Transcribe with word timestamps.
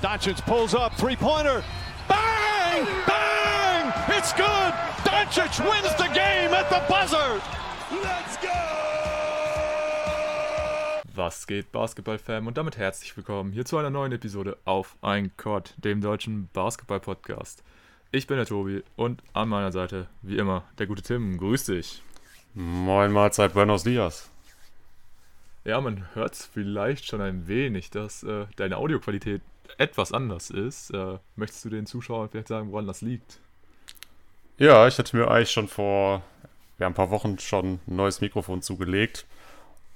Doncic 0.00 0.40
pulls 0.46 0.76
up, 0.76 0.96
three-pointer. 0.96 1.64
Bang! 2.08 2.86
Bang! 3.04 3.92
It's 4.16 4.32
good! 4.32 4.72
Doncic 5.02 5.58
wins 5.58 5.92
the 5.96 6.08
game 6.14 6.54
at 6.54 6.70
the 6.70 6.80
buzzer! 6.88 7.40
Let's 7.90 8.36
go! 8.40 8.48
Was 11.16 11.48
geht, 11.48 11.72
Basketball-Fan? 11.72 12.46
Und 12.46 12.56
damit 12.56 12.78
herzlich 12.78 13.16
willkommen 13.16 13.50
hier 13.50 13.64
zu 13.64 13.76
einer 13.76 13.90
neuen 13.90 14.12
Episode 14.12 14.56
auf 14.64 14.94
Ein 15.02 15.36
Court, 15.36 15.74
dem 15.78 16.00
deutschen 16.00 16.48
Basketball-Podcast. 16.52 17.64
Ich 18.12 18.28
bin 18.28 18.36
der 18.36 18.46
Tobi 18.46 18.84
und 18.94 19.20
an 19.32 19.48
meiner 19.48 19.72
Seite, 19.72 20.06
wie 20.22 20.38
immer, 20.38 20.62
der 20.78 20.86
gute 20.86 21.02
Tim. 21.02 21.38
Grüß 21.38 21.64
dich. 21.64 22.04
Moin 22.54 23.10
Mahlzeit, 23.10 23.52
Buenos 23.52 23.82
Dias. 23.82 24.30
Ja, 25.64 25.80
man 25.80 26.06
hört 26.14 26.34
es 26.34 26.46
vielleicht 26.46 27.04
schon 27.04 27.20
ein 27.20 27.48
wenig, 27.48 27.90
dass 27.90 28.22
äh, 28.22 28.46
deine 28.54 28.76
Audioqualität 28.76 29.42
etwas 29.76 30.12
anders 30.12 30.50
ist. 30.50 30.90
Äh, 30.90 31.18
möchtest 31.36 31.64
du 31.64 31.70
den 31.70 31.86
Zuschauern 31.86 32.28
vielleicht 32.28 32.48
sagen, 32.48 32.72
woran 32.72 32.86
das 32.86 33.02
liegt? 33.02 33.40
Ja, 34.58 34.88
ich 34.88 34.98
hatte 34.98 35.16
mir 35.16 35.30
eigentlich 35.30 35.50
schon 35.50 35.68
vor 35.68 36.22
ja, 36.78 36.86
ein 36.86 36.94
paar 36.94 37.10
Wochen 37.10 37.38
schon 37.38 37.80
ein 37.86 37.96
neues 37.96 38.20
Mikrofon 38.20 38.62
zugelegt. 38.62 39.26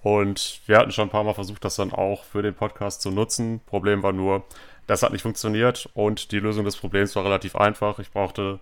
Und 0.03 0.61
wir 0.67 0.79
hatten 0.79 0.91
schon 0.91 1.09
ein 1.09 1.13
paar 1.13 1.25
Mal 1.25 1.35
versucht, 1.35 1.65
das 1.65 1.77
dann 1.77 1.93
auch 1.93 2.25
für 2.25 2.43
den 2.43 2.55
Podcast 2.55 3.03
zu 3.03 3.11
nutzen. 3.11 3.61
Problem 3.67 4.03
war 4.03 4.13
nur, 4.13 4.45
das 4.87 5.03
hat 5.03 5.13
nicht 5.13 5.23
funktioniert 5.23 5.89
und 5.95 6.33
die 6.33 6.41
Lösung 6.41 6.65
des 6.65 6.77
Problems 6.77 7.15
war 7.15 7.25
relativ 7.25 7.55
einfach. 7.55 7.99
Ich 8.01 8.11
brauchte 8.11 8.59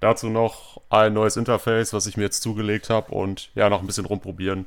dazu 0.00 0.28
noch 0.28 0.80
ein 0.90 1.12
neues 1.12 1.36
Interface, 1.36 1.92
was 1.92 2.06
ich 2.06 2.16
mir 2.16 2.24
jetzt 2.24 2.42
zugelegt 2.42 2.90
habe 2.90 3.12
und 3.12 3.50
ja, 3.54 3.68
noch 3.68 3.80
ein 3.80 3.86
bisschen 3.86 4.06
rumprobieren. 4.06 4.66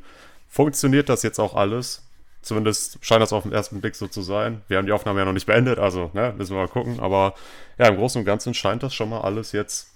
Funktioniert 0.50 1.10
das 1.10 1.24
jetzt 1.24 1.40
auch 1.40 1.56
alles? 1.56 2.07
Zumindest 2.48 2.98
scheint 3.02 3.22
das 3.22 3.34
auf 3.34 3.44
den 3.44 3.52
ersten 3.52 3.82
Blick 3.82 3.96
so 3.96 4.08
zu 4.08 4.22
sein. 4.22 4.62
Wir 4.70 4.78
haben 4.78 4.86
die 4.86 4.94
Aufnahme 4.94 5.20
ja 5.20 5.26
noch 5.26 5.34
nicht 5.34 5.48
beendet, 5.48 5.80
also 5.80 6.12
ne, 6.14 6.34
müssen 6.38 6.56
wir 6.56 6.62
mal 6.62 6.70
gucken. 6.70 7.02
Aber 7.02 7.34
ja, 7.78 7.88
im 7.88 7.98
Großen 7.98 8.20
und 8.20 8.26
Ganzen 8.26 8.54
scheint 8.54 8.84
das 8.84 8.94
schon 8.94 9.10
mal 9.10 9.20
alles 9.22 9.52
jetzt 9.52 9.92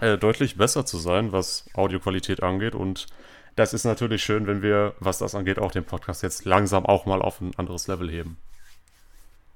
äh, 0.00 0.16
deutlich 0.16 0.56
besser 0.56 0.86
zu 0.86 0.96
sein, 0.96 1.32
was 1.32 1.66
Audioqualität 1.74 2.42
angeht. 2.42 2.74
Und 2.74 3.08
das 3.56 3.74
ist 3.74 3.84
natürlich 3.84 4.24
schön, 4.24 4.46
wenn 4.46 4.62
wir, 4.62 4.94
was 5.00 5.18
das 5.18 5.34
angeht, 5.34 5.58
auch 5.58 5.70
den 5.70 5.84
Podcast 5.84 6.22
jetzt 6.22 6.46
langsam 6.46 6.86
auch 6.86 7.04
mal 7.04 7.20
auf 7.20 7.42
ein 7.42 7.52
anderes 7.58 7.86
Level 7.88 8.10
heben. 8.10 8.38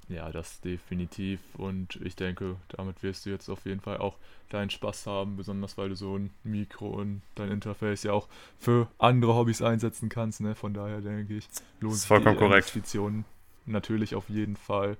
Ja, 0.08 0.30
das 0.30 0.60
definitiv. 0.60 1.40
Und 1.56 1.96
ich 2.04 2.14
denke, 2.14 2.56
damit 2.68 3.02
wirst 3.02 3.26
du 3.26 3.30
jetzt 3.30 3.48
auf 3.48 3.64
jeden 3.64 3.80
Fall 3.80 3.98
auch 3.98 4.16
deinen 4.50 4.70
Spaß 4.70 5.06
haben, 5.06 5.36
besonders 5.36 5.76
weil 5.76 5.88
du 5.88 5.96
so 5.96 6.16
ein 6.16 6.30
Mikro 6.44 6.88
und 6.88 7.22
dein 7.34 7.50
Interface 7.50 8.04
ja 8.04 8.12
auch 8.12 8.28
für 8.58 8.88
andere 8.98 9.34
Hobbys 9.34 9.62
einsetzen 9.62 10.08
kannst. 10.08 10.40
Ne? 10.40 10.54
Von 10.54 10.74
daher 10.74 11.00
denke 11.00 11.34
ich, 11.36 11.48
lohnt 11.80 11.96
sich 11.96 12.08
die 12.08 12.28
Investitionen 12.28 13.24
natürlich 13.66 14.14
auf 14.14 14.28
jeden 14.28 14.56
Fall. 14.56 14.96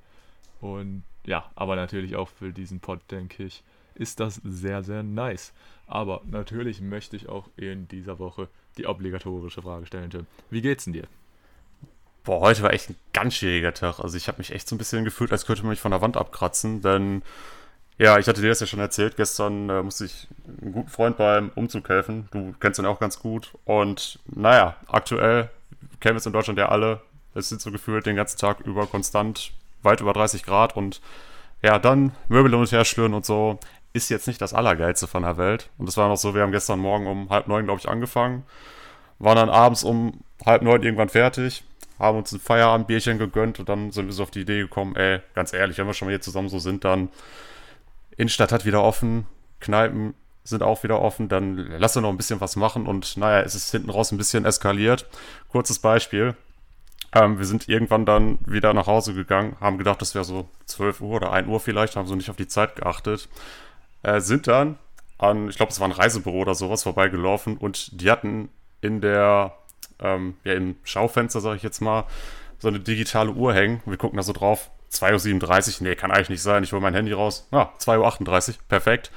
Und 0.61 1.05
ja, 1.25 1.51
aber 1.55 1.77
natürlich 1.77 2.17
auch 2.17 2.29
für 2.29 2.53
diesen 2.53 2.81
Pod, 2.81 3.01
denke 3.11 3.45
ich, 3.45 3.63
ist 3.95 4.21
das 4.21 4.41
sehr, 4.45 4.83
sehr 4.83 5.03
nice. 5.03 5.53
Aber 5.87 6.23
natürlich 6.25 6.81
möchte 6.81 7.17
ich 7.17 7.29
auch 7.29 7.49
in 7.57 7.87
dieser 7.89 8.19
Woche 8.19 8.49
die 8.77 8.87
obligatorische 8.87 9.63
Frage 9.63 9.87
stellen, 9.87 10.11
Tim. 10.11 10.27
Wie 10.51 10.63
geht's 10.63 10.85
denn 10.85 10.93
dir? 10.93 11.07
Boah, 12.27 12.41
heute 12.41 12.63
war 12.63 12.73
echt 12.73 12.91
ein 12.91 12.97
ganz 13.13 13.35
schwieriger 13.35 13.73
Tag. 13.73 14.01
Also 14.01 14.17
ich 14.17 14.27
habe 14.27 14.39
mich 14.39 14.53
echt 14.53 14.69
so 14.69 14.75
ein 14.75 14.79
bisschen 14.79 15.05
gefühlt, 15.05 15.31
als 15.31 15.47
könnte 15.47 15.63
man 15.63 15.71
mich 15.71 15.81
von 15.81 15.93
der 15.93 16.01
Wand 16.01 16.17
abkratzen, 16.17 16.83
denn 16.83 17.23
ja, 17.99 18.19
ich 18.19 18.27
hatte 18.27 18.41
dir 18.41 18.49
das 18.49 18.59
ja 18.59 18.67
schon 18.67 18.81
erzählt. 18.81 19.17
Gestern 19.17 19.71
äh, 19.71 19.81
musste 19.81 20.07
ich 20.07 20.27
einem 20.61 20.73
guten 20.73 20.89
Freund 20.89 21.17
beim 21.17 21.53
Umzug 21.55 21.89
helfen. 21.89 22.29
Du 22.33 22.53
kennst 22.59 22.81
ihn 22.81 22.85
auch 22.85 22.99
ganz 22.99 23.21
gut. 23.21 23.53
Und 23.65 24.19
naja, 24.27 24.75
aktuell 24.89 25.51
kennen 26.01 26.17
wir 26.17 26.19
es 26.19 26.27
in 26.27 26.33
Deutschland 26.33 26.59
ja 26.59 26.69
alle. 26.69 27.01
Es 27.35 27.49
sind 27.49 27.61
so 27.61 27.71
gefühlt 27.71 28.07
den 28.07 28.17
ganzen 28.17 28.39
Tag 28.39 28.59
über 28.61 28.89
konstant 28.89 29.53
weit 29.85 30.01
über 30.01 30.13
30 30.13 30.43
Grad 30.43 30.77
und 30.77 31.01
ja, 31.63 31.79
dann 31.79 32.11
Möbel 32.27 32.53
und 32.57 32.73
her 32.73 32.85
schlüren 32.85 33.15
und 33.15 33.25
so 33.25 33.61
ist 33.93 34.11
jetzt 34.11 34.27
nicht 34.27 34.41
das 34.41 34.53
Allergeilste 34.53 35.07
von 35.07 35.23
der 35.23 35.37
Welt. 35.37 35.71
Und 35.79 35.89
es 35.89 35.97
war 35.97 36.09
noch 36.09 36.17
so, 36.17 36.35
wir 36.35 36.43
haben 36.43 36.53
gestern 36.53 36.81
Morgen 36.81 37.07
um 37.07 37.31
halb 37.31 37.47
neun, 37.47 37.67
glaube 37.67 37.79
ich, 37.79 37.89
angefangen. 37.89 38.43
Waren 39.21 39.37
dann 39.37 39.49
abends 39.49 39.85
um 39.85 40.25
halb 40.45 40.63
neun 40.63 40.83
irgendwann 40.83 41.09
fertig 41.09 41.63
haben 41.99 42.19
uns 42.19 42.33
ein 42.33 42.41
Feierabendbierchen 42.41 43.19
gegönnt 43.19 43.59
und 43.59 43.69
dann 43.69 43.91
sind 43.91 44.07
wir 44.07 44.13
so 44.13 44.23
auf 44.23 44.31
die 44.31 44.41
Idee 44.41 44.61
gekommen, 44.61 44.97
ey, 44.97 45.21
ganz 45.35 45.53
ehrlich, 45.53 45.79
wenn 45.79 45.87
wir 45.87 45.95
schon 45.95 46.07
mal 46.07 46.13
hier 46.13 46.21
zusammen 46.21 46.49
so 46.49 46.59
sind, 46.59 46.85
dann 46.85 47.09
Innenstadt 48.17 48.53
hat 48.53 48.65
wieder 48.65 48.83
offen, 48.83 49.27
Kneipen 49.61 50.15
sind 50.45 50.63
auch 50.63 50.83
wieder 50.83 51.01
offen, 51.01 51.29
dann 51.29 51.57
lass 51.79 51.97
uns 51.97 52.03
noch 52.03 52.11
ein 52.11 52.17
bisschen 52.17 52.41
was 52.41 52.57
machen 52.57 52.87
und 52.87 53.17
naja, 53.17 53.41
es 53.41 53.55
ist 53.55 53.71
hinten 53.71 53.91
raus 53.91 54.13
ein 54.13 54.19
bisschen 54.19 54.45
eskaliert. 54.45 55.07
Kurzes 55.49 55.79
Beispiel. 55.79 56.37
Ähm, 57.13 57.39
wir 57.39 57.47
sind 57.47 57.69
irgendwann 57.69 58.07
dann 58.07 58.39
wieder 58.47 58.73
nach 58.75 58.87
Hause 58.87 59.15
gegangen, 59.15 59.57
haben 59.61 59.79
gedacht, 59.79 60.01
das 60.01 60.15
wäre 60.15 60.25
so 60.25 60.49
12 60.67 61.01
Uhr 61.01 61.17
oder 61.17 61.33
1 61.33 61.49
Uhr 61.49 61.61
vielleicht, 61.61 61.97
haben 61.97 62.07
so 62.07 62.15
nicht 62.15 62.31
auf 62.31 62.37
die 62.37 62.49
Zeit 62.49 62.77
geachtet. 62.77 63.29
Äh, 64.03 64.21
sind 64.21 64.47
dann 64.47 64.79
an, 65.19 65.49
ich 65.49 65.57
glaube, 65.57 65.73
es 65.73 65.81
war 65.81 65.89
ein 65.89 65.93
Reisebüro 65.93 66.39
oder 66.39 66.55
sowas 66.55 66.83
vorbeigelaufen 66.83 67.57
und 67.57 68.01
die 68.01 68.11
hatten 68.11 68.51
in 68.81 69.01
der 69.01 69.57
ähm, 70.01 70.37
ja, 70.45 70.55
im 70.55 70.77
Schaufenster, 70.85 71.41
sage 71.41 71.57
ich 71.57 71.63
jetzt 71.63 71.81
mal, 71.81 72.05
so 72.59 72.69
eine 72.69 72.81
digitale 72.81 73.33
Uhr 73.33 73.55
hängen. 73.55 73.83
Wir 73.87 73.97
gucken 73.97 74.17
da 74.17 74.23
so 74.23 74.33
drauf. 74.33 74.71
2.37 74.93 75.81
Uhr, 75.81 75.89
nee, 75.89 75.95
kann 75.95 76.11
eigentlich 76.11 76.31
nicht 76.31 76.43
sein. 76.43 76.63
Ich 76.63 76.73
hole 76.73 76.81
mein 76.81 76.95
Handy 76.95 77.13
raus. 77.13 77.47
Ah, 77.51 77.69
2.38 77.81 78.49
Uhr, 78.49 78.55
perfekt. 78.69 79.11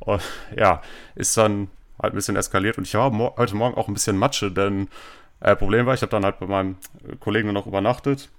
Und 0.00 0.22
ja, 0.56 0.82
ist 1.14 1.36
dann 1.36 1.68
halt 2.02 2.14
ein 2.14 2.16
bisschen 2.16 2.36
eskaliert. 2.36 2.78
Und 2.78 2.86
ich 2.86 2.94
habe 2.94 3.14
mo 3.14 3.34
heute 3.36 3.54
Morgen 3.54 3.76
auch 3.76 3.88
ein 3.88 3.94
bisschen 3.94 4.16
Matsche, 4.16 4.50
denn 4.50 4.88
äh, 5.40 5.54
Problem 5.56 5.86
war, 5.86 5.94
ich 5.94 6.02
habe 6.02 6.10
dann 6.10 6.24
halt 6.24 6.38
bei 6.40 6.46
meinem 6.46 6.76
Kollegen 7.20 7.52
noch 7.52 7.66
übernachtet. 7.66 8.30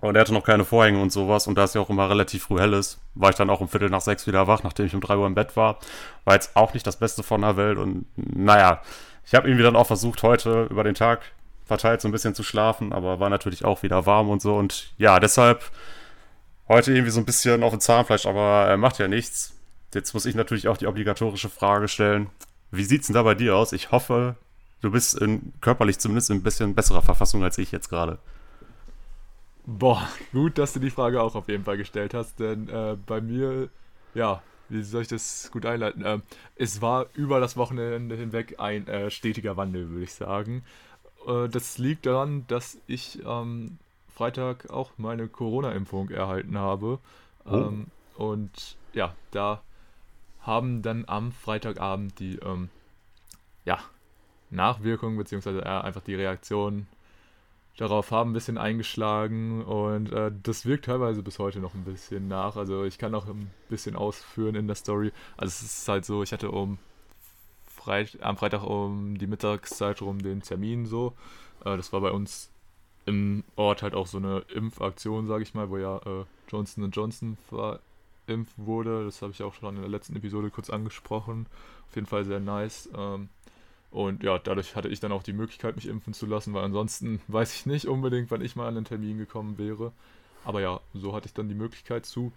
Und 0.00 0.16
er 0.16 0.22
hatte 0.22 0.34
noch 0.34 0.44
keine 0.44 0.64
Vorhänge 0.64 1.00
und 1.00 1.12
sowas. 1.12 1.46
Und 1.46 1.56
da 1.56 1.64
es 1.64 1.74
ja 1.74 1.80
auch 1.80 1.90
immer 1.90 2.10
relativ 2.10 2.44
früh 2.44 2.58
hell 2.58 2.72
ist, 2.72 2.98
war 3.14 3.30
ich 3.30 3.36
dann 3.36 3.50
auch 3.50 3.60
um 3.60 3.68
Viertel 3.68 3.88
nach 3.88 4.00
sechs 4.00 4.26
wieder 4.26 4.48
wach, 4.48 4.64
nachdem 4.64 4.86
ich 4.86 4.94
um 4.94 5.00
drei 5.00 5.16
Uhr 5.16 5.28
im 5.28 5.36
Bett 5.36 5.56
war. 5.56 5.78
War 6.24 6.34
jetzt 6.34 6.56
auch 6.56 6.74
nicht 6.74 6.84
das 6.86 6.96
Beste 6.96 7.22
von 7.22 7.42
der 7.42 7.56
Welt. 7.56 7.78
Und 7.78 8.06
naja, 8.16 8.82
ich 9.24 9.34
habe 9.34 9.48
irgendwie 9.48 9.64
dann 9.64 9.76
auch 9.76 9.86
versucht, 9.86 10.22
heute 10.22 10.66
über 10.70 10.84
den 10.84 10.94
Tag 10.94 11.22
verteilt 11.64 12.00
so 12.00 12.08
ein 12.08 12.12
bisschen 12.12 12.34
zu 12.34 12.42
schlafen, 12.42 12.92
aber 12.92 13.20
war 13.20 13.30
natürlich 13.30 13.64
auch 13.64 13.82
wieder 13.82 14.04
warm 14.06 14.28
und 14.28 14.42
so. 14.42 14.56
Und 14.56 14.92
ja, 14.98 15.20
deshalb 15.20 15.70
heute 16.68 16.92
irgendwie 16.92 17.10
so 17.10 17.20
ein 17.20 17.24
bisschen 17.24 17.62
auf 17.62 17.70
dem 17.70 17.80
Zahnfleisch, 17.80 18.26
aber 18.26 18.70
äh, 18.70 18.76
macht 18.76 18.98
ja 18.98 19.08
nichts. 19.08 19.56
Jetzt 19.94 20.14
muss 20.14 20.26
ich 20.26 20.34
natürlich 20.34 20.68
auch 20.68 20.76
die 20.76 20.86
obligatorische 20.86 21.48
Frage 21.48 21.88
stellen. 21.88 22.30
Wie 22.70 22.84
sieht's 22.84 23.06
denn 23.06 23.14
da 23.14 23.22
bei 23.22 23.34
dir 23.34 23.56
aus? 23.56 23.72
Ich 23.72 23.90
hoffe, 23.90 24.36
du 24.80 24.90
bist 24.90 25.18
in, 25.18 25.52
körperlich 25.60 25.98
zumindest 25.98 26.30
in 26.30 26.38
ein 26.38 26.42
bisschen 26.42 26.74
besserer 26.74 27.02
Verfassung 27.02 27.44
als 27.44 27.58
ich 27.58 27.72
jetzt 27.72 27.88
gerade. 27.88 28.18
Boah, 29.64 30.08
gut, 30.32 30.58
dass 30.58 30.72
du 30.72 30.80
die 30.80 30.90
Frage 30.90 31.22
auch 31.22 31.34
auf 31.34 31.48
jeden 31.48 31.64
Fall 31.64 31.76
gestellt 31.76 32.14
hast, 32.14 32.40
denn 32.40 32.68
äh, 32.68 32.96
bei 33.06 33.20
mir, 33.20 33.68
ja, 34.14 34.42
wie 34.68 34.82
soll 34.82 35.02
ich 35.02 35.08
das 35.08 35.50
gut 35.52 35.66
einleiten? 35.66 36.02
Ähm, 36.04 36.22
es 36.56 36.80
war 36.80 37.06
über 37.14 37.40
das 37.40 37.56
Wochenende 37.56 38.16
hinweg 38.16 38.56
ein 38.58 38.86
äh, 38.88 39.10
stetiger 39.10 39.56
Wandel, 39.56 39.90
würde 39.90 40.04
ich 40.04 40.14
sagen. 40.14 40.64
Äh, 41.26 41.48
das 41.48 41.78
liegt 41.78 42.06
daran, 42.06 42.46
dass 42.48 42.78
ich 42.86 43.24
am 43.26 43.48
ähm, 43.48 43.78
Freitag 44.14 44.70
auch 44.70 44.92
meine 44.98 45.28
Corona-Impfung 45.28 46.10
erhalten 46.10 46.58
habe. 46.58 46.98
Oh. 47.44 47.56
Ähm, 47.56 47.86
und 48.16 48.76
ja, 48.92 49.14
da 49.30 49.62
haben 50.42 50.82
dann 50.82 51.04
am 51.06 51.32
Freitagabend 51.32 52.18
die 52.18 52.36
ähm, 52.36 52.68
ja, 53.64 53.78
Nachwirkungen, 54.50 55.16
beziehungsweise 55.16 55.64
einfach 55.64 56.02
die 56.02 56.14
Reaktion 56.14 56.86
darauf 57.76 58.10
haben 58.10 58.30
ein 58.30 58.34
bisschen 58.34 58.58
eingeschlagen 58.58 59.64
und 59.64 60.12
äh, 60.12 60.30
das 60.42 60.66
wirkt 60.66 60.84
teilweise 60.86 61.22
bis 61.22 61.38
heute 61.38 61.60
noch 61.60 61.74
ein 61.74 61.84
bisschen 61.84 62.28
nach. 62.28 62.56
Also 62.56 62.84
ich 62.84 62.98
kann 62.98 63.14
auch 63.14 63.26
ein 63.26 63.50
bisschen 63.68 63.96
ausführen 63.96 64.54
in 64.54 64.66
der 64.66 64.76
Story. 64.76 65.12
Also 65.36 65.50
es 65.50 65.62
ist 65.62 65.88
halt 65.88 66.04
so, 66.04 66.22
ich 66.22 66.32
hatte 66.32 66.50
um 66.50 66.78
Freit 67.66 68.22
am 68.22 68.36
Freitag 68.36 68.62
um 68.62 69.18
die 69.18 69.26
Mittagszeit 69.26 70.02
rum 70.02 70.22
den 70.22 70.42
Termin 70.42 70.86
so. 70.86 71.14
Äh, 71.64 71.76
das 71.76 71.92
war 71.92 72.00
bei 72.00 72.10
uns 72.10 72.50
im 73.06 73.42
Ort 73.56 73.82
halt 73.82 73.94
auch 73.94 74.06
so 74.06 74.18
eine 74.18 74.44
Impfaktion, 74.54 75.26
sage 75.26 75.42
ich 75.42 75.54
mal, 75.54 75.70
wo 75.70 75.78
ja 75.78 75.96
äh, 75.98 76.24
Johnson 76.48 76.90
Johnson 76.90 77.36
verimpft 77.48 78.54
wurde. 78.56 79.04
Das 79.04 79.22
habe 79.22 79.32
ich 79.32 79.42
auch 79.42 79.54
schon 79.54 79.74
in 79.74 79.82
der 79.82 79.90
letzten 79.90 80.14
Episode 80.14 80.50
kurz 80.50 80.70
angesprochen. 80.70 81.46
Auf 81.88 81.96
jeden 81.96 82.06
Fall 82.06 82.24
sehr 82.24 82.40
nice. 82.40 82.88
Ähm, 82.96 83.28
und 83.92 84.22
ja, 84.22 84.38
dadurch 84.38 84.74
hatte 84.74 84.88
ich 84.88 85.00
dann 85.00 85.12
auch 85.12 85.22
die 85.22 85.34
Möglichkeit, 85.34 85.76
mich 85.76 85.86
impfen 85.86 86.14
zu 86.14 86.24
lassen, 86.24 86.54
weil 86.54 86.64
ansonsten 86.64 87.20
weiß 87.28 87.54
ich 87.54 87.66
nicht 87.66 87.86
unbedingt, 87.86 88.30
wann 88.30 88.40
ich 88.40 88.56
mal 88.56 88.66
an 88.66 88.74
den 88.74 88.86
Termin 88.86 89.18
gekommen 89.18 89.58
wäre. 89.58 89.92
Aber 90.44 90.60
ja, 90.62 90.80
so 90.94 91.14
hatte 91.14 91.26
ich 91.26 91.34
dann 91.34 91.48
die 91.48 91.54
Möglichkeit 91.54 92.06
zu. 92.06 92.32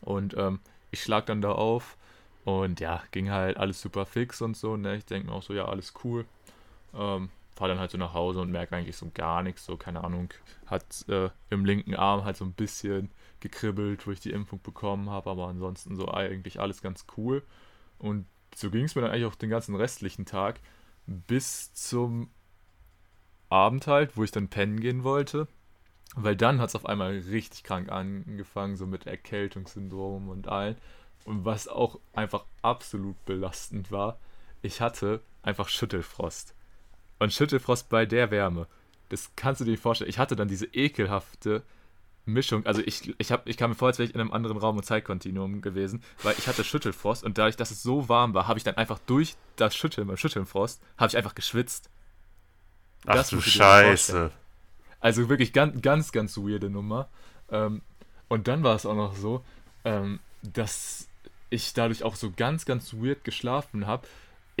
Und 0.00 0.36
ähm, 0.36 0.58
ich 0.90 1.02
schlag 1.02 1.26
dann 1.26 1.42
da 1.42 1.52
auf 1.52 1.96
und 2.44 2.80
ja, 2.80 3.02
ging 3.12 3.30
halt 3.30 3.56
alles 3.56 3.80
super 3.80 4.04
fix 4.04 4.42
und 4.42 4.56
so. 4.56 4.76
Ne? 4.76 4.96
Ich 4.96 5.04
denke 5.04 5.28
mir 5.28 5.34
auch 5.34 5.42
so, 5.42 5.54
ja, 5.54 5.66
alles 5.66 5.94
cool. 6.02 6.24
Ähm, 6.92 7.30
fahr 7.54 7.68
dann 7.68 7.78
halt 7.78 7.92
so 7.92 7.98
nach 7.98 8.12
Hause 8.12 8.40
und 8.40 8.50
merke 8.50 8.74
eigentlich 8.74 8.96
so 8.96 9.10
gar 9.14 9.44
nichts. 9.44 9.64
So, 9.64 9.76
keine 9.76 10.02
Ahnung, 10.02 10.30
hat 10.66 11.08
äh, 11.08 11.30
im 11.50 11.64
linken 11.64 11.94
Arm 11.94 12.24
halt 12.24 12.36
so 12.36 12.44
ein 12.44 12.52
bisschen 12.52 13.10
gekribbelt, 13.38 14.08
wo 14.08 14.10
ich 14.10 14.20
die 14.20 14.32
Impfung 14.32 14.60
bekommen 14.60 15.08
habe. 15.08 15.30
Aber 15.30 15.46
ansonsten 15.46 15.94
so 15.94 16.12
eigentlich 16.12 16.58
alles 16.58 16.82
ganz 16.82 17.06
cool. 17.16 17.44
Und 18.00 18.26
so 18.56 18.70
ging 18.70 18.86
es 18.86 18.96
mir 18.96 19.02
dann 19.02 19.12
eigentlich 19.12 19.26
auch 19.26 19.36
den 19.36 19.50
ganzen 19.50 19.76
restlichen 19.76 20.26
Tag 20.26 20.58
bis 21.10 21.74
zum 21.74 22.30
Abend 23.48 23.86
halt, 23.86 24.16
wo 24.16 24.24
ich 24.24 24.30
dann 24.30 24.48
pennen 24.48 24.80
gehen 24.80 25.04
wollte. 25.04 25.48
Weil 26.14 26.36
dann 26.36 26.60
hat 26.60 26.70
es 26.70 26.76
auf 26.76 26.86
einmal 26.86 27.10
richtig 27.10 27.62
krank 27.62 27.90
angefangen, 27.90 28.76
so 28.76 28.86
mit 28.86 29.06
Erkältungssyndrom 29.06 30.28
und 30.28 30.48
allen. 30.48 30.76
Und 31.24 31.44
was 31.44 31.68
auch 31.68 31.98
einfach 32.14 32.44
absolut 32.62 33.22
belastend 33.26 33.92
war, 33.92 34.18
ich 34.62 34.80
hatte 34.80 35.20
einfach 35.42 35.68
Schüttelfrost. 35.68 36.54
Und 37.18 37.32
Schüttelfrost 37.32 37.88
bei 37.88 38.06
der 38.06 38.30
Wärme. 38.30 38.66
Das 39.08 39.32
kannst 39.36 39.60
du 39.60 39.64
dir 39.64 39.72
nicht 39.72 39.82
vorstellen. 39.82 40.10
Ich 40.10 40.18
hatte 40.18 40.36
dann 40.36 40.48
diese 40.48 40.66
ekelhafte 40.66 41.62
Mischung. 42.32 42.66
Also 42.66 42.82
ich, 42.84 43.14
ich, 43.18 43.32
hab, 43.32 43.48
ich 43.48 43.56
kam 43.56 43.70
mir 43.70 43.76
vor, 43.76 43.88
als 43.88 43.98
wäre 43.98 44.08
ich 44.08 44.14
in 44.14 44.20
einem 44.20 44.32
anderen 44.32 44.56
Raum 44.56 44.76
und 44.76 44.84
Zeitkontinuum 44.84 45.60
gewesen, 45.60 46.02
weil 46.22 46.34
ich 46.38 46.48
hatte 46.48 46.64
Schüttelfrost 46.64 47.24
und 47.24 47.38
dadurch, 47.38 47.56
dass 47.56 47.70
es 47.70 47.82
so 47.82 48.08
warm 48.08 48.34
war, 48.34 48.48
habe 48.48 48.58
ich 48.58 48.64
dann 48.64 48.76
einfach 48.76 48.98
durch 49.06 49.36
das 49.56 49.76
Schütteln, 49.76 50.06
beim 50.06 50.16
Schüttelfrost, 50.16 50.80
habe 50.96 51.08
ich 51.08 51.16
einfach 51.16 51.34
geschwitzt. 51.34 51.90
Ach 53.06 53.14
das 53.14 53.30
du 53.30 53.40
Scheiße. 53.40 54.30
Also 55.00 55.28
wirklich 55.28 55.52
ganz, 55.52 55.80
ganz, 55.80 56.12
ganz 56.12 56.36
weirde 56.36 56.70
Nummer. 56.70 57.08
Ähm, 57.50 57.82
und 58.28 58.48
dann 58.48 58.62
war 58.62 58.76
es 58.76 58.86
auch 58.86 58.94
noch 58.94 59.16
so, 59.16 59.44
ähm, 59.84 60.20
dass 60.42 61.08
ich 61.48 61.72
dadurch 61.74 62.04
auch 62.04 62.14
so 62.14 62.30
ganz, 62.30 62.64
ganz 62.64 62.94
weird 62.94 63.24
geschlafen 63.24 63.86
habe. 63.86 64.06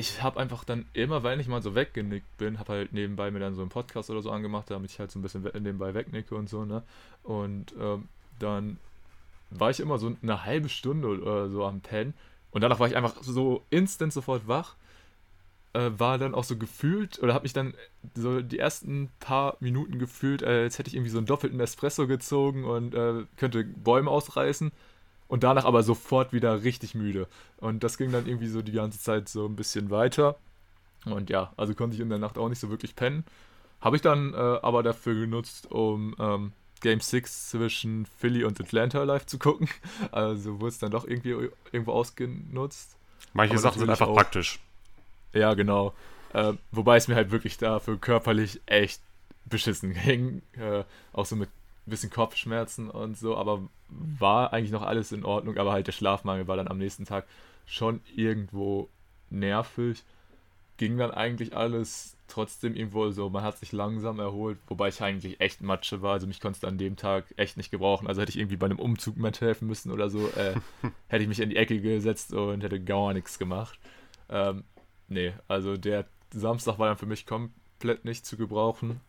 Ich 0.00 0.22
habe 0.22 0.40
einfach 0.40 0.64
dann 0.64 0.86
immer, 0.94 1.22
wenn 1.22 1.40
ich 1.40 1.46
mal 1.46 1.60
so 1.60 1.74
weggenickt 1.74 2.38
bin, 2.38 2.58
habe 2.58 2.72
halt 2.72 2.94
nebenbei 2.94 3.30
mir 3.30 3.38
dann 3.38 3.54
so 3.54 3.60
einen 3.60 3.68
Podcast 3.68 4.08
oder 4.08 4.22
so 4.22 4.30
angemacht, 4.30 4.70
damit 4.70 4.90
ich 4.90 4.98
halt 4.98 5.10
so 5.10 5.18
ein 5.18 5.22
bisschen 5.22 5.42
nebenbei 5.42 5.92
wegnicke 5.92 6.34
und 6.34 6.48
so, 6.48 6.64
ne? 6.64 6.82
Und 7.22 7.74
ähm, 7.78 8.08
dann 8.38 8.78
war 9.50 9.68
ich 9.68 9.78
immer 9.78 9.98
so 9.98 10.16
eine 10.22 10.44
halbe 10.46 10.70
Stunde 10.70 11.06
oder 11.06 11.50
so 11.50 11.66
am 11.66 11.82
Pennen 11.82 12.14
und 12.50 12.62
danach 12.62 12.80
war 12.80 12.88
ich 12.88 12.96
einfach 12.96 13.22
so 13.22 13.66
instant 13.68 14.14
sofort 14.14 14.48
wach. 14.48 14.76
Äh, 15.74 15.90
war 15.98 16.16
dann 16.16 16.34
auch 16.34 16.44
so 16.44 16.56
gefühlt 16.56 17.22
oder 17.22 17.34
habe 17.34 17.42
mich 17.42 17.52
dann 17.52 17.74
so 18.14 18.40
die 18.40 18.58
ersten 18.58 19.10
paar 19.20 19.58
Minuten 19.60 19.98
gefühlt, 19.98 20.42
als 20.42 20.78
hätte 20.78 20.88
ich 20.88 20.94
irgendwie 20.94 21.10
so 21.10 21.18
einen 21.18 21.26
doppelten 21.26 21.60
Espresso 21.60 22.06
gezogen 22.06 22.64
und 22.64 22.94
äh, 22.94 23.24
könnte 23.36 23.64
Bäume 23.64 24.10
ausreißen 24.10 24.72
und 25.30 25.44
danach 25.44 25.64
aber 25.64 25.84
sofort 25.84 26.32
wieder 26.32 26.64
richtig 26.64 26.96
müde. 26.96 27.28
Und 27.58 27.84
das 27.84 27.96
ging 27.96 28.10
dann 28.10 28.26
irgendwie 28.26 28.48
so 28.48 28.62
die 28.62 28.72
ganze 28.72 28.98
Zeit 28.98 29.28
so 29.28 29.46
ein 29.46 29.54
bisschen 29.54 29.88
weiter. 29.88 30.36
Und 31.04 31.30
ja, 31.30 31.52
also 31.56 31.72
konnte 31.72 31.94
ich 31.94 32.02
in 32.02 32.10
der 32.10 32.18
Nacht 32.18 32.36
auch 32.36 32.48
nicht 32.48 32.58
so 32.58 32.68
wirklich 32.68 32.96
pennen. 32.96 33.24
Habe 33.80 33.94
ich 33.94 34.02
dann 34.02 34.34
äh, 34.34 34.36
aber 34.36 34.82
dafür 34.82 35.14
genutzt, 35.14 35.70
um 35.70 36.16
ähm, 36.18 36.52
Game 36.80 36.98
6 36.98 37.50
zwischen 37.50 38.06
Philly 38.06 38.42
und 38.42 38.60
Atlanta 38.60 39.04
live 39.04 39.24
zu 39.24 39.38
gucken. 39.38 39.68
Also 40.10 40.60
wurde 40.60 40.70
es 40.70 40.78
dann 40.80 40.90
doch 40.90 41.06
irgendwie 41.06 41.48
irgendwo 41.70 41.92
ausgenutzt. 41.92 42.96
Manche 43.32 43.52
aber 43.52 43.62
Sachen 43.62 43.78
sind 43.78 43.88
einfach 43.90 44.08
auch, 44.08 44.16
praktisch. 44.16 44.58
Ja, 45.32 45.54
genau. 45.54 45.94
Äh, 46.32 46.54
wobei 46.72 46.96
es 46.96 47.06
mir 47.06 47.14
halt 47.14 47.30
wirklich 47.30 47.56
dafür 47.56 47.98
körperlich 47.98 48.60
echt 48.66 49.00
beschissen 49.44 49.94
ging. 50.04 50.42
Äh, 50.58 50.82
auch 51.12 51.24
so 51.24 51.36
mit 51.36 51.50
bisschen 51.90 52.10
Kopfschmerzen 52.10 52.90
und 52.90 53.16
so, 53.18 53.36
aber 53.36 53.68
war 53.88 54.52
eigentlich 54.52 54.70
noch 54.70 54.82
alles 54.82 55.12
in 55.12 55.24
Ordnung, 55.24 55.58
aber 55.58 55.72
halt 55.72 55.86
der 55.86 55.92
Schlafmangel 55.92 56.48
war 56.48 56.56
dann 56.56 56.68
am 56.68 56.78
nächsten 56.78 57.04
Tag 57.04 57.26
schon 57.66 58.00
irgendwo 58.14 58.88
nervig. 59.30 60.02
Ging 60.76 60.96
dann 60.96 61.10
eigentlich 61.10 61.56
alles 61.56 62.16
trotzdem 62.26 62.74
irgendwo 62.74 63.10
so, 63.10 63.28
man 63.28 63.42
hat 63.42 63.58
sich 63.58 63.72
langsam 63.72 64.18
erholt, 64.18 64.58
wobei 64.68 64.88
ich 64.88 65.02
eigentlich 65.02 65.40
echt 65.40 65.60
Matsche 65.60 66.00
war, 66.00 66.12
also 66.14 66.26
mich 66.26 66.40
konnte 66.40 66.66
an 66.66 66.78
dem 66.78 66.96
Tag 66.96 67.24
echt 67.36 67.56
nicht 67.56 67.70
gebrauchen. 67.70 68.06
Also 68.06 68.22
hätte 68.22 68.30
ich 68.30 68.38
irgendwie 68.38 68.56
bei 68.56 68.66
einem 68.66 68.78
Umzug 68.78 69.16
mithelfen 69.16 69.68
müssen 69.68 69.90
oder 69.90 70.08
so, 70.08 70.28
äh, 70.36 70.54
hätte 71.08 71.22
ich 71.22 71.28
mich 71.28 71.40
in 71.40 71.50
die 71.50 71.56
Ecke 71.56 71.80
gesetzt 71.80 72.32
und 72.32 72.62
hätte 72.62 72.80
gar 72.80 73.12
nichts 73.12 73.38
gemacht. 73.38 73.78
Ähm, 74.28 74.64
nee, 75.08 75.34
also 75.48 75.76
der 75.76 76.06
Samstag 76.32 76.78
war 76.78 76.88
dann 76.88 76.98
für 76.98 77.06
mich 77.06 77.26
komplett 77.26 78.04
nicht 78.04 78.24
zu 78.24 78.36
gebrauchen. 78.36 79.00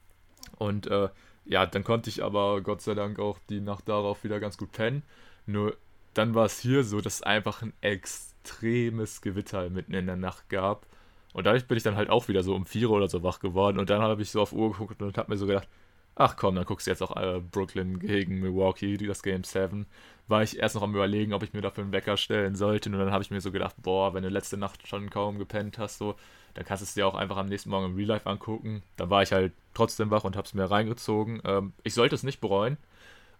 Und 0.57 0.87
äh, 0.87 1.09
ja, 1.45 1.65
dann 1.65 1.83
konnte 1.83 2.09
ich 2.09 2.23
aber 2.23 2.61
Gott 2.61 2.81
sei 2.81 2.93
Dank 2.93 3.19
auch 3.19 3.39
die 3.49 3.61
Nacht 3.61 3.89
darauf 3.89 4.23
wieder 4.23 4.39
ganz 4.39 4.57
gut 4.57 4.71
pennen. 4.71 5.03
Nur 5.45 5.75
dann 6.13 6.35
war 6.35 6.45
es 6.45 6.59
hier 6.59 6.83
so, 6.83 7.01
dass 7.01 7.15
es 7.15 7.23
einfach 7.23 7.61
ein 7.61 7.73
extremes 7.81 9.21
Gewitter 9.21 9.69
mitten 9.69 9.93
in 9.93 10.07
der 10.07 10.17
Nacht 10.17 10.49
gab. 10.49 10.85
Und 11.33 11.45
dadurch 11.45 11.67
bin 11.67 11.77
ich 11.77 11.83
dann 11.83 11.95
halt 11.95 12.09
auch 12.09 12.27
wieder 12.27 12.43
so 12.43 12.53
um 12.55 12.65
vier 12.65 12.89
oder 12.91 13.07
so 13.07 13.23
wach 13.23 13.39
geworden. 13.39 13.79
Und 13.79 13.89
dann 13.89 14.01
habe 14.01 14.21
ich 14.21 14.31
so 14.31 14.41
auf 14.41 14.53
Uhr 14.53 14.71
geguckt 14.71 15.01
und 15.01 15.17
habe 15.17 15.31
mir 15.31 15.37
so 15.37 15.47
gedacht, 15.47 15.67
ach 16.15 16.35
komm, 16.35 16.55
dann 16.55 16.65
guckst 16.65 16.87
du 16.87 16.91
jetzt 16.91 17.01
auch 17.01 17.15
äh, 17.15 17.39
Brooklyn 17.39 17.99
gegen 17.99 18.39
Milwaukee, 18.39 18.97
das 18.97 19.23
Game 19.23 19.43
7. 19.43 19.85
War 20.31 20.43
ich 20.43 20.57
erst 20.57 20.75
noch 20.75 20.81
am 20.81 20.95
überlegen, 20.95 21.33
ob 21.33 21.43
ich 21.43 21.51
mir 21.51 21.59
dafür 21.59 21.83
einen 21.83 21.91
Wecker 21.91 22.15
stellen 22.15 22.55
sollte. 22.55 22.89
Und 22.89 22.97
dann 22.97 23.11
habe 23.11 23.21
ich 23.21 23.31
mir 23.31 23.41
so 23.41 23.51
gedacht, 23.51 23.75
boah, 23.77 24.13
wenn 24.13 24.23
du 24.23 24.29
letzte 24.29 24.55
Nacht 24.55 24.87
schon 24.87 25.09
kaum 25.09 25.37
gepennt 25.37 25.77
hast, 25.77 25.97
so, 25.97 26.15
dann 26.53 26.63
kannst 26.63 26.81
du 26.81 26.85
es 26.85 26.93
dir 26.93 27.05
auch 27.05 27.15
einfach 27.15 27.35
am 27.35 27.47
nächsten 27.47 27.69
Morgen 27.69 27.87
im 27.87 27.95
Real 27.95 28.07
Life 28.07 28.29
angucken. 28.29 28.81
Dann 28.95 29.09
war 29.09 29.23
ich 29.23 29.33
halt 29.33 29.51
trotzdem 29.73 30.09
wach 30.09 30.23
und 30.23 30.37
habe 30.37 30.47
es 30.47 30.53
mir 30.53 30.71
reingezogen. 30.71 31.41
Ähm, 31.43 31.73
ich 31.83 31.93
sollte 31.93 32.15
es 32.15 32.23
nicht 32.23 32.39
bereuen. 32.39 32.77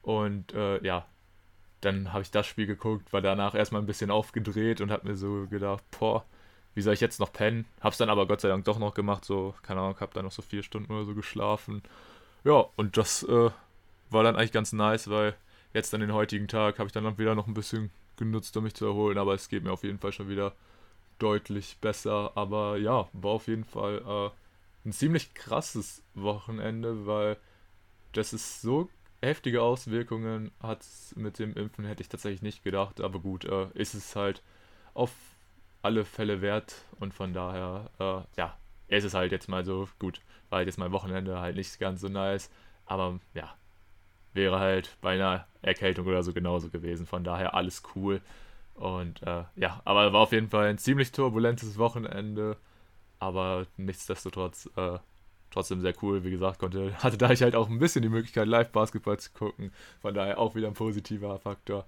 Und 0.02 0.54
äh, 0.54 0.84
ja, 0.84 1.06
dann 1.80 2.12
habe 2.12 2.24
ich 2.24 2.32
das 2.32 2.46
Spiel 2.46 2.68
geguckt, 2.68 3.14
war 3.14 3.22
danach 3.22 3.56
erstmal 3.56 3.82
ein 3.82 3.88
bisschen 3.88 4.12
aufgedreht 4.12 4.82
und 4.82 4.92
habe 4.92 5.08
mir 5.08 5.16
so 5.16 5.48
gedacht, 5.50 5.84
boah, 5.98 6.26
wie 6.76 6.82
soll 6.82 6.94
ich 6.94 7.02
jetzt 7.02 7.20
noch 7.22 7.32
pennen? 7.34 7.66
Hab's 7.82 7.98
dann 7.98 8.10
aber 8.10 8.28
Gott 8.28 8.42
sei 8.42 8.50
Dank 8.50 8.66
doch 8.66 8.80
noch 8.80 8.94
gemacht, 8.94 9.26
so, 9.26 9.56
keine 9.64 9.82
Ahnung, 9.82 9.98
hab 10.00 10.14
dann 10.14 10.26
noch 10.26 10.32
so 10.32 10.42
vier 10.42 10.64
Stunden 10.64 10.92
oder 10.92 11.06
so 11.06 11.16
geschlafen. 11.16 11.84
Ja, 12.44 12.66
und 12.76 12.98
das 12.98 13.24
äh, 13.24 13.50
war 14.10 14.24
dann 14.24 14.36
eigentlich 14.36 14.52
ganz 14.52 14.74
nice, 14.74 15.10
weil 15.10 15.36
jetzt 15.74 15.94
an 15.94 16.02
den 16.02 16.14
heutigen 16.14 16.48
Tag 16.48 16.80
habe 16.80 16.88
ich 16.88 16.94
dann 16.94 17.18
wieder 17.18 17.36
noch 17.36 17.48
ein 17.48 17.54
bisschen 17.54 17.92
genutzt, 18.18 18.56
um 18.58 18.64
mich 18.64 18.74
zu 18.74 18.86
erholen, 18.86 19.18
aber 19.18 19.34
es 19.34 19.50
geht 19.50 19.64
mir 19.64 19.72
auf 19.72 19.84
jeden 19.84 20.00
Fall 20.00 20.12
schon 20.12 20.30
wieder 20.30 20.54
deutlich 21.20 21.78
besser. 21.80 22.32
Aber 22.36 22.78
ja, 22.78 23.10
war 23.14 23.32
auf 23.32 23.48
jeden 23.48 23.64
Fall 23.64 24.02
äh, 24.06 24.88
ein 24.88 24.92
ziemlich 24.92 25.34
krasses 25.34 26.04
Wochenende, 26.16 27.06
weil 27.06 27.38
das 28.14 28.34
ist 28.34 28.62
so 28.62 28.90
heftige 29.22 29.62
Auswirkungen 29.62 30.52
hat 30.60 30.84
mit 31.16 31.40
dem 31.40 31.54
Impfen, 31.54 31.86
hätte 31.86 32.02
ich 32.02 32.10
tatsächlich 32.10 32.42
nicht 32.42 32.64
gedacht. 32.64 33.02
Aber 33.02 33.20
gut, 33.20 33.46
äh, 33.46 33.68
ist 33.74 33.94
es 33.94 34.16
halt 34.16 34.42
auf 34.94 35.12
alle 35.82 36.06
Fälle 36.06 36.42
wert 36.42 36.76
und 37.00 37.14
von 37.14 37.34
daher, 37.34 37.90
äh, 38.00 38.40
ja, 38.40 38.58
ist 38.88 39.04
es 39.04 39.14
halt 39.14 39.32
jetzt 39.32 39.48
mal 39.48 39.64
so 39.66 39.88
gut. 40.00 40.22
War 40.50 40.64
jetzt 40.64 40.78
mal 40.78 40.92
Wochenende 40.92 41.40
halt 41.40 41.56
nicht 41.56 41.80
ganz 41.80 42.02
so 42.02 42.10
nice, 42.10 42.50
aber 42.86 43.20
ja, 43.34 43.56
wäre 44.34 44.60
halt 44.60 44.98
bei 45.02 45.14
einer 45.14 45.46
Erkältung 45.62 46.08
oder 46.08 46.24
so 46.24 46.34
genauso 46.34 46.70
gewesen. 46.70 47.06
Von 47.06 47.24
daher 47.24 47.54
alles 47.54 47.84
cool. 47.96 48.22
Und 48.76 49.22
äh, 49.24 49.44
ja, 49.56 49.82
aber 49.86 50.14
war 50.14 50.22
auf 50.22 50.32
jeden 50.32 50.50
Fall 50.50 50.68
ein 50.68 50.78
ziemlich 50.78 51.12
turbulentes 51.12 51.78
Wochenende. 51.78 52.58
Aber 53.20 53.68
nichtsdestotrotz 53.78 54.70
äh, 54.76 54.98
trotzdem 55.52 55.82
sehr 55.82 55.94
cool. 56.02 56.24
Wie 56.24 56.32
gesagt, 56.32 56.60
konnte, 56.60 56.94
hatte 57.04 57.18
da 57.18 57.30
ich 57.32 57.42
halt 57.44 57.56
auch 57.56 57.70
ein 57.70 57.80
bisschen 57.80 58.02
die 58.02 58.10
Möglichkeit, 58.10 58.48
Live-Basketball 58.48 59.20
zu 59.20 59.32
gucken. 59.32 59.72
Von 60.02 60.14
daher 60.14 60.40
auch 60.40 60.56
wieder 60.56 60.68
ein 60.68 60.74
positiver 60.74 61.38
Faktor. 61.40 61.86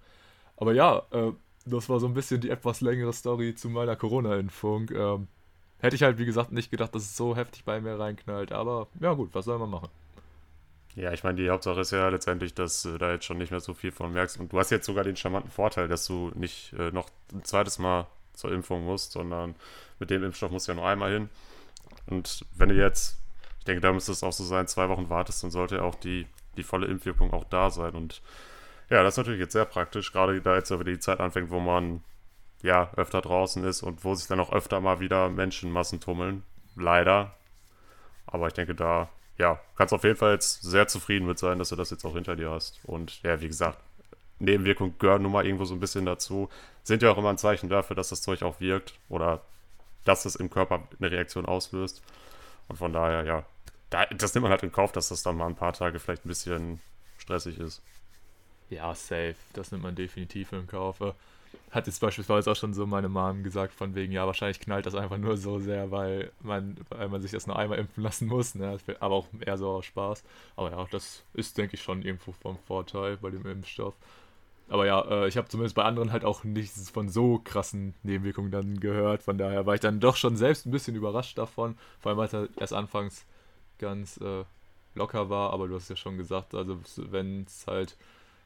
Aber 0.57 0.74
ja, 0.74 1.04
äh, 1.12 1.31
das 1.66 1.89
war 1.89 2.00
so 2.00 2.07
ein 2.07 2.13
bisschen 2.13 2.41
die 2.41 2.50
etwas 2.50 2.82
längere 2.82 3.13
Story 3.13 3.56
zu 3.56 3.70
meiner 3.70 3.96
Corona-Impfung. 3.96 4.91
Ähm, 4.91 5.27
hätte 5.79 5.96
ich 5.96 6.03
halt, 6.03 6.17
wie 6.17 6.25
gesagt, 6.25 6.51
nicht 6.51 6.72
gedacht, 6.72 6.94
dass 6.94 7.03
es 7.03 7.17
so 7.17 7.36
heftig 7.36 7.63
bei 7.63 7.82
mir 7.82 7.98
reinknallt. 7.98 8.51
Aber 8.51 8.88
ja, 9.00 9.13
gut, 9.13 9.29
was 9.34 9.46
soll 9.46 9.60
man 9.60 9.70
machen? 9.70 9.89
Ja, 10.95 11.12
ich 11.12 11.23
meine, 11.23 11.41
die 11.41 11.50
Hauptsache 11.50 11.81
ist 11.81 11.91
ja 11.91 12.07
letztendlich, 12.09 12.53
dass 12.53 12.83
du 12.83 12.97
da 12.97 13.12
jetzt 13.12 13.25
schon 13.25 13.38
nicht 13.39 13.50
mehr 13.50 13.59
so 13.59 13.73
viel 13.73 13.91
von 13.91 14.13
merkst. 14.13 14.39
Und 14.39 14.53
du 14.53 14.59
hast 14.59 14.69
jetzt 14.69 14.85
sogar 14.85 15.03
den 15.03 15.15
charmanten 15.15 15.50
Vorteil, 15.51 15.88
dass 15.88 16.05
du 16.05 16.31
nicht 16.35 16.73
äh, 16.73 16.91
noch 16.91 17.09
ein 17.33 17.43
zweites 17.43 17.79
Mal 17.79 18.07
zur 18.33 18.51
Impfung 18.51 18.85
musst, 18.85 19.13
sondern 19.13 19.55
mit 20.00 20.09
dem 20.09 20.23
Impfstoff 20.23 20.51
musst 20.51 20.67
du 20.67 20.73
ja 20.73 20.75
nur 20.75 20.88
einmal 20.88 21.12
hin. 21.12 21.29
Und 22.07 22.45
wenn 22.55 22.69
du 22.69 22.75
jetzt, 22.75 23.19
ich 23.59 23.65
denke, 23.65 23.81
da 23.81 23.91
müsste 23.91 24.12
es 24.12 24.23
auch 24.23 24.33
so 24.33 24.43
sein, 24.43 24.67
zwei 24.67 24.89
Wochen 24.89 25.09
wartest, 25.09 25.43
dann 25.43 25.51
sollte 25.51 25.83
auch 25.83 25.95
die, 25.95 26.27
die 26.57 26.63
volle 26.63 26.88
Impfwirkung 26.88 27.33
auch 27.33 27.45
da 27.45 27.71
sein. 27.71 27.95
Und 27.95 28.21
ja, 28.89 29.01
das 29.01 29.15
ist 29.15 29.17
natürlich 29.17 29.39
jetzt 29.39 29.53
sehr 29.53 29.65
praktisch, 29.65 30.12
gerade 30.12 30.41
da 30.41 30.55
jetzt 30.55 30.71
aber 30.71 30.83
die 30.83 31.00
Zeit 31.00 31.19
anfängt, 31.19 31.50
wo 31.50 31.59
man 31.59 32.03
ja 32.62 32.91
öfter 32.95 33.21
draußen 33.21 33.63
ist 33.63 33.81
und 33.81 34.03
wo 34.03 34.13
sich 34.13 34.27
dann 34.27 34.39
auch 34.39 34.51
öfter 34.51 34.79
mal 34.79 35.00
wieder 35.00 35.29
Menschenmassen 35.29 36.00
tummeln. 36.00 36.43
Leider. 36.75 37.35
Aber 38.25 38.47
ich 38.47 38.53
denke, 38.53 38.75
da 38.75 39.09
ja, 39.38 39.60
kannst 39.75 39.94
auf 39.94 40.04
jeden 40.04 40.16
Fall 40.16 40.34
jetzt 40.34 40.62
sehr 40.63 40.88
zufrieden 40.88 41.25
mit 41.25 41.40
sein, 41.40 41.60
dass 41.60 41.70
du 41.70 41.75
das 41.75 41.90
jetzt 41.90 42.06
auch 42.06 42.13
hinter 42.13 42.36
dir 42.36 42.52
hast. 42.52 42.80
Und 42.84 43.22
ja, 43.24 43.42
wie 43.42 43.48
gesagt, 43.48 43.80
Nebenwirkungen 44.40 44.96
gehören 45.00 45.24
nun 45.24 45.32
mal 45.32 45.46
irgendwo 45.46 45.66
so 45.66 45.74
ein 45.74 45.80
bisschen 45.80 46.06
dazu. 46.06 46.50
Sind 46.84 47.02
ja 47.02 47.12
auch 47.12 47.18
immer 47.18 47.30
ein 47.30 47.38
Zeichen 47.38 47.70
dafür, 47.70 47.96
dass 47.96 48.10
das 48.10 48.22
Zeug 48.22 48.44
auch 48.44 48.60
wirkt 48.60 48.94
oder 49.10 49.42
dass 50.06 50.25
es 50.25 50.36
im 50.36 50.50
Körper 50.50 50.84
eine 51.00 51.12
Reaktion 51.12 51.46
auslöst. 51.46 52.02
Und 52.68 52.78
von 52.78 52.94
daher, 52.94 53.24
ja, 53.24 53.46
das 54.16 54.34
nimmt 54.34 54.44
man 54.44 54.52
halt 54.52 54.63
in 54.63 54.72
Kauf, 54.72 54.92
dass 54.92 55.10
das 55.10 55.24
dann 55.24 55.38
mal 55.38 55.48
ein 55.48 55.56
paar 55.56 55.74
Tage 55.74 56.00
vielleicht 56.00 56.25
ein 56.25 56.30
bisschen 56.30 56.82
stressig 57.18 57.60
ist. 57.60 57.82
Ja, 58.70 58.94
safe. 58.96 59.36
Das 59.54 59.72
nimmt 59.72 59.84
man 59.84 59.96
definitiv 59.96 60.52
in 60.52 60.68
Kauf 60.68 61.00
hat 61.74 61.88
jetzt 61.88 62.00
beispielsweise 62.00 62.51
auch 62.51 62.56
schon 62.56 62.74
so 62.74 62.86
meine 62.86 63.10
Mom 63.10 63.44
gesagt, 63.44 63.74
von 63.74 63.96
wegen, 63.96 64.13
ja, 64.13 64.25
wahrscheinlich 64.27 64.60
knallt 64.60 64.86
das 64.86 64.96
einfach 64.96 65.18
nur 65.18 65.38
so 65.38 65.60
sehr, 65.60 65.92
weil 65.92 66.32
man, 66.42 66.77
weil 66.89 67.10
man 67.10 67.22
sich 67.22 67.32
das 67.32 67.48
nur 67.48 67.58
einmal 67.58 67.80
impfen 67.80 68.03
lassen 68.03 68.27
muss, 68.27 68.56
ne? 68.56 68.77
aber 69.00 69.15
auch 69.15 69.27
eher 69.39 69.58
so 69.58 69.70
aus 69.70 69.86
Spaß. 69.86 70.24
Aber 70.56 70.72
ja, 70.72 70.86
das 70.92 71.24
ist, 71.34 71.58
denke 71.58 71.75
ich, 71.75 71.82
schon 71.82 72.03
irgendwo 72.03 72.32
vom 72.32 72.58
Vorteil 72.58 73.18
bei 73.18 73.32
dem 73.32 73.46
Impfstoff. 73.46 73.96
Aber 74.70 74.86
ja, 74.86 75.01
äh, 75.01 75.27
ich 75.27 75.36
habe 75.36 75.50
zumindest 75.50 75.75
bei 75.75 75.84
anderen 75.84 76.12
halt 76.12 76.25
auch 76.25 76.44
nichts 76.44 76.89
von 76.89 77.10
so 77.10 77.42
krassen 77.44 77.94
Nebenwirkungen 78.03 78.51
dann 78.51 78.80
gehört. 78.80 79.24
Von 79.24 79.38
daher 79.38 79.65
war 79.65 79.74
ich 79.74 79.82
dann 79.82 80.00
doch 80.00 80.15
schon 80.15 80.38
selbst 80.38 80.65
ein 80.65 80.72
bisschen 80.72 80.96
überrascht 80.96 81.38
davon. 81.38 81.75
Vor 82.00 82.12
allem, 82.12 82.18
weil 82.20 82.27
es 82.27 82.34
halt 82.34 82.51
erst 82.58 82.74
anfangs 82.74 83.25
ganz, 83.80 84.18
äh, 84.18 84.46
locker 84.96 85.30
war, 85.30 85.51
aber 85.53 85.68
du 85.68 85.75
hast 85.75 85.89
ja 85.89 85.96
schon 85.96 86.18
gesagt, 86.18 86.53
also 86.53 86.80
wenn 86.98 87.44
es 87.44 87.65
halt 87.68 87.98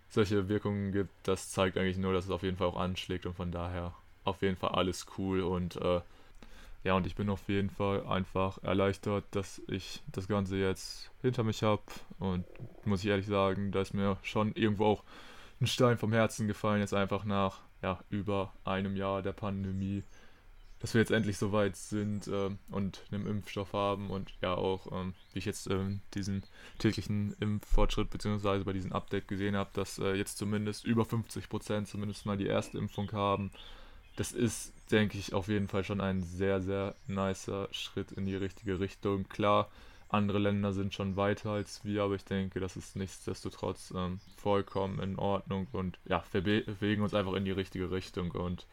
solche 0.10 0.48
Wirkungen 0.50 0.92
gibt, 0.92 1.12
das 1.24 1.52
zeigt 1.52 1.78
eigentlich 1.78 1.98
nur, 1.98 2.14
dass 2.14 2.26
es 2.26 2.32
auf 2.32 2.44
jeden 2.44 2.58
Fall 2.58 2.68
auch 2.68 2.80
anschlägt 2.80 3.26
und 3.26 3.36
von 3.36 3.52
daher 3.52 3.94
auf 4.24 4.42
jeden 4.42 4.58
Fall 4.58 4.72
alles 4.72 5.06
cool 5.18 5.42
und 5.42 5.76
äh, 5.78 6.02
ja, 6.84 6.94
und 6.94 7.06
ich 7.06 7.16
bin 7.16 7.30
auf 7.30 7.48
jeden 7.50 7.70
Fall 7.70 8.06
einfach 8.08 8.64
erleichtert, 8.64 9.26
dass 9.32 9.62
ich 9.68 10.02
das 10.12 10.28
Ganze 10.28 10.58
jetzt 10.58 11.12
hinter 11.22 11.44
mich 11.44 11.64
habe 11.64 11.82
und 12.20 12.46
muss 12.86 13.04
ich 13.04 13.10
ehrlich 13.10 13.26
sagen, 13.26 13.72
da 13.72 13.82
ist 13.82 13.94
mir 13.94 14.18
schon 14.22 14.54
irgendwo 14.54 14.86
auch 14.86 15.04
ein 15.60 15.68
Stein 15.68 15.98
vom 15.98 16.14
Herzen 16.14 16.48
gefallen, 16.48 16.80
jetzt 16.80 16.94
einfach 16.94 17.26
nach 17.26 17.60
ja, 17.82 18.00
über 18.10 18.54
einem 18.64 18.96
Jahr 18.96 19.22
der 19.22 19.34
Pandemie 19.34 20.04
dass 20.80 20.94
wir 20.94 21.02
jetzt 21.02 21.12
endlich 21.12 21.38
so 21.38 21.52
weit 21.52 21.76
sind 21.76 22.28
äh, 22.28 22.50
und 22.70 23.04
einen 23.12 23.26
Impfstoff 23.26 23.74
haben 23.74 24.10
und 24.10 24.32
ja 24.42 24.54
auch, 24.54 24.92
ähm, 24.92 25.14
wie 25.34 25.40
ich 25.40 25.46
jetzt 25.46 25.70
ähm, 25.70 26.02
diesen 26.14 26.44
täglichen 26.78 27.36
Impffortschritt 27.40 28.10
bzw. 28.10 28.64
bei 28.64 28.74
diesem 28.74 28.94
Update 28.94 29.28
gesehen 29.28 29.56
habe, 29.56 29.72
dass 29.74 29.98
äh, 29.98 30.14
jetzt 30.14 30.38
zumindest 30.38 30.86
über 30.86 31.06
50 31.06 31.50
Prozent 31.50 31.88
zumindest 31.88 32.26
mal 32.26 32.38
die 32.38 32.48
erste 32.48 32.78
Impfung 32.78 33.12
haben. 33.12 33.52
Das 34.18 34.32
ist, 34.32 34.74
denke 34.92 35.18
ich, 35.18 35.34
auf 35.34 35.48
jeden 35.48 35.68
Fall 35.68 35.84
schon 35.84 36.02
ein 36.02 36.24
sehr, 36.24 36.62
sehr 36.62 36.96
nicer 37.08 37.68
Schritt 37.72 38.12
in 38.12 38.26
die 38.26 38.36
richtige 38.36 38.80
Richtung. 38.80 39.28
Klar, 39.30 39.70
andere 40.10 40.40
Länder 40.40 40.74
sind 40.74 40.94
schon 40.94 41.16
weiter 41.18 41.52
als 41.52 41.84
wir, 41.84 42.04
aber 42.04 42.16
ich 42.16 42.24
denke, 42.24 42.60
das 42.60 42.78
ist 42.78 42.96
nichtsdestotrotz 42.96 43.94
ähm, 43.96 44.20
vollkommen 44.38 45.00
in 45.00 45.18
Ordnung 45.18 45.68
und 45.72 46.00
ja, 46.06 46.24
wir 46.32 46.42
bewegen 46.42 47.02
uns 47.02 47.14
einfach 47.14 47.34
in 47.34 47.46
die 47.46 47.52
richtige 47.52 47.92
Richtung 47.92 48.32
und 48.32 48.66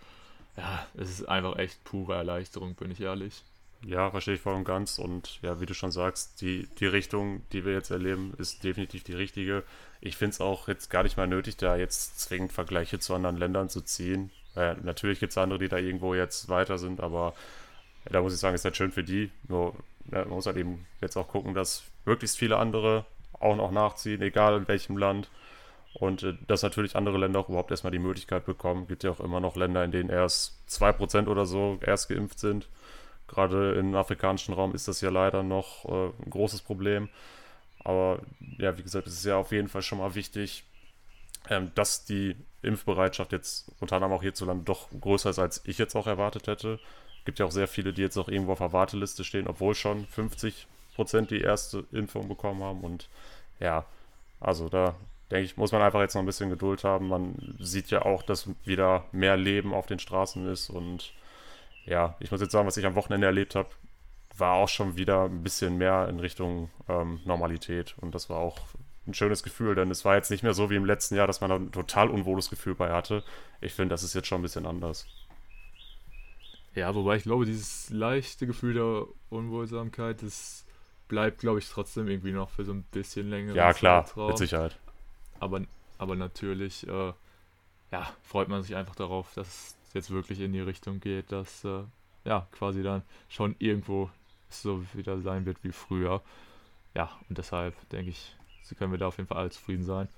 ja, 0.56 0.86
es 0.94 1.10
ist 1.10 1.28
einfach 1.28 1.56
echt 1.58 1.82
pure 1.84 2.14
Erleichterung, 2.14 2.74
bin 2.74 2.90
ich 2.90 3.00
ehrlich. 3.00 3.42
Ja, 3.86 4.10
verstehe 4.10 4.34
ich 4.34 4.40
voll 4.40 4.54
und 4.54 4.64
ganz. 4.64 4.98
Und 4.98 5.40
ja, 5.42 5.60
wie 5.60 5.66
du 5.66 5.74
schon 5.74 5.90
sagst, 5.90 6.40
die, 6.40 6.68
die 6.78 6.86
Richtung, 6.86 7.42
die 7.52 7.64
wir 7.64 7.72
jetzt 7.72 7.90
erleben, 7.90 8.32
ist 8.38 8.64
definitiv 8.64 9.04
die 9.04 9.12
richtige. 9.12 9.62
Ich 10.00 10.16
finde 10.16 10.34
es 10.34 10.40
auch 10.40 10.68
jetzt 10.68 10.88
gar 10.90 11.02
nicht 11.02 11.16
mal 11.16 11.26
nötig, 11.26 11.56
da 11.56 11.76
jetzt 11.76 12.18
zwingend 12.20 12.52
Vergleiche 12.52 12.98
zu 12.98 13.14
anderen 13.14 13.36
Ländern 13.36 13.68
zu 13.68 13.82
ziehen. 13.82 14.30
Äh, 14.56 14.74
natürlich 14.82 15.20
gibt 15.20 15.32
es 15.32 15.38
andere, 15.38 15.58
die 15.58 15.68
da 15.68 15.76
irgendwo 15.76 16.14
jetzt 16.14 16.48
weiter 16.48 16.78
sind, 16.78 17.00
aber 17.00 17.34
ja, 18.06 18.12
da 18.12 18.22
muss 18.22 18.34
ich 18.34 18.40
sagen, 18.40 18.54
ist 18.54 18.64
halt 18.64 18.76
schön 18.76 18.92
für 18.92 19.04
die. 19.04 19.30
Nur 19.48 19.74
ja, 20.10 20.20
man 20.20 20.30
muss 20.30 20.46
halt 20.46 20.56
eben 20.56 20.86
jetzt 21.00 21.16
auch 21.16 21.28
gucken, 21.28 21.54
dass 21.54 21.84
möglichst 22.04 22.38
viele 22.38 22.58
andere 22.58 23.04
auch 23.32 23.56
noch 23.56 23.70
nachziehen, 23.70 24.22
egal 24.22 24.56
in 24.56 24.68
welchem 24.68 24.96
Land. 24.96 25.28
Und 25.94 26.22
äh, 26.24 26.34
dass 26.46 26.62
natürlich 26.62 26.96
andere 26.96 27.18
Länder 27.18 27.40
auch 27.40 27.48
überhaupt 27.48 27.70
erstmal 27.70 27.92
die 27.92 27.98
Möglichkeit 27.98 28.44
bekommen. 28.44 28.82
Es 28.82 28.88
Gibt 28.88 29.04
ja 29.04 29.10
auch 29.10 29.20
immer 29.20 29.40
noch 29.40 29.56
Länder, 29.56 29.84
in 29.84 29.92
denen 29.92 30.10
erst 30.10 30.58
2% 30.68 31.28
oder 31.28 31.46
so 31.46 31.78
erst 31.80 32.08
geimpft 32.08 32.38
sind. 32.38 32.68
Gerade 33.28 33.74
im 33.74 33.94
afrikanischen 33.94 34.54
Raum 34.54 34.74
ist 34.74 34.88
das 34.88 35.00
ja 35.00 35.10
leider 35.10 35.42
noch 35.42 35.84
äh, 35.86 36.10
ein 36.24 36.30
großes 36.30 36.62
Problem. 36.62 37.08
Aber 37.84 38.20
ja, 38.58 38.76
wie 38.76 38.82
gesagt, 38.82 39.06
es 39.06 39.14
ist 39.14 39.24
ja 39.24 39.36
auf 39.36 39.52
jeden 39.52 39.68
Fall 39.68 39.82
schon 39.82 39.98
mal 39.98 40.14
wichtig, 40.14 40.64
ähm, 41.48 41.70
dass 41.74 42.04
die 42.04 42.36
Impfbereitschaft 42.62 43.32
jetzt 43.32 43.70
unter 43.80 43.96
anderem 43.96 44.14
auch 44.14 44.22
hierzulande 44.22 44.64
doch 44.64 44.88
größer 44.98 45.30
ist, 45.30 45.38
als 45.38 45.62
ich 45.64 45.78
jetzt 45.78 45.94
auch 45.94 46.06
erwartet 46.06 46.46
hätte. 46.46 46.80
Es 47.18 47.24
gibt 47.24 47.38
ja 47.38 47.46
auch 47.46 47.50
sehr 47.50 47.68
viele, 47.68 47.92
die 47.92 48.02
jetzt 48.02 48.16
auch 48.16 48.28
irgendwo 48.28 48.52
auf 48.52 48.58
der 48.58 48.72
Warteliste 48.72 49.24
stehen, 49.24 49.46
obwohl 49.46 49.74
schon 49.74 50.06
50% 50.06 50.66
die 51.28 51.40
erste 51.40 51.84
Impfung 51.92 52.28
bekommen 52.28 52.62
haben. 52.62 52.80
Und 52.80 53.08
ja, 53.60 53.84
also 54.40 54.68
da 54.68 54.94
denke 55.30 55.44
ich, 55.44 55.56
muss 55.56 55.72
man 55.72 55.82
einfach 55.82 56.00
jetzt 56.00 56.14
noch 56.14 56.22
ein 56.22 56.26
bisschen 56.26 56.50
Geduld 56.50 56.84
haben. 56.84 57.08
Man 57.08 57.56
sieht 57.58 57.90
ja 57.90 58.02
auch, 58.02 58.22
dass 58.22 58.48
wieder 58.64 59.04
mehr 59.12 59.36
Leben 59.36 59.72
auf 59.72 59.86
den 59.86 59.98
Straßen 59.98 60.46
ist. 60.46 60.70
Und 60.70 61.12
ja, 61.86 62.16
ich 62.20 62.30
muss 62.30 62.40
jetzt 62.40 62.52
sagen, 62.52 62.66
was 62.66 62.76
ich 62.76 62.86
am 62.86 62.94
Wochenende 62.94 63.26
erlebt 63.26 63.54
habe, 63.54 63.68
war 64.36 64.54
auch 64.54 64.68
schon 64.68 64.96
wieder 64.96 65.24
ein 65.24 65.42
bisschen 65.42 65.76
mehr 65.78 66.08
in 66.08 66.20
Richtung 66.20 66.70
ähm, 66.88 67.20
Normalität. 67.24 67.94
Und 68.00 68.14
das 68.14 68.28
war 68.28 68.38
auch 68.38 68.58
ein 69.06 69.14
schönes 69.14 69.42
Gefühl, 69.42 69.74
denn 69.74 69.90
es 69.90 70.04
war 70.04 70.16
jetzt 70.16 70.30
nicht 70.30 70.42
mehr 70.42 70.54
so 70.54 70.70
wie 70.70 70.76
im 70.76 70.84
letzten 70.84 71.14
Jahr, 71.14 71.26
dass 71.26 71.40
man 71.40 71.50
da 71.50 71.56
ein 71.56 71.72
total 71.72 72.08
unwohles 72.08 72.50
Gefühl 72.50 72.74
bei 72.74 72.90
hatte. 72.90 73.22
Ich 73.60 73.74
finde, 73.74 73.92
das 73.92 74.02
ist 74.02 74.14
jetzt 74.14 74.28
schon 74.28 74.40
ein 74.40 74.42
bisschen 74.42 74.66
anders. 74.66 75.06
Ja, 76.74 76.94
wobei 76.94 77.16
ich 77.16 77.22
glaube, 77.22 77.44
dieses 77.44 77.90
leichte 77.90 78.46
Gefühl 78.46 78.74
der 78.74 79.06
Unwohlsamkeit, 79.30 80.22
das 80.22 80.64
bleibt, 81.06 81.38
glaube 81.38 81.60
ich, 81.60 81.68
trotzdem 81.68 82.08
irgendwie 82.08 82.32
noch 82.32 82.50
für 82.50 82.64
so 82.64 82.72
ein 82.72 82.82
bisschen 82.82 83.30
länger. 83.30 83.54
Ja, 83.54 83.72
klar, 83.72 84.06
Zeitraum. 84.06 84.28
mit 84.28 84.38
Sicherheit. 84.38 84.76
Aber, 85.44 85.60
aber 85.98 86.16
natürlich 86.16 86.86
äh, 86.88 87.12
ja, 87.92 88.10
freut 88.22 88.48
man 88.48 88.62
sich 88.62 88.74
einfach 88.74 88.96
darauf, 88.96 89.32
dass 89.34 89.76
es 89.86 89.94
jetzt 89.94 90.10
wirklich 90.10 90.40
in 90.40 90.52
die 90.52 90.60
Richtung 90.60 91.00
geht, 91.00 91.30
dass 91.30 91.64
äh, 91.64 91.82
ja 92.24 92.48
quasi 92.50 92.82
dann 92.82 93.02
schon 93.28 93.54
irgendwo 93.58 94.10
so 94.48 94.82
wieder 94.94 95.20
sein 95.20 95.46
wird 95.46 95.62
wie 95.62 95.72
früher. 95.72 96.22
Ja, 96.94 97.10
und 97.28 97.38
deshalb 97.38 97.74
denke 97.90 98.10
ich, 98.10 98.34
können 98.78 98.90
wir 98.90 98.98
da 98.98 99.08
auf 99.08 99.18
jeden 99.18 99.28
Fall 99.28 99.38
alle 99.38 99.50
zufrieden 99.50 99.84
sein. 99.84 100.08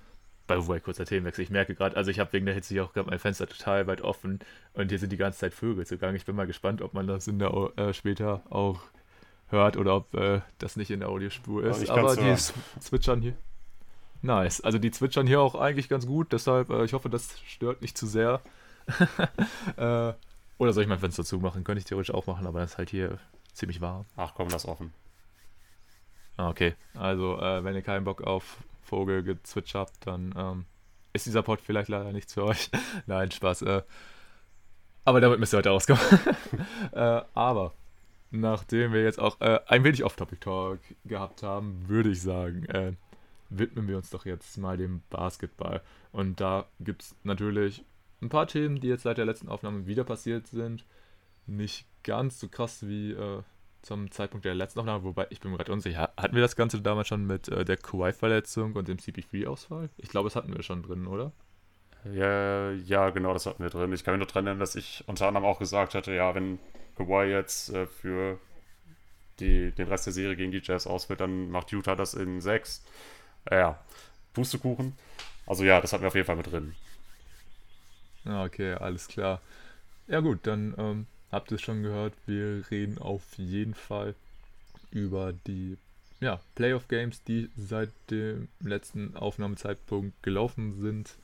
By 0.47 0.63
the 0.63 0.69
way, 0.69 0.81
kurzer 0.81 1.05
Themenwechsel. 1.05 1.43
Ich 1.43 1.51
merke 1.51 1.75
gerade, 1.75 1.97
also 1.97 2.11
ich 2.11 2.21
habe 2.21 2.33
wegen 2.33 2.47
der 2.47 2.55
Hitze 2.55 2.73
hier 2.73 2.85
auch 2.85 2.93
gerade 2.93 3.11
mein 3.11 3.19
Fenster 3.19 3.49
total 3.49 3.89
weit 3.89 4.01
offen 4.01 4.39
und 4.75 4.91
hier 4.91 4.99
sind 4.99 5.11
die 5.11 5.17
ganze 5.17 5.41
Zeit 5.41 5.53
Vögel 5.53 5.85
zugange. 5.87 6.17
Ich 6.17 6.25
bin 6.25 6.37
mal 6.37 6.47
gespannt, 6.47 6.81
ob 6.81 6.95
man 6.95 7.09
das 7.09 7.27
in 7.27 7.41
der, 7.41 7.51
äh, 7.77 7.93
später 7.93 8.43
auch 8.49 8.81
hört 9.49 9.77
oder 9.77 9.97
ob 9.97 10.15
äh, 10.15 10.41
das 10.59 10.77
nicht 10.77 10.91
in 10.91 11.01
der 11.01 11.09
Audiospur 11.09 11.65
ist. 11.65 11.91
Aber 11.91 12.15
die 12.15 12.37
zwitschern 12.81 13.21
hier. 13.23 13.37
Nice. 14.23 14.61
Also 14.61 14.79
die 14.79 14.91
zwitschern 14.91 15.27
hier 15.27 15.41
auch 15.41 15.55
eigentlich 15.55 15.89
ganz 15.89 16.07
gut, 16.07 16.33
deshalb, 16.33 16.71
äh, 16.71 16.85
ich 16.85 16.93
hoffe, 16.93 17.09
das 17.09 17.41
stört 17.47 17.83
nicht 17.83 17.97
zu 17.97 18.07
sehr. 18.07 18.41
äh, 19.77 20.13
oder 20.59 20.73
soll 20.73 20.83
ich 20.83 20.89
mein 20.89 20.99
Fenster 20.99 21.25
zumachen? 21.25 21.65
Könnte 21.65 21.81
ich 21.81 21.85
theoretisch 21.85 22.15
auch 22.15 22.27
machen, 22.27 22.47
aber 22.47 22.61
das 22.61 22.73
ist 22.73 22.79
halt 22.79 22.91
hier 22.91 23.19
ziemlich 23.53 23.81
warm. 23.81 24.07
Ach 24.17 24.33
komm, 24.35 24.49
lass 24.51 24.67
offen. 24.67 24.93
Ah, 26.37 26.49
okay. 26.49 26.75
Also, 26.95 27.39
äh, 27.41 27.65
wenn 27.65 27.75
ihr 27.75 27.83
keinen 27.83 28.05
Bock 28.05 28.23
auf 28.23 28.59
Vogelgezwitsch 28.83 29.75
habt, 29.75 30.07
dann 30.07 30.35
ähm, 30.37 30.65
ist 31.13 31.27
dieser 31.27 31.43
Pod 31.43 31.61
vielleicht 31.61 31.89
leider 31.89 32.13
nichts 32.13 32.35
für 32.35 32.45
euch. 32.45 32.71
Nein, 33.07 33.31
Spaß. 33.31 33.63
Äh, 33.63 33.83
aber 35.05 35.21
damit 35.21 35.41
müsst 35.41 35.55
ihr 35.55 35.59
heute 35.59 35.73
auskommen. 35.73 36.03
äh, 36.93 37.23
aber 37.35 37.73
nachdem 38.31 38.93
wir 38.93 39.03
jetzt 39.03 39.19
auch 39.19 39.41
äh, 39.41 39.61
ein 39.67 39.85
wenig 39.85 40.05
Off-Topic-Talk 40.05 40.81
gehabt 41.05 41.43
haben, 41.43 41.89
würde 41.89 42.11
ich 42.11 42.21
sagen, 42.21 42.67
widmen 43.49 43.89
wir 43.89 43.97
uns 43.97 44.11
doch 44.11 44.27
jetzt 44.27 44.57
mal 44.59 44.77
dem 44.77 45.03
Basketball. 45.11 45.83
Und 46.13 46.41
da 46.41 46.67
gibt 46.81 47.03
es 47.03 47.17
natürlich 47.23 47.85
ein 48.23 48.29
paar 48.29 48.47
Themen, 48.47 48.81
die 48.81 48.89
jetzt 48.89 49.03
seit 49.03 49.19
der 49.19 49.25
letzten 49.25 49.49
Aufnahme 49.49 49.87
wieder 49.87 50.05
passiert 50.05 50.47
sind. 50.47 50.85
Nicht 51.47 51.87
ganz 52.03 52.41
so 52.41 52.49
krass 52.49 52.87
wie 52.87 53.13
äh, 53.13 53.43
zum 53.83 54.11
Zeitpunkt 54.11 54.45
der 54.45 54.55
letzten 54.55 54.81
Aufnahme, 54.81 55.05
wobei 55.05 55.27
ich 55.31 55.41
bin 55.41 55.53
gerade 55.53 55.73
unsicher. 55.73 56.11
Hatten 56.17 56.35
wir 56.35 56.43
das 56.43 56.57
Ganze 56.57 56.81
damals 56.81 57.09
schon 57.09 57.27
mit 57.27 57.49
äh, 57.49 57.65
der 57.65 57.77
Kawhi-Verletzung 57.77 58.75
und 58.75 58.89
dem 58.89 58.99
CP3-Ausfall? 58.99 59.91
Ich 59.97 60.09
glaube, 60.09 60.27
das 60.27 60.37
hatten 60.37 60.55
wir 60.55 60.63
schon 60.63 60.83
drin, 60.83 61.07
oder? 61.07 61.33
Ja, 62.13 62.73
ja, 62.73 63.11
genau, 63.11 63.33
das 63.33 63.47
hatten 63.47 63.63
wir 63.63 63.71
drin. 63.71 63.93
Ich 63.93 64.05
kann 64.05 64.15
mich 64.15 64.21
nur 64.21 64.27
daran 64.27 64.47
erinnern, 64.47 64.61
dass 64.61 64.77
ich 64.77 65.05
unter 65.07 65.29
anderem 65.29 65.47
auch 65.47 65.59
gesagt 65.59 65.95
hatte, 65.95 66.13
ja, 66.13 66.35
wenn 66.35 66.59
Kawhi 66.97 67.31
jetzt 67.31 67.71
äh, 67.71 67.87
für 67.87 68.39
die, 69.41 69.73
den 69.73 69.89
Rest 69.89 70.07
der 70.07 70.13
Serie 70.13 70.37
gegen 70.37 70.53
die 70.53 70.63
Jazz 70.63 70.87
ausfällt, 70.87 71.21
dann 71.21 71.51
macht 71.51 71.73
Utah 71.73 71.95
das 71.95 72.15
in 72.15 72.41
sechs 72.41 72.85
ja, 73.51 73.79
Pustekuchen. 74.33 74.97
Also 75.47 75.65
ja, 75.65 75.81
das 75.81 75.93
hatten 75.93 76.03
wir 76.03 76.09
auf 76.09 76.15
jeden 76.15 76.27
Fall 76.27 76.37
mit 76.37 76.51
drin. 76.51 76.75
Okay, 78.25 78.75
alles 78.75 79.09
klar. 79.09 79.41
Ja 80.09 80.21
gut, 80.21 80.41
dann 80.43 80.75
ähm, 80.79 81.07
habt 81.31 81.51
ihr 81.51 81.57
es 81.57 81.63
schon 81.63 81.83
gehört. 81.83 82.15
Wir 82.27 82.65
reden 82.71 82.99
auf 82.99 83.23
jeden 83.37 83.75
Fall 83.75 84.15
über 84.91 85.33
die 85.33 85.79
ja, 86.21 86.41
Playoff-Games, 86.55 87.23
die 87.25 87.51
seit 87.57 87.91
dem 88.11 88.49
letzten 88.61 89.17
Aufnahmezeitpunkt 89.17 90.23
gelaufen 90.23 90.81
sind. 90.81 91.17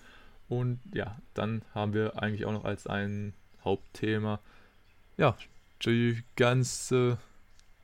Und 0.49 0.81
ja, 0.93 1.19
dann 1.35 1.62
haben 1.75 1.95
wir 1.95 2.23
eigentlich 2.23 2.45
auch 2.45 2.52
noch 2.52 2.64
als 2.64 2.87
ein 2.87 3.33
Hauptthema 3.64 4.38
ja, 5.17 5.37
die 5.85 6.23
ganze 6.37 7.19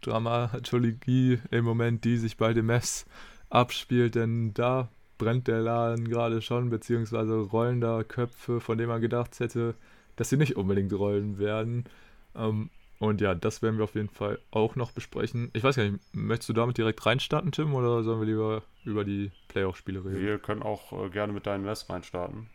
Dramaturgie 0.00 1.40
im 1.50 1.64
Moment, 1.64 2.04
die 2.04 2.16
sich 2.16 2.36
bei 2.36 2.52
den 2.52 2.66
Mess 2.66 3.06
abspielt, 3.50 4.14
denn 4.14 4.54
da 4.54 4.88
brennt 5.18 5.48
der 5.48 5.60
Laden 5.60 6.08
gerade 6.08 6.40
schon, 6.42 6.70
beziehungsweise 6.70 7.34
rollen 7.38 7.80
da 7.80 8.04
Köpfe, 8.04 8.60
von 8.60 8.78
denen 8.78 8.90
man 8.90 9.00
gedacht 9.00 9.38
hätte, 9.40 9.74
dass 10.16 10.30
sie 10.30 10.36
nicht 10.36 10.56
unbedingt 10.56 10.92
rollen 10.92 11.38
werden. 11.38 11.84
Ähm, 12.34 12.70
und 13.00 13.20
ja, 13.20 13.34
das 13.34 13.62
werden 13.62 13.78
wir 13.78 13.84
auf 13.84 13.94
jeden 13.94 14.08
Fall 14.08 14.40
auch 14.50 14.74
noch 14.74 14.90
besprechen. 14.90 15.50
Ich 15.52 15.62
weiß 15.62 15.76
gar 15.76 15.84
nicht, 15.84 16.00
möchtest 16.12 16.48
du 16.48 16.52
damit 16.52 16.78
direkt 16.78 17.04
reinstarten, 17.04 17.52
Tim, 17.52 17.74
oder 17.74 18.02
sollen 18.02 18.20
wir 18.20 18.26
lieber 18.26 18.62
über 18.84 19.04
die 19.04 19.30
Playoff-Spiele 19.48 20.04
reden? 20.04 20.20
Wir 20.20 20.38
können 20.38 20.62
auch 20.62 20.92
äh, 20.92 21.08
gerne 21.10 21.32
mit 21.32 21.46
deinen 21.46 21.64
Mess 21.64 21.88
reinstarten. 21.88 22.48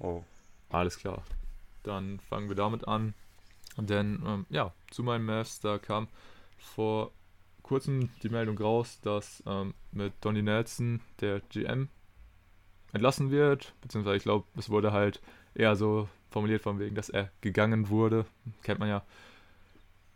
Oh. 0.00 0.22
Alles 0.70 0.98
klar. 0.98 1.22
Dann 1.84 2.18
fangen 2.28 2.48
wir 2.48 2.56
damit 2.56 2.86
an. 2.86 3.14
Denn, 3.76 4.22
ähm, 4.26 4.46
ja, 4.50 4.72
zu 4.90 5.04
meinem 5.04 5.26
Mavs, 5.26 5.60
da 5.60 5.78
kam 5.78 6.08
vor 6.58 7.12
kurzem 7.68 8.08
die 8.22 8.30
Meldung 8.30 8.58
raus, 8.58 9.00
dass 9.02 9.42
ähm, 9.46 9.74
mit 9.92 10.12
Donny 10.22 10.42
Nelson 10.42 11.00
der 11.20 11.40
GM 11.50 11.88
entlassen 12.92 13.30
wird, 13.30 13.74
beziehungsweise 13.82 14.16
ich 14.16 14.22
glaube, 14.22 14.46
es 14.56 14.70
wurde 14.70 14.92
halt 14.92 15.20
eher 15.54 15.76
so 15.76 16.08
formuliert 16.30 16.62
von 16.62 16.78
wegen, 16.78 16.94
dass 16.94 17.10
er 17.10 17.30
gegangen 17.40 17.88
wurde, 17.90 18.24
kennt 18.62 18.80
man 18.80 18.88
ja. 18.88 19.02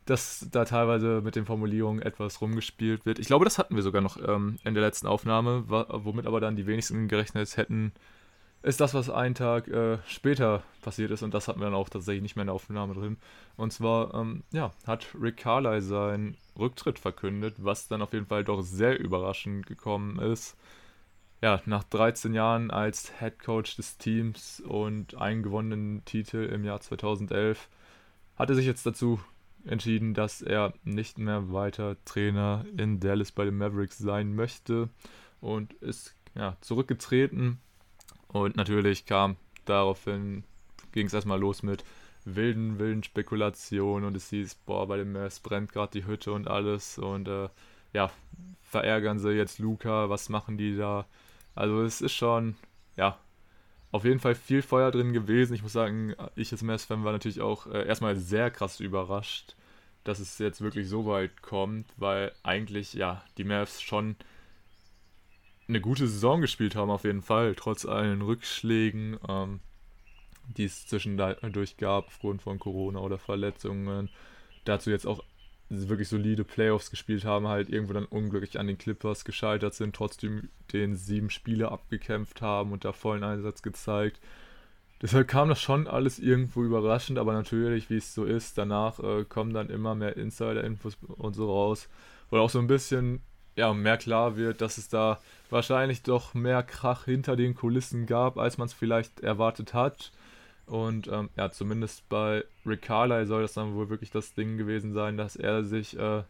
dass 0.06 0.49
da 0.50 0.64
teilweise 0.64 1.21
mit 1.21 1.37
den 1.37 1.47
Formulierungen 1.47 2.02
etwas 2.02 2.40
rumgespielt 2.40 3.06
wird. 3.06 3.18
Ich 3.18 3.26
glaube, 3.26 3.44
das 3.44 3.59
hatten 3.59 3.76
wir 3.76 3.82
sogar 3.82 4.02
noch 4.02 4.16
ähm, 4.16 4.59
in 4.64 4.75
der 4.75 4.82
letzten 4.82 5.06
Aufnahme, 5.06 5.64
womit 5.68 6.26
aber 6.26 6.40
dann 6.40 6.56
die 6.56 6.66
wenigsten 6.66 7.06
gerechnet 7.06 7.56
hätten, 7.56 7.92
ist 8.62 8.81
das, 8.81 8.95
was 8.95 9.11
einen 9.11 9.35
Tag 9.35 9.66
äh, 9.69 9.99
später 10.07 10.62
passiert 10.83 11.11
ist. 11.11 11.23
Und 11.23 11.35
das 11.35 11.49
hatten 11.49 11.61
wir 11.61 11.64
dann 11.64 11.75
auch 11.75 11.88
tatsächlich 11.88 12.23
nicht 12.23 12.37
mehr 12.37 12.42
in 12.42 12.47
der 12.49 12.54
Aufnahme 12.54 12.95
drin. 12.95 13.16
Und 13.57 13.73
zwar, 13.73 14.14
ähm, 14.14 14.45
ja, 14.52 14.71
hat 14.87 15.09
Rick 15.21 15.38
Carly 15.38 15.81
seinen 15.81 16.37
Rücktritt 16.59 16.99
verkündet, 16.99 17.57
was 17.59 17.88
dann 17.88 18.02
auf 18.02 18.12
jeden 18.12 18.26
Fall 18.26 18.45
doch 18.45 18.62
sehr 18.62 18.99
überraschend 18.99 19.66
gekommen 19.66 20.19
ist. 20.21 20.57
Ja, 21.40 21.61
nach 21.66 21.83
13 21.83 22.35
Jahren 22.35 22.71
als 22.71 23.12
Head 23.19 23.40
Coach 23.40 23.75
des 23.76 23.99
Teams 23.99 24.61
und 24.61 25.16
einen 25.16 25.42
gewonnenen 25.42 26.04
Titel 26.04 26.45
im 26.45 26.64
Jahr 26.64 26.81
2011 26.81 27.69
hat 28.37 28.49
er 28.49 28.54
sich 28.54 28.66
jetzt 28.66 28.87
dazu 28.87 29.19
entschieden, 29.64 30.14
dass 30.14 30.40
er 30.40 30.73
nicht 30.85 31.19
mehr 31.19 31.52
weiter 31.52 31.97
Trainer 32.04 32.64
in 32.76 33.00
Dallas 33.00 33.33
bei 33.33 33.45
den 33.45 33.59
Mavericks 33.59 33.99
sein 33.99 34.37
möchte 34.37 34.88
und 35.40 35.73
ist 35.75 36.14
ja, 36.37 36.57
zurückgetreten 36.61 37.61
und 38.32 38.56
natürlich 38.56 39.06
kam 39.06 39.36
daraufhin, 39.64 40.44
ging 40.92 41.06
es 41.06 41.14
erstmal 41.14 41.40
los 41.40 41.62
mit 41.62 41.84
wilden, 42.24 42.78
wilden 42.78 43.02
Spekulationen 43.02 44.06
und 44.06 44.16
es 44.16 44.30
hieß, 44.30 44.54
boah, 44.66 44.86
bei 44.86 44.96
dem 44.96 45.12
Mavs 45.12 45.40
brennt 45.40 45.72
gerade 45.72 45.92
die 45.92 46.06
Hütte 46.06 46.32
und 46.32 46.48
alles 46.48 46.98
und 46.98 47.28
äh, 47.28 47.48
ja, 47.92 48.10
verärgern 48.62 49.18
sie 49.18 49.32
jetzt 49.32 49.58
Luca, 49.58 50.08
was 50.08 50.28
machen 50.28 50.56
die 50.56 50.76
da? 50.76 51.06
Also 51.54 51.82
es 51.82 52.00
ist 52.00 52.14
schon, 52.14 52.56
ja, 52.96 53.18
auf 53.90 54.04
jeden 54.04 54.20
Fall 54.20 54.34
viel 54.34 54.62
Feuer 54.62 54.90
drin 54.90 55.12
gewesen. 55.12 55.54
Ich 55.54 55.62
muss 55.62 55.74
sagen, 55.74 56.14
ich 56.34 56.50
als 56.52 56.62
Mavs-Fan 56.62 57.04
war 57.04 57.12
natürlich 57.12 57.42
auch 57.42 57.66
äh, 57.66 57.86
erstmal 57.86 58.16
sehr 58.16 58.50
krass 58.50 58.80
überrascht, 58.80 59.54
dass 60.04 60.18
es 60.18 60.38
jetzt 60.38 60.62
wirklich 60.62 60.88
so 60.88 61.04
weit 61.06 61.42
kommt, 61.42 61.86
weil 61.96 62.32
eigentlich, 62.42 62.94
ja, 62.94 63.22
die 63.36 63.44
Mavs 63.44 63.82
schon 63.82 64.16
eine 65.69 65.81
gute 65.81 66.07
Saison 66.07 66.40
gespielt 66.40 66.75
haben, 66.76 66.90
auf 66.90 67.04
jeden 67.04 67.23
Fall, 67.23 67.54
trotz 67.54 67.85
allen 67.85 68.23
Rückschlägen, 68.23 69.19
ähm, 69.28 69.61
die 70.57 70.64
es 70.64 70.87
zwischendurch 70.87 71.76
gab, 71.76 72.09
aufgrund 72.09 72.42
von 72.42 72.59
Corona 72.59 73.00
oder 73.00 73.19
Verletzungen. 73.19 74.09
Dazu 74.64 74.90
jetzt 74.90 75.07
auch 75.07 75.23
wirklich 75.69 76.09
solide 76.09 76.45
Playoffs 76.45 76.90
gespielt 76.90 77.25
haben, 77.25 77.49
halt 77.49 77.71
irgendwo 77.71 77.95
dann 77.95 78.04
unglücklich 78.04 78.59
an 78.59 78.66
den 78.66 78.76
Clippers 78.78 79.25
gescheitert 79.25 79.75
sind, 79.75 79.97
trotzdem 79.97 80.50
den 80.73 80.97
sieben 80.97 81.31
Spiele 81.31 81.71
abgekämpft 81.71 82.42
haben 82.42 82.73
und 82.73 82.85
da 82.85 82.92
vollen 82.92 83.25
Einsatz 83.25 83.62
gezeigt. 83.62 84.21
Deshalb 85.00 85.26
kam 85.26 85.49
das 85.49 85.61
schon 85.61 85.88
alles 85.88 86.19
irgendwo 86.19 86.62
überraschend, 86.62 87.19
aber 87.19 87.33
natürlich, 87.33 87.90
wie 87.90 87.97
es 87.97 88.14
so 88.14 88.25
ist, 88.25 88.57
danach 88.59 89.00
äh, 89.00 89.25
kommen 89.25 89.52
dann 89.52 89.69
immer 89.69 89.95
mehr 89.95 90.16
Insider-Infos 90.16 90.97
und 91.16 91.35
so 91.35 91.50
raus. 91.50 91.88
Oder 92.31 92.42
auch 92.42 92.50
so 92.50 92.61
ein 92.61 92.69
bisschen 92.69 93.21
ja, 93.56 93.73
mehr 93.73 93.99
klar 93.99 94.37
wird, 94.37 94.61
dass 94.61 94.78
es 94.78 94.88
da 94.88 95.21
wahrscheinlich 95.50 96.02
doch 96.02 96.35
mehr 96.35 96.62
Krach 96.62 97.04
hinter 97.04 97.37
den 97.37 97.54
Kulissen 97.54 98.06
gab, 98.06 98.38
als 98.38 98.59
man 98.59 98.66
es 98.66 98.73
vielleicht 98.73 99.21
erwartet 99.21 99.75
hat. 99.75 100.12
Und 100.66 101.09
ähm, 101.09 101.28
ja, 101.37 101.50
zumindest 101.50 102.09
bei 102.09 102.44
Rick 102.64 102.82
Carly 102.82 103.26
soll 103.26 103.42
das 103.42 103.54
dann 103.54 103.75
wohl 103.75 103.90
wirklich 103.90 104.11
das 104.11 104.35
Ding 104.35 104.56
gewesen 104.56 104.92
sein, 104.92 105.16
dass 105.16 105.37
er 105.37 105.64
sich 105.64 105.99
äh, 105.99 106.23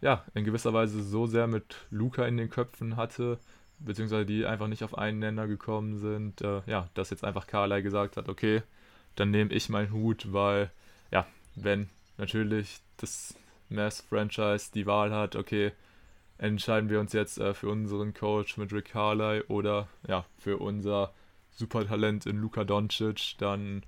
ja 0.00 0.24
in 0.34 0.44
gewisser 0.44 0.72
Weise 0.72 1.02
so 1.02 1.26
sehr 1.26 1.46
mit 1.46 1.76
Luca 1.90 2.26
in 2.26 2.36
den 2.36 2.50
Köpfen 2.50 2.96
hatte, 2.96 3.38
beziehungsweise 3.80 4.26
die 4.26 4.46
einfach 4.46 4.68
nicht 4.68 4.84
auf 4.84 4.96
einen 4.96 5.18
Nenner 5.18 5.48
gekommen 5.48 5.98
sind, 5.98 6.40
äh, 6.42 6.62
ja, 6.66 6.88
dass 6.94 7.10
jetzt 7.10 7.24
einfach 7.24 7.46
Carly 7.46 7.82
gesagt 7.82 8.16
hat, 8.16 8.28
okay, 8.28 8.62
dann 9.16 9.30
nehme 9.30 9.52
ich 9.52 9.68
meinen 9.68 9.92
Hut, 9.92 10.32
weil 10.32 10.70
ja, 11.10 11.26
wenn 11.56 11.88
natürlich 12.18 12.80
das 12.98 13.34
Mass-Franchise 13.70 14.70
die 14.72 14.86
Wahl 14.86 15.12
hat, 15.12 15.36
okay, 15.36 15.72
entscheiden 16.38 16.90
wir 16.90 17.00
uns 17.00 17.12
jetzt 17.12 17.38
äh, 17.38 17.54
für 17.54 17.68
unseren 17.68 18.14
Coach 18.14 18.56
mit 18.56 18.72
Rick 18.72 18.86
Carly 18.86 19.42
oder 19.48 19.88
ja, 20.06 20.24
für 20.38 20.58
unser 20.58 21.12
Supertalent 21.52 22.26
in 22.26 22.38
Luka 22.38 22.64
Doncic, 22.64 23.36
dann 23.38 23.84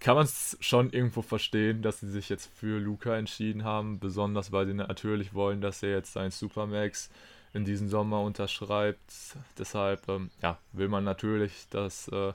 kann 0.00 0.16
man 0.16 0.24
es 0.24 0.56
schon 0.60 0.90
irgendwo 0.90 1.22
verstehen, 1.22 1.80
dass 1.80 2.00
sie 2.00 2.10
sich 2.10 2.28
jetzt 2.28 2.50
für 2.52 2.80
Luka 2.80 3.16
entschieden 3.16 3.62
haben, 3.62 4.00
besonders 4.00 4.50
weil 4.50 4.66
sie 4.66 4.74
natürlich 4.74 5.32
wollen, 5.32 5.60
dass 5.60 5.82
er 5.82 5.90
jetzt 5.90 6.14
seinen 6.14 6.32
Supermax 6.32 7.08
in 7.54 7.64
diesem 7.64 7.88
Sommer 7.88 8.20
unterschreibt. 8.22 9.12
Deshalb 9.58 10.08
ähm, 10.08 10.30
ja, 10.42 10.58
will 10.72 10.88
man 10.88 11.04
natürlich, 11.04 11.68
dass 11.70 12.08
äh, 12.08 12.32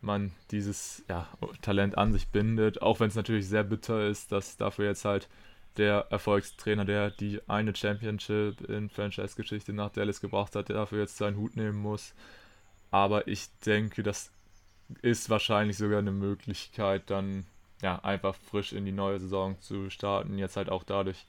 man 0.00 0.32
dieses 0.50 1.04
ja, 1.08 1.28
Talent 1.60 1.98
an 1.98 2.14
sich 2.14 2.28
bindet, 2.28 2.80
auch 2.80 3.00
wenn 3.00 3.08
es 3.08 3.14
natürlich 3.14 3.46
sehr 3.46 3.64
bitter 3.64 4.06
ist, 4.08 4.32
dass 4.32 4.56
dafür 4.56 4.86
jetzt 4.86 5.04
halt 5.04 5.28
der 5.76 6.06
Erfolgstrainer, 6.10 6.84
der 6.84 7.10
die 7.10 7.40
eine 7.48 7.74
Championship 7.74 8.60
in 8.62 8.90
Franchise-Geschichte 8.90 9.72
nach 9.72 9.90
Dallas 9.90 10.20
gebracht 10.20 10.56
hat, 10.56 10.68
der 10.68 10.76
dafür 10.76 11.00
jetzt 11.00 11.16
seinen 11.16 11.36
Hut 11.36 11.56
nehmen 11.56 11.78
muss. 11.78 12.14
Aber 12.90 13.28
ich 13.28 13.48
denke, 13.64 14.02
das 14.02 14.30
ist 15.02 15.30
wahrscheinlich 15.30 15.76
sogar 15.76 16.00
eine 16.00 16.12
Möglichkeit, 16.12 17.08
dann 17.10 17.46
ja 17.82 17.98
einfach 18.00 18.34
frisch 18.34 18.72
in 18.72 18.84
die 18.84 18.92
neue 18.92 19.20
Saison 19.20 19.58
zu 19.60 19.90
starten. 19.90 20.38
Jetzt 20.38 20.56
halt 20.56 20.68
auch 20.68 20.82
dadurch, 20.82 21.24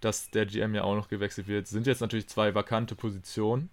dass 0.00 0.30
der 0.30 0.46
GM 0.46 0.74
ja 0.74 0.82
auch 0.82 0.96
noch 0.96 1.08
gewechselt 1.08 1.48
wird, 1.48 1.66
sind 1.66 1.86
jetzt 1.86 2.00
natürlich 2.00 2.28
zwei 2.28 2.54
vakante 2.54 2.94
Positionen, 2.94 3.70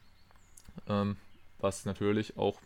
ähm, 0.87 1.17
was 1.59 1.85
natürlich 1.85 2.37
auch, 2.37 2.59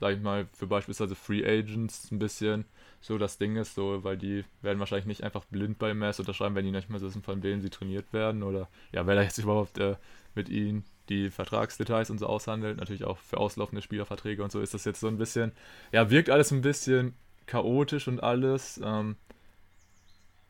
sag 0.00 0.16
ich 0.16 0.20
mal, 0.20 0.48
für 0.52 0.66
beispielsweise 0.66 1.14
Free 1.14 1.44
Agents 1.44 2.10
ein 2.10 2.18
bisschen 2.18 2.64
so 3.00 3.16
das 3.16 3.38
Ding 3.38 3.56
ist, 3.56 3.74
so, 3.74 4.04
weil 4.04 4.18
die 4.18 4.44
werden 4.60 4.78
wahrscheinlich 4.78 5.06
nicht 5.06 5.24
einfach 5.24 5.44
blind 5.46 5.78
bei 5.78 5.94
Mass 5.94 6.20
unterschreiben, 6.20 6.54
wenn 6.54 6.66
die 6.66 6.70
nicht 6.70 6.90
mehr 6.90 7.00
wissen, 7.00 7.22
von 7.22 7.42
wem 7.42 7.60
sie 7.60 7.70
trainiert 7.70 8.12
werden 8.12 8.42
oder 8.42 8.68
ja, 8.92 9.06
wer 9.06 9.14
da 9.14 9.22
jetzt 9.22 9.38
überhaupt 9.42 9.78
äh, 9.78 9.96
mit 10.34 10.48
ihnen 10.48 10.84
die 11.08 11.30
Vertragsdetails 11.30 12.10
und 12.10 12.18
so 12.18 12.26
aushandelt, 12.26 12.78
natürlich 12.78 13.04
auch 13.04 13.18
für 13.18 13.38
auslaufende 13.38 13.82
Spielerverträge 13.82 14.44
und 14.44 14.52
so 14.52 14.60
ist 14.60 14.74
das 14.74 14.84
jetzt 14.84 15.00
so 15.00 15.08
ein 15.08 15.18
bisschen, 15.18 15.52
ja, 15.92 16.10
wirkt 16.10 16.30
alles 16.30 16.52
ein 16.52 16.60
bisschen 16.60 17.14
chaotisch 17.46 18.06
und 18.06 18.22
alles, 18.22 18.80
ähm, 18.84 19.16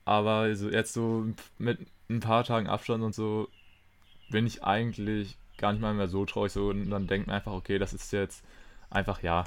aber 0.04 0.48
jetzt 0.48 0.92
so 0.92 1.26
mit 1.58 1.78
ein 2.10 2.20
paar 2.20 2.44
Tagen 2.44 2.66
Abstand 2.66 3.04
und 3.04 3.14
so 3.14 3.48
bin 4.30 4.46
ich 4.46 4.64
eigentlich 4.64 5.38
gar 5.56 5.72
nicht 5.72 5.80
mal 5.80 5.94
mehr 5.94 6.08
so 6.08 6.24
traurig, 6.26 6.52
so 6.52 6.68
und 6.68 6.90
dann 6.90 7.06
denkt 7.06 7.28
man 7.28 7.36
einfach, 7.36 7.52
okay, 7.52 7.78
das 7.78 7.92
ist 7.92 8.12
jetzt 8.12 8.44
einfach, 8.90 9.22
ja, 9.22 9.44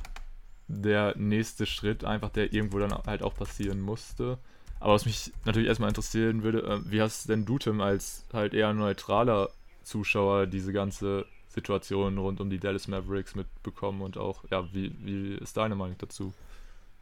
der 0.68 1.16
nächste 1.18 1.66
Schritt, 1.66 2.04
einfach 2.04 2.30
der 2.30 2.54
irgendwo 2.54 2.80
dann 2.80 2.94
halt 3.06 3.24
auch 3.24 3.36
passieren 3.36 3.82
musste. 3.82 4.38
Aber 4.80 4.94
was 4.94 5.06
mich 5.06 5.32
natürlich 5.46 5.70
erstmal 5.70 5.90
interessieren 5.90 6.44
würde, 6.44 6.64
äh, 6.64 6.92
wie 6.92 7.02
hast 7.02 7.30
denn 7.30 7.46
du, 7.46 7.58
Tim, 7.58 7.82
als 7.82 8.26
halt 8.34 8.54
eher 8.54 8.74
neutraler 8.74 9.50
Zuschauer 9.84 10.48
diese 10.48 10.74
ganze 10.74 11.26
Situation 11.48 12.18
rund 12.18 12.42
um 12.42 12.50
die 12.50 12.60
Dallas 12.60 12.88
Mavericks 12.88 13.36
mitbekommen 13.36 14.02
und 14.02 14.18
auch, 14.18 14.44
ja, 14.50 14.68
wie, 14.74 14.94
wie 15.04 15.36
ist 15.36 15.56
deine 15.56 15.76
Meinung 15.76 15.98
dazu? 16.00 16.34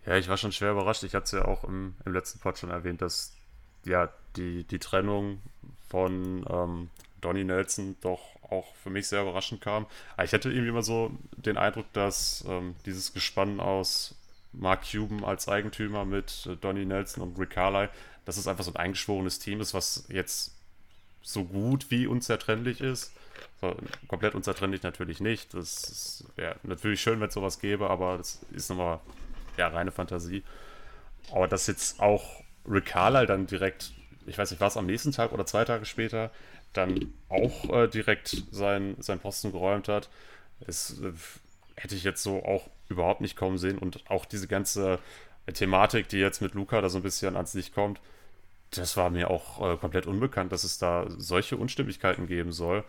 Ja, 0.05 0.17
ich 0.17 0.27
war 0.27 0.37
schon 0.37 0.51
schwer 0.51 0.71
überrascht. 0.71 1.03
Ich 1.03 1.15
hatte 1.15 1.25
es 1.25 1.31
ja 1.31 1.45
auch 1.45 1.63
im, 1.63 1.95
im 2.05 2.13
letzten 2.13 2.39
Pod 2.39 2.57
schon 2.57 2.69
erwähnt, 2.69 3.01
dass 3.01 3.35
ja 3.85 4.09
die, 4.35 4.63
die 4.63 4.79
Trennung 4.79 5.41
von 5.89 6.45
ähm, 6.49 6.89
Donny 7.21 7.43
Nelson 7.43 7.95
doch 8.01 8.21
auch 8.51 8.75
für 8.75 8.89
mich 8.89 9.07
sehr 9.07 9.21
überraschend 9.21 9.61
kam. 9.61 9.85
Aber 10.13 10.25
ich 10.25 10.33
hatte 10.33 10.49
irgendwie 10.49 10.69
immer 10.69 10.83
so 10.83 11.11
den 11.37 11.57
Eindruck, 11.57 11.91
dass 11.93 12.43
ähm, 12.47 12.75
dieses 12.85 13.13
Gespann 13.13 13.59
aus 13.59 14.15
Mark 14.53 14.83
Cuban 14.89 15.23
als 15.23 15.47
Eigentümer 15.47 16.05
mit 16.05 16.47
äh, 16.49 16.55
Donny 16.55 16.85
Nelson 16.85 17.23
und 17.23 17.39
Rick 17.39 17.51
Carly, 17.51 17.87
dass 18.25 18.37
es 18.37 18.47
einfach 18.47 18.63
so 18.63 18.71
ein 18.71 18.77
eingeschworenes 18.77 19.39
Team 19.39 19.61
ist, 19.61 19.73
was 19.73 20.05
jetzt 20.09 20.53
so 21.21 21.43
gut 21.43 21.89
wie 21.89 22.07
unzertrennlich 22.07 22.81
ist. 22.81 23.13
So, 23.61 23.75
komplett 24.07 24.35
unzertrennlich 24.35 24.83
natürlich 24.83 25.19
nicht. 25.19 25.53
Das 25.53 26.25
wäre 26.35 26.55
natürlich 26.63 27.01
schön, 27.01 27.19
wenn 27.19 27.29
es 27.29 27.33
sowas 27.33 27.59
gäbe, 27.59 27.89
aber 27.89 28.17
das 28.17 28.39
ist 28.51 28.69
nochmal 28.69 28.99
ja, 29.57 29.67
reine 29.67 29.91
Fantasie. 29.91 30.43
Aber 31.31 31.47
dass 31.47 31.67
jetzt 31.67 31.99
auch 31.99 32.43
Rick 32.69 32.85
Carly 32.85 33.25
dann 33.25 33.47
direkt, 33.47 33.91
ich 34.25 34.37
weiß 34.37 34.51
nicht, 34.51 34.59
war 34.59 34.67
es 34.67 34.77
am 34.77 34.85
nächsten 34.85 35.11
Tag 35.11 35.31
oder 35.31 35.45
zwei 35.45 35.63
Tage 35.65 35.85
später, 35.85 36.31
dann 36.73 37.13
auch 37.29 37.69
äh, 37.69 37.87
direkt 37.87 38.43
sein, 38.51 38.95
sein 38.99 39.19
Posten 39.19 39.51
geräumt 39.51 39.87
hat. 39.87 40.09
Es 40.65 40.99
äh, 41.01 41.11
hätte 41.75 41.95
ich 41.95 42.03
jetzt 42.03 42.23
so 42.23 42.43
auch 42.43 42.69
überhaupt 42.89 43.21
nicht 43.21 43.35
kommen 43.35 43.57
sehen. 43.57 43.77
Und 43.77 44.09
auch 44.09 44.25
diese 44.25 44.47
ganze 44.47 44.99
Thematik, 45.53 46.07
die 46.09 46.17
jetzt 46.17 46.41
mit 46.41 46.53
Luca 46.53 46.81
da 46.81 46.89
so 46.89 46.99
ein 46.99 47.03
bisschen 47.03 47.35
ans 47.35 47.53
Licht 47.53 47.73
kommt, 47.73 47.99
das 48.71 48.95
war 48.95 49.09
mir 49.09 49.29
auch 49.29 49.73
äh, 49.73 49.77
komplett 49.77 50.07
unbekannt, 50.07 50.51
dass 50.51 50.63
es 50.63 50.77
da 50.77 51.05
solche 51.09 51.57
Unstimmigkeiten 51.57 52.27
geben 52.27 52.51
soll. 52.51 52.83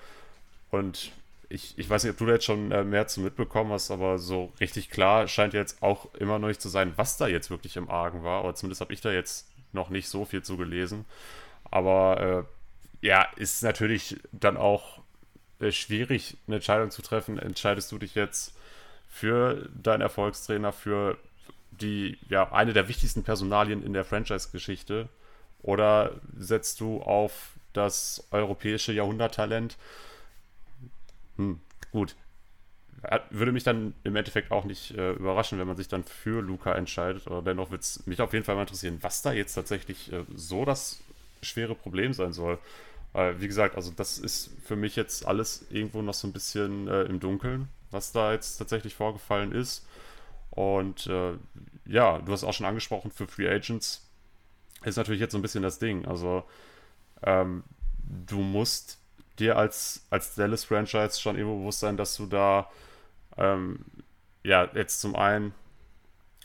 Und 0.71 1.13
ich, 1.49 1.77
ich 1.77 1.91
weiß 1.91 2.05
nicht, 2.05 2.13
ob 2.13 2.19
du 2.19 2.27
da 2.27 2.33
jetzt 2.33 2.45
schon 2.45 2.71
äh, 2.71 2.85
mehr 2.85 3.07
zu 3.09 3.21
mitbekommen 3.21 3.73
hast, 3.73 3.91
aber 3.91 4.19
so 4.19 4.53
richtig 4.61 4.91
klar 4.91 5.29
scheint 5.29 5.55
jetzt 5.55 5.83
auch 5.83 6.15
immer 6.15 6.39
noch 6.39 6.49
nicht 6.49 6.63
zu 6.63 6.69
sein, 6.69 6.93
was 6.97 7.17
da 7.17 7.27
jetzt 7.27 7.51
wirklich 7.51 7.77
im 7.77 7.91
Argen 7.91 8.23
war. 8.23 8.41
Aber 8.41 8.55
zumindest 8.55 8.81
habe 8.81 8.93
ich 8.93 9.01
da 9.01 9.11
jetzt 9.11 9.49
noch 9.73 9.91
nicht 9.91 10.09
so 10.09 10.25
viel 10.25 10.43
zu 10.43 10.57
gelesen. 10.57 11.05
Aber 11.71 12.21
äh, 12.21 12.45
ja, 13.03 13.25
ist 13.37 13.65
natürlich 13.65 14.19
dann 14.33 14.59
auch 14.59 15.01
äh, 15.61 15.73
schwierig, 15.73 16.39
eine 16.49 16.57
Entscheidung 16.57 16.91
zu 16.93 17.03
treffen. 17.03 17.39
Entscheidest 17.39 17.93
du 17.93 17.99
dich 17.99 18.17
jetzt 18.17 18.55
für 19.11 19.69
deinen 19.75 20.03
Erfolgstrainer, 20.03 20.73
für 20.73 21.19
die, 21.73 22.19
ja, 22.31 22.53
eine 22.53 22.73
der 22.75 22.89
wichtigsten 22.89 23.25
Personalien 23.25 23.85
in 23.85 23.93
der 23.95 24.05
Franchise-Geschichte 24.05 25.09
Oder 25.63 26.13
setzt 26.39 26.81
du 26.81 27.03
auf 27.03 27.53
das 27.75 28.27
europäische 28.33 28.93
Jahrhunderttalent? 28.93 29.79
Hm, 31.37 31.61
gut. 31.91 32.17
Würde 33.31 33.51
mich 33.51 33.65
dann 33.65 33.95
im 34.05 34.15
Endeffekt 34.15 34.53
auch 34.53 34.65
nicht 34.65 34.93
äh, 34.97 35.13
überraschen, 35.15 35.59
wenn 35.59 35.67
man 35.67 35.77
sich 35.77 35.89
dann 35.89 36.05
für 36.05 36.41
Luca 36.41 36.75
entscheidet. 36.75 37.27
Aber 37.27 37.43
dennoch 37.43 37.71
würde 37.71 37.83
es 37.83 38.07
mich 38.07 38.21
auf 38.21 38.33
jeden 38.33 38.45
Fall 38.45 38.55
mal 38.55 38.61
interessieren, 38.63 38.99
was 39.01 39.23
da 39.23 39.33
jetzt 39.33 39.55
tatsächlich 39.55 40.13
äh, 40.13 40.25
so 40.37 40.65
das 40.65 41.01
schwere 41.43 41.75
Problem 41.75 42.13
sein 42.13 42.33
soll. 42.33 42.59
Weil, 43.13 43.41
wie 43.41 43.49
gesagt, 43.49 43.77
also 43.77 43.93
das 43.95 44.19
ist 44.19 44.51
für 44.65 44.77
mich 44.77 44.97
jetzt 44.97 45.27
alles 45.27 45.67
irgendwo 45.71 46.03
noch 46.03 46.15
so 46.15 46.27
ein 46.27 46.33
bisschen 46.33 46.89
äh, 46.89 47.03
im 47.03 47.21
Dunkeln, 47.21 47.69
was 47.91 48.13
da 48.13 48.33
jetzt 48.33 48.57
tatsächlich 48.57 48.95
vorgefallen 48.95 49.53
ist. 49.53 49.87
Und 50.51 51.07
äh, 51.07 51.35
ja, 51.87 52.19
du 52.19 52.33
hast 52.33 52.45
auch 52.45 52.53
schon 52.53 52.67
angesprochen, 52.67 53.11
für 53.11 53.27
Free 53.27 53.49
Agents 53.49 54.07
ist 54.85 54.97
natürlich 54.97 55.21
jetzt 55.21 55.33
so 55.33 55.39
ein 55.39 55.43
bisschen 55.43 55.63
das 55.63 55.79
Ding. 55.79 56.07
Also 56.07 56.45
ähm, 57.23 57.65
du 58.27 58.39
musst 58.39 58.99
dir 59.39 59.57
als, 59.57 60.05
als 60.11 60.35
Dallas-Franchise 60.35 61.21
schon 61.21 61.37
irgendwo 61.37 61.59
bewusst 61.59 61.81
sein, 61.81 61.97
dass 61.97 62.17
du 62.17 62.27
da 62.27 62.71
ähm, 63.37 63.85
ja 64.43 64.69
jetzt 64.75 65.01
zum 65.01 65.17
einen 65.17 65.55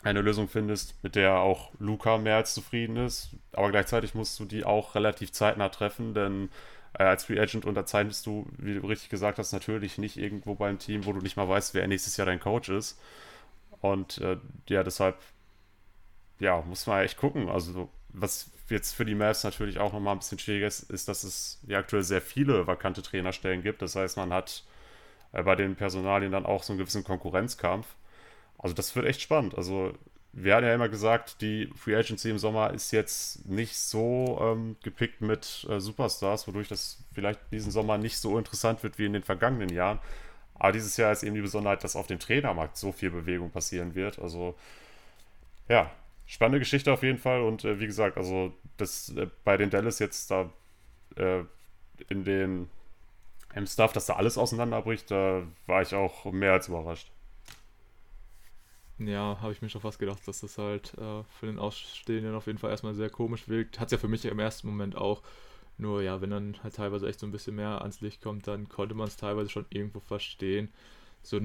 eine 0.03 0.21
Lösung 0.21 0.47
findest, 0.47 1.03
mit 1.03 1.15
der 1.15 1.39
auch 1.39 1.71
Luca 1.79 2.17
mehr 2.17 2.38
als 2.38 2.53
zufrieden 2.53 2.97
ist, 2.97 3.31
aber 3.53 3.71
gleichzeitig 3.71 4.13
musst 4.13 4.39
du 4.39 4.45
die 4.45 4.63
auch 4.63 4.95
relativ 4.95 5.31
zeitnah 5.31 5.69
treffen, 5.69 6.13
denn 6.13 6.49
äh, 6.97 7.03
als 7.03 7.25
Free 7.25 7.39
Agent 7.39 7.65
unterzeichnest 7.65 8.25
du, 8.25 8.47
wie 8.57 8.75
du 8.75 8.88
richtig 8.88 9.10
gesagt 9.10 9.39
hast, 9.39 9.53
natürlich 9.53 9.97
nicht 9.97 10.17
irgendwo 10.17 10.55
beim 10.55 10.79
Team, 10.79 11.05
wo 11.05 11.13
du 11.13 11.19
nicht 11.19 11.38
mal 11.38 11.49
weißt, 11.49 11.73
wer 11.73 11.88
nächstes 11.88 12.17
Jahr 12.17 12.25
dein 12.25 12.39
Coach 12.39 12.69
ist. 12.69 12.99
Und 13.81 14.19
äh, 14.19 14.38
ja, 14.67 14.83
deshalb, 14.83 15.17
ja, 16.39 16.62
muss 16.62 16.88
man 16.88 17.03
echt 17.03 17.17
gucken. 17.17 17.49
Also, 17.49 17.89
was 18.10 18.51
jetzt 18.69 18.93
für 18.95 19.05
die 19.05 19.15
Mavs 19.15 19.43
natürlich 19.43 19.79
auch 19.79 19.93
nochmal 19.93 20.15
ein 20.15 20.19
bisschen 20.19 20.39
schwieriger 20.39 20.67
ist, 20.67 20.89
ist, 20.91 21.07
dass 21.07 21.23
es 21.23 21.60
ja 21.67 21.79
aktuell 21.79 22.03
sehr 22.03 22.21
viele 22.21 22.67
vakante 22.67 23.01
Trainerstellen 23.01 23.62
gibt. 23.63 23.81
Das 23.81 23.95
heißt, 23.95 24.17
man 24.17 24.33
hat 24.33 24.63
äh, 25.33 25.43
bei 25.43 25.55
den 25.55 25.75
Personalien 25.75 26.31
dann 26.31 26.45
auch 26.45 26.63
so 26.63 26.73
einen 26.73 26.79
gewissen 26.79 27.03
Konkurrenzkampf. 27.03 27.88
Also, 28.58 28.74
das 28.76 28.96
wird 28.96 29.06
echt 29.06 29.22
spannend. 29.22 29.56
Also, 29.56 29.93
wir 30.34 30.56
hatten 30.56 30.65
ja 30.67 30.76
immer 30.76 30.89
gesagt, 30.89 31.41
die 31.41 31.70
Free 31.76 31.96
Agency 31.96 32.30
im 32.30 32.38
Sommer 32.38 32.74
ist 32.74 32.91
jetzt 32.91 33.48
nicht 33.48 33.78
so 33.78 34.38
ähm, 34.41 34.76
gepickt 34.84 35.22
mit 35.22 35.65
äh, 35.70 35.80
Superstars, 35.80 36.48
wodurch 36.48 36.67
das 36.67 37.04
vielleicht 37.13 37.39
diesen 37.52 37.72
Sommer 37.72 37.98
nicht 37.98 38.17
so 38.17 38.38
interessant 38.38 38.84
wird 38.84 39.00
wie 39.00 39.06
in 39.06 39.13
den 39.13 39.24
vergangenen 39.24 39.70
Jahren. 39.70 40.00
Aber 40.56 40.72
dieses 40.72 40.98
Jahr 40.98 41.12
ist 41.12 41.24
eben 41.24 41.36
die 41.36 41.41
Besonderheit, 41.41 41.84
dass 41.84 41.96
auf 41.96 42.08
dem 42.08 42.20
Trainermarkt 42.20 42.78
so 42.78 42.91
viel 42.91 43.12
Bewegung 43.12 43.52
passieren 43.52 43.96
wird. 43.96 44.20
Also, 44.20 44.56
ja, 45.70 45.91
spannende 46.28 46.60
Geschichte 46.60 46.91
auf 46.93 47.04
jeden 47.04 47.17
Fall. 47.17 47.41
Und 47.41 47.65
äh, 47.65 47.80
wie 47.80 47.88
gesagt, 47.88 48.17
also 48.17 48.54
das 48.78 49.10
äh, 49.15 49.28
bei 49.43 49.58
den 49.58 49.70
Dallas 49.70 50.00
jetzt 50.00 50.30
da 50.30 50.50
äh, 51.15 51.43
in 52.10 52.24
den 52.24 52.70
im 53.56 53.65
Stuff, 53.65 53.93
dass 53.93 54.06
da 54.06 54.17
alles 54.17 54.38
auseinanderbricht, 54.38 55.10
da 55.10 55.41
war 55.65 55.82
ich 55.82 55.96
auch 55.96 56.26
mehr 56.26 56.54
als 56.54 56.67
überrascht. 56.67 57.12
Ja, 58.99 59.38
habe 59.41 59.53
ich 59.53 59.62
mir 59.62 59.69
schon 59.69 59.81
fast 59.81 59.99
gedacht, 59.99 60.27
dass 60.27 60.41
das 60.41 60.57
halt 60.57 60.93
äh, 60.97 61.23
für 61.39 61.45
den 61.45 61.60
Ausstehenden 61.60 62.33
auf 62.33 62.47
jeden 62.47 62.57
Fall 62.57 62.71
erstmal 62.71 62.95
sehr 62.95 63.10
komisch 63.12 63.47
wirkt. 63.47 63.79
Hat 63.79 63.88
es 63.88 63.91
ja 63.91 63.97
für 63.99 64.07
mich 64.07 64.25
im 64.25 64.39
ersten 64.39 64.67
Moment 64.67 64.95
auch. 64.95 65.21
Nur 65.77 66.01
ja, 66.01 66.21
wenn 66.21 66.31
dann 66.31 66.57
halt 66.63 66.75
teilweise 66.75 67.07
echt 67.07 67.19
so 67.19 67.27
ein 67.27 67.31
bisschen 67.31 67.55
mehr 67.55 67.81
ans 67.81 68.01
Licht 68.01 68.21
kommt, 68.21 68.47
dann 68.47 68.67
konnte 68.69 68.95
man 68.95 69.07
es 69.07 69.15
teilweise 69.17 69.49
schon 69.49 69.67
irgendwo 69.69 69.99
verstehen. 69.99 70.69
So, 71.21 71.39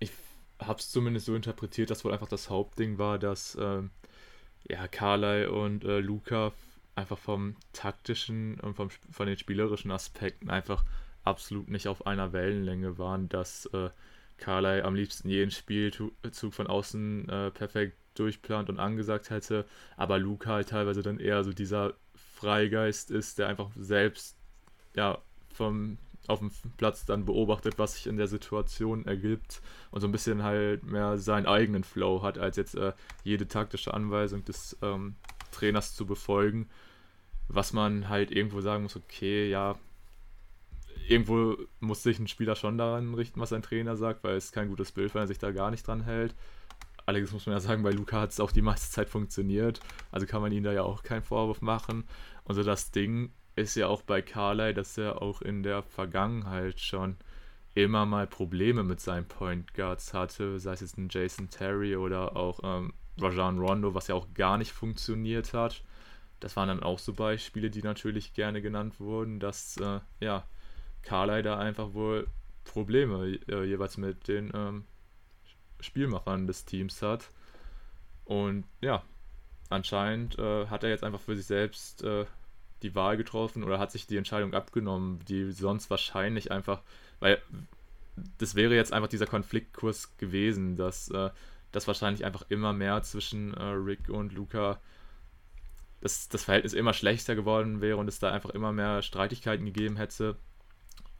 ich 0.00 0.10
habe 0.60 0.80
es 0.80 0.90
zumindest 0.90 1.26
so 1.26 1.34
interpretiert, 1.36 1.90
dass 1.90 2.04
wohl 2.04 2.12
einfach 2.12 2.28
das 2.28 2.50
Hauptding 2.50 2.98
war, 2.98 3.18
dass 3.18 3.56
ähm, 3.60 3.90
ja, 4.68 4.88
Carly 4.88 5.46
und 5.46 5.84
äh, 5.84 6.00
Luca 6.00 6.52
einfach 6.96 7.18
vom 7.18 7.56
taktischen 7.72 8.58
und 8.60 8.74
vom, 8.74 8.90
von 8.90 9.26
den 9.28 9.38
spielerischen 9.38 9.90
Aspekten 9.92 10.50
einfach 10.50 10.84
absolut 11.24 11.68
nicht 11.68 11.88
auf 11.88 12.06
einer 12.06 12.32
Wellenlänge 12.32 12.98
waren, 12.98 13.28
dass 13.28 13.66
äh, 13.66 13.90
Carly 14.38 14.80
am 14.80 14.94
liebsten 14.94 15.28
jeden 15.28 15.50
Spielzug 15.50 16.12
von 16.50 16.66
außen 16.66 17.28
äh, 17.28 17.50
perfekt 17.50 17.96
durchplant 18.14 18.68
und 18.68 18.80
angesagt 18.80 19.30
hätte, 19.30 19.64
aber 19.96 20.18
Luca 20.18 20.50
halt 20.50 20.70
teilweise 20.70 21.02
dann 21.02 21.20
eher 21.20 21.44
so 21.44 21.52
dieser 21.52 21.94
Freigeist 22.14 23.10
ist, 23.10 23.38
der 23.38 23.48
einfach 23.48 23.70
selbst 23.76 24.36
ja 24.94 25.18
vom 25.52 25.98
auf 26.26 26.40
dem 26.40 26.50
Platz 26.76 27.06
dann 27.06 27.24
beobachtet, 27.24 27.78
was 27.78 27.94
sich 27.94 28.06
in 28.06 28.18
der 28.18 28.28
Situation 28.28 29.06
ergibt 29.06 29.62
und 29.90 30.02
so 30.02 30.06
ein 30.06 30.12
bisschen 30.12 30.42
halt 30.42 30.84
mehr 30.84 31.16
seinen 31.16 31.46
eigenen 31.46 31.84
Flow 31.84 32.22
hat, 32.22 32.38
als 32.38 32.56
jetzt 32.56 32.74
äh, 32.74 32.92
jede 33.24 33.48
taktische 33.48 33.94
Anweisung 33.94 34.44
des 34.44 34.76
ähm, 34.82 35.16
Trainers 35.52 35.94
zu 35.94 36.04
befolgen. 36.06 36.68
Was 37.48 37.72
man 37.72 38.10
halt 38.10 38.30
irgendwo 38.30 38.60
sagen 38.60 38.82
muss, 38.82 38.94
okay, 38.94 39.48
ja, 39.48 39.76
irgendwo 41.08 41.56
muss 41.80 42.02
sich 42.02 42.18
ein 42.18 42.28
Spieler 42.28 42.54
schon 42.54 42.78
daran 42.78 43.14
richten, 43.14 43.40
was 43.40 43.50
sein 43.50 43.62
Trainer 43.62 43.96
sagt, 43.96 44.24
weil 44.24 44.36
es 44.36 44.52
kein 44.52 44.68
gutes 44.68 44.92
Bild, 44.92 45.14
wenn 45.14 45.22
er 45.22 45.26
sich 45.26 45.38
da 45.38 45.50
gar 45.50 45.70
nicht 45.70 45.86
dran 45.86 46.02
hält. 46.02 46.34
Allerdings 47.06 47.32
muss 47.32 47.46
man 47.46 47.54
ja 47.54 47.60
sagen, 47.60 47.82
bei 47.82 47.90
Luca 47.90 48.20
hat 48.20 48.30
es 48.30 48.40
auch 48.40 48.52
die 48.52 48.62
meiste 48.62 48.90
Zeit 48.90 49.08
funktioniert. 49.08 49.80
Also 50.12 50.26
kann 50.26 50.42
man 50.42 50.52
ihm 50.52 50.62
da 50.62 50.72
ja 50.72 50.82
auch 50.82 51.02
keinen 51.02 51.22
Vorwurf 51.22 51.62
machen. 51.62 52.04
Und 52.44 52.54
so 52.54 52.62
das 52.62 52.90
Ding 52.90 53.32
ist 53.56 53.74
ja 53.74 53.86
auch 53.88 54.02
bei 54.02 54.20
Carly, 54.20 54.74
dass 54.74 54.98
er 54.98 55.22
auch 55.22 55.40
in 55.40 55.62
der 55.62 55.82
Vergangenheit 55.82 56.78
schon 56.80 57.16
immer 57.74 58.04
mal 58.06 58.26
Probleme 58.26 58.82
mit 58.82 59.00
seinen 59.00 59.26
Point 59.26 59.72
Guards 59.72 60.12
hatte, 60.12 60.58
sei 60.60 60.72
es 60.72 60.80
jetzt 60.80 60.98
ein 60.98 61.08
Jason 61.10 61.48
Terry 61.48 61.96
oder 61.96 62.36
auch 62.36 62.60
ähm, 62.62 62.92
Rajan 63.20 63.58
Rondo, 63.58 63.94
was 63.94 64.08
ja 64.08 64.14
auch 64.14 64.26
gar 64.34 64.58
nicht 64.58 64.72
funktioniert 64.72 65.54
hat. 65.54 65.82
Das 66.40 66.56
waren 66.56 66.68
dann 66.68 66.82
auch 66.82 66.98
so 66.98 67.14
Beispiele, 67.14 67.70
die 67.70 67.82
natürlich 67.82 68.34
gerne 68.34 68.60
genannt 68.60 69.00
wurden, 69.00 69.40
dass 69.40 69.76
äh, 69.78 70.00
ja, 70.20 70.44
Carly 71.02 71.42
da 71.42 71.58
einfach 71.58 71.94
wohl 71.94 72.26
Probleme 72.64 73.38
äh, 73.48 73.64
jeweils 73.64 73.96
mit 73.96 74.28
den 74.28 74.50
ähm, 74.54 74.84
Spielmachern 75.80 76.46
des 76.46 76.64
Teams 76.64 77.02
hat. 77.02 77.30
Und 78.24 78.64
ja, 78.80 79.02
anscheinend 79.70 80.38
äh, 80.38 80.66
hat 80.66 80.84
er 80.84 80.90
jetzt 80.90 81.04
einfach 81.04 81.20
für 81.20 81.36
sich 81.36 81.46
selbst 81.46 82.02
äh, 82.02 82.26
die 82.82 82.94
Wahl 82.94 83.16
getroffen 83.16 83.64
oder 83.64 83.78
hat 83.78 83.90
sich 83.90 84.06
die 84.06 84.16
Entscheidung 84.16 84.54
abgenommen, 84.54 85.20
die 85.26 85.50
sonst 85.50 85.90
wahrscheinlich 85.90 86.52
einfach, 86.52 86.82
weil 87.20 87.40
das 88.38 88.54
wäre 88.54 88.74
jetzt 88.74 88.92
einfach 88.92 89.08
dieser 89.08 89.26
Konfliktkurs 89.26 90.16
gewesen, 90.18 90.76
dass 90.76 91.10
äh, 91.10 91.30
das 91.72 91.86
wahrscheinlich 91.86 92.24
einfach 92.24 92.44
immer 92.48 92.72
mehr 92.72 93.02
zwischen 93.02 93.54
äh, 93.54 93.62
Rick 93.62 94.08
und 94.08 94.32
Luca 94.32 94.78
dass 96.00 96.28
das 96.28 96.44
Verhältnis 96.44 96.74
immer 96.74 96.92
schlechter 96.92 97.34
geworden 97.34 97.80
wäre 97.80 97.96
und 97.96 98.08
es 98.08 98.18
da 98.18 98.30
einfach 98.30 98.50
immer 98.50 98.72
mehr 98.72 99.02
Streitigkeiten 99.02 99.64
gegeben 99.64 99.96
hätte. 99.96 100.36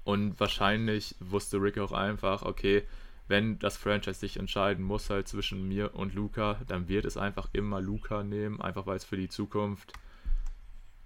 Und 0.08 0.40
wahrscheinlich 0.40 1.16
wusste 1.20 1.60
Rick 1.60 1.76
auch 1.76 1.92
einfach, 1.92 2.40
okay, 2.40 2.82
wenn 3.26 3.58
das 3.58 3.76
Franchise 3.76 4.20
sich 4.20 4.38
entscheiden 4.38 4.82
muss, 4.82 5.10
halt 5.10 5.28
zwischen 5.28 5.68
mir 5.68 5.94
und 5.94 6.14
Luca, 6.14 6.58
dann 6.66 6.88
wird 6.88 7.04
es 7.04 7.18
einfach 7.18 7.50
immer 7.52 7.82
Luca 7.82 8.22
nehmen, 8.22 8.58
einfach 8.58 8.86
weil 8.86 8.96
es 8.96 9.04
für 9.04 9.18
die 9.18 9.28
Zukunft 9.28 9.92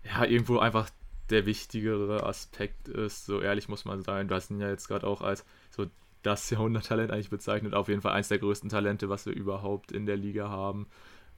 ja 0.04 0.24
irgendwo 0.24 0.60
einfach 0.60 0.88
der 1.30 1.46
wichtigere 1.46 2.24
Aspekt 2.24 2.86
ist. 2.86 3.26
So 3.26 3.40
ehrlich 3.40 3.68
muss 3.68 3.84
man 3.84 4.02
sein. 4.02 4.28
Du 4.28 4.36
hast 4.36 4.52
ihn 4.52 4.60
ja 4.60 4.68
jetzt 4.68 4.86
gerade 4.86 5.04
auch 5.04 5.20
als 5.20 5.44
so 5.70 5.86
das 6.22 6.48
Jahrhunderttalent 6.50 7.10
eigentlich 7.10 7.28
bezeichnet. 7.28 7.74
Auf 7.74 7.88
jeden 7.88 8.02
Fall 8.02 8.12
eins 8.12 8.28
der 8.28 8.38
größten 8.38 8.70
Talente, 8.70 9.08
was 9.08 9.26
wir 9.26 9.32
überhaupt 9.32 9.90
in 9.90 10.06
der 10.06 10.16
Liga 10.16 10.48
haben. 10.48 10.86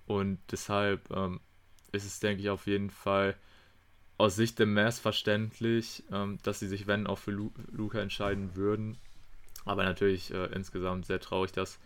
Und 0.04 0.38
deshalb 0.50 1.10
ähm, 1.10 1.40
ist 1.92 2.04
es, 2.04 2.20
denke 2.20 2.42
ich, 2.42 2.50
auf 2.50 2.66
jeden 2.66 2.90
Fall 2.90 3.34
aus 4.16 4.36
Sicht 4.36 4.58
der 4.58 4.66
Mass 4.66 5.00
verständlich, 5.00 6.04
ähm, 6.12 6.38
dass 6.42 6.60
sie 6.60 6.68
sich, 6.68 6.86
wenn, 6.86 7.06
auch 7.06 7.18
für 7.18 7.32
Lu 7.32 7.50
Luca 7.72 8.00
entscheiden 8.00 8.54
würden. 8.54 8.96
Aber 9.64 9.84
natürlich 9.84 10.32
äh, 10.32 10.46
insgesamt 10.46 11.06
sehr 11.06 11.20
traurig, 11.20 11.52
dass 11.52 11.78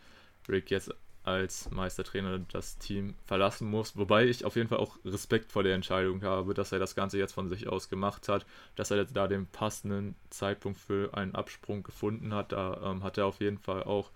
Rick 0.48 0.70
jetzt 0.70 0.92
als 1.24 1.70
Meistertrainer 1.70 2.38
das 2.50 2.78
Team 2.78 3.14
verlassen 3.26 3.68
muss. 3.68 3.96
Wobei 3.96 4.24
ich 4.24 4.44
auf 4.44 4.56
jeden 4.56 4.68
Fall 4.68 4.78
auch 4.78 4.96
Respekt 5.04 5.52
vor 5.52 5.62
der 5.62 5.74
Entscheidung 5.74 6.22
habe, 6.22 6.54
dass 6.54 6.72
er 6.72 6.78
das 6.78 6.94
Ganze 6.94 7.18
jetzt 7.18 7.34
von 7.34 7.48
sich 7.48 7.68
aus 7.68 7.90
gemacht 7.90 8.28
hat, 8.28 8.46
dass 8.76 8.90
er 8.90 9.04
da 9.04 9.28
den 9.28 9.46
passenden 9.46 10.14
Zeitpunkt 10.30 10.78
für 10.78 11.14
einen 11.14 11.34
Absprung 11.34 11.82
gefunden 11.82 12.32
hat. 12.32 12.52
Da 12.52 12.80
ähm, 12.82 13.02
hat 13.02 13.18
er 13.18 13.26
auf 13.26 13.40
jeden 13.40 13.58
Fall 13.58 13.84
auch 13.84 14.10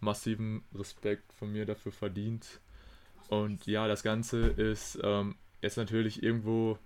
massiven 0.00 0.62
Respekt 0.74 1.32
von 1.32 1.50
mir 1.52 1.66
dafür 1.66 1.92
verdient. 1.92 2.60
Und 3.28 3.66
ja, 3.66 3.88
das 3.88 4.02
Ganze 4.02 4.46
ist 4.46 4.98
ähm, 5.02 5.34
jetzt 5.62 5.76
natürlich 5.76 6.22
irgendwo 6.22 6.78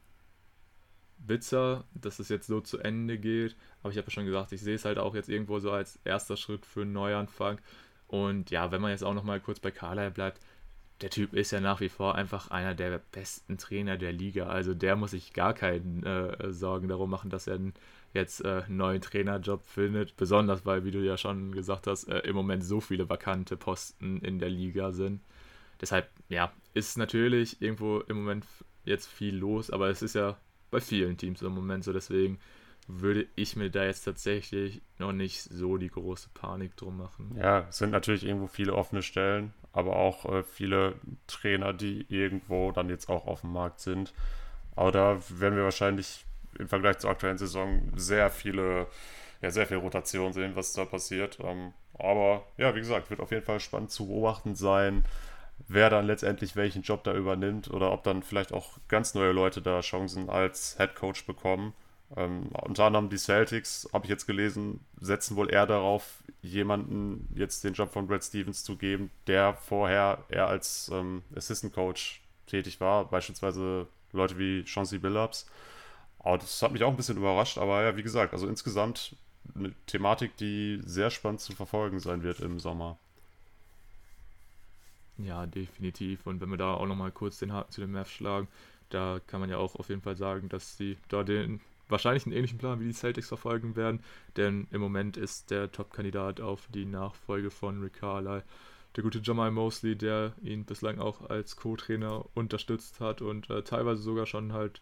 bitter, 1.19 1.85
dass 1.95 2.19
es 2.19 2.29
jetzt 2.29 2.47
so 2.47 2.61
zu 2.61 2.79
Ende 2.79 3.19
geht. 3.19 3.57
Aber 3.83 3.91
ich 3.91 3.99
habe 3.99 4.07
ja 4.07 4.13
schon 4.13 4.27
gesagt, 4.27 4.53
ich 4.53 4.61
sehe 4.61 4.75
es 4.75 4.85
halt 4.85 4.99
auch 4.99 5.15
jetzt 5.15 5.29
irgendwo 5.29 5.59
so 5.59 5.71
als 5.71 5.99
erster 6.05 6.37
Schritt 6.37 6.67
für 6.67 6.83
einen 6.83 6.93
Neuanfang. 6.93 7.59
Und 8.09 8.51
ja, 8.51 8.71
wenn 8.71 8.81
man 8.81 8.91
jetzt 8.91 9.05
auch 9.05 9.15
nochmal 9.15 9.41
kurz 9.41 9.61
bei 9.61 9.71
Carlisle 9.71 10.11
bleibt, 10.11 10.41
der 11.03 11.11
Typ 11.11 11.35
ist 11.35 11.51
ja 11.51 11.61
nach 11.61 11.81
wie 11.81 11.89
vor 11.89 12.15
einfach 12.15 12.51
einer 12.51 12.75
der 12.75 13.01
besten 13.13 13.59
Trainer 13.59 13.99
der 13.99 14.13
Liga. 14.13 14.47
Also 14.47 14.75
der 14.75 14.97
muss 14.97 15.11
sich 15.11 15.33
gar 15.33 15.53
keinen 15.53 16.03
äh, 16.05 16.53
Sorgen 16.53 16.89
darum 16.89 17.11
machen, 17.11 17.29
dass 17.29 17.47
er 17.47 17.59
jetzt 18.15 18.45
äh, 18.45 18.63
einen 18.67 18.79
neuen 18.79 19.03
Trainerjob 19.03 19.63
findet. 19.63 20.17
Besonders 20.17 20.65
weil, 20.65 20.85
wie 20.85 20.91
du 20.91 21.01
ja 21.01 21.19
schon 21.19 21.53
gesagt 21.53 21.87
hast, 21.87 22.05
äh, 22.09 22.21
im 22.21 22.35
Moment 22.35 22.65
so 22.65 22.81
viele 22.81 23.09
vakante 23.09 23.57
Posten 23.57 24.21
in 24.21 24.39
der 24.39 24.49
Liga 24.49 24.93
sind. 24.93 25.21
Deshalb, 25.81 26.09
ja, 26.31 26.53
ist 26.73 26.97
natürlich 26.97 27.61
irgendwo 27.61 28.01
im 28.01 28.17
Moment 28.17 28.47
jetzt 28.85 29.07
viel 29.07 29.37
los, 29.37 29.71
aber 29.71 29.91
es 29.91 30.01
ist 30.01 30.15
ja 30.15 30.39
bei 30.71 30.81
vielen 30.81 31.17
Teams 31.17 31.43
im 31.43 31.53
Moment 31.53 31.85
so, 31.85 31.93
deswegen 31.93 32.39
würde 32.89 33.27
ich 33.35 33.57
mir 33.57 33.71
da 33.71 33.85
jetzt 33.85 34.05
tatsächlich 34.05 34.81
noch 34.99 35.13
nicht 35.13 35.43
so 35.43 35.77
die 35.77 35.91
große 35.91 36.29
Panik 36.35 36.77
drum 36.77 36.99
machen. 36.99 37.37
Ja, 37.37 37.67
es 37.69 37.79
sind 37.79 37.91
natürlich 37.91 38.25
irgendwo 38.25 38.47
viele 38.47 38.75
offene 38.75 39.03
Stellen, 39.03 39.53
aber 39.73 39.97
auch 39.97 40.25
äh, 40.27 40.43
viele 40.45 40.95
Trainer, 41.27 41.73
die 41.73 42.07
irgendwo 42.09 42.71
dann 42.73 42.89
jetzt 42.89 43.09
auch 43.09 43.27
auf 43.27 43.41
dem 43.41 43.53
Markt 43.53 43.81
sind. 43.81 44.15
Aber 44.77 44.93
da 44.93 45.19
werden 45.31 45.57
wir 45.57 45.65
wahrscheinlich 45.65 46.25
im 46.59 46.69
Vergleich 46.69 46.99
zur 46.99 47.11
aktuellen 47.11 47.39
Saison 47.39 47.93
sehr 47.97 48.31
viele, 48.31 48.87
ja, 49.43 49.51
sehr 49.51 49.67
viel 49.67 49.79
Rotation 49.79 50.33
sehen, 50.33 50.55
was 50.55 50.73
da 50.73 50.85
passiert. 50.85 51.39
Ähm, 51.43 51.73
aber 51.99 52.47
ja, 52.57 52.75
wie 52.75 52.81
gesagt, 52.81 53.11
wird 53.11 53.21
auf 53.21 53.33
jeden 53.33 53.45
Fall 53.45 53.59
spannend 53.59 53.91
zu 53.91 54.07
beobachten 54.07 54.55
sein, 54.55 55.05
wer 55.69 55.91
dann 55.91 56.07
letztendlich 56.07 56.57
welchen 56.57 56.83
Job 56.83 57.05
da 57.05 57.15
übernimmt 57.15 57.71
oder 57.71 57.93
ob 57.93 58.05
dann 58.05 58.23
vielleicht 58.23 58.53
auch 58.53 58.79
ganz 58.89 59.15
neue 59.15 59.33
Leute 59.33 59.63
da 59.63 59.81
Chancen 59.81 60.31
als 60.31 60.77
Head 60.79 60.95
Coach 60.95 61.27
bekommen. 61.27 61.73
Ähm, 62.17 62.51
unter 62.53 62.85
anderem 62.85 63.09
die 63.09 63.19
Celtics, 63.19 63.89
habe 63.93 64.05
ich 64.05 64.11
jetzt 64.11 64.27
gelesen, 64.27 64.81
setzen 65.01 65.37
wohl 65.37 65.53
eher 65.53 65.67
darauf, 65.67 66.23
jemanden 66.41 67.29
jetzt 67.35 67.65
den 67.65 67.75
Job 67.75 67.93
von 67.93 68.07
Brad 68.07 68.23
Stevens 68.23 68.63
zu 68.63 68.77
geben, 68.77 69.11
der 69.27 69.55
vorher 69.55 70.25
eher 70.29 70.47
als 70.47 70.89
ähm, 70.93 71.23
Assistant 71.35 71.73
Coach 71.73 72.23
tätig 72.47 72.81
war, 72.81 73.07
beispielsweise 73.07 73.89
Leute 74.13 74.39
wie 74.39 74.65
Chauncey 74.65 74.99
Billups. 74.99 75.47
Aber 76.21 76.39
das 76.39 76.63
hat 76.63 76.73
mich 76.73 76.85
auch 76.85 76.91
ein 76.91 76.97
bisschen 76.97 77.17
überrascht, 77.17 77.59
aber 77.59 77.83
ja, 77.83 77.97
wie 77.97 78.03
gesagt, 78.03 78.33
also 78.33 78.47
insgesamt 78.47 79.17
eine 79.55 79.73
Thematik, 79.87 80.37
die 80.37 80.81
sehr 80.85 81.11
spannend 81.11 81.41
zu 81.41 81.55
verfolgen 81.55 81.99
sein 81.99 82.23
wird 82.23 82.41
im 82.41 82.59
Sommer. 82.61 82.99
Ja, 85.19 85.47
definitiv. 85.47 86.27
Und 86.27 86.41
wenn 86.41 86.51
wir 86.51 86.59
da 86.59 86.75
auch 86.75 86.87
nochmal 86.87 87.11
kurz 87.11 87.39
den 87.39 87.53
Haken 87.53 87.73
zu 87.73 87.81
den 87.81 87.93
Mavs 87.93 88.11
schlagen, 88.11 88.49
da 88.91 89.21
kann 89.27 89.41
man 89.41 89.51
ja 89.51 89.59
auch 89.59 89.75
auf 89.77 89.89
jeden 89.89 90.03
Fall 90.03 90.17
sagen, 90.17 90.49
dass 90.49 90.77
sie 90.77 90.97
da 91.09 91.25
den 91.25 91.61
wahrscheinlich 91.89 92.27
einen 92.27 92.35
ähnlichen 92.35 92.59
Plan 92.59 92.81
wie 92.81 92.87
die 92.87 92.93
Celtics 92.93 93.29
verfolgen 93.29 93.77
werden, 93.77 94.01
denn 94.37 94.67
im 94.73 94.81
Moment 94.81 95.17
ist 95.17 95.51
der 95.51 95.71
Top-Kandidat 95.71 96.41
auf 96.41 96.69
die 96.73 96.85
Nachfolge 96.85 97.51
von 97.51 97.81
Rick 97.81 97.95
Carlisle 97.95 98.43
der 98.97 99.03
gute 99.03 99.21
Jamal 99.23 99.51
Mosley, 99.51 99.95
der 99.95 100.33
ihn 100.43 100.65
bislang 100.65 100.99
auch 100.99 101.29
als 101.29 101.57
Co-Trainer 101.57 102.25
unterstützt 102.35 102.99
hat 103.01 103.21
und 103.21 103.51
äh, 103.51 103.63
teilweise 103.63 104.03
sogar 104.03 104.27
schon 104.27 104.53
halt 104.53 104.81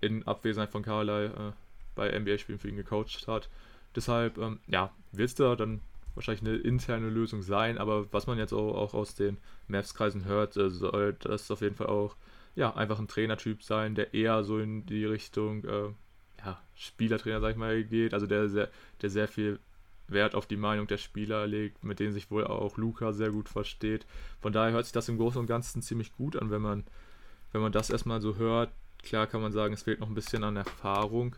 in 0.00 0.26
Abwesenheit 0.26 0.70
von 0.70 0.82
Carlisle 0.82 1.26
äh, 1.26 1.52
bei 1.94 2.18
NBA-Spielen 2.18 2.58
für 2.58 2.68
ihn 2.68 2.76
gecoacht 2.76 3.26
hat. 3.28 3.48
Deshalb, 3.94 4.38
ähm, 4.38 4.58
ja, 4.66 4.92
wird 5.12 5.28
es 5.28 5.34
da 5.36 5.54
dann 5.54 5.80
wahrscheinlich 6.18 6.46
eine 6.46 6.56
interne 6.56 7.08
Lösung 7.08 7.42
sein, 7.42 7.78
aber 7.78 8.12
was 8.12 8.26
man 8.26 8.38
jetzt 8.38 8.52
auch, 8.52 8.74
auch 8.74 8.94
aus 8.94 9.14
den 9.14 9.38
Mavs-Kreisen 9.68 10.24
hört, 10.24 10.56
äh, 10.56 10.70
soll 10.70 11.14
das 11.20 11.50
auf 11.50 11.60
jeden 11.60 11.76
Fall 11.76 11.86
auch 11.86 12.16
ja, 12.54 12.74
einfach 12.74 12.98
ein 12.98 13.08
Trainertyp 13.08 13.62
sein, 13.62 13.94
der 13.94 14.14
eher 14.14 14.42
so 14.42 14.58
in 14.58 14.84
die 14.84 15.04
Richtung 15.04 15.64
äh, 15.64 15.90
ja, 16.44 16.60
Spielertrainer, 16.74 17.40
sag 17.40 17.52
ich 17.52 17.56
mal, 17.56 17.84
geht, 17.84 18.14
also 18.14 18.26
der 18.26 18.48
sehr, 18.48 18.68
der 19.00 19.10
sehr 19.10 19.28
viel 19.28 19.60
Wert 20.08 20.34
auf 20.34 20.46
die 20.46 20.56
Meinung 20.56 20.86
der 20.86 20.98
Spieler 20.98 21.46
legt, 21.46 21.84
mit 21.84 22.00
denen 22.00 22.12
sich 22.12 22.30
wohl 22.30 22.44
auch 22.46 22.76
Luca 22.76 23.12
sehr 23.12 23.30
gut 23.30 23.48
versteht. 23.48 24.06
Von 24.40 24.52
daher 24.52 24.72
hört 24.72 24.86
sich 24.86 24.92
das 24.92 25.08
im 25.08 25.18
Großen 25.18 25.40
und 25.40 25.46
Ganzen 25.46 25.82
ziemlich 25.82 26.12
gut 26.14 26.36
an, 26.36 26.50
wenn 26.50 26.62
man, 26.62 26.84
wenn 27.52 27.60
man 27.60 27.72
das 27.72 27.90
erstmal 27.90 28.20
so 28.20 28.36
hört. 28.36 28.70
Klar 29.02 29.26
kann 29.26 29.42
man 29.42 29.52
sagen, 29.52 29.74
es 29.74 29.82
fehlt 29.82 30.00
noch 30.00 30.08
ein 30.08 30.14
bisschen 30.14 30.42
an 30.42 30.56
Erfahrung, 30.56 31.36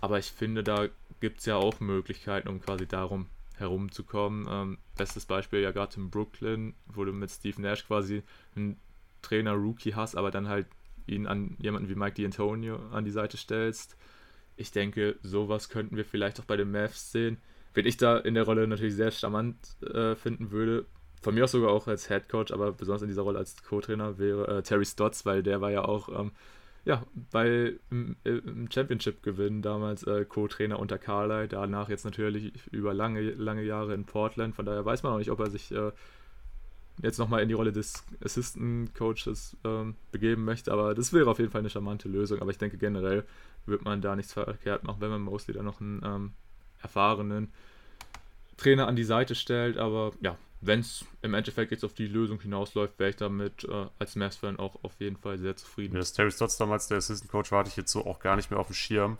aber 0.00 0.18
ich 0.18 0.32
finde, 0.32 0.62
da 0.62 0.88
gibt 1.20 1.40
es 1.40 1.46
ja 1.46 1.56
auch 1.56 1.80
Möglichkeiten, 1.80 2.48
um 2.48 2.60
quasi 2.60 2.86
darum 2.86 3.26
herumzukommen. 3.56 4.46
Ähm, 4.48 4.78
bestes 4.96 5.26
Beispiel 5.26 5.60
ja 5.60 5.70
gerade 5.70 5.96
in 5.96 6.10
Brooklyn, 6.10 6.74
wo 6.86 7.04
du 7.04 7.12
mit 7.12 7.30
Steve 7.30 7.60
Nash 7.60 7.86
quasi 7.86 8.22
einen 8.54 8.78
Trainer-Rookie 9.22 9.94
hast, 9.94 10.16
aber 10.16 10.30
dann 10.30 10.48
halt 10.48 10.66
ihn 11.06 11.26
an 11.26 11.56
jemanden 11.58 11.88
wie 11.88 11.94
Mike 11.94 12.20
D'Antonio 12.20 12.90
an 12.90 13.04
die 13.04 13.10
Seite 13.10 13.36
stellst. 13.36 13.96
Ich 14.56 14.70
denke, 14.70 15.16
sowas 15.22 15.68
könnten 15.68 15.96
wir 15.96 16.04
vielleicht 16.04 16.40
auch 16.40 16.44
bei 16.44 16.56
den 16.56 16.70
Mavs 16.70 17.12
sehen. 17.12 17.38
Wen 17.74 17.86
ich 17.86 17.96
da 17.96 18.18
in 18.18 18.34
der 18.34 18.44
Rolle 18.44 18.66
natürlich 18.66 18.94
sehr 18.94 19.10
charmant 19.10 19.56
äh, 19.82 20.14
finden 20.14 20.50
würde, 20.50 20.86
von 21.22 21.34
mir 21.34 21.44
aus 21.44 21.52
sogar 21.52 21.70
auch 21.70 21.86
als 21.86 22.08
Head 22.08 22.28
Coach, 22.28 22.52
aber 22.52 22.72
besonders 22.72 23.02
in 23.02 23.08
dieser 23.08 23.22
Rolle 23.22 23.38
als 23.38 23.62
Co-Trainer 23.62 24.18
wäre 24.18 24.58
äh, 24.58 24.62
Terry 24.62 24.84
Stotts, 24.84 25.24
weil 25.24 25.42
der 25.42 25.60
war 25.60 25.70
ja 25.70 25.84
auch 25.84 26.08
ähm, 26.08 26.32
ja, 26.84 27.04
bei 27.30 27.74
im, 27.90 28.16
im 28.24 28.70
Championship-Gewinn 28.70 29.62
damals 29.62 30.02
äh, 30.04 30.24
Co-Trainer 30.24 30.78
unter 30.78 30.98
Carly, 30.98 31.48
danach 31.48 31.88
jetzt 31.88 32.04
natürlich 32.04 32.52
über 32.72 32.92
lange, 32.92 33.20
lange 33.20 33.62
Jahre 33.62 33.94
in 33.94 34.04
Portland, 34.04 34.54
von 34.54 34.66
daher 34.66 34.84
weiß 34.84 35.02
man 35.02 35.12
auch 35.12 35.18
nicht, 35.18 35.30
ob 35.30 35.40
er 35.40 35.50
sich 35.50 35.70
äh, 35.72 35.92
jetzt 37.00 37.18
nochmal 37.18 37.42
in 37.42 37.48
die 37.48 37.54
Rolle 37.54 37.72
des 37.72 38.04
Assistant 38.24 38.94
Coaches 38.94 39.56
ähm, 39.64 39.94
begeben 40.10 40.44
möchte, 40.44 40.72
aber 40.72 40.94
das 40.94 41.12
wäre 41.12 41.30
auf 41.30 41.38
jeden 41.38 41.50
Fall 41.50 41.60
eine 41.60 41.70
charmante 41.70 42.08
Lösung, 42.08 42.40
aber 42.40 42.50
ich 42.50 42.58
denke 42.58 42.78
generell 42.78 43.24
wird 43.66 43.84
man 43.84 44.00
da 44.02 44.16
nichts 44.16 44.32
verkehrt 44.32 44.84
machen, 44.84 45.00
wenn 45.00 45.10
man 45.10 45.22
Mostly 45.22 45.54
da 45.54 45.62
noch 45.62 45.80
einen 45.80 46.02
ähm, 46.04 46.32
erfahrenen 46.82 47.52
Trainer 48.56 48.86
an 48.86 48.96
die 48.96 49.04
Seite 49.04 49.34
stellt. 49.34 49.78
Aber 49.78 50.12
ja, 50.20 50.36
wenn 50.64 50.80
es 50.80 51.04
im 51.22 51.34
Endeffekt 51.34 51.72
jetzt 51.72 51.84
auf 51.84 51.92
die 51.92 52.06
Lösung 52.06 52.40
hinausläuft, 52.40 52.98
wäre 52.98 53.10
ich 53.10 53.16
damit 53.16 53.64
äh, 53.64 53.86
als 53.98 54.14
Mavs-Fan 54.14 54.58
auch 54.58 54.82
auf 54.84 54.92
jeden 55.00 55.16
Fall 55.16 55.36
sehr 55.36 55.56
zufrieden. 55.56 55.94
Ja, 55.94 55.98
dass 55.98 56.12
Terry 56.12 56.30
Stotts 56.30 56.56
damals 56.56 56.86
der 56.86 56.98
Assistant 56.98 57.30
Coach 57.30 57.50
war, 57.50 57.60
hatte 57.60 57.70
ich 57.70 57.76
jetzt 57.76 57.90
so 57.90 58.06
auch 58.06 58.20
gar 58.20 58.36
nicht 58.36 58.50
mehr 58.50 58.60
auf 58.60 58.68
dem 58.68 58.74
Schirm. 58.74 59.18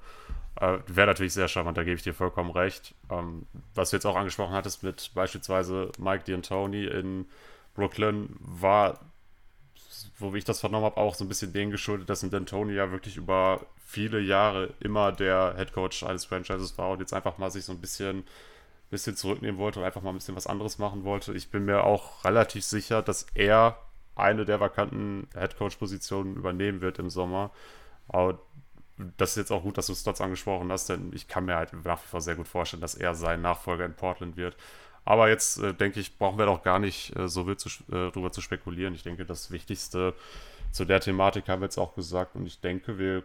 Äh, 0.61 0.79
wäre 0.87 1.09
natürlich 1.09 1.33
sehr 1.33 1.49
charmant, 1.49 1.77
da 1.77 1.83
gebe 1.83 1.97
ich 1.97 2.03
dir 2.03 2.15
vollkommen 2.15 2.51
recht. 2.53 2.95
Ähm, 3.11 3.47
was 3.75 3.91
du 3.91 3.97
jetzt 3.97 4.07
auch 4.07 4.15
angesprochen 4.15 4.55
hattest 4.55 4.85
mit 4.85 5.11
beispielsweise 5.15 5.91
Mike 5.99 6.25
D'Antoni 6.25 6.87
in 6.87 7.27
Brooklyn, 7.75 8.37
war, 8.39 9.01
wo 10.19 10.33
ich 10.35 10.45
das 10.45 10.61
vernommen 10.61 10.85
habe, 10.85 10.97
auch 10.97 11.17
so 11.17 11.25
ein 11.25 11.29
bisschen 11.29 11.53
denen 11.53 11.73
geschuldet, 11.73 12.09
dass 12.09 12.23
ein 12.23 12.31
D'Antoni 12.31 12.73
ja 12.73 12.93
wirklich 12.93 13.17
über 13.17 13.67
viele 13.85 14.21
Jahre 14.21 14.75
immer 14.79 15.11
der 15.11 15.55
Head 15.57 15.73
Coach 15.73 16.05
eines 16.05 16.25
Franchises 16.25 16.79
war 16.79 16.91
und 16.91 17.01
jetzt 17.01 17.13
einfach 17.13 17.39
mal 17.39 17.51
sich 17.51 17.65
so 17.65 17.73
ein 17.73 17.81
bisschen, 17.81 18.25
bisschen 18.93 19.17
zurücknehmen 19.17 19.59
wollte 19.59 19.81
und 19.81 19.87
einfach 19.87 20.03
mal 20.03 20.11
ein 20.11 20.17
bisschen 20.17 20.37
was 20.37 20.47
anderes 20.47 20.79
machen 20.79 21.03
wollte. 21.03 21.33
Ich 21.33 21.51
bin 21.51 21.65
mir 21.65 21.83
auch 21.83 22.25
relativ 22.25 22.63
sicher, 22.63 23.03
dass 23.03 23.27
er 23.35 23.79
eine 24.15 24.45
der 24.45 24.61
vakanten 24.61 25.27
Head 25.33 25.57
Coach 25.57 25.77
Positionen 25.77 26.37
übernehmen 26.37 26.83
wird 26.83 26.99
im 26.99 27.11
Sommer. 27.11 27.51
Aber 28.07 28.39
das 29.17 29.31
ist 29.31 29.37
jetzt 29.37 29.51
auch 29.51 29.63
gut, 29.63 29.79
dass 29.79 29.87
du 29.87 29.95
Stotts 29.95 30.21
angesprochen 30.21 30.71
hast, 30.71 30.91
denn 30.91 31.11
ich 31.15 31.27
kann 31.27 31.47
mir 31.47 31.57
halt 31.57 31.73
nach 31.85 32.03
wie 32.03 32.07
vor 32.07 32.21
sehr 32.21 32.37
gut 32.37 32.47
vorstellen, 32.47 32.83
dass 32.83 32.95
er 32.95 33.15
sein 33.15 33.41
Nachfolger 33.41 33.87
in 33.87 33.95
Portland 33.95 34.37
wird. 34.37 34.57
Aber 35.07 35.31
jetzt 35.31 35.59
äh, 35.59 35.73
denke 35.73 35.99
ich, 35.99 36.19
brauchen 36.19 36.39
wir 36.39 36.47
doch 36.47 36.63
gar 36.63 36.79
nicht 36.79 37.17
äh, 37.17 37.27
so 37.29 37.47
wild 37.47 37.61
zu, 37.61 37.71
äh, 37.91 38.11
drüber 38.13 38.31
zu 38.31 38.43
spekulieren. 38.43 38.95
Ich 38.95 39.03
denke, 39.03 39.25
das 39.25 39.51
Wichtigste 39.51 40.15
zu 40.71 40.85
der 40.85 41.01
Thematik 41.01 41.49
haben 41.49 41.63
wir 41.63 41.67
jetzt 41.67 41.79
auch 41.79 41.95
gesagt 41.95 42.37
und 42.37 42.47
ich 42.47 42.61
denke, 42.61 42.99
wir 42.99 43.25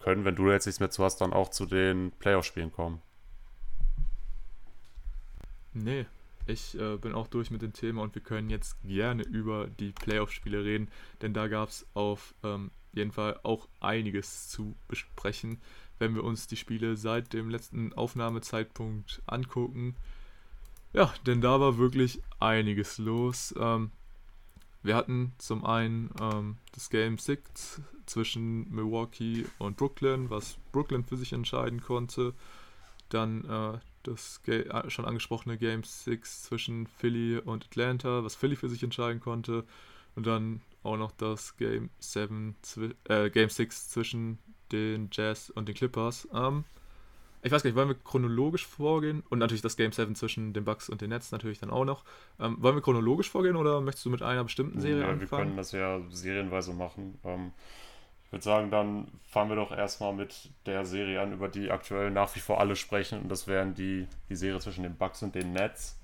können, 0.00 0.26
wenn 0.26 0.36
du 0.36 0.50
jetzt 0.50 0.66
nichts 0.66 0.80
mehr 0.80 0.90
zu 0.90 1.02
hast, 1.02 1.16
dann 1.22 1.32
auch 1.32 1.48
zu 1.48 1.66
den 1.66 2.12
Playoff-Spielen 2.18 2.72
kommen. 2.72 3.02
Nee, 5.84 6.06
ich 6.46 6.78
äh, 6.78 6.96
bin 6.96 7.14
auch 7.14 7.28
durch 7.28 7.50
mit 7.50 7.62
dem 7.62 7.72
Thema 7.72 8.02
und 8.02 8.14
wir 8.14 8.22
können 8.22 8.50
jetzt 8.50 8.76
gerne 8.82 9.22
über 9.22 9.68
die 9.68 9.92
Playoff-Spiele 9.92 10.64
reden, 10.64 10.88
denn 11.22 11.34
da 11.34 11.46
gab 11.46 11.68
es 11.68 11.86
auf 11.94 12.34
ähm, 12.42 12.70
jeden 12.92 13.12
Fall 13.12 13.38
auch 13.42 13.68
einiges 13.80 14.48
zu 14.48 14.74
besprechen, 14.88 15.60
wenn 15.98 16.14
wir 16.14 16.24
uns 16.24 16.46
die 16.46 16.56
Spiele 16.56 16.96
seit 16.96 17.32
dem 17.32 17.48
letzten 17.48 17.92
Aufnahmezeitpunkt 17.92 19.22
angucken. 19.26 19.94
Ja, 20.92 21.12
denn 21.26 21.40
da 21.40 21.60
war 21.60 21.78
wirklich 21.78 22.22
einiges 22.40 22.98
los. 22.98 23.54
Ähm, 23.58 23.90
wir 24.82 24.96
hatten 24.96 25.32
zum 25.38 25.64
einen 25.64 26.10
ähm, 26.20 26.56
das 26.72 26.88
Game 26.88 27.18
6 27.18 27.82
zwischen 28.06 28.70
Milwaukee 28.74 29.44
und 29.58 29.76
Brooklyn, 29.76 30.30
was 30.30 30.56
Brooklyn 30.72 31.04
für 31.04 31.16
sich 31.16 31.32
entscheiden 31.32 31.82
konnte. 31.82 32.32
Dann 33.10 33.44
äh, 33.44 33.78
das 34.02 34.42
Ga 34.42 34.52
äh, 34.52 34.90
schon 34.90 35.04
angesprochene 35.04 35.58
Game 35.58 35.82
6 35.82 36.42
zwischen 36.42 36.86
Philly 36.86 37.38
und 37.38 37.66
Atlanta, 37.66 38.24
was 38.24 38.34
Philly 38.34 38.56
für 38.56 38.68
sich 38.68 38.82
entscheiden 38.82 39.20
konnte. 39.20 39.64
Und 40.14 40.26
dann 40.26 40.60
auch 40.82 40.96
noch 40.96 41.12
das 41.12 41.56
Game 41.56 41.90
7, 42.00 42.56
äh, 43.08 43.30
Game 43.30 43.48
6 43.48 43.88
zwischen 43.90 44.38
den 44.72 45.08
Jazz 45.12 45.50
und 45.50 45.68
den 45.68 45.74
Clippers. 45.74 46.28
Ähm, 46.34 46.64
ich 47.42 47.52
weiß 47.52 47.62
gar 47.62 47.68
nicht, 47.68 47.76
wollen 47.76 47.88
wir 47.88 47.94
chronologisch 47.94 48.66
vorgehen? 48.66 49.22
Und 49.28 49.38
natürlich 49.38 49.62
das 49.62 49.76
Game 49.76 49.92
7 49.92 50.14
zwischen 50.14 50.52
den 50.52 50.64
Bucks 50.64 50.88
und 50.88 51.00
den 51.00 51.10
Nets 51.10 51.30
natürlich 51.30 51.60
dann 51.60 51.70
auch 51.70 51.84
noch. 51.84 52.04
Ähm, 52.40 52.56
wollen 52.60 52.74
wir 52.74 52.82
chronologisch 52.82 53.30
vorgehen 53.30 53.56
oder 53.56 53.80
möchtest 53.80 54.06
du 54.06 54.10
mit 54.10 54.22
einer 54.22 54.42
bestimmten 54.42 54.80
Serie 54.80 55.02
ja, 55.02 55.08
anfangen? 55.08 55.30
Wir 55.30 55.38
können 55.38 55.56
das 55.56 55.72
ja 55.72 56.00
serienweise 56.10 56.72
machen. 56.72 57.18
Ähm, 57.24 57.52
ich 58.28 58.32
würde 58.32 58.44
sagen, 58.44 58.70
dann 58.70 59.08
fangen 59.24 59.48
wir 59.48 59.56
doch 59.56 59.72
erstmal 59.72 60.12
mit 60.12 60.50
der 60.66 60.84
Serie 60.84 61.22
an, 61.22 61.32
über 61.32 61.48
die 61.48 61.70
aktuell 61.70 62.10
nach 62.10 62.36
wie 62.36 62.40
vor 62.40 62.60
alle 62.60 62.76
sprechen. 62.76 63.22
Und 63.22 63.30
das 63.30 63.46
wären 63.46 63.72
die, 63.72 64.06
die 64.28 64.36
Serie 64.36 64.60
zwischen 64.60 64.82
den 64.82 64.96
Bucks 64.96 65.22
und 65.22 65.34
den 65.34 65.54
Nets. 65.54 65.98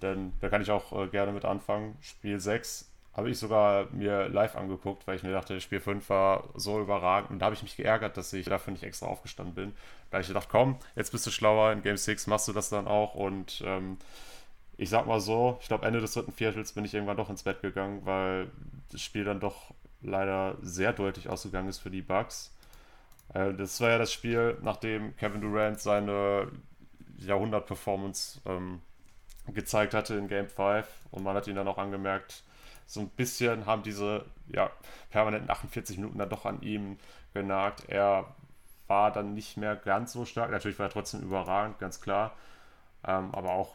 Denn 0.00 0.32
da 0.40 0.48
kann 0.48 0.62
ich 0.62 0.70
auch 0.70 0.98
äh, 0.98 1.08
gerne 1.08 1.30
mit 1.30 1.44
anfangen. 1.44 1.98
Spiel 2.00 2.40
6 2.40 2.90
habe 3.12 3.28
ich 3.28 3.38
sogar 3.38 3.86
mir 3.92 4.30
live 4.30 4.56
angeguckt, 4.56 5.06
weil 5.06 5.16
ich 5.16 5.22
mir 5.22 5.32
dachte, 5.32 5.60
Spiel 5.60 5.80
5 5.80 6.08
war 6.08 6.48
so 6.54 6.80
überragend. 6.80 7.30
Und 7.30 7.40
da 7.40 7.44
habe 7.44 7.54
ich 7.54 7.62
mich 7.62 7.76
geärgert, 7.76 8.16
dass 8.16 8.32
ich 8.32 8.46
dafür 8.46 8.72
nicht 8.72 8.84
extra 8.84 9.04
aufgestanden 9.08 9.54
bin. 9.54 9.74
Da 10.10 10.14
habe 10.14 10.22
ich 10.22 10.28
gedacht, 10.28 10.48
komm, 10.50 10.78
jetzt 10.96 11.12
bist 11.12 11.26
du 11.26 11.30
schlauer, 11.30 11.72
in 11.72 11.82
Game 11.82 11.98
6 11.98 12.28
machst 12.28 12.48
du 12.48 12.54
das 12.54 12.70
dann 12.70 12.88
auch. 12.88 13.14
Und 13.14 13.62
ähm, 13.66 13.98
ich 14.78 14.88
sag 14.88 15.06
mal 15.06 15.20
so, 15.20 15.58
ich 15.60 15.68
glaube, 15.68 15.84
Ende 15.84 16.00
des 16.00 16.14
dritten 16.14 16.32
Viertels 16.32 16.72
bin 16.72 16.86
ich 16.86 16.94
irgendwann 16.94 17.18
doch 17.18 17.28
ins 17.28 17.42
Bett 17.42 17.60
gegangen, 17.60 18.00
weil 18.06 18.50
das 18.90 19.02
Spiel 19.02 19.24
dann 19.24 19.38
doch 19.38 19.74
leider 20.02 20.56
sehr 20.62 20.92
deutlich 20.92 21.28
ausgegangen 21.28 21.68
ist 21.68 21.78
für 21.78 21.90
die 21.90 22.02
Bucks. 22.02 22.54
Äh, 23.34 23.54
das 23.54 23.80
war 23.80 23.90
ja 23.90 23.98
das 23.98 24.12
Spiel, 24.12 24.58
nachdem 24.62 25.16
Kevin 25.16 25.40
Durant 25.40 25.80
seine 25.80 26.48
Jahrhundert-Performance 27.18 28.40
ähm, 28.46 28.80
gezeigt 29.48 29.94
hatte 29.94 30.14
in 30.14 30.28
Game 30.28 30.48
5 30.48 30.86
und 31.10 31.22
man 31.24 31.36
hat 31.36 31.46
ihn 31.46 31.56
dann 31.56 31.68
auch 31.68 31.78
angemerkt, 31.78 32.44
so 32.86 33.00
ein 33.00 33.08
bisschen 33.08 33.66
haben 33.66 33.82
diese 33.82 34.24
ja, 34.48 34.70
permanenten 35.10 35.50
48 35.50 35.96
Minuten 35.96 36.18
dann 36.18 36.28
doch 36.28 36.44
an 36.44 36.60
ihm 36.62 36.98
genagt. 37.32 37.88
Er 37.88 38.34
war 38.86 39.10
dann 39.12 39.34
nicht 39.34 39.56
mehr 39.56 39.76
ganz 39.76 40.12
so 40.12 40.24
stark. 40.24 40.50
Natürlich 40.50 40.78
war 40.78 40.86
er 40.86 40.92
trotzdem 40.92 41.20
überragend, 41.20 41.78
ganz 41.78 42.00
klar. 42.00 42.36
Ähm, 43.04 43.34
aber 43.34 43.52
auch 43.52 43.74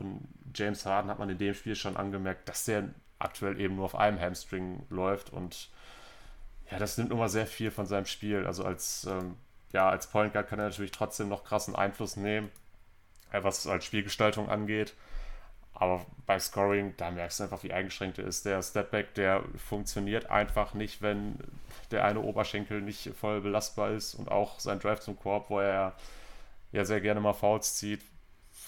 James 0.53 0.85
Harden 0.85 1.09
hat 1.09 1.19
man 1.19 1.29
in 1.29 1.37
dem 1.37 1.53
Spiel 1.53 1.75
schon 1.75 1.97
angemerkt, 1.97 2.47
dass 2.47 2.65
der 2.65 2.89
aktuell 3.19 3.59
eben 3.59 3.75
nur 3.75 3.85
auf 3.85 3.95
einem 3.95 4.19
Hamstring 4.19 4.85
läuft 4.89 5.31
und 5.33 5.69
ja, 6.71 6.79
das 6.79 6.97
nimmt 6.97 7.11
immer 7.11 7.29
sehr 7.29 7.47
viel 7.47 7.71
von 7.71 7.85
seinem 7.85 8.05
Spiel. 8.05 8.45
Also 8.45 8.63
als, 8.65 9.05
ähm, 9.05 9.37
ja, 9.73 9.89
als 9.89 10.07
Point 10.07 10.33
Guard 10.33 10.47
kann 10.47 10.59
er 10.59 10.65
natürlich 10.69 10.91
trotzdem 10.91 11.29
noch 11.29 11.43
krassen 11.43 11.75
Einfluss 11.75 12.17
nehmen, 12.17 12.51
äh, 13.31 13.43
was 13.43 13.67
als 13.67 13.85
Spielgestaltung 13.85 14.49
angeht. 14.49 14.93
Aber 15.73 16.05
beim 16.25 16.39
Scoring, 16.39 16.95
da 16.97 17.11
merkst 17.11 17.39
du 17.39 17.43
einfach, 17.43 17.61
wie 17.61 17.71
eingeschränkt 17.71 18.17
er 18.17 18.25
ist. 18.25 18.45
Der 18.45 18.63
Stepback, 18.63 19.13
der 19.13 19.43
funktioniert 19.57 20.31
einfach 20.31 20.73
nicht, 20.73 21.03
wenn 21.03 21.37
der 21.91 22.03
eine 22.03 22.21
Oberschenkel 22.21 22.81
nicht 22.81 23.11
voll 23.15 23.41
belastbar 23.41 23.91
ist. 23.91 24.15
Und 24.15 24.29
auch 24.31 24.59
sein 24.59 24.79
Drive 24.79 25.01
zum 25.01 25.19
Korb, 25.19 25.51
wo 25.51 25.59
er 25.59 25.93
ja 26.71 26.83
sehr 26.83 26.99
gerne 26.99 27.19
mal 27.19 27.33
Fouls 27.33 27.75
zieht, 27.75 28.01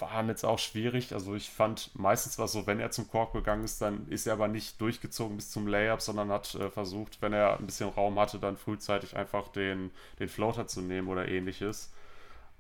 waren 0.02 0.28
jetzt 0.28 0.44
auch 0.44 0.60
schwierig. 0.60 1.14
Also 1.14 1.36
ich 1.36 1.50
fand 1.50 1.92
meistens 1.96 2.38
war 2.38 2.46
es 2.46 2.52
so, 2.52 2.68
wenn 2.68 2.80
er 2.80 2.92
zum 2.92 3.10
Korb 3.10 3.34
gegangen 3.34 3.64
ist, 3.64 3.82
dann 3.82 4.08
ist 4.10 4.28
er 4.28 4.34
aber 4.34 4.48
nicht 4.48 4.80
durchgezogen 4.82 5.36
bis 5.38 5.52
zum 5.52 5.68
Layup, 5.68 6.02
sondern 6.02 6.30
hat 6.30 6.56
äh, 6.56 6.70
versucht, 6.70 7.22
wenn 7.22 7.34
er 7.34 7.58
ein 7.58 7.66
bisschen 7.66 7.90
Raum 7.90 8.20
hatte, 8.20 8.40
dann 8.40 8.58
frühzeitig 8.58 9.16
einfach 9.16 9.50
den, 9.50 9.92
den 10.20 10.30
Floater 10.30 10.68
zu 10.68 10.82
nehmen 10.82 11.08
oder 11.08 11.28
ähnliches. 11.28 11.92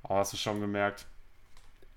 Aber 0.04 0.19
hast 0.19 0.34
du 0.34 0.38
schon 0.38 0.62
gemerkt, 0.62 1.06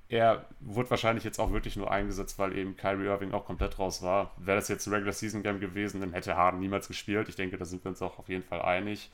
er 0.09 0.44
wurde 0.61 0.90
wahrscheinlich 0.90 1.24
jetzt 1.24 1.38
auch 1.38 1.52
wirklich 1.52 1.76
nur 1.76 1.90
eingesetzt, 1.90 2.38
weil 2.38 2.57
eben 2.57 2.76
Kyrie 2.76 3.07
Irving 3.07 3.33
auch 3.33 3.46
komplett 3.46 3.78
raus 3.78 4.02
war. 4.02 4.33
Wäre 4.37 4.59
das 4.59 4.68
jetzt 4.68 4.87
ein 4.87 4.92
Regular 4.92 5.14
Season 5.14 5.42
Game 5.42 5.59
gewesen, 5.59 6.02
dann 6.02 6.12
hätte 6.12 6.37
Harden 6.37 6.61
niemals 6.61 6.87
gespielt. 6.87 7.31
Ich 7.31 7.37
denke, 7.37 7.57
da 7.57 7.64
sind 7.64 7.83
wir 7.83 7.88
uns 7.88 8.02
auch 8.02 8.18
auf 8.18 8.28
jeden 8.28 8.42
Fall 8.42 8.61
einig. 8.61 9.11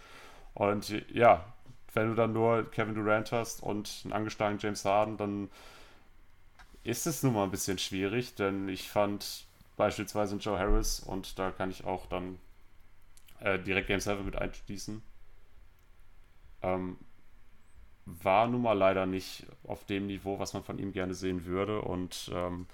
Und 0.55 0.88
ja, 1.12 1.45
wenn 1.95 2.09
du 2.09 2.14
dann 2.14 2.33
nur 2.33 2.69
Kevin 2.71 2.95
Durant 2.95 3.31
hast 3.31 3.62
und 3.62 4.01
einen 4.05 4.12
angeschlagenen 4.12 4.59
James 4.59 4.85
Harden, 4.85 5.17
dann 5.17 5.51
ist 6.88 7.07
es 7.07 7.22
nun 7.22 7.35
mal 7.35 7.44
ein 7.44 7.51
bisschen 7.51 7.79
schwierig, 7.79 8.35
denn 8.35 8.68
ich 8.68 8.88
fand 8.88 9.44
beispielsweise 9.77 10.37
Joe 10.37 10.59
Harris 10.59 11.01
und 11.01 11.38
da 11.38 11.51
kann 11.51 11.70
ich 11.70 11.85
auch 11.85 12.07
dann 12.07 12.38
äh, 13.40 13.59
direkt 13.59 13.88
Game 13.88 14.01
7 14.01 14.24
mit 14.24 14.37
einschließen. 14.37 15.03
Ähm, 16.62 16.96
war 18.07 18.48
nun 18.48 18.62
mal 18.62 18.72
leider 18.72 19.07
nicht 19.07 19.46
auf 19.64 19.85
dem 19.85 20.07
Niveau, 20.07 20.38
was 20.38 20.55
man 20.55 20.64
von 20.64 20.79
ihm 20.79 20.92
gerne 20.92 21.14
sehen 21.14 21.44
würde. 21.44 21.83
Und 21.83 22.31
ähm, 22.35 22.66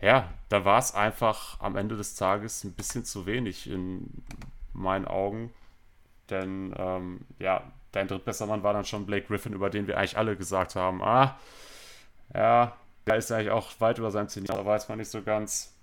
ja, 0.00 0.32
da 0.48 0.64
war 0.64 0.78
es 0.78 0.94
einfach 0.94 1.60
am 1.60 1.76
Ende 1.76 1.96
des 1.96 2.14
Tages 2.14 2.64
ein 2.64 2.72
bisschen 2.72 3.04
zu 3.04 3.26
wenig 3.26 3.68
in 3.68 4.24
meinen 4.72 5.06
Augen. 5.06 5.52
Denn 6.30 6.74
ähm, 6.78 7.20
ja, 7.38 7.70
dein 7.92 8.08
drittbester 8.08 8.46
Mann 8.46 8.62
war 8.62 8.72
dann 8.72 8.86
schon 8.86 9.06
Blake 9.06 9.26
Griffin, 9.26 9.52
über 9.52 9.68
den 9.68 9.86
wir 9.86 9.98
eigentlich 9.98 10.16
alle 10.16 10.34
gesagt 10.34 10.76
haben, 10.76 11.02
ah, 11.02 11.38
ja, 12.34 12.74
der 13.06 13.16
ist 13.16 13.30
eigentlich 13.32 13.50
auch 13.50 13.72
weit 13.80 13.98
über 13.98 14.10
seinem 14.10 14.28
Ziel. 14.28 14.44
Da 14.44 14.64
weiß 14.64 14.88
man 14.88 14.98
nicht 14.98 15.10
so 15.10 15.22
ganz, 15.22 15.74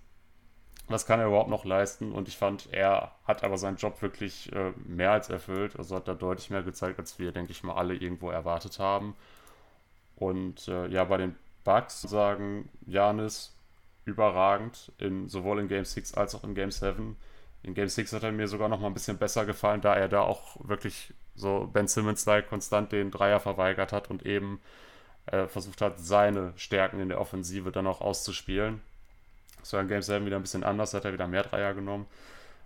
was 0.88 1.06
kann 1.06 1.20
er 1.20 1.28
überhaupt 1.28 1.50
noch 1.50 1.66
leisten? 1.66 2.12
Und 2.12 2.28
ich 2.28 2.38
fand, 2.38 2.72
er 2.72 3.12
hat 3.26 3.44
aber 3.44 3.58
seinen 3.58 3.78
Job 3.78 4.02
wirklich 4.02 4.52
äh, 4.54 4.72
mehr 4.86 5.12
als 5.12 5.30
erfüllt. 5.30 5.78
Also 5.78 5.96
hat 5.96 6.08
er 6.08 6.16
deutlich 6.16 6.50
mehr 6.50 6.64
gezeigt, 6.64 7.00
als 7.00 7.20
wir, 7.20 7.32
denke 7.32 7.52
ich 7.52 7.64
mal, 7.64 7.76
alle 7.76 7.96
irgendwo 7.96 8.30
erwartet 8.30 8.80
haben. 8.80 9.16
Und 10.16 10.68
äh, 10.68 10.88
ja, 10.88 11.04
bei 11.04 11.18
den 11.18 11.36
Bugs 11.64 12.02
sagen 12.02 12.70
Janis 12.86 13.56
überragend, 14.06 14.92
in, 14.98 15.28
sowohl 15.28 15.60
in 15.60 15.68
Game 15.68 15.86
6 15.86 16.16
als 16.16 16.36
auch 16.36 16.44
in 16.44 16.56
Game 16.56 16.72
7. 16.72 17.16
In 17.64 17.74
Game 17.74 17.88
6 17.88 18.14
hat 18.14 18.24
er 18.24 18.32
mir 18.32 18.48
sogar 18.48 18.70
noch 18.70 18.80
mal 18.80 18.88
ein 18.88 18.94
bisschen 18.94 19.18
besser 19.18 19.46
gefallen, 19.46 19.82
da 19.82 19.94
er 19.94 20.08
da 20.08 20.22
auch 20.22 20.58
wirklich 20.68 21.14
so 21.36 21.70
Ben 21.72 21.88
Simmons-like 21.88 22.50
konstant 22.50 22.92
den 22.92 23.12
Dreier 23.12 23.40
verweigert 23.40 23.94
hat 23.94 24.10
und 24.10 24.26
eben 24.26 24.62
äh, 25.32 25.48
versucht 25.48 25.82
hat, 25.82 26.00
seine 26.00 26.54
Stärken 26.56 27.00
in 27.00 27.10
der 27.10 27.20
Offensive 27.20 27.72
dann 27.72 27.88
auch 27.88 28.02
auszuspielen. 28.02 28.82
Das 29.60 29.74
war 29.74 29.82
in 29.82 29.88
Game 29.88 30.02
7 30.02 30.26
wieder 30.26 30.38
ein 30.38 30.42
bisschen 30.42 30.64
anders, 30.64 30.94
hat 30.94 31.06
er 31.06 31.14
wieder 31.14 31.28
mehr 31.28 31.44
Dreier 31.44 31.74
genommen. 31.74 32.08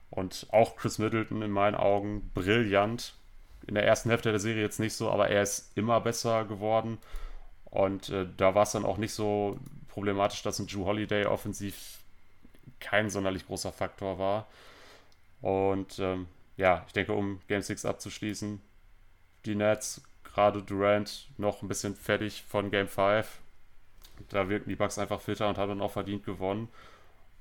Und 0.10 0.48
auch 0.52 0.76
Chris 0.76 1.00
Middleton 1.00 1.42
in 1.42 1.52
meinen 1.52 1.76
Augen 1.76 2.30
brillant. 2.34 3.16
In 3.66 3.76
der 3.76 3.86
ersten 3.86 4.10
Hälfte 4.10 4.30
der 4.30 4.40
Serie 4.40 4.62
jetzt 4.62 4.80
nicht 4.80 4.94
so, 4.94 5.10
aber 5.10 5.30
er 5.30 5.42
ist 5.42 5.76
immer 5.76 6.00
besser 6.02 6.46
geworden. 6.46 7.00
Und 7.66 8.10
äh, 8.10 8.28
da 8.38 8.54
war 8.54 8.64
es 8.64 8.74
dann 8.74 8.86
auch 8.86 8.98
nicht 8.98 9.14
so 9.14 9.58
problematisch, 9.88 10.44
dass 10.44 10.60
ein 10.60 10.68
Drew 10.68 10.86
Holiday 10.86 11.26
offensiv 11.26 12.00
kein 12.80 13.10
sonderlich 13.10 13.48
großer 13.48 13.72
Faktor 13.72 14.20
war. 14.20 14.48
Und 15.42 15.98
ähm, 16.00 16.28
ja, 16.58 16.84
ich 16.88 16.94
denke, 16.94 17.14
um 17.14 17.42
Game 17.48 17.62
6 17.62 17.86
abzuschließen, 17.86 18.62
die 19.46 19.56
Nets, 19.56 20.02
gerade 20.34 20.62
Durant, 20.62 21.30
noch 21.38 21.62
ein 21.62 21.68
bisschen 21.68 21.96
fertig 21.96 22.44
von 22.48 22.72
Game 22.72 22.88
5 22.88 23.28
da 24.30 24.50
wirken 24.50 24.70
die 24.70 24.76
Bucks 24.76 24.98
einfach 24.98 25.22
fitter 25.22 25.50
und 25.50 25.58
haben 25.58 25.70
dann 25.70 25.82
auch 25.82 25.92
verdient 25.92 26.26
gewonnen. 26.26 26.70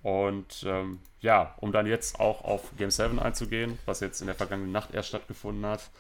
Und 0.03 0.65
ähm, 0.67 0.99
ja, 1.21 1.55
um 1.59 1.71
dann 1.73 1.87
jetzt 1.87 2.19
auch 2.19 2.43
auf 2.45 2.73
Game 2.77 2.91
7 2.91 3.19
einzugehen, 3.19 3.79
was 3.87 4.01
jetzt 4.01 4.21
in 4.21 4.27
der 4.27 4.35
vergangenen 4.35 4.73
Nacht 4.73 4.93
erst 4.95 5.09
stattgefunden 5.09 5.65
hat. 5.65 5.91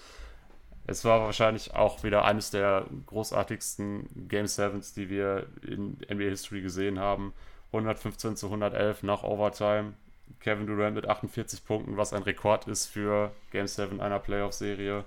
Es 0.86 1.04
war 1.04 1.20
wahrscheinlich 1.20 1.74
auch 1.74 2.02
wieder 2.02 2.24
eines 2.24 2.50
der 2.50 2.86
großartigsten 3.06 4.28
Game 4.28 4.46
7s, 4.46 4.94
die 4.94 5.08
wir 5.08 5.46
in 5.64 5.98
NBA 6.10 6.30
History 6.30 6.60
gesehen 6.60 6.98
haben. 6.98 7.32
115 7.68 8.36
zu 8.36 8.46
111 8.46 9.04
nach 9.04 9.22
Overtime. 9.22 9.94
Kevin 10.40 10.66
Durant 10.66 10.96
mit 10.96 11.08
48 11.08 11.64
Punkten, 11.64 11.96
was 11.96 12.12
ein 12.12 12.22
Rekord 12.22 12.66
ist 12.66 12.86
für 12.86 13.30
Game 13.52 13.68
7 13.68 14.00
einer 14.00 14.18
Playoff-Serie. 14.18 15.04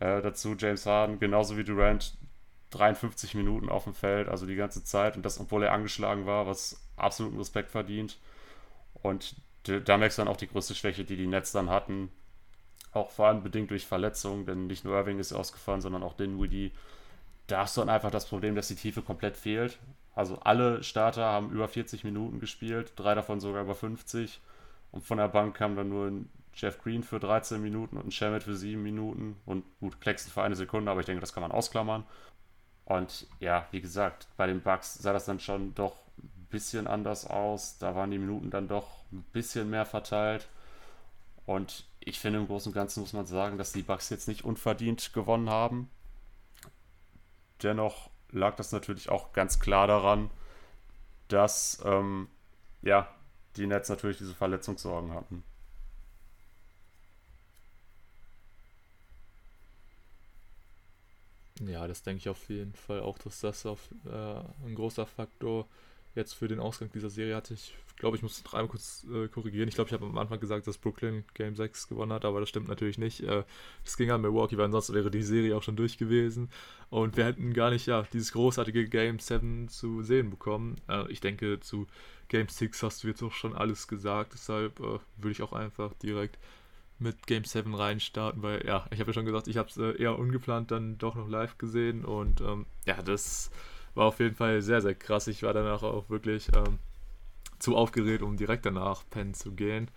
Äh, 0.00 0.22
dazu 0.22 0.54
James 0.58 0.86
Harden, 0.86 1.18
genauso 1.18 1.56
wie 1.56 1.64
Durant, 1.64 2.16
53 2.70 3.34
Minuten 3.34 3.68
auf 3.68 3.84
dem 3.84 3.94
Feld, 3.94 4.28
also 4.28 4.46
die 4.46 4.56
ganze 4.56 4.84
Zeit. 4.84 5.16
Und 5.16 5.24
das, 5.24 5.40
obwohl 5.40 5.62
er 5.62 5.72
angeschlagen 5.72 6.26
war, 6.26 6.46
was 6.46 6.80
absoluten 6.96 7.38
Respekt 7.38 7.70
verdient. 7.70 8.18
Und 9.02 9.36
da 9.64 9.96
merkst 9.96 10.18
du 10.18 10.22
dann 10.22 10.32
auch 10.32 10.36
die 10.36 10.48
größte 10.48 10.74
Schwäche, 10.74 11.04
die 11.04 11.16
die 11.16 11.26
Nets 11.26 11.52
dann 11.52 11.70
hatten. 11.70 12.10
Auch 12.92 13.10
vor 13.10 13.26
allem 13.26 13.42
bedingt 13.42 13.70
durch 13.70 13.86
Verletzungen, 13.86 14.46
denn 14.46 14.66
nicht 14.66 14.84
nur 14.84 14.96
Irving 14.96 15.18
ist 15.18 15.32
ausgefallen, 15.32 15.80
sondern 15.80 16.02
auch 16.02 16.14
Dinwiddie. 16.14 16.72
Da 17.46 17.60
hast 17.60 17.76
du 17.76 17.80
dann 17.80 17.90
einfach 17.90 18.10
das 18.10 18.26
Problem, 18.26 18.54
dass 18.54 18.68
die 18.68 18.76
Tiefe 18.76 19.02
komplett 19.02 19.36
fehlt. 19.36 19.78
Also 20.14 20.38
alle 20.38 20.82
Starter 20.82 21.24
haben 21.24 21.50
über 21.50 21.66
40 21.66 22.04
Minuten 22.04 22.40
gespielt, 22.40 22.92
drei 22.96 23.14
davon 23.14 23.40
sogar 23.40 23.62
über 23.62 23.74
50. 23.74 24.40
Und 24.92 25.04
von 25.04 25.18
der 25.18 25.28
Bank 25.28 25.56
kam 25.56 25.76
dann 25.76 25.88
nur 25.88 26.06
ein 26.06 26.28
Jeff 26.56 26.82
Green 26.82 27.02
für 27.02 27.20
13 27.20 27.60
Minuten 27.60 27.96
und 27.96 28.12
Shamit 28.12 28.44
für 28.44 28.56
7 28.56 28.82
Minuten. 28.82 29.36
Und 29.46 29.64
gut, 29.80 30.00
Claxton 30.00 30.32
für 30.32 30.42
eine 30.42 30.56
Sekunde, 30.56 30.90
aber 30.90 31.00
ich 31.00 31.06
denke, 31.06 31.20
das 31.20 31.32
kann 31.32 31.42
man 31.42 31.52
ausklammern. 31.52 32.04
Und 32.84 33.26
ja, 33.40 33.66
wie 33.70 33.80
gesagt, 33.80 34.28
bei 34.36 34.46
den 34.46 34.60
Bugs 34.60 34.94
sah 34.94 35.12
das 35.12 35.24
dann 35.24 35.40
schon 35.40 35.74
doch 35.74 35.96
ein 36.18 36.46
bisschen 36.50 36.86
anders 36.86 37.26
aus. 37.26 37.78
Da 37.78 37.94
waren 37.94 38.10
die 38.10 38.18
Minuten 38.18 38.50
dann 38.50 38.68
doch 38.68 39.04
ein 39.12 39.24
bisschen 39.32 39.70
mehr 39.70 39.86
verteilt. 39.86 40.48
Und 41.46 41.84
ich 42.00 42.18
finde, 42.18 42.38
im 42.38 42.46
Großen 42.46 42.70
und 42.70 42.74
Ganzen 42.74 43.00
muss 43.00 43.12
man 43.12 43.26
sagen, 43.26 43.58
dass 43.58 43.72
die 43.72 43.82
Bugs 43.82 44.10
jetzt 44.10 44.28
nicht 44.28 44.44
unverdient 44.44 45.12
gewonnen 45.12 45.50
haben. 45.50 45.90
Dennoch 47.62 48.10
lag 48.30 48.56
das 48.56 48.72
natürlich 48.72 49.08
auch 49.08 49.32
ganz 49.32 49.60
klar 49.60 49.86
daran, 49.86 50.30
dass 51.28 51.82
ähm, 51.84 52.28
ja, 52.82 53.08
die 53.56 53.66
Nets 53.66 53.88
natürlich 53.88 54.18
diese 54.18 54.34
Verletzungssorgen 54.34 55.14
hatten. 55.14 55.42
Ja, 61.60 61.86
das 61.86 62.02
denke 62.02 62.18
ich 62.18 62.28
auf 62.28 62.48
jeden 62.48 62.74
Fall 62.74 63.00
auch, 63.00 63.18
dass 63.18 63.40
das 63.40 63.64
auf, 63.64 63.88
äh, 64.06 64.66
ein 64.66 64.74
großer 64.74 65.06
Faktor 65.06 65.68
jetzt 66.16 66.34
für 66.34 66.48
den 66.48 66.60
Ausgang 66.60 66.90
dieser 66.92 67.10
Serie 67.10 67.36
hatte. 67.36 67.54
Ich 67.54 67.72
glaube, 67.96 68.16
ich 68.16 68.22
muss 68.22 68.42
noch 68.44 68.54
einmal 68.54 68.68
kurz 68.68 69.06
äh, 69.12 69.28
korrigieren. 69.28 69.68
Ich 69.68 69.74
glaube, 69.76 69.88
ich 69.88 69.94
habe 69.94 70.04
am 70.04 70.18
Anfang 70.18 70.40
gesagt, 70.40 70.66
dass 70.66 70.78
Brooklyn 70.78 71.24
Game 71.34 71.54
6 71.54 71.88
gewonnen 71.88 72.12
hat, 72.12 72.24
aber 72.24 72.40
das 72.40 72.48
stimmt 72.48 72.68
natürlich 72.68 72.98
nicht. 72.98 73.20
Äh, 73.22 73.44
das 73.84 73.96
ging 73.96 74.10
an 74.10 74.20
Milwaukee, 74.20 74.56
weil 74.56 74.66
ansonsten 74.66 74.94
wäre 74.94 75.10
die 75.10 75.22
Serie 75.22 75.56
auch 75.56 75.62
schon 75.62 75.76
durch 75.76 75.96
gewesen. 75.96 76.50
Und 76.90 77.16
wir 77.16 77.24
hätten 77.24 77.52
gar 77.52 77.70
nicht 77.70 77.86
ja, 77.86 78.02
dieses 78.12 78.32
großartige 78.32 78.88
Game 78.88 79.20
7 79.20 79.68
zu 79.68 80.02
sehen 80.02 80.30
bekommen. 80.30 80.76
Äh, 80.88 81.10
ich 81.10 81.20
denke, 81.20 81.60
zu 81.60 81.86
Game 82.28 82.48
6 82.48 82.82
hast 82.82 83.04
du 83.04 83.08
jetzt 83.08 83.22
auch 83.22 83.32
schon 83.32 83.54
alles 83.54 83.86
gesagt. 83.86 84.32
Deshalb 84.34 84.80
äh, 84.80 84.98
würde 85.16 85.30
ich 85.30 85.42
auch 85.42 85.52
einfach 85.52 85.94
direkt 85.94 86.38
mit 87.04 87.26
Game 87.28 87.44
7 87.44 87.74
reinstarten, 87.74 88.42
weil 88.42 88.66
ja, 88.66 88.86
ich 88.90 88.98
habe 88.98 89.10
ja 89.10 89.14
schon 89.14 89.26
gesagt, 89.26 89.46
ich 89.46 89.58
habe 89.58 89.68
es 89.68 89.76
äh, 89.76 90.02
eher 90.02 90.18
ungeplant 90.18 90.70
dann 90.72 90.98
doch 90.98 91.14
noch 91.14 91.28
live 91.28 91.58
gesehen 91.58 92.04
und 92.04 92.40
ähm, 92.40 92.66
ja, 92.86 93.00
das 93.02 93.50
war 93.94 94.06
auf 94.06 94.18
jeden 94.18 94.34
Fall 94.34 94.62
sehr, 94.62 94.80
sehr 94.80 94.94
krass. 94.94 95.28
Ich 95.28 95.42
war 95.44 95.52
danach 95.52 95.82
auch 95.82 96.10
wirklich 96.10 96.48
ähm, 96.56 96.78
zu 97.60 97.76
aufgeregt, 97.76 98.22
um 98.22 98.36
direkt 98.36 98.66
danach 98.66 99.04
pennen 99.10 99.34
zu 99.34 99.52
gehen, 99.52 99.88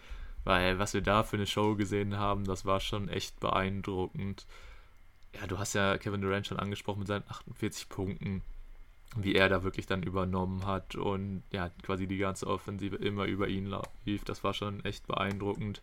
Weil 0.43 0.79
was 0.79 0.93
wir 0.93 1.01
da 1.01 1.23
für 1.23 1.37
eine 1.37 1.47
Show 1.47 1.75
gesehen 1.75 2.17
haben, 2.17 2.43
das 2.45 2.65
war 2.65 2.79
schon 2.79 3.09
echt 3.09 3.39
beeindruckend. 3.39 4.45
Ja, 5.33 5.47
du 5.47 5.57
hast 5.57 5.73
ja 5.73 5.97
Kevin 5.97 6.21
Durant 6.21 6.47
schon 6.47 6.59
angesprochen 6.59 6.99
mit 6.99 7.07
seinen 7.07 7.23
48 7.27 7.89
Punkten, 7.89 8.41
wie 9.15 9.35
er 9.35 9.49
da 9.49 9.63
wirklich 9.63 9.85
dann 9.87 10.03
übernommen 10.03 10.65
hat 10.65 10.95
und 10.95 11.43
ja, 11.51 11.69
quasi 11.83 12.07
die 12.07 12.17
ganze 12.17 12.47
Offensive 12.47 12.97
immer 12.97 13.25
über 13.25 13.47
ihn 13.47 13.73
lief. 14.05 14.23
Das 14.25 14.43
war 14.43 14.53
schon 14.53 14.83
echt 14.85 15.07
beeindruckend. 15.07 15.81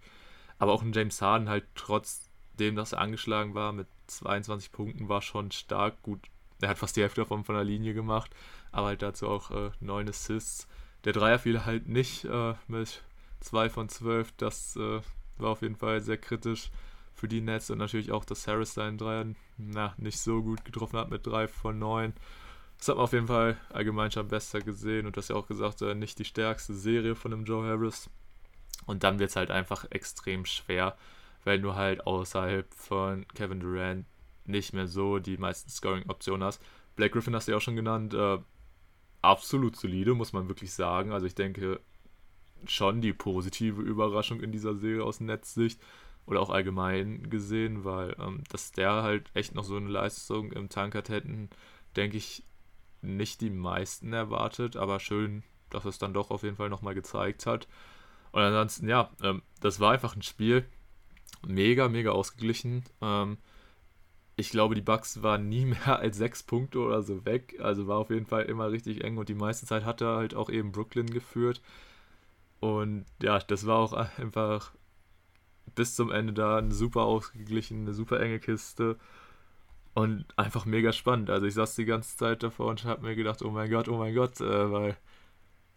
Aber 0.59 0.73
auch 0.73 0.83
ein 0.83 0.93
James 0.93 1.21
Harden 1.21 1.49
halt 1.49 1.65
trotzdem, 1.75 2.77
dass 2.77 2.93
er 2.93 3.01
angeschlagen 3.01 3.55
war 3.55 3.73
mit 3.73 3.87
22 4.07 4.73
Punkten, 4.73 5.09
war 5.09 5.23
schon 5.23 5.51
stark 5.51 6.03
gut. 6.03 6.21
Er 6.61 6.69
hat 6.69 6.79
fast 6.79 6.97
die 6.97 7.03
Hälfte 7.03 7.23
davon 7.23 7.45
von 7.45 7.55
der 7.55 7.65
Linie 7.65 7.95
gemacht, 7.95 8.31
aber 8.73 8.89
halt 8.89 9.03
dazu 9.03 9.29
auch 9.29 9.51
äh, 9.51 9.71
9 9.81 10.09
Assists. 10.09 10.69
Der 11.05 11.13
Dreier 11.13 11.39
fiel 11.39 11.65
halt 11.65 11.89
nicht 11.89 12.25
äh, 12.25 12.55
mit 12.69 13.03
2 13.41 13.69
von 13.71 13.89
12. 13.89 14.33
Das 14.37 14.77
äh, 14.77 15.01
war 15.37 15.51
auf 15.51 15.63
jeden 15.63 15.77
Fall 15.77 16.01
sehr 16.01 16.17
kritisch 16.17 16.71
für 17.13 17.29
die 17.29 17.41
Nets 17.41 17.71
und 17.71 17.79
natürlich 17.79 18.13
auch, 18.13 18.25
dass 18.25 18.47
Harris 18.47 18.75
seinen 18.75 18.99
Dreier 18.99 19.27
na, 19.57 19.95
nicht 19.99 20.19
so 20.19 20.43
gut 20.43 20.65
getroffen 20.65 20.99
hat 20.99 21.11
mit 21.11 21.27
3 21.27 21.49
von 21.49 21.79
9. 21.79 22.13
Das 22.79 22.89
hat 22.89 22.97
man 22.97 23.05
auf 23.05 23.13
jeden 23.13 23.29
Fall 23.29 23.57
allgemein 23.73 24.11
schon 24.11 24.29
besser 24.29 24.61
gesehen 24.61 25.07
und 25.07 25.17
das 25.17 25.29
ja 25.29 25.37
auch 25.37 25.47
gesagt, 25.47 25.83
äh, 25.83 25.95
nicht 25.95 26.19
die 26.19 26.25
stärkste 26.25 26.75
Serie 26.75 27.15
von 27.15 27.31
dem 27.31 27.45
Joe 27.45 27.67
Harris. 27.67 28.11
Und 28.87 29.05
dann 29.05 29.19
wird 29.19 29.31
es 29.31 29.37
halt 29.37 29.51
einfach 29.51 29.87
extrem 29.91 30.45
schwer, 30.45 30.97
weil 31.45 31.61
du 31.61 31.75
halt 31.75 32.07
außerhalb 32.07 32.73
von 32.75 33.27
Kevin 33.35 33.61
Durant 33.61 34.07
nicht 34.45 34.73
mehr 34.73 34.87
so 34.87 35.19
die 35.19 35.39
meisten 35.39 35.71
Scoring-Optionen 35.71 36.45
hast. 36.45 36.63
Blake 36.97 37.13
Griffin 37.13 37.35
hast 37.35 37.49
du 37.49 37.53
ja 37.53 37.59
auch 37.59 37.63
schon 37.63 37.77
genannt. 37.77 38.15
Äh, 38.15 38.39
absolut 39.23 39.77
solide, 39.77 40.15
muss 40.15 40.33
man 40.33 40.49
wirklich 40.49 40.73
sagen. 40.73 41.13
Also 41.13 41.27
ich 41.27 41.35
denke 41.35 41.81
schon 42.67 43.01
die 43.01 43.13
positive 43.13 43.81
Überraschung 43.83 44.41
in 44.41 44.53
dieser 44.53 44.75
Serie 44.75 45.05
aus 45.05 45.21
Netzsicht 45.21 45.81
oder 46.27 46.41
auch 46.41 46.51
allgemein 46.51 47.29
gesehen, 47.29 47.85
weil 47.85 48.17
ähm, 48.19 48.43
dass 48.51 48.73
der 48.73 49.03
halt 49.03 49.31
echt 49.35 49.55
noch 49.55 49.65
so 49.65 49.77
eine 49.77 49.89
Leistung 49.89 50.53
im 50.53 50.69
Tank 50.69 50.95
hat, 50.95 51.09
hätten, 51.09 51.51
denke 51.97 52.17
ich, 52.17 52.43
nicht 53.03 53.41
die 53.41 53.51
meisten 53.51 54.13
erwartet, 54.13 54.77
aber 54.77 54.99
schön, 55.01 55.43
dass 55.71 55.85
es 55.85 55.99
dann 55.99 56.15
doch 56.15 56.31
auf 56.31 56.43
jeden 56.43 56.57
Fall 56.57 56.71
nochmal 56.71 56.95
gezeigt 56.95 57.47
hat. 57.47 57.69
Und 58.35 58.43
ansonsten, 58.43 58.89
ja, 58.89 59.11
ähm, 59.23 59.43
das 59.61 59.79
war 59.79 59.93
einfach 59.93 60.17
ein 60.17 60.23
Spiel, 60.23 60.67
mega, 61.47 61.89
mega 61.89 62.11
ausgeglichen. 62.11 62.83
Ähm, 63.01 63.39
ich 64.35 64.51
glaube, 64.51 64.75
die 64.75 64.81
Bucks 64.81 65.23
waren 65.23 65.49
nie 65.49 65.65
mehr 65.67 66.01
als 66.01 66.17
sechs 66.17 66.43
Punkte 66.43 66.81
oder 66.81 67.01
so 67.03 67.25
weg. 67.25 67.55
Also 67.61 67.87
war 67.87 67.99
auf 67.99 68.11
jeden 68.11 68.27
Fall 68.27 68.47
immer 68.47 68.73
richtig 68.73 69.05
eng 69.05 69.19
und 69.19 69.29
die 69.29 69.37
meiste 69.37 69.67
Zeit 69.67 69.85
hat 69.85 70.01
er 70.01 70.17
halt 70.17 70.35
auch 70.35 70.51
eben 70.51 70.73
Brooklyn 70.73 71.07
geführt. 71.07 71.63
Und 72.59 73.07
ja, 73.23 73.39
das 73.39 73.67
war 73.67 73.79
auch 73.79 73.93
einfach 74.19 74.73
bis 75.77 75.95
zum 75.95 76.11
Ende 76.11 76.33
da 76.33 76.59
eine 76.59 76.73
super 76.75 77.03
ausgeglichen, 77.03 77.83
eine 77.83 77.95
super 77.95 78.19
enge 78.19 78.41
Kiste. 78.41 78.99
Und 79.95 80.25
einfach 80.37 80.65
mega 80.65 80.93
spannend. 80.93 81.31
Also 81.31 81.47
ich 81.47 81.55
saß 81.55 81.77
die 81.77 81.85
ganze 81.85 82.17
Zeit 82.17 82.43
davor 82.43 82.67
und 82.67 82.85
habe 82.85 83.03
mir 83.07 83.15
gedacht, 83.15 83.43
oh 83.43 83.51
mein 83.51 83.71
Gott, 83.71 83.89
oh 83.89 83.97
mein 83.97 84.13
Gott, 84.13 84.41
äh, 84.41 84.73
weil 84.73 84.97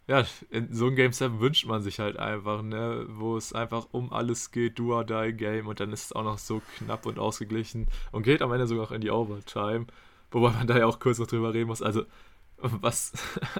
ja, 0.08 0.24
in 0.50 0.72
so 0.72 0.86
einem 0.86 0.96
Game 0.96 1.12
7 1.12 1.38
wünscht 1.38 1.66
man 1.66 1.82
sich 1.82 2.00
halt 2.00 2.16
einfach, 2.16 2.62
ne, 2.62 3.06
wo 3.08 3.36
es 3.36 3.52
einfach 3.52 3.86
um 3.92 4.12
alles 4.12 4.50
geht, 4.50 4.78
do 4.78 4.94
or 4.94 5.04
die 5.04 5.32
Game 5.34 5.66
und 5.66 5.80
dann 5.80 5.92
ist 5.92 6.06
es 6.06 6.12
auch 6.12 6.24
noch 6.24 6.38
so 6.38 6.62
knapp 6.78 7.06
und 7.06 7.18
ausgeglichen 7.18 7.86
und 8.10 8.22
geht 8.22 8.42
am 8.42 8.50
Ende 8.52 8.66
sogar 8.66 8.86
auch 8.86 8.92
in 8.92 9.02
die 9.02 9.10
Overtime, 9.10 9.86
wobei 10.30 10.50
man 10.50 10.66
da 10.66 10.78
ja 10.78 10.86
auch 10.86 10.98
kurz 10.98 11.18
noch 11.18 11.26
drüber 11.26 11.52
reden 11.52 11.68
muss, 11.68 11.82
also 11.82 12.04
was 12.60 13.12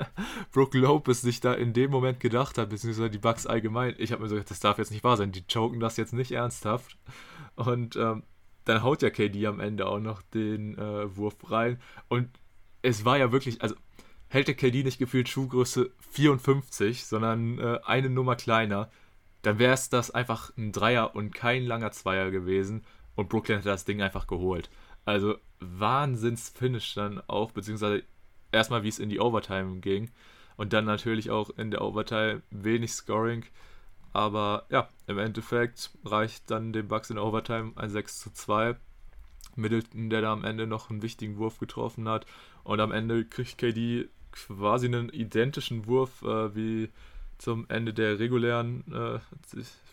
Brook 0.53 0.75
Lopez 0.75 1.21
sich 1.21 1.41
da 1.41 1.53
in 1.55 1.73
dem 1.73 1.91
Moment 1.91 2.19
gedacht 2.19 2.59
hat, 2.59 2.71
beziehungsweise 2.71 3.11
die 3.11 3.19
Bugs 3.19 3.47
allgemein, 3.47 3.95
ich 3.99 4.13
habe 4.13 4.23
mir 4.23 4.29
so 4.29 4.35
gedacht, 4.35 4.51
das 4.51 4.61
darf 4.61 4.79
jetzt 4.79 4.91
nicht 4.91 5.05
wahr 5.05 5.17
sein, 5.17 5.33
die 5.33 5.47
choken 5.47 5.81
das 5.81 5.97
jetzt 5.97 6.13
nicht 6.13 6.33
ernsthaft. 6.33 6.97
Und 7.55 7.95
ähm, 7.97 8.25
dann 8.65 8.83
haut 8.83 9.03
ja 9.03 9.11
KD 9.11 9.47
am 9.47 9.61
Ende 9.61 9.87
auch 9.87 10.01
noch 10.01 10.23
den 10.23 10.77
äh, 10.77 11.17
Wurf 11.17 11.37
rein. 11.49 11.81
Und 12.09 12.29
es 12.83 13.05
war 13.05 13.19
ja 13.19 13.31
wirklich, 13.31 13.63
also 13.63 13.77
hält 14.29 14.49
der 14.49 14.55
KD 14.55 14.85
nicht 14.85 14.99
gefühlt 14.99 15.29
Schuhgröße 15.29 15.91
54, 16.11 17.05
sondern 17.05 17.59
äh, 17.59 17.81
eine 17.85 18.11
Nummer 18.11 18.37
kleiner, 18.37 18.91
dann 19.43 19.59
wäre 19.59 19.75
es 19.75 19.89
das 19.89 20.11
einfach 20.11 20.53
ein 20.57 20.73
Dreier 20.73 21.15
und 21.15 21.35
kein 21.35 21.65
langer 21.65 21.93
Zweier 21.93 22.31
gewesen 22.31 22.85
und 23.15 23.29
Brooklyn 23.29 23.59
hätte 23.59 23.69
das 23.69 23.85
Ding 23.85 24.03
einfach 24.03 24.27
geholt. 24.27 24.71
Also 25.05 25.37
Wahnsinns-Finish 25.61 26.95
dann 26.95 27.23
auch, 27.27 27.53
beziehungsweise 27.53 28.03
erstmal 28.53 28.83
wie 28.83 28.89
es 28.89 28.99
in 28.99 29.09
die 29.09 29.21
Overtime 29.21 29.81
ging 29.81 30.11
und 30.57 30.73
dann 30.73 30.85
natürlich 30.85 31.31
auch 31.31 31.51
in 31.51 31.71
der 31.71 31.83
Overtime 31.83 32.43
wenig 32.51 32.93
Scoring. 32.93 33.45
Aber 34.13 34.67
ja, 34.71 34.89
im 35.07 35.19
Endeffekt 35.19 35.91
reicht 36.05 36.51
dann 36.51 36.73
den 36.73 36.89
Bucks 36.89 37.11
in 37.11 37.17
der 37.17 37.25
Overtime 37.25 37.73
ein 37.77 37.91
6 37.91 38.19
zu 38.19 38.31
2. 38.33 38.77
Middleton, 39.57 40.11
der 40.11 40.23
da 40.23 40.33
am 40.33 40.45
Ende 40.45 40.67
noch 40.67 40.91
einen 40.91 41.03
wichtigen 41.03 41.37
Wurf 41.37 41.59
getroffen 41.59 42.09
hat. 42.09 42.27
Und 42.65 42.81
am 42.81 42.93
Ende 42.93 43.25
kriegt 43.25 43.59
KD 43.59 44.09
quasi 44.47 44.87
einen 44.87 45.09
identischen 45.11 45.87
Wurf 45.87 46.23
äh, 46.23 46.55
wie 46.55 46.91
zum 47.39 47.67
Ende 47.69 47.95
der 47.95 48.19
regulären, 48.19 48.85
äh, 48.93 49.19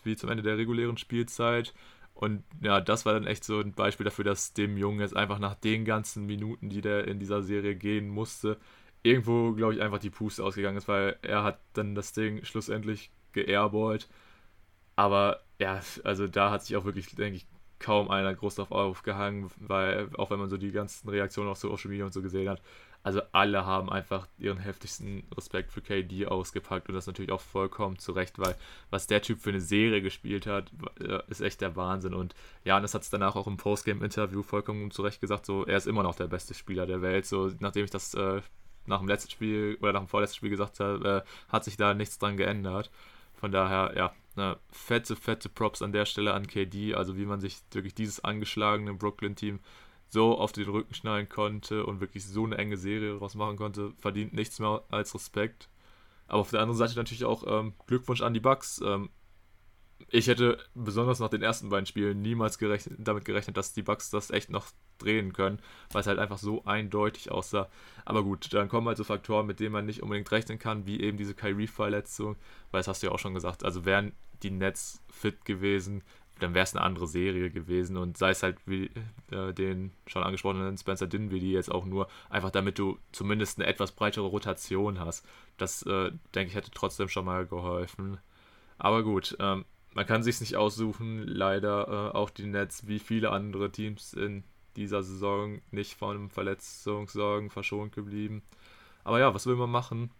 wie 0.04 0.16
zum 0.16 0.30
Ende 0.30 0.42
der 0.42 0.58
regulären 0.58 0.98
Spielzeit. 0.98 1.74
Und 2.14 2.42
ja, 2.62 2.80
das 2.80 3.04
war 3.04 3.12
dann 3.12 3.26
echt 3.26 3.44
so 3.44 3.60
ein 3.60 3.72
Beispiel 3.72 4.04
dafür, 4.04 4.24
dass 4.24 4.54
dem 4.54 4.76
Jungen 4.78 5.00
jetzt 5.00 5.16
einfach 5.16 5.38
nach 5.38 5.54
den 5.54 5.84
ganzen 5.84 6.26
Minuten, 6.26 6.70
die 6.70 6.80
der 6.80 7.06
in 7.06 7.18
dieser 7.18 7.42
Serie 7.42 7.76
gehen 7.76 8.08
musste, 8.08 8.58
irgendwo, 9.02 9.52
glaube 9.52 9.74
ich, 9.74 9.82
einfach 9.82 9.98
die 9.98 10.10
Puste 10.10 10.42
ausgegangen 10.42 10.78
ist, 10.78 10.88
weil 10.88 11.16
er 11.22 11.44
hat 11.44 11.60
dann 11.74 11.94
das 11.94 12.12
Ding 12.12 12.44
schlussendlich 12.44 13.10
geairballt. 13.32 14.08
Aber 14.96 15.42
ja, 15.58 15.80
also 16.04 16.26
da 16.26 16.50
hat 16.50 16.64
sich 16.64 16.76
auch 16.76 16.84
wirklich, 16.84 17.14
denke 17.14 17.36
ich, 17.36 17.46
kaum 17.78 18.10
einer 18.10 18.34
groß 18.34 18.56
drauf 18.56 18.72
aufgehangen, 18.72 19.50
weil 19.58 20.08
auch 20.16 20.30
wenn 20.30 20.38
man 20.38 20.48
so 20.48 20.56
die 20.56 20.72
ganzen 20.72 21.08
Reaktionen 21.08 21.50
auf 21.50 21.58
Social 21.58 21.90
Media 21.90 22.06
und 22.06 22.14
so 22.14 22.22
gesehen 22.22 22.48
hat, 22.48 22.62
also 23.06 23.22
alle 23.30 23.64
haben 23.64 23.88
einfach 23.88 24.26
ihren 24.36 24.58
heftigsten 24.58 25.22
Respekt 25.36 25.70
für 25.70 25.80
KD 25.80 26.26
ausgepackt 26.26 26.88
und 26.88 26.96
das 26.96 27.06
natürlich 27.06 27.30
auch 27.30 27.40
vollkommen 27.40 28.00
zu 28.00 28.10
Recht, 28.10 28.40
weil 28.40 28.56
was 28.90 29.06
der 29.06 29.22
Typ 29.22 29.38
für 29.38 29.50
eine 29.50 29.60
Serie 29.60 30.02
gespielt 30.02 30.44
hat, 30.48 30.72
äh, 30.98 31.20
ist 31.28 31.40
echt 31.40 31.60
der 31.60 31.76
Wahnsinn. 31.76 32.14
Und 32.14 32.34
ja, 32.64 32.74
und 32.74 32.82
das 32.82 32.94
hat 32.94 33.02
es 33.02 33.10
danach 33.10 33.36
auch 33.36 33.46
im 33.46 33.58
Postgame-Interview 33.58 34.42
vollkommen 34.42 34.90
zu 34.90 35.02
Recht 35.02 35.20
gesagt, 35.20 35.46
so 35.46 35.64
er 35.64 35.76
ist 35.76 35.86
immer 35.86 36.02
noch 36.02 36.16
der 36.16 36.26
beste 36.26 36.52
Spieler 36.52 36.84
der 36.84 37.00
Welt. 37.00 37.26
So 37.26 37.48
nachdem 37.60 37.84
ich 37.84 37.92
das 37.92 38.12
äh, 38.14 38.40
nach 38.86 38.98
dem 38.98 39.06
letzten 39.06 39.30
Spiel 39.30 39.78
oder 39.80 39.92
nach 39.92 40.00
dem 40.00 40.08
vorletzten 40.08 40.38
Spiel 40.38 40.50
gesagt 40.50 40.80
habe, 40.80 41.22
äh, 41.24 41.52
hat 41.52 41.62
sich 41.62 41.76
da 41.76 41.94
nichts 41.94 42.18
dran 42.18 42.36
geändert. 42.36 42.90
Von 43.34 43.52
daher, 43.52 43.96
ja, 43.96 44.12
ne, 44.34 44.56
fette, 44.72 45.14
fette 45.14 45.48
Props 45.48 45.80
an 45.80 45.92
der 45.92 46.06
Stelle 46.06 46.34
an 46.34 46.48
KD, 46.48 46.96
also 46.96 47.16
wie 47.16 47.26
man 47.26 47.40
sich 47.40 47.60
wirklich 47.70 47.94
dieses 47.94 48.24
angeschlagene 48.24 48.94
Brooklyn-Team 48.94 49.60
so 50.08 50.38
auf 50.38 50.52
den 50.52 50.68
Rücken 50.68 50.94
schnallen 50.94 51.28
konnte 51.28 51.84
und 51.84 52.00
wirklich 52.00 52.24
so 52.24 52.44
eine 52.44 52.58
enge 52.58 52.76
Serie 52.76 53.14
daraus 53.14 53.34
machen 53.34 53.56
konnte, 53.56 53.92
verdient 53.98 54.32
nichts 54.32 54.58
mehr 54.58 54.82
als 54.90 55.14
Respekt. 55.14 55.68
Aber 56.28 56.40
auf 56.40 56.50
der 56.50 56.60
anderen 56.60 56.78
Seite 56.78 56.96
natürlich 56.96 57.24
auch 57.24 57.44
ähm, 57.46 57.74
Glückwunsch 57.86 58.22
an 58.22 58.34
die 58.34 58.40
Bucks. 58.40 58.80
Ähm, 58.84 59.10
ich 60.08 60.28
hätte 60.28 60.58
besonders 60.74 61.20
nach 61.20 61.28
den 61.28 61.42
ersten 61.42 61.68
beiden 61.68 61.86
Spielen 61.86 62.20
niemals 62.20 62.58
gerechnet, 62.58 62.98
damit 62.98 63.24
gerechnet, 63.24 63.56
dass 63.56 63.72
die 63.72 63.82
Bucks 63.82 64.10
das 64.10 64.30
echt 64.30 64.50
noch 64.50 64.66
drehen 64.98 65.32
können, 65.32 65.58
weil 65.90 66.00
es 66.00 66.06
halt 66.06 66.18
einfach 66.18 66.38
so 66.38 66.64
eindeutig 66.64 67.30
aussah. 67.30 67.68
Aber 68.04 68.22
gut, 68.22 68.52
dann 68.52 68.68
kommen 68.68 68.86
halt 68.86 68.98
so 68.98 69.04
Faktoren, 69.04 69.46
mit 69.46 69.60
denen 69.60 69.72
man 69.72 69.86
nicht 69.86 70.02
unbedingt 70.02 70.30
rechnen 70.30 70.58
kann, 70.58 70.86
wie 70.86 71.00
eben 71.00 71.18
diese 71.18 71.34
Kyrie-Verletzung, 71.34 72.36
weil 72.70 72.80
das 72.80 72.88
hast 72.88 73.02
du 73.02 73.08
ja 73.08 73.12
auch 73.12 73.18
schon 73.18 73.34
gesagt. 73.34 73.64
Also 73.64 73.84
wären 73.84 74.12
die 74.42 74.50
Nets 74.50 75.02
fit 75.08 75.44
gewesen, 75.44 76.02
dann 76.38 76.54
wäre 76.54 76.64
es 76.64 76.74
eine 76.74 76.84
andere 76.84 77.06
Serie 77.06 77.50
gewesen 77.50 77.96
und 77.96 78.18
sei 78.18 78.30
es 78.30 78.42
halt 78.42 78.58
wie 78.66 78.90
äh, 79.30 79.52
den 79.54 79.92
schon 80.06 80.22
angesprochenen 80.22 80.76
Spencer 80.76 81.06
Dinwiddie 81.06 81.52
jetzt 81.52 81.70
auch 81.70 81.86
nur, 81.86 82.08
einfach 82.28 82.50
damit 82.50 82.78
du 82.78 82.98
zumindest 83.12 83.58
eine 83.58 83.66
etwas 83.66 83.92
breitere 83.92 84.26
Rotation 84.26 85.00
hast. 85.00 85.24
Das, 85.56 85.82
äh, 85.82 86.10
denke 86.34 86.50
ich, 86.50 86.54
hätte 86.54 86.70
trotzdem 86.72 87.08
schon 87.08 87.24
mal 87.24 87.46
geholfen. 87.46 88.18
Aber 88.78 89.02
gut, 89.02 89.36
ähm, 89.40 89.64
man 89.94 90.06
kann 90.06 90.22
sich 90.22 90.40
nicht 90.40 90.56
aussuchen, 90.56 91.26
leider 91.26 91.88
äh, 91.88 92.16
auch 92.16 92.28
die 92.28 92.46
Nets 92.46 92.86
wie 92.86 92.98
viele 92.98 93.30
andere 93.30 93.72
Teams 93.72 94.12
in 94.12 94.44
dieser 94.76 95.02
Saison 95.02 95.62
nicht 95.70 95.94
von 95.94 96.28
Verletzungssorgen 96.28 97.48
verschont 97.48 97.92
geblieben. 97.94 98.42
Aber 99.04 99.20
ja, 99.20 99.32
was 99.32 99.46
will 99.46 99.56
man 99.56 99.70
machen? 99.70 100.10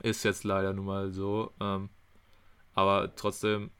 Ist 0.00 0.22
jetzt 0.22 0.44
leider 0.44 0.72
nun 0.72 0.86
mal 0.86 1.10
so. 1.10 1.52
Ähm, 1.60 1.88
aber 2.74 3.16
trotzdem 3.16 3.70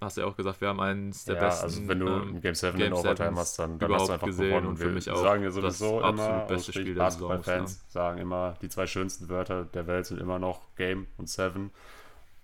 hast 0.00 0.16
du 0.16 0.22
ja 0.22 0.26
auch 0.26 0.36
gesagt, 0.36 0.60
wir 0.60 0.68
haben 0.68 0.80
eins 0.80 1.24
der 1.24 1.36
ja, 1.36 1.40
besten. 1.42 1.64
Also 1.64 1.88
wenn 1.88 1.98
du 1.98 2.08
ähm, 2.08 2.40
Game 2.40 2.54
7 2.54 2.78
in 2.80 2.92
Overtime 2.92 3.36
hast, 3.36 3.58
dann, 3.58 3.78
dann 3.78 3.92
hast 3.92 4.08
du 4.08 4.12
einfach 4.12 4.26
gewonnen. 4.26 4.66
Und, 4.66 4.76
für 4.76 4.90
mich 4.90 5.10
auch 5.10 5.16
sagen 5.16 5.42
ja 5.42 5.50
sowieso 5.50 6.00
das 6.00 6.10
immer, 6.10 6.40
beste 6.46 6.72
Spiel 6.72 6.94
der 6.94 7.10
Saison. 7.10 7.42
Fans 7.42 7.82
ja. 7.86 7.90
sagen 7.90 8.18
immer, 8.18 8.54
die 8.60 8.68
zwei 8.68 8.86
schönsten 8.86 9.28
Wörter 9.28 9.64
der 9.64 9.86
Welt 9.86 10.06
sind 10.06 10.20
immer 10.20 10.38
noch 10.38 10.60
Game 10.76 11.06
und 11.16 11.28
Seven. 11.28 11.70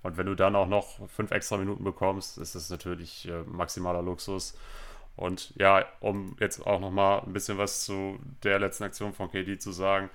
Und 0.02 0.16
wenn 0.16 0.26
du 0.26 0.34
dann 0.34 0.56
auch 0.56 0.68
noch 0.68 1.08
fünf 1.08 1.30
extra 1.30 1.58
Minuten 1.58 1.84
bekommst, 1.84 2.38
ist 2.38 2.54
das 2.54 2.70
natürlich 2.70 3.28
äh, 3.28 3.42
maximaler 3.46 4.02
Luxus. 4.02 4.56
Und 5.16 5.52
ja, 5.56 5.84
um 6.00 6.36
jetzt 6.40 6.66
auch 6.66 6.80
nochmal 6.80 7.20
ein 7.20 7.34
bisschen 7.34 7.58
was 7.58 7.84
zu 7.84 8.18
der 8.42 8.58
letzten 8.58 8.84
Aktion 8.84 9.12
von 9.12 9.30
KD 9.30 9.58
zu 9.58 9.72
sagen. 9.72 10.08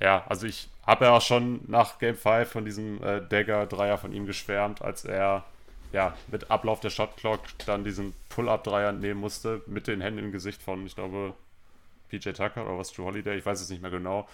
Ja, 0.00 0.24
also 0.28 0.46
ich 0.46 0.68
habe 0.86 1.06
ja 1.06 1.16
auch 1.16 1.20
schon 1.20 1.62
nach 1.66 1.98
Game 1.98 2.16
5 2.16 2.48
von 2.48 2.64
diesem 2.64 3.02
äh, 3.02 3.20
Dagger-Dreier 3.26 3.98
von 3.98 4.12
ihm 4.12 4.26
geschwärmt, 4.26 4.82
als 4.82 5.04
er 5.04 5.44
ja, 5.94 6.16
mit 6.26 6.50
Ablauf 6.50 6.80
der 6.80 6.90
Shotclock 6.90 7.40
dann 7.66 7.84
diesen 7.84 8.14
Pull-Up-Dreier 8.28 8.90
nehmen 8.90 9.20
musste, 9.20 9.62
mit 9.66 9.86
den 9.86 10.00
Händen 10.00 10.18
im 10.18 10.32
Gesicht 10.32 10.60
von, 10.60 10.84
ich 10.86 10.96
glaube, 10.96 11.34
PJ 12.08 12.30
Tucker 12.30 12.66
oder 12.66 12.78
was, 12.78 12.92
Drew 12.92 13.04
Holiday, 13.04 13.38
ich 13.38 13.46
weiß 13.46 13.60
es 13.60 13.70
nicht 13.70 13.80
mehr 13.80 13.92
genau, 13.92 14.28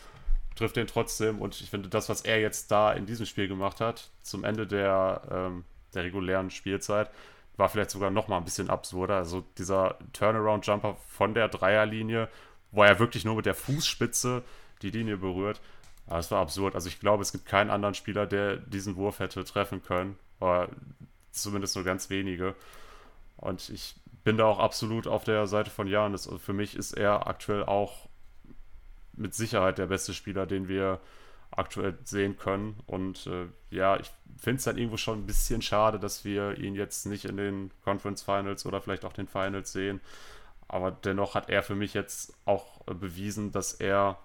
trifft 0.57 0.77
den 0.77 0.87
trotzdem 0.87 1.39
und 1.39 1.61
ich 1.61 1.69
finde 1.69 1.91
das, 1.91 2.09
was 2.09 2.23
er 2.23 2.41
jetzt 2.41 2.71
da 2.71 2.95
in 2.95 3.05
diesem 3.05 3.27
Spiel 3.27 3.47
gemacht 3.47 3.83
hat, 3.83 4.09
zum 4.23 4.45
Ende 4.45 4.67
der, 4.67 5.21
ähm, 5.31 5.65
der 5.93 6.05
regulären 6.05 6.51
Spielzeit, 6.51 7.11
war 7.59 7.69
vielleicht 7.69 7.91
sogar 7.91 8.09
noch 8.09 8.27
mal 8.27 8.39
ein 8.39 8.45
bisschen 8.45 8.71
absurder. 8.71 9.17
Also 9.17 9.45
dieser 9.59 9.99
Turnaround-Jumper 10.15 10.97
von 11.09 11.35
der 11.35 11.49
Dreierlinie, 11.49 12.31
wo 12.71 12.85
er 12.85 12.99
wirklich 12.99 13.27
nur 13.27 13.37
mit 13.37 13.45
der 13.45 13.55
Fußspitze 13.55 14.43
die 14.81 14.91
Linie 14.91 15.19
berührt, 15.19 15.61
das 16.07 16.31
war 16.31 16.41
absurd. 16.41 16.75
Also 16.75 16.89
ich 16.89 17.01
glaube, 17.01 17.21
es 17.21 17.33
gibt 17.33 17.45
keinen 17.45 17.69
anderen 17.69 17.95
Spieler, 17.95 18.27
der 18.27 18.57
diesen 18.57 18.97
Wurf 18.97 19.19
hätte 19.19 19.45
treffen 19.45 19.83
können. 19.83 20.19
Oder 20.41 20.71
zumindest 21.33 21.77
nur 21.77 21.85
ganz 21.85 22.11
wenige. 22.11 22.55
Und 23.37 23.69
ich 23.71 23.97
bin 24.25 24.37
da 24.37 24.45
auch 24.45 24.59
absolut 24.59 25.07
auf 25.07 25.25
der 25.25 25.47
Seite 25.47 25.71
von 25.71 25.87
Janis. 25.87 26.27
Also 26.27 26.39
für 26.39 26.53
mich 26.53 26.77
ist 26.77 26.93
er 26.93 27.27
aktuell 27.27 27.65
auch 27.65 28.09
mit 29.15 29.35
Sicherheit 29.35 29.79
der 29.79 29.87
beste 29.87 30.15
Spieler, 30.15 30.47
den 30.47 30.69
wir 30.69 31.01
aktuell 31.51 31.99
sehen 32.05 32.37
können. 32.37 32.79
Und 32.87 33.27
äh, 33.27 33.47
ja, 33.71 33.99
ich 33.99 34.11
finde 34.39 34.59
es 34.59 34.65
dann 34.65 34.79
irgendwo 34.79 34.97
schon 34.97 35.21
ein 35.21 35.27
bisschen 35.27 35.63
schade, 35.63 35.99
dass 35.99 36.25
wir 36.25 36.59
ihn 36.59 36.75
jetzt 36.75 37.07
nicht 37.07 37.25
in 37.25 37.37
den 37.37 37.71
Conference 37.83 38.23
Finals 38.23 38.67
oder 38.67 38.81
vielleicht 38.81 39.05
auch 39.05 39.13
den 39.13 39.27
Finals 39.27 39.73
sehen. 39.73 40.01
Aber 40.69 40.93
dennoch 40.93 41.35
hat 41.35 41.51
er 41.51 41.63
für 41.63 41.75
mich 41.75 41.95
jetzt 41.95 42.35
auch 42.45 42.87
äh, 42.87 42.95
bewiesen, 42.95 43.53
dass 43.53 43.73
er 43.73 44.19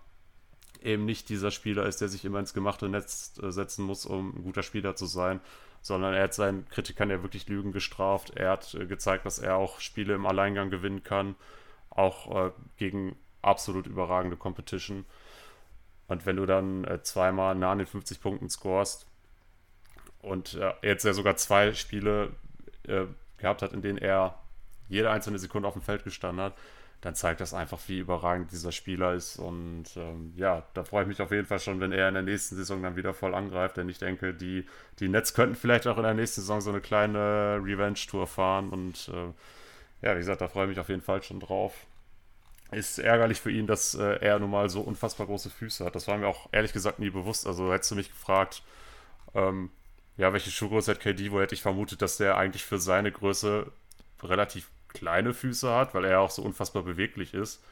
eben 0.81 1.05
nicht 1.05 1.29
dieser 1.29 1.51
Spieler 1.51 1.85
ist, 1.87 2.01
der 2.01 2.09
sich 2.09 2.23
immer 2.25 2.39
ins 2.39 2.53
gemachte 2.53 2.87
Netz 2.87 3.33
äh, 3.41 3.51
setzen 3.51 3.85
muss, 3.85 4.05
um 4.05 4.35
ein 4.35 4.43
guter 4.43 4.61
Spieler 4.61 4.95
zu 4.95 5.07
sein, 5.07 5.41
sondern 5.85 6.15
er 6.15 6.23
hat 6.23 6.33
seinen 6.33 6.67
Kritikern 6.69 7.11
ja 7.11 7.21
wirklich 7.21 7.47
Lügen 7.47 7.71
gestraft. 7.71 8.31
Er 8.35 8.49
hat 8.53 8.73
äh, 8.73 8.87
gezeigt, 8.87 9.23
dass 9.23 9.37
er 9.37 9.57
auch 9.57 9.79
Spiele 9.79 10.15
im 10.15 10.25
Alleingang 10.25 10.71
gewinnen 10.71 11.03
kann, 11.03 11.35
auch 11.91 12.47
äh, 12.47 12.51
gegen 12.77 13.15
absolut 13.43 13.85
überragende 13.85 14.35
Competition. 14.35 15.05
Und 16.07 16.25
wenn 16.25 16.37
du 16.37 16.47
dann 16.47 16.85
äh, 16.85 17.03
zweimal 17.03 17.53
nah 17.53 17.71
an 17.71 17.77
den 17.77 17.85
50 17.85 18.19
Punkten 18.19 18.49
scorest 18.49 19.05
und 20.23 20.55
äh, 20.55 20.73
jetzt 20.81 21.05
ja 21.05 21.13
sogar 21.13 21.35
zwei 21.35 21.71
Spiele 21.73 22.31
äh, 22.87 23.03
gehabt 23.37 23.61
hat, 23.61 23.71
in 23.71 23.83
denen 23.83 23.99
er 23.99 24.39
jede 24.89 25.11
einzelne 25.11 25.37
Sekunde 25.37 25.67
auf 25.67 25.75
dem 25.75 25.83
Feld 25.83 26.03
gestanden 26.03 26.45
hat, 26.45 26.55
dann 27.05 27.13
zeigt 27.13 27.39
das 27.39 27.53
einfach, 27.53 27.79
wie 27.85 27.99
überragend 27.99 28.51
dieser 28.51 28.71
Spieler 28.71 29.13
ist. 29.13 29.37
Und 29.37 29.95
ähm, 29.95 30.33
ja, 30.35 30.63
da 30.73 30.83
freue 30.83 31.03
ich 31.03 31.07
mich 31.07 31.21
auf 31.21 31.29
jeden 31.29 31.45
Fall 31.45 31.59
schon, 31.59 31.79
wenn 31.79 31.91
er 31.91 32.07
in 32.07 32.15
der 32.15 32.23
nächsten 32.23 32.55
Saison 32.55 32.81
dann 32.81 32.95
wieder 32.95 33.13
voll 33.13 33.35
angreift. 33.35 33.77
Denn 33.77 33.87
ich 33.89 33.99
denke, 33.99 34.33
die, 34.33 34.65
die 34.97 35.07
Nets 35.07 35.35
könnten 35.35 35.53
vielleicht 35.53 35.85
auch 35.85 35.97
in 35.97 36.03
der 36.03 36.15
nächsten 36.15 36.41
Saison 36.41 36.61
so 36.61 36.71
eine 36.71 36.81
kleine 36.81 37.61
Revenge-Tour 37.63 38.25
fahren. 38.25 38.69
Und 38.69 39.11
äh, 39.13 39.33
ja, 40.03 40.15
wie 40.15 40.17
gesagt, 40.17 40.41
da 40.41 40.47
freue 40.47 40.63
ich 40.63 40.69
mich 40.69 40.79
auf 40.79 40.89
jeden 40.89 41.03
Fall 41.03 41.21
schon 41.21 41.39
drauf. 41.39 41.75
Ist 42.71 42.97
ärgerlich 42.97 43.39
für 43.39 43.51
ihn, 43.51 43.67
dass 43.67 43.93
äh, 43.93 44.17
er 44.21 44.39
nun 44.39 44.49
mal 44.49 44.67
so 44.71 44.81
unfassbar 44.81 45.27
große 45.27 45.51
Füße 45.51 45.85
hat. 45.85 45.93
Das 45.93 46.07
war 46.07 46.17
mir 46.17 46.27
auch 46.27 46.49
ehrlich 46.53 46.73
gesagt 46.73 46.97
nie 46.97 47.11
bewusst. 47.11 47.45
Also 47.45 47.71
hättest 47.71 47.91
du 47.91 47.95
mich 47.95 48.09
gefragt, 48.09 48.63
ähm, 49.35 49.69
ja, 50.17 50.33
welche 50.33 50.49
Schuhgröße 50.49 50.89
hat 50.89 51.01
KD, 51.01 51.31
wo 51.31 51.39
hätte 51.39 51.53
ich 51.53 51.61
vermutet, 51.61 52.01
dass 52.01 52.17
der 52.17 52.35
eigentlich 52.35 52.65
für 52.65 52.79
seine 52.79 53.11
Größe 53.11 53.71
relativ 54.23 54.71
kleine 54.95 55.33
Füße 55.33 55.71
hat, 55.71 55.93
weil 55.93 56.05
er 56.05 56.21
auch 56.21 56.31
so 56.31 56.41
unfassbar 56.41 56.83
beweglich 56.83 57.33
ist. 57.33 57.63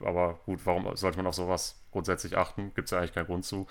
Aber 0.00 0.40
gut, 0.46 0.60
warum 0.64 0.96
sollte 0.96 1.18
man 1.18 1.26
auf 1.26 1.34
sowas 1.34 1.78
grundsätzlich 1.92 2.36
achten? 2.36 2.72
Gibt 2.74 2.86
es 2.86 2.90
ja 2.92 2.98
eigentlich 2.98 3.14
keinen 3.14 3.26
Grund 3.26 3.44
zu. 3.44 3.66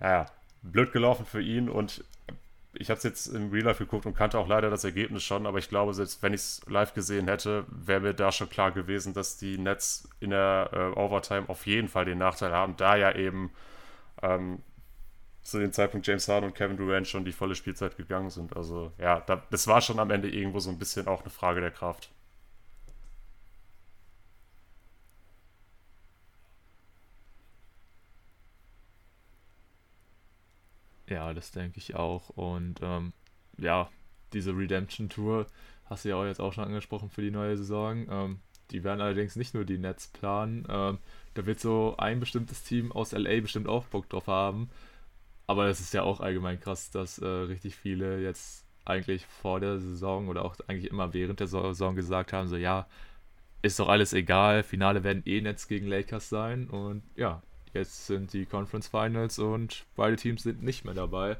Naja, 0.00 0.26
blöd 0.62 0.92
gelaufen 0.92 1.24
für 1.24 1.40
ihn 1.40 1.68
und 1.68 2.04
ich 2.74 2.90
habe 2.90 2.98
es 2.98 3.04
jetzt 3.04 3.26
im 3.28 3.50
Real 3.50 3.64
Life 3.64 3.82
geguckt 3.82 4.06
und 4.06 4.14
kannte 4.14 4.38
auch 4.38 4.46
leider 4.46 4.70
das 4.70 4.84
Ergebnis 4.84 5.24
schon, 5.24 5.46
aber 5.46 5.58
ich 5.58 5.68
glaube, 5.68 5.94
selbst 5.94 6.22
wenn 6.22 6.34
ich 6.34 6.40
es 6.40 6.60
live 6.68 6.94
gesehen 6.94 7.26
hätte, 7.26 7.64
wäre 7.68 8.00
mir 8.00 8.14
da 8.14 8.30
schon 8.30 8.50
klar 8.50 8.70
gewesen, 8.70 9.14
dass 9.14 9.36
die 9.36 9.58
Nets 9.58 10.08
in 10.20 10.30
der 10.30 10.70
äh, 10.72 10.98
Overtime 10.98 11.48
auf 11.48 11.66
jeden 11.66 11.88
Fall 11.88 12.04
den 12.04 12.18
Nachteil 12.18 12.52
haben, 12.52 12.76
da 12.76 12.96
ja 12.96 13.14
eben 13.14 13.50
ähm, 14.22 14.62
zu 15.48 15.58
dem 15.58 15.72
Zeitpunkt 15.72 16.06
James 16.06 16.28
Harden 16.28 16.46
und 16.50 16.54
Kevin 16.54 16.76
Durant 16.76 17.06
schon 17.08 17.24
die 17.24 17.32
volle 17.32 17.54
Spielzeit 17.54 17.96
gegangen 17.96 18.30
sind. 18.30 18.56
Also 18.56 18.92
ja, 18.98 19.20
da, 19.20 19.42
das 19.50 19.66
war 19.66 19.80
schon 19.80 19.98
am 19.98 20.10
Ende 20.10 20.28
irgendwo 20.30 20.60
so 20.60 20.70
ein 20.70 20.78
bisschen 20.78 21.08
auch 21.08 21.22
eine 21.22 21.30
Frage 21.30 21.60
der 21.60 21.70
Kraft. 21.70 22.10
Ja, 31.08 31.32
das 31.32 31.50
denke 31.52 31.78
ich 31.78 31.94
auch. 31.96 32.28
Und 32.30 32.80
ähm, 32.82 33.12
ja, 33.56 33.88
diese 34.32 34.52
Redemption 34.56 35.08
Tour 35.08 35.46
hast 35.86 36.04
du 36.04 36.10
ja 36.10 36.16
auch 36.16 36.24
jetzt 36.24 36.40
auch 36.40 36.52
schon 36.52 36.64
angesprochen 36.64 37.08
für 37.10 37.22
die 37.22 37.30
neue 37.30 37.56
Saison. 37.56 38.06
Ähm, 38.10 38.40
die 38.70 38.84
werden 38.84 39.00
allerdings 39.00 39.36
nicht 39.36 39.54
nur 39.54 39.64
die 39.64 39.78
Nets 39.78 40.08
planen. 40.08 40.66
Ähm, 40.68 40.98
da 41.34 41.46
wird 41.46 41.60
so 41.60 41.94
ein 41.98 42.20
bestimmtes 42.20 42.64
Team 42.64 42.92
aus 42.92 43.12
LA 43.12 43.40
bestimmt 43.40 43.68
auch 43.68 43.86
Bock 43.86 44.08
drauf 44.10 44.26
haben. 44.26 44.68
Aber 45.48 45.66
es 45.68 45.80
ist 45.80 45.94
ja 45.94 46.02
auch 46.02 46.20
allgemein 46.20 46.60
krass, 46.60 46.90
dass 46.90 47.18
äh, 47.18 47.26
richtig 47.26 47.74
viele 47.74 48.20
jetzt 48.20 48.66
eigentlich 48.84 49.24
vor 49.24 49.60
der 49.60 49.80
Saison 49.80 50.28
oder 50.28 50.44
auch 50.44 50.54
eigentlich 50.66 50.90
immer 50.90 51.14
während 51.14 51.40
der 51.40 51.46
Saison 51.46 51.96
gesagt 51.96 52.34
haben, 52.34 52.48
so 52.48 52.56
ja, 52.56 52.86
ist 53.62 53.80
doch 53.80 53.88
alles 53.88 54.12
egal, 54.12 54.62
Finale 54.62 55.04
werden 55.04 55.22
eh 55.24 55.40
Nets 55.40 55.66
gegen 55.66 55.86
Lakers 55.86 56.28
sein 56.28 56.68
und 56.68 57.02
ja, 57.16 57.42
jetzt 57.72 58.06
sind 58.06 58.34
die 58.34 58.44
Conference 58.44 58.88
Finals 58.88 59.38
und 59.38 59.86
beide 59.96 60.16
Teams 60.16 60.42
sind 60.42 60.62
nicht 60.62 60.84
mehr 60.84 60.94
dabei. 60.94 61.38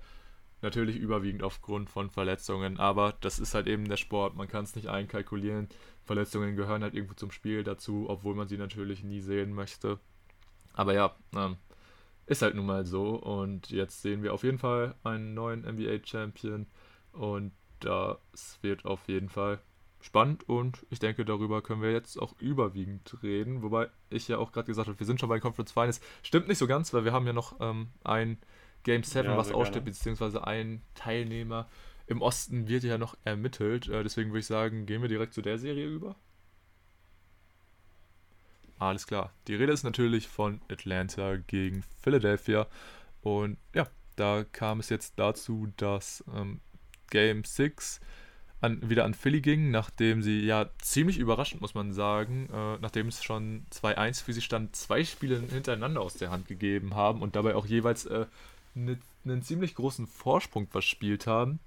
Natürlich 0.63 0.97
überwiegend 0.97 1.43
aufgrund 1.43 1.91
von 1.91 2.09
Verletzungen, 2.09 2.79
aber 2.79 3.15
das 3.21 3.39
ist 3.39 3.55
halt 3.55 3.67
eben 3.67 3.89
der 3.91 3.99
Sport, 3.99 4.37
man 4.37 4.49
kann 4.49 4.65
es 4.65 4.75
nicht 4.75 4.89
einkalkulieren. 4.89 5.69
Verletzungen 6.07 6.57
gehören 6.57 6.83
halt 6.83 6.95
irgendwo 6.95 7.15
zum 7.15 7.31
Spiel 7.31 7.63
dazu, 7.63 8.07
obwohl 8.09 8.35
man 8.35 8.49
sie 8.49 8.57
natürlich 8.57 9.05
nie 9.05 9.21
sehen 9.21 9.53
möchte. 9.53 10.01
Aber 10.73 10.95
ja, 10.95 11.15
ähm, 11.35 11.57
ist 12.29 12.43
halt 12.43 12.55
nun 12.55 12.67
mal 12.67 12.85
so. 12.85 13.17
Und 13.17 13.71
jetzt 13.71 14.03
sehen 14.03 14.23
wir 14.23 14.35
auf 14.35 14.45
jeden 14.45 14.59
Fall 14.59 14.95
einen 15.03 15.35
neuen 15.35 15.63
NBA-Champion. 15.63 16.67
Und 17.13 17.53
das 17.81 18.59
wird 18.63 18.85
auf 18.85 19.09
jeden 19.09 19.29
Fall 19.29 19.61
spannend. 20.01 20.49
Und 20.49 20.87
ich 20.91 20.99
denke, 20.99 21.25
darüber 21.25 21.63
können 21.63 21.83
wir 21.83 21.93
jetzt 21.93 22.17
auch 22.19 22.35
überwiegend 22.39 23.17
reden. 23.23 23.63
Wobei 23.63 23.89
ich 24.11 24.29
ja 24.29 24.39
auch 24.39 24.53
gerade 24.53 24.67
gesagt 24.67 24.89
habe, 24.89 24.99
wir 24.99 25.07
sind 25.07 25.21
schon 25.21 25.29
bei 25.29 25.41
Conference 25.41 25.73
Finals. 25.73 26.01
Stimmt 26.23 26.49
nicht 26.49 26.59
so 26.59 26.67
ganz, 26.67 26.93
weil 26.93 27.05
wir 27.05 27.13
haben 27.13 27.27
ja 27.27 27.33
noch 27.33 27.59
ähm, 27.61 27.89
ein 28.05 28.39
Game 28.85 29.03
7, 29.03 29.31
ja, 29.31 29.37
was 29.37 29.51
aussteht, 29.51 29.85
beziehungsweise 29.85 30.47
ein 30.47 30.83
Teilnehmer 30.95 31.69
im 32.07 32.23
Osten 32.23 32.69
wird 32.69 32.85
ja 32.85 32.99
noch 32.99 33.17
ermittelt. 33.25 33.89
Äh, 33.89 34.03
deswegen 34.03 34.31
würde 34.31 34.41
ich 34.41 34.47
sagen, 34.47 34.87
gehen 34.87 35.03
wir 35.03 35.09
direkt 35.09 35.35
zu 35.35 35.43
der 35.43 35.59
Serie 35.59 35.87
über. 35.87 36.17
Alles 38.79 39.07
klar. 39.07 39.33
Die 39.49 39.55
Rede 39.55 39.73
ist 39.73 39.83
natürlich 39.83 40.29
von 40.29 40.61
Atlanta 40.71 41.37
gegen 41.37 41.83
Philadelphia. 42.01 42.67
Und 43.23 43.59
ja, 43.75 43.89
da 44.17 44.45
kam 44.53 44.81
es 44.81 44.89
jetzt 44.89 45.15
dazu, 45.19 45.69
dass 45.77 46.25
ähm, 46.35 46.61
Game 47.11 47.45
6 47.45 48.01
an, 48.61 48.89
wieder 48.89 49.05
an 49.05 49.15
Philly 49.15 49.41
ging, 49.41 49.71
nachdem 49.71 50.23
sie 50.23 50.41
ja 50.41 50.69
ziemlich 50.81 51.19
überraschend, 51.19 51.61
muss 51.61 51.75
man 51.75 51.93
sagen, 51.93 52.49
äh, 52.53 52.79
nachdem 52.81 53.09
es 53.09 53.23
schon 53.23 53.65
2-1 53.73 54.25
für 54.25 54.33
sie 54.33 54.43
stand, 54.43 54.75
zwei 54.75 55.05
Spiele 55.05 55.41
hintereinander 55.41 56.01
aus 56.01 56.15
der 56.15 56.31
Hand 56.31 56.49
gegeben 56.49 56.95
haben 56.95 57.23
und 57.23 57.37
dabei 57.37 57.55
auch 57.55 57.67
jeweils 57.67 58.07
äh, 58.07 58.27
ne, 58.75 58.99
einen 59.25 59.43
ziemlich 59.43 59.75
großen 59.75 60.07
Vorsprung 60.07 60.67
verspielt 60.67 61.27
haben. 61.27 61.61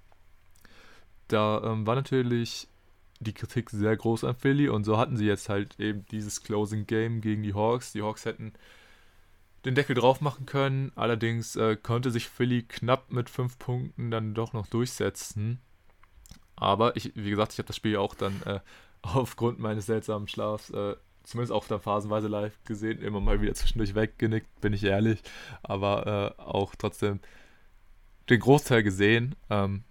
Da 1.28 1.62
ähm, 1.64 1.88
war 1.88 1.95
natürlich 1.95 2.68
die 3.22 3.34
Kritik 3.34 3.69
sehr 3.69 3.95
groß 3.95 4.24
an 4.24 4.36
Philly 4.36 4.67
und 4.67 4.84
so 4.84 4.97
hatten 4.97 5.15
sie 5.15 5.26
jetzt 5.26 5.47
halt 5.47 5.80
eben 5.80 6.05
dieses 6.07 6.43
Closing 6.43 6.88
Game 6.88 7.22
gegen 7.22 7.43
die 7.43 7.53
Hawks. 7.53 7.91
Die 7.93 8.01
Hawks 8.01 8.26
hätten 8.26 8.53
den 9.63 9.76
Deckel 9.76 9.95
drauf 9.95 10.22
machen 10.22 10.47
können, 10.47 10.91
allerdings 10.95 11.55
äh, 11.55 11.76
konnte 11.76 12.09
sich 12.09 12.28
Philly 12.28 12.63
knapp 12.63 13.11
mit 13.11 13.30
fünf 13.30 13.59
Punkten 13.59 14.09
dann 14.09 14.34
doch 14.34 14.53
noch 14.53 14.67
durchsetzen. 14.67 15.59
Aber 16.55 16.95
ich, 16.95 17.11
wie 17.15 17.30
gesagt, 17.30 17.53
ich 17.53 17.59
habe 17.59 17.67
das 17.67 17.76
Spiel 17.76 17.97
auch 17.97 18.15
dann 18.15 18.41
äh, 18.45 18.59
aufgrund 19.03 19.59
meines 19.59 19.86
seltsamen 19.86 20.28
Schlafs, 20.28 20.72
äh, 20.72 20.95
zumindest 21.24 21.53
auch 21.53 21.67
dann 21.67 21.80
phasenweise 21.80 22.28
live 22.28 22.57
gesehen, 22.63 23.01
immer 23.01 23.19
mal 23.19 23.39
wieder 23.41 23.53
zwischendurch 23.53 23.93
weggenickt, 23.93 24.61
bin 24.61 24.74
ich 24.74 24.84
ehrlich, 24.84 25.22
aber 25.61 26.36
äh, 26.39 26.41
auch 26.41 26.74
trotzdem 26.76 27.19
den 28.30 28.39
Großteil 28.39 28.82
gesehen. 28.82 29.36
Ähm, 29.51 29.84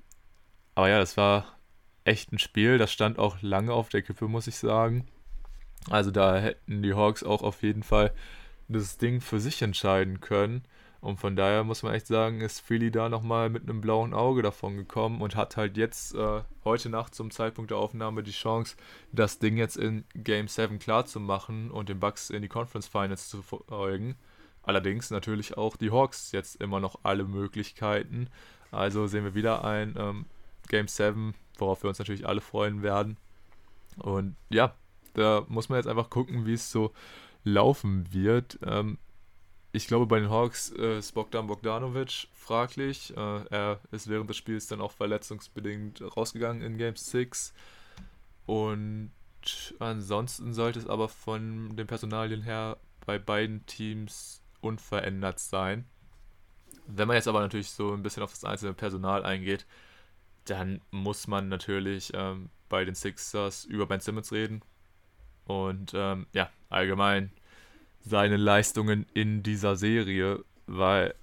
aber 0.74 0.89
ja, 0.89 0.99
das 0.99 1.16
war 1.16 1.60
echt 2.05 2.33
ein 2.33 2.39
Spiel. 2.39 2.79
Das 2.79 2.93
stand 2.93 3.19
auch 3.19 3.43
lange 3.43 3.73
auf 3.73 3.89
der 3.89 4.03
Kippe, 4.03 4.29
muss 4.29 4.47
ich 4.47 4.57
sagen. 4.57 5.07
Also 5.89 6.11
da 6.11 6.39
hätten 6.39 6.83
die 6.83 6.95
Hawks 6.95 7.23
auch 7.23 7.43
auf 7.43 7.63
jeden 7.63 7.83
Fall 7.83 8.13
das 8.69 8.99
Ding 8.99 9.21
für 9.21 9.41
sich 9.41 9.63
entscheiden 9.63 10.21
können. 10.21 10.63
Und 11.01 11.19
von 11.19 11.35
daher 11.35 11.65
muss 11.65 11.83
man 11.83 11.95
echt 11.95 12.07
sagen, 12.07 12.43
ist 12.43 12.61
Philly 12.61 12.91
da 12.91 13.09
nochmal 13.09 13.49
mit 13.49 13.63
einem 13.63 13.81
blauen 13.81 14.13
Auge 14.13 14.43
davon 14.43 14.77
gekommen 14.77 15.23
und 15.23 15.35
hat 15.35 15.57
halt 15.57 15.79
jetzt 15.79 16.15
äh, 16.15 16.43
heute 16.65 16.91
Nacht 16.91 17.15
zum 17.15 17.31
Zeitpunkt 17.31 17.71
der 17.71 17.79
Aufnahme 17.79 18.23
die 18.23 18.33
Chance, 18.33 18.77
das 19.11 19.39
Ding 19.39 19.57
jetzt 19.57 19.79
in 19.79 20.05
Game 20.15 20.47
7 20.47 20.79
klar 20.79 21.07
zu 21.07 21.19
machen 21.19 21.71
und 21.71 21.89
den 21.89 22.01
Bucks 22.01 22.29
in 22.29 22.43
die 22.43 22.49
Conference 22.49 22.87
Finals 22.87 23.31
zu 23.31 23.41
folgen. 23.41 24.17
Allerdings 24.63 25.11
natürlich 25.11 25.57
auch 25.57 25.79
die 25.79 25.91
Hawks 25.91 26.33
jetzt 26.33 26.61
immer 26.61 26.81
noch 26.81 26.99
alle 27.03 27.25
Möglichkeiten. 27.25 28.29
Also 28.71 29.07
sehen 29.07 29.25
wir 29.25 29.35
wieder 29.35 29.65
ein 29.65 29.95
ähm, 29.99 30.27
Game 30.69 30.87
7, 30.87 31.35
worauf 31.61 31.83
wir 31.83 31.89
uns 31.89 31.99
natürlich 31.99 32.27
alle 32.27 32.41
freuen 32.41 32.83
werden. 32.83 33.17
Und 33.99 34.37
ja, 34.49 34.75
da 35.15 35.45
muss 35.49 35.69
man 35.69 35.79
jetzt 35.79 35.89
einfach 35.89 36.11
gucken, 36.11 36.47
wie 36.47 36.55
es 36.55 36.71
so 36.71 36.93
laufen 37.45 38.13
wird. 38.13 38.59
Ähm, 38.65 38.99
ich 39.73 39.87
glaube, 39.87 40.07
bei 40.07 40.19
den 40.19 40.31
Hawks 40.31 40.73
äh, 40.73 40.99
ist 40.99 41.13
Bogdan 41.13 41.47
Bogdanovic 41.47 42.29
fraglich. 42.35 43.17
Äh, 43.17 43.45
er 43.51 43.81
ist 43.93 44.09
während 44.09 44.29
des 44.29 44.37
Spiels 44.37 44.67
dann 44.67 44.81
auch 44.81 44.93
verletzungsbedingt 44.93 46.03
rausgegangen 46.17 46.63
in 46.63 46.77
Game 46.77 46.97
6. 46.97 47.53
Und 48.47 49.13
ansonsten 49.79 50.53
sollte 50.53 50.81
es 50.81 50.87
aber 50.87 51.09
von 51.09 51.77
den 51.77 51.87
Personalien 51.87 52.43
her 52.43 52.79
bei 53.07 53.19
beiden 53.19 53.65
Teams 53.67 54.43
unverändert 54.61 55.39
sein. 55.39 55.87
Wenn 56.87 57.07
man 57.07 57.17
jetzt 57.17 57.29
aber 57.29 57.41
natürlich 57.41 57.71
so 57.71 57.93
ein 57.93 58.03
bisschen 58.03 58.23
auf 58.23 58.33
das 58.33 58.45
einzelne 58.45 58.75
Personal 58.75 59.25
eingeht, 59.25 59.67
dann 60.45 60.80
muss 60.91 61.26
man 61.26 61.49
natürlich 61.49 62.12
ähm, 62.14 62.51
bei 62.68 62.84
den 62.84 62.95
Sixers 62.95 63.64
über 63.64 63.86
Ben 63.86 64.01
Simmons 64.01 64.32
reden. 64.32 64.62
Und 65.47 65.93
ähm, 65.95 66.26
ja, 66.32 66.51
allgemein 66.68 67.30
seine 68.01 68.36
Leistungen 68.36 69.07
in 69.14 69.43
dieser 69.43 69.76
Serie, 69.76 70.45
weil 70.66 71.14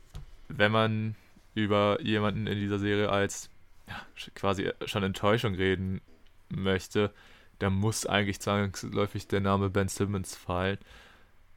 wenn 0.50 0.72
man 0.72 1.16
über 1.56 2.00
jemanden 2.02 2.46
in 2.46 2.60
dieser 2.60 2.78
Serie 2.78 3.10
als 3.10 3.50
ja, 3.88 3.96
quasi 4.36 4.72
schon 4.86 5.04
Enttäuschung 5.04 5.56
reden 5.56 6.02
möchte, 6.50 7.12
dann 7.60 7.74
muss 7.74 8.06
eigentlich 8.06 8.40
zwangsläufig 8.40 9.28
der 9.28 9.42
Name 9.42 9.70
Ben 9.70 9.88
Simmons 9.88 10.36
fallen. 10.36 10.78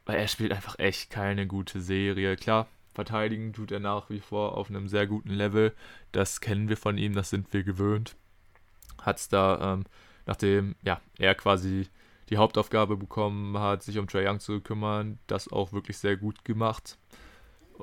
Weil 0.07 0.17
er 0.17 0.29
spielt 0.29 0.53
einfach 0.53 0.79
echt 0.79 1.11
keine 1.11 1.47
gute 1.47 1.81
Serie. 1.81 2.37
Klar, 2.37 2.67
verteidigen 2.93 3.53
tut 3.53 3.73
er 3.73 3.81
nach 3.81 4.11
wie 4.11 4.21
vor 4.21 4.57
auf 4.57 4.71
einem 4.71 4.89
sehr 4.89 5.07
guten 5.07 5.31
Level. 5.31 5.75
Das 6.13 6.41
kennen 6.41 6.69
wir 6.69 6.77
von 6.77 6.99
ihm, 6.99 7.15
das 7.15 7.31
sind 7.31 7.53
wir 7.53 7.63
gewöhnt. 7.63 8.17
Hat 9.01 9.19
es 9.19 9.29
da, 9.29 9.75
ähm, 9.75 9.85
nachdem 10.27 10.77
ja, 10.83 11.01
er 11.19 11.35
quasi 11.35 11.89
die 12.29 12.37
Hauptaufgabe 12.37 12.97
bekommen 12.97 13.59
hat, 13.59 13.83
sich 13.83 13.99
um 13.99 14.07
Trae 14.07 14.29
Young 14.29 14.41
zu 14.41 14.61
kümmern, 14.61 15.19
das 15.27 15.51
auch 15.51 15.73
wirklich 15.73 15.99
sehr 15.99 16.17
gut 16.17 16.45
gemacht. 16.45 16.99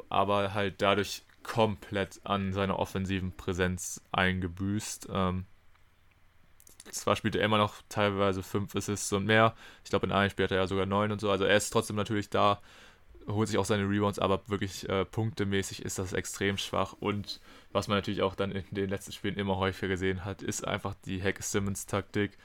Aber 0.10 0.54
halt 0.54 0.82
dadurch 0.82 1.24
komplett 1.44 2.20
an 2.24 2.54
seiner 2.54 2.78
offensiven 2.80 3.32
Präsenz 3.32 4.02
eingebüßt. 4.12 5.08
Ähm, 5.12 5.46
zwar 6.92 7.16
spielt 7.16 7.36
er 7.36 7.44
immer 7.44 7.58
noch 7.58 7.76
teilweise 7.90 8.44
fünf 8.44 8.76
Assists 8.76 9.12
und 9.14 9.26
mehr. 9.26 9.56
Ich 9.84 9.90
glaube, 9.90 10.06
in 10.06 10.12
einem 10.12 10.30
Spiel 10.30 10.46
hat 10.46 10.52
er 10.52 10.58
ja 10.58 10.68
sogar 10.68 10.86
neun 10.86 11.12
und 11.12 11.20
so. 11.20 11.30
Also 11.30 11.46
er 11.46 11.58
ist 11.58 11.70
trotzdem 11.70 11.96
natürlich 11.96 12.30
da, 12.30 12.62
holt 13.28 13.48
sich 13.48 13.58
auch 13.58 13.66
seine 13.66 13.90
Rebounds, 13.90 14.20
aber 14.20 14.42
wirklich 14.48 14.88
äh, 14.88 15.06
punktemäßig 15.06 15.84
ist 15.84 16.00
das 16.00 16.14
extrem 16.14 16.58
schwach. 16.58 16.94
Und 16.94 17.42
was 17.72 17.88
man 17.88 17.98
natürlich 17.98 18.22
auch 18.22 18.36
dann 18.36 18.52
in 18.52 18.64
den 18.72 18.90
letzten 18.90 19.12
Spielen 19.12 19.36
immer 19.36 19.58
häufiger 19.58 19.90
gesehen 19.90 20.26
hat, 20.26 20.42
ist 20.42 20.68
einfach 20.68 20.96
die 21.06 21.22
Hack-Simmons-Taktik. 21.22 22.38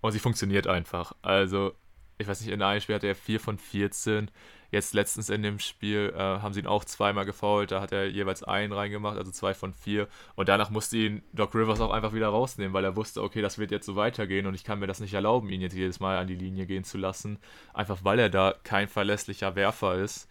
Und 0.00 0.12
sie 0.12 0.18
funktioniert 0.18 0.66
einfach. 0.66 1.14
Also, 1.22 1.74
ich 2.20 2.28
weiß 2.28 2.40
nicht, 2.40 2.50
in 2.50 2.62
einem 2.62 2.80
Spiel 2.80 2.94
hat 2.94 3.04
er 3.04 3.14
4 3.14 3.40
von 3.40 3.58
14. 3.58 4.30
Jetzt 4.70 4.94
letztens 4.94 5.30
in 5.30 5.42
dem 5.42 5.58
Spiel 5.58 6.12
äh, 6.14 6.18
haben 6.18 6.52
sie 6.52 6.60
ihn 6.60 6.66
auch 6.66 6.84
zweimal 6.84 7.24
gefault. 7.24 7.72
Da 7.72 7.80
hat 7.80 7.92
er 7.92 8.08
jeweils 8.08 8.44
einen 8.44 8.72
reingemacht, 8.72 9.18
also 9.18 9.32
zwei 9.32 9.52
von 9.52 9.72
vier. 9.74 10.06
Und 10.36 10.48
danach 10.48 10.70
musste 10.70 10.96
ihn 10.96 11.22
Doc 11.32 11.54
Rivers 11.54 11.80
auch 11.80 11.90
einfach 11.90 12.12
wieder 12.12 12.28
rausnehmen, 12.28 12.72
weil 12.72 12.84
er 12.84 12.94
wusste, 12.94 13.22
okay, 13.22 13.42
das 13.42 13.58
wird 13.58 13.72
jetzt 13.72 13.86
so 13.86 13.96
weitergehen 13.96 14.46
und 14.46 14.54
ich 14.54 14.62
kann 14.62 14.78
mir 14.78 14.86
das 14.86 15.00
nicht 15.00 15.14
erlauben, 15.14 15.48
ihn 15.48 15.60
jetzt 15.60 15.74
jedes 15.74 15.98
Mal 15.98 16.18
an 16.18 16.28
die 16.28 16.36
Linie 16.36 16.66
gehen 16.66 16.84
zu 16.84 16.98
lassen. 16.98 17.38
Einfach 17.74 18.04
weil 18.04 18.20
er 18.20 18.30
da 18.30 18.54
kein 18.62 18.86
verlässlicher 18.86 19.56
Werfer 19.56 19.96
ist. 19.96 20.28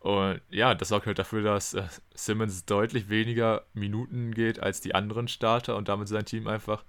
Und 0.00 0.40
ja, 0.50 0.74
das 0.74 0.88
sorgt 0.88 1.06
halt 1.06 1.18
dafür, 1.18 1.42
dass 1.42 1.74
äh, 1.74 1.84
Simmons 2.14 2.66
deutlich 2.66 3.08
weniger 3.08 3.62
Minuten 3.72 4.34
geht 4.34 4.60
als 4.60 4.80
die 4.80 4.94
anderen 4.94 5.28
Starter 5.28 5.76
und 5.76 5.88
damit 5.88 6.08
sein 6.08 6.26
Team 6.26 6.46
einfach 6.48 6.84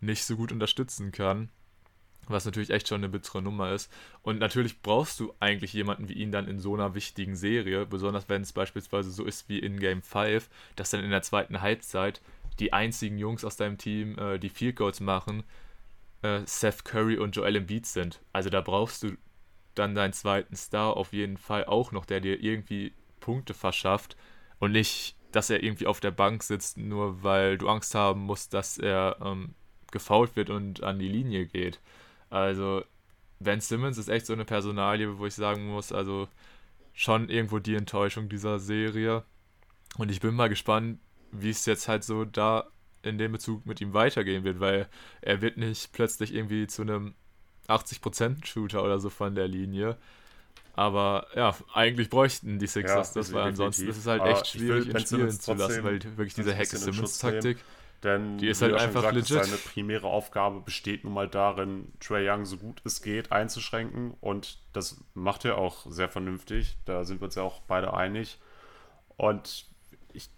nicht 0.00 0.24
so 0.24 0.36
gut 0.36 0.52
unterstützen 0.52 1.12
kann. 1.12 1.50
Was 2.28 2.44
natürlich 2.44 2.70
echt 2.70 2.88
schon 2.88 2.98
eine 2.98 3.08
bittere 3.08 3.42
Nummer 3.42 3.72
ist. 3.72 3.90
Und 4.22 4.38
natürlich 4.38 4.82
brauchst 4.82 5.20
du 5.20 5.32
eigentlich 5.38 5.72
jemanden 5.72 6.08
wie 6.08 6.14
ihn 6.14 6.32
dann 6.32 6.48
in 6.48 6.58
so 6.58 6.74
einer 6.74 6.94
wichtigen 6.94 7.36
Serie, 7.36 7.86
besonders 7.86 8.28
wenn 8.28 8.42
es 8.42 8.52
beispielsweise 8.52 9.10
so 9.10 9.24
ist 9.24 9.48
wie 9.48 9.58
in 9.58 9.78
Game 9.78 10.02
5, 10.02 10.48
dass 10.74 10.90
dann 10.90 11.04
in 11.04 11.10
der 11.10 11.22
zweiten 11.22 11.60
Halbzeit 11.60 12.20
die 12.58 12.72
einzigen 12.72 13.18
Jungs 13.18 13.44
aus 13.44 13.56
deinem 13.56 13.78
Team, 13.78 14.18
äh, 14.18 14.38
die 14.38 14.48
Field 14.48 14.76
Goals 14.76 15.00
machen, 15.00 15.44
äh, 16.22 16.40
Seth 16.46 16.84
Curry 16.84 17.18
und 17.18 17.36
Joel 17.36 17.56
Embiid 17.56 17.86
sind. 17.86 18.20
Also 18.32 18.50
da 18.50 18.60
brauchst 18.60 19.02
du 19.02 19.16
dann 19.74 19.94
deinen 19.94 20.12
zweiten 20.12 20.56
Star 20.56 20.96
auf 20.96 21.12
jeden 21.12 21.36
Fall 21.36 21.64
auch 21.66 21.92
noch, 21.92 22.06
der 22.06 22.20
dir 22.20 22.42
irgendwie 22.42 22.92
Punkte 23.20 23.54
verschafft 23.54 24.16
und 24.58 24.72
nicht, 24.72 25.16
dass 25.32 25.50
er 25.50 25.62
irgendwie 25.62 25.86
auf 25.86 26.00
der 26.00 26.10
Bank 26.10 26.42
sitzt, 26.42 26.78
nur 26.78 27.22
weil 27.22 27.58
du 27.58 27.68
Angst 27.68 27.94
haben 27.94 28.22
musst, 28.22 28.54
dass 28.54 28.78
er 28.78 29.18
ähm, 29.22 29.54
gefault 29.92 30.36
wird 30.36 30.50
und 30.50 30.82
an 30.82 30.98
die 30.98 31.08
Linie 31.08 31.46
geht. 31.46 31.80
Also, 32.30 32.82
Ben 33.40 33.60
Simmons 33.60 33.98
ist 33.98 34.08
echt 34.08 34.26
so 34.26 34.32
eine 34.32 34.44
Personalie, 34.44 35.18
wo 35.18 35.26
ich 35.26 35.34
sagen 35.34 35.66
muss, 35.66 35.92
also 35.92 36.28
schon 36.94 37.28
irgendwo 37.28 37.58
die 37.58 37.74
Enttäuschung 37.74 38.28
dieser 38.28 38.58
Serie. 38.58 39.22
Und 39.98 40.10
ich 40.10 40.20
bin 40.20 40.34
mal 40.34 40.48
gespannt, 40.48 40.98
wie 41.30 41.50
es 41.50 41.66
jetzt 41.66 41.88
halt 41.88 42.04
so 42.04 42.24
da 42.24 42.66
in 43.02 43.18
dem 43.18 43.32
Bezug 43.32 43.66
mit 43.66 43.80
ihm 43.80 43.92
weitergehen 43.92 44.44
wird, 44.44 44.60
weil 44.60 44.88
er 45.20 45.40
wird 45.42 45.58
nicht 45.58 45.92
plötzlich 45.92 46.34
irgendwie 46.34 46.66
zu 46.66 46.82
einem 46.82 47.14
80%-Shooter 47.68 48.82
oder 48.82 48.98
so 48.98 49.10
von 49.10 49.34
der 49.34 49.48
Linie. 49.48 49.96
Aber 50.74 51.26
ja, 51.34 51.56
eigentlich 51.72 52.10
bräuchten 52.10 52.58
die 52.58 52.66
Sixers 52.66 53.14
ja, 53.14 53.20
das, 53.20 53.32
weil 53.32 53.42
ansonsten 53.44 53.88
ist 53.88 53.96
es 53.96 54.06
halt 54.06 54.22
echt 54.22 54.48
schwierig, 54.48 54.86
ihn 54.88 54.98
spielen 55.00 55.30
zu 55.30 55.54
lassen, 55.54 55.84
weil 55.84 56.02
wirklich 56.02 56.34
diese 56.34 56.54
Hack-Simmons-Taktik 56.56 57.58
denn 58.06 58.38
die 58.38 58.48
ist 58.48 58.62
halt 58.62 58.74
einfach 58.74 59.12
gesagt, 59.12 59.14
legit. 59.14 59.44
Seine 59.44 59.56
primäre 59.56 60.06
Aufgabe 60.06 60.60
besteht 60.60 61.04
nun 61.04 61.12
mal 61.12 61.28
darin, 61.28 61.92
Trey 62.00 62.28
Young 62.28 62.46
so 62.46 62.56
gut 62.56 62.80
es 62.84 63.02
geht 63.02 63.32
einzuschränken. 63.32 64.14
Und 64.20 64.58
das 64.72 65.04
macht 65.14 65.44
er 65.44 65.58
auch 65.58 65.90
sehr 65.90 66.08
vernünftig. 66.08 66.76
Da 66.84 67.04
sind 67.04 67.20
wir 67.20 67.26
uns 67.26 67.34
ja 67.34 67.42
auch 67.42 67.60
beide 67.62 67.92
einig. 67.92 68.38
Und 69.16 69.66
ich 70.12 70.30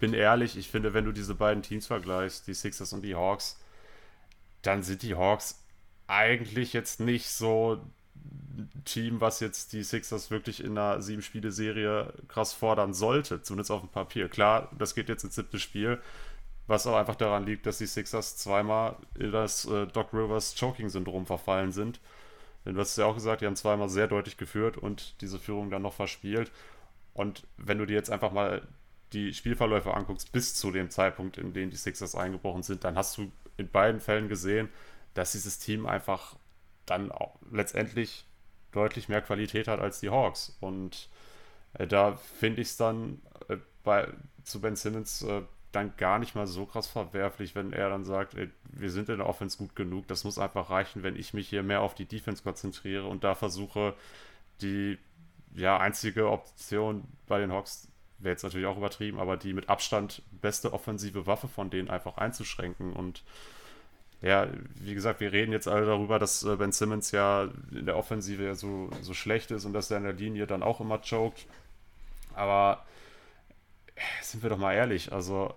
bin 0.00 0.14
ehrlich, 0.14 0.56
ich 0.56 0.68
finde, 0.68 0.94
wenn 0.94 1.04
du 1.04 1.12
diese 1.12 1.34
beiden 1.34 1.62
Teams 1.62 1.86
vergleichst, 1.86 2.46
die 2.46 2.54
Sixers 2.54 2.92
und 2.92 3.02
die 3.02 3.14
Hawks, 3.14 3.60
dann 4.62 4.82
sind 4.82 5.02
die 5.02 5.14
Hawks 5.14 5.62
eigentlich 6.06 6.72
jetzt 6.72 7.00
nicht 7.00 7.28
so 7.28 7.80
ein 8.56 8.84
Team, 8.84 9.20
was 9.20 9.40
jetzt 9.40 9.74
die 9.74 9.82
Sixers 9.82 10.30
wirklich 10.30 10.64
in 10.64 10.78
einer 10.78 11.02
sieben-Spiele-Serie 11.02 12.14
krass 12.28 12.54
fordern 12.54 12.94
sollte, 12.94 13.42
zumindest 13.42 13.70
auf 13.70 13.80
dem 13.80 13.90
Papier. 13.90 14.28
Klar, 14.28 14.70
das 14.78 14.94
geht 14.94 15.10
jetzt 15.10 15.24
ins 15.24 15.34
siebte 15.34 15.58
Spiel. 15.58 16.00
Was 16.66 16.86
auch 16.86 16.96
einfach 16.96 17.14
daran 17.14 17.46
liegt, 17.46 17.66
dass 17.66 17.78
die 17.78 17.86
Sixers 17.86 18.36
zweimal 18.36 18.96
in 19.14 19.30
das 19.32 19.66
äh, 19.66 19.86
Doc 19.86 20.12
Rivers 20.12 20.56
Choking-Syndrom 20.58 21.26
verfallen 21.26 21.72
sind. 21.72 22.00
Denn 22.64 22.74
du 22.74 22.80
hast 22.80 22.96
ja 22.96 23.06
auch 23.06 23.14
gesagt, 23.14 23.40
die 23.40 23.46
haben 23.46 23.54
zweimal 23.54 23.88
sehr 23.88 24.08
deutlich 24.08 24.36
geführt 24.36 24.76
und 24.76 25.20
diese 25.20 25.38
Führung 25.38 25.70
dann 25.70 25.82
noch 25.82 25.92
verspielt. 25.92 26.50
Und 27.14 27.46
wenn 27.56 27.78
du 27.78 27.86
dir 27.86 27.94
jetzt 27.94 28.10
einfach 28.10 28.32
mal 28.32 28.66
die 29.12 29.32
Spielverläufe 29.32 29.94
anguckst, 29.94 30.32
bis 30.32 30.54
zu 30.54 30.72
dem 30.72 30.90
Zeitpunkt, 30.90 31.38
in 31.38 31.52
dem 31.52 31.70
die 31.70 31.76
Sixers 31.76 32.16
eingebrochen 32.16 32.64
sind, 32.64 32.82
dann 32.82 32.96
hast 32.96 33.16
du 33.16 33.30
in 33.56 33.70
beiden 33.70 34.00
Fällen 34.00 34.28
gesehen, 34.28 34.68
dass 35.14 35.32
dieses 35.32 35.58
Team 35.60 35.86
einfach 35.86 36.36
dann 36.84 37.12
letztendlich 37.50 38.26
deutlich 38.72 39.08
mehr 39.08 39.22
Qualität 39.22 39.68
hat 39.68 39.80
als 39.80 40.00
die 40.00 40.10
Hawks. 40.10 40.56
Und 40.60 41.08
äh, 41.74 41.86
da 41.86 42.16
finde 42.16 42.62
ich 42.62 42.68
es 42.68 42.76
dann 42.76 43.22
äh, 43.48 43.56
bei, 43.84 44.08
zu 44.44 44.60
Ben 44.60 44.76
Simmons 44.76 45.22
äh, 45.22 45.42
dann 45.76 45.96
gar 45.96 46.18
nicht 46.18 46.34
mal 46.34 46.46
so 46.46 46.66
krass 46.66 46.86
verwerflich, 46.86 47.54
wenn 47.54 47.72
er 47.72 47.90
dann 47.90 48.04
sagt, 48.04 48.34
ey, 48.34 48.50
wir 48.64 48.90
sind 48.90 49.08
in 49.08 49.18
der 49.18 49.28
Offense 49.28 49.58
gut 49.58 49.76
genug. 49.76 50.08
Das 50.08 50.24
muss 50.24 50.38
einfach 50.38 50.70
reichen, 50.70 51.02
wenn 51.02 51.16
ich 51.16 51.34
mich 51.34 51.48
hier 51.48 51.62
mehr 51.62 51.82
auf 51.82 51.94
die 51.94 52.06
Defense 52.06 52.42
konzentriere 52.42 53.06
und 53.06 53.24
da 53.24 53.34
versuche, 53.34 53.94
die 54.60 54.98
ja, 55.54 55.78
einzige 55.78 56.30
Option 56.30 57.04
bei 57.26 57.38
den 57.38 57.52
Hawks 57.52 57.88
wäre 58.18 58.32
jetzt 58.32 58.42
natürlich 58.42 58.66
auch 58.66 58.76
übertrieben, 58.76 59.18
aber 59.18 59.36
die 59.36 59.52
mit 59.52 59.68
Abstand 59.68 60.22
beste 60.40 60.72
offensive 60.72 61.26
Waffe 61.26 61.48
von 61.48 61.70
denen 61.70 61.90
einfach 61.90 62.16
einzuschränken. 62.16 62.92
Und 62.92 63.22
ja, 64.22 64.48
wie 64.76 64.94
gesagt, 64.94 65.20
wir 65.20 65.32
reden 65.32 65.52
jetzt 65.52 65.68
alle 65.68 65.86
darüber, 65.86 66.18
dass 66.18 66.42
äh, 66.42 66.56
Ben 66.56 66.72
Simmons 66.72 67.10
ja 67.10 67.48
in 67.70 67.86
der 67.86 67.96
Offensive 67.96 68.42
ja 68.42 68.54
so, 68.54 68.90
so 69.02 69.12
schlecht 69.12 69.50
ist 69.50 69.64
und 69.66 69.74
dass 69.74 69.90
er 69.90 69.98
in 69.98 70.04
der 70.04 70.14
Linie 70.14 70.46
dann 70.46 70.62
auch 70.62 70.80
immer 70.80 71.00
choked. 71.00 71.46
Aber 72.34 72.84
sind 74.22 74.42
wir 74.42 74.50
doch 74.50 74.58
mal 74.58 74.74
ehrlich, 74.74 75.12
also 75.12 75.54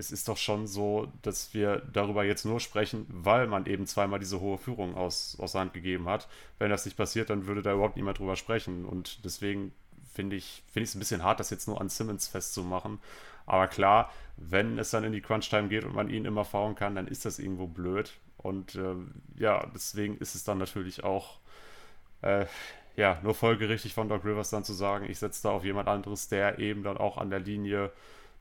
es 0.00 0.10
ist 0.10 0.28
doch 0.28 0.38
schon 0.38 0.66
so, 0.66 1.12
dass 1.22 1.52
wir 1.52 1.82
darüber 1.92 2.24
jetzt 2.24 2.44
nur 2.44 2.58
sprechen, 2.58 3.06
weil 3.08 3.46
man 3.46 3.66
eben 3.66 3.86
zweimal 3.86 4.18
diese 4.18 4.40
hohe 4.40 4.56
Führung 4.58 4.96
aus, 4.96 5.36
aus 5.38 5.52
der 5.52 5.60
Hand 5.60 5.74
gegeben 5.74 6.08
hat. 6.08 6.26
Wenn 6.58 6.70
das 6.70 6.86
nicht 6.86 6.96
passiert, 6.96 7.28
dann 7.28 7.46
würde 7.46 7.62
da 7.62 7.74
überhaupt 7.74 7.96
niemand 7.96 8.18
drüber 8.18 8.36
sprechen. 8.36 8.86
Und 8.86 9.24
deswegen 9.26 9.72
finde 10.14 10.36
ich 10.36 10.62
es 10.66 10.72
find 10.72 10.94
ein 10.94 10.98
bisschen 10.98 11.22
hart, 11.22 11.38
das 11.38 11.50
jetzt 11.50 11.68
nur 11.68 11.80
an 11.80 11.90
Simmons 11.90 12.28
festzumachen. 12.28 12.98
Aber 13.44 13.68
klar, 13.68 14.10
wenn 14.38 14.78
es 14.78 14.90
dann 14.90 15.04
in 15.04 15.12
die 15.12 15.20
Crunch-Time 15.20 15.68
geht 15.68 15.84
und 15.84 15.94
man 15.94 16.08
ihn 16.08 16.24
immer 16.24 16.46
faulen 16.46 16.74
kann, 16.74 16.94
dann 16.94 17.06
ist 17.06 17.26
das 17.26 17.38
irgendwo 17.38 17.66
blöd. 17.66 18.12
Und 18.38 18.76
äh, 18.76 18.94
ja, 19.36 19.66
deswegen 19.74 20.16
ist 20.16 20.34
es 20.34 20.44
dann 20.44 20.56
natürlich 20.56 21.04
auch 21.04 21.38
äh, 22.22 22.46
ja, 22.96 23.18
nur 23.22 23.34
folgerichtig 23.34 23.94
von 23.94 24.08
Doc 24.08 24.24
Rivers 24.24 24.50
dann 24.50 24.64
zu 24.64 24.72
sagen, 24.72 25.06
ich 25.08 25.18
setze 25.18 25.42
da 25.44 25.50
auf 25.50 25.64
jemand 25.64 25.88
anderes, 25.88 26.28
der 26.28 26.58
eben 26.58 26.82
dann 26.82 26.98
auch 26.98 27.18
an 27.18 27.30
der 27.30 27.40
Linie 27.40 27.92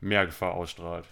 mehr 0.02 0.26
Gefahr 0.26 0.54
ausstrahlt. 0.54 1.06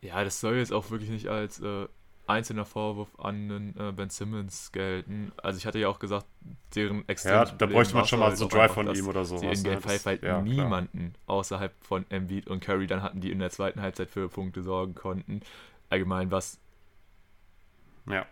Ja, 0.00 0.22
das 0.24 0.40
soll 0.40 0.56
jetzt 0.56 0.72
auch 0.72 0.90
wirklich 0.90 1.10
nicht 1.10 1.28
als 1.28 1.60
äh, 1.60 1.86
einzelner 2.26 2.64
Vorwurf 2.64 3.08
an 3.18 3.48
den, 3.48 3.76
äh, 3.78 3.92
Ben 3.92 4.10
Simmons 4.10 4.72
gelten. 4.72 5.32
Also 5.42 5.58
ich 5.58 5.66
hatte 5.66 5.78
ja 5.78 5.88
auch 5.88 5.98
gesagt, 5.98 6.26
deren 6.74 7.08
extrem. 7.08 7.32
Ja, 7.32 7.44
da 7.44 7.66
bräuchte 7.66 7.94
man 7.94 8.06
schon 8.06 8.18
mal 8.18 8.36
so 8.36 8.48
Drive 8.48 8.72
von 8.72 8.92
ihm 8.94 9.08
oder 9.08 9.24
so. 9.24 9.38
Die 9.38 9.46
in 9.46 9.62
Game 9.62 9.80
5 9.80 10.06
halt 10.06 10.22
ja, 10.22 10.42
niemanden 10.42 11.12
klar. 11.12 11.38
außerhalb 11.38 11.72
von 11.82 12.04
Embiid 12.10 12.48
und 12.48 12.60
Curry 12.60 12.86
dann 12.86 13.02
hatten, 13.02 13.20
die 13.20 13.30
in 13.30 13.38
der 13.38 13.50
zweiten 13.50 13.80
Halbzeit 13.80 14.10
für 14.10 14.28
Punkte 14.28 14.62
sorgen 14.62 14.94
konnten. 14.94 15.40
Allgemein 15.88 16.30
was. 16.30 16.58
Ja. 18.08 18.26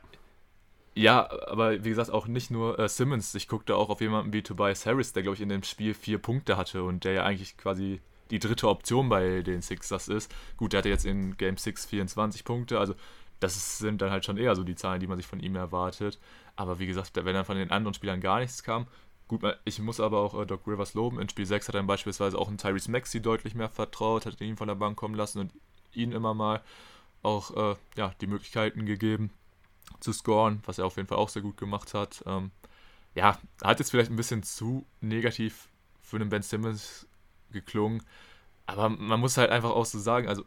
Ja, 0.97 1.29
aber 1.49 1.85
wie 1.85 1.89
gesagt, 1.89 2.11
auch 2.11 2.29
nicht 2.29 2.51
nur 2.51 2.79
äh, 2.79 2.89
Simmons. 2.89 3.35
Ich 3.35 3.49
guckte 3.49 3.77
auch 3.77 3.91
auf 3.91 4.01
jemanden 4.01 4.33
wie 4.33 4.43
Tobias 4.43 4.87
Harris, 4.87 5.13
der, 5.13 5.25
glaube 5.25 5.35
ich, 5.35 5.41
in 5.41 5.49
dem 5.49 5.65
Spiel 5.65 5.93
vier 5.93 6.19
Punkte 6.19 6.57
hatte 6.57 6.85
und 6.85 7.05
der 7.05 7.13
ja 7.13 7.25
eigentlich 7.25 7.57
quasi 7.57 8.01
die 8.31 8.39
dritte 8.39 8.69
Option 8.69 9.09
bei 9.09 9.43
den 9.43 9.61
Sixers 9.61 10.09
ist. 10.09 10.35
Gut, 10.57 10.73
der 10.73 10.79
hatte 10.79 10.89
jetzt 10.89 11.05
in 11.05 11.37
Game 11.37 11.57
6 11.57 11.87
24 11.87 12.45
Punkte, 12.45 12.79
also 12.79 12.95
das 13.41 13.79
sind 13.79 14.01
dann 14.01 14.11
halt 14.11 14.25
schon 14.25 14.37
eher 14.37 14.57
so 14.57 14.65
die 14.65 14.75
Zahlen, 14.75 15.01
die 15.01 15.07
man 15.07 15.17
sich 15.17 15.27
von 15.27 15.41
ihm 15.41 15.57
erwartet. 15.57 16.19
Aber 16.57 16.79
wie 16.79 16.87
gesagt, 16.87 17.11
wenn 17.15 17.35
dann 17.35 17.45
von 17.45 17.57
den 17.57 17.71
anderen 17.71 17.95
Spielern 17.95 18.21
gar 18.21 18.41
nichts 18.41 18.63
kam, 18.63 18.87
gut, 19.29 19.43
ich 19.65 19.79
muss 19.81 20.01
aber 20.01 20.21
auch 20.21 20.41
äh, 20.41 20.47
Doc 20.47 20.67
Rivers 20.67 20.95
loben. 20.95 21.21
In 21.21 21.29
Spiel 21.29 21.47
6 21.47 21.69
hat 21.69 21.75
er 21.75 21.83
beispielsweise 21.83 22.39
auch 22.39 22.49
einen 22.49 22.59
Tyrese 22.59 22.91
Maxi 22.91 23.21
deutlich 23.21 23.55
mehr 23.55 23.69
vertraut, 23.69 24.27
hat 24.27 24.41
ihn 24.41 24.57
von 24.57 24.69
der 24.69 24.75
Bank 24.75 24.97
kommen 24.97 25.15
lassen 25.15 25.41
und 25.41 25.53
ihn 25.93 26.13
immer 26.13 26.35
mal 26.35 26.63
auch 27.23 27.51
äh, 27.57 27.77
ja, 27.97 28.13
die 28.21 28.27
Möglichkeiten 28.27 28.87
gegeben 28.87 29.31
zu 30.01 30.13
scoren, 30.13 30.63
was 30.67 30.79
er 30.79 30.87
auf 30.87 30.97
jeden 30.97 31.09
Fall 31.09 31.19
auch 31.19 31.29
sehr 31.29 31.43
gut 31.43 31.57
gemacht 31.57 31.95
hat. 31.95 32.23
Ähm, 32.27 32.51
ja, 33.15 33.39
hat 33.63 33.79
jetzt 33.79 33.91
vielleicht 33.91 34.11
ein 34.11 34.17
bisschen 34.17 34.43
zu 34.43 34.85
negativ 35.01 35.69
für 36.03 36.19
den 36.19 36.29
Ben 36.29 36.43
Simmons 36.43 37.07
geklungen, 37.51 38.03
aber 38.67 38.89
man 38.89 39.21
muss 39.21 39.37
halt 39.37 39.51
einfach 39.51 39.71
auch 39.71 39.85
so 39.85 39.99
sagen, 39.99 40.29
also 40.29 40.45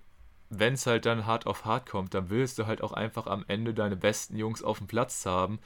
wenn 0.50 0.74
es 0.74 0.86
halt 0.86 1.06
dann 1.06 1.26
hart 1.26 1.46
auf 1.46 1.66
hart 1.66 1.90
kommt, 1.90 2.14
dann 2.14 2.30
willst 2.30 2.58
du 2.58 2.68
halt 2.68 2.82
auch 2.82 2.94
einfach 2.94 3.28
am 3.28 3.44
Ende 3.48 3.74
deine 3.74 3.96
besten 3.96 4.38
Jungs 4.38 4.64
auf 4.64 4.78
dem 4.78 4.88
Platz 4.88 5.26
haben. 5.26 5.60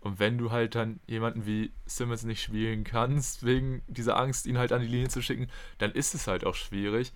Und 0.00 0.20
wenn 0.20 0.38
du 0.38 0.52
halt 0.52 0.74
dann 0.76 1.00
jemanden 1.06 1.44
wie 1.44 1.72
Simmons 1.86 2.22
nicht 2.22 2.42
spielen 2.42 2.84
kannst, 2.84 3.44
wegen 3.44 3.82
dieser 3.88 4.16
Angst, 4.16 4.46
ihn 4.46 4.58
halt 4.58 4.72
an 4.72 4.80
die 4.80 4.86
Linie 4.86 5.08
zu 5.08 5.22
schicken, 5.22 5.48
dann 5.78 5.90
ist 5.90 6.14
es 6.14 6.28
halt 6.28 6.44
auch 6.44 6.54
schwierig. 6.54 7.12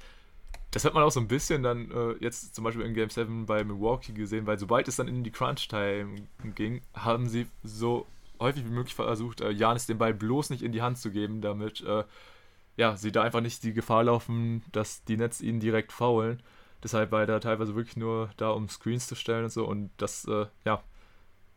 Das 0.72 0.84
hat 0.84 0.94
man 0.94 1.02
auch 1.02 1.12
so 1.12 1.20
ein 1.20 1.28
bisschen 1.28 1.62
dann 1.62 1.90
äh, 1.90 2.12
jetzt 2.20 2.54
zum 2.54 2.64
Beispiel 2.64 2.84
in 2.84 2.94
Game 2.94 3.10
7 3.10 3.46
bei 3.46 3.62
Milwaukee 3.62 4.12
gesehen, 4.12 4.46
weil 4.46 4.58
sobald 4.58 4.88
es 4.88 4.96
dann 4.96 5.06
in 5.06 5.22
die 5.22 5.30
Crunch-Time 5.30 6.26
ging, 6.54 6.80
haben 6.94 7.28
sie 7.28 7.46
so 7.62 8.06
häufig 8.40 8.64
wie 8.64 8.70
möglich 8.70 8.94
versucht, 8.94 9.42
äh, 9.42 9.50
Janis 9.50 9.86
den 9.86 9.98
Ball 9.98 10.14
bloß 10.14 10.50
nicht 10.50 10.62
in 10.62 10.72
die 10.72 10.82
Hand 10.82 10.98
zu 10.98 11.10
geben, 11.10 11.40
damit 11.40 11.82
äh, 11.82 12.04
ja, 12.76 12.96
sie 12.96 13.12
da 13.12 13.22
einfach 13.22 13.42
nicht 13.42 13.62
die 13.62 13.74
Gefahr 13.74 14.04
laufen, 14.04 14.62
dass 14.72 15.04
die 15.04 15.16
Nets 15.16 15.40
ihn 15.40 15.60
direkt 15.60 15.92
faulen. 15.92 16.42
Deshalb 16.82 17.12
war 17.12 17.20
er 17.20 17.26
da 17.26 17.40
teilweise 17.40 17.74
wirklich 17.74 17.96
nur 17.96 18.30
da, 18.36 18.50
um 18.50 18.68
Screens 18.68 19.06
zu 19.06 19.14
stellen 19.14 19.44
und 19.44 19.52
so. 19.52 19.66
Und 19.66 19.90
das, 19.96 20.24
äh, 20.26 20.46
ja, 20.64 20.82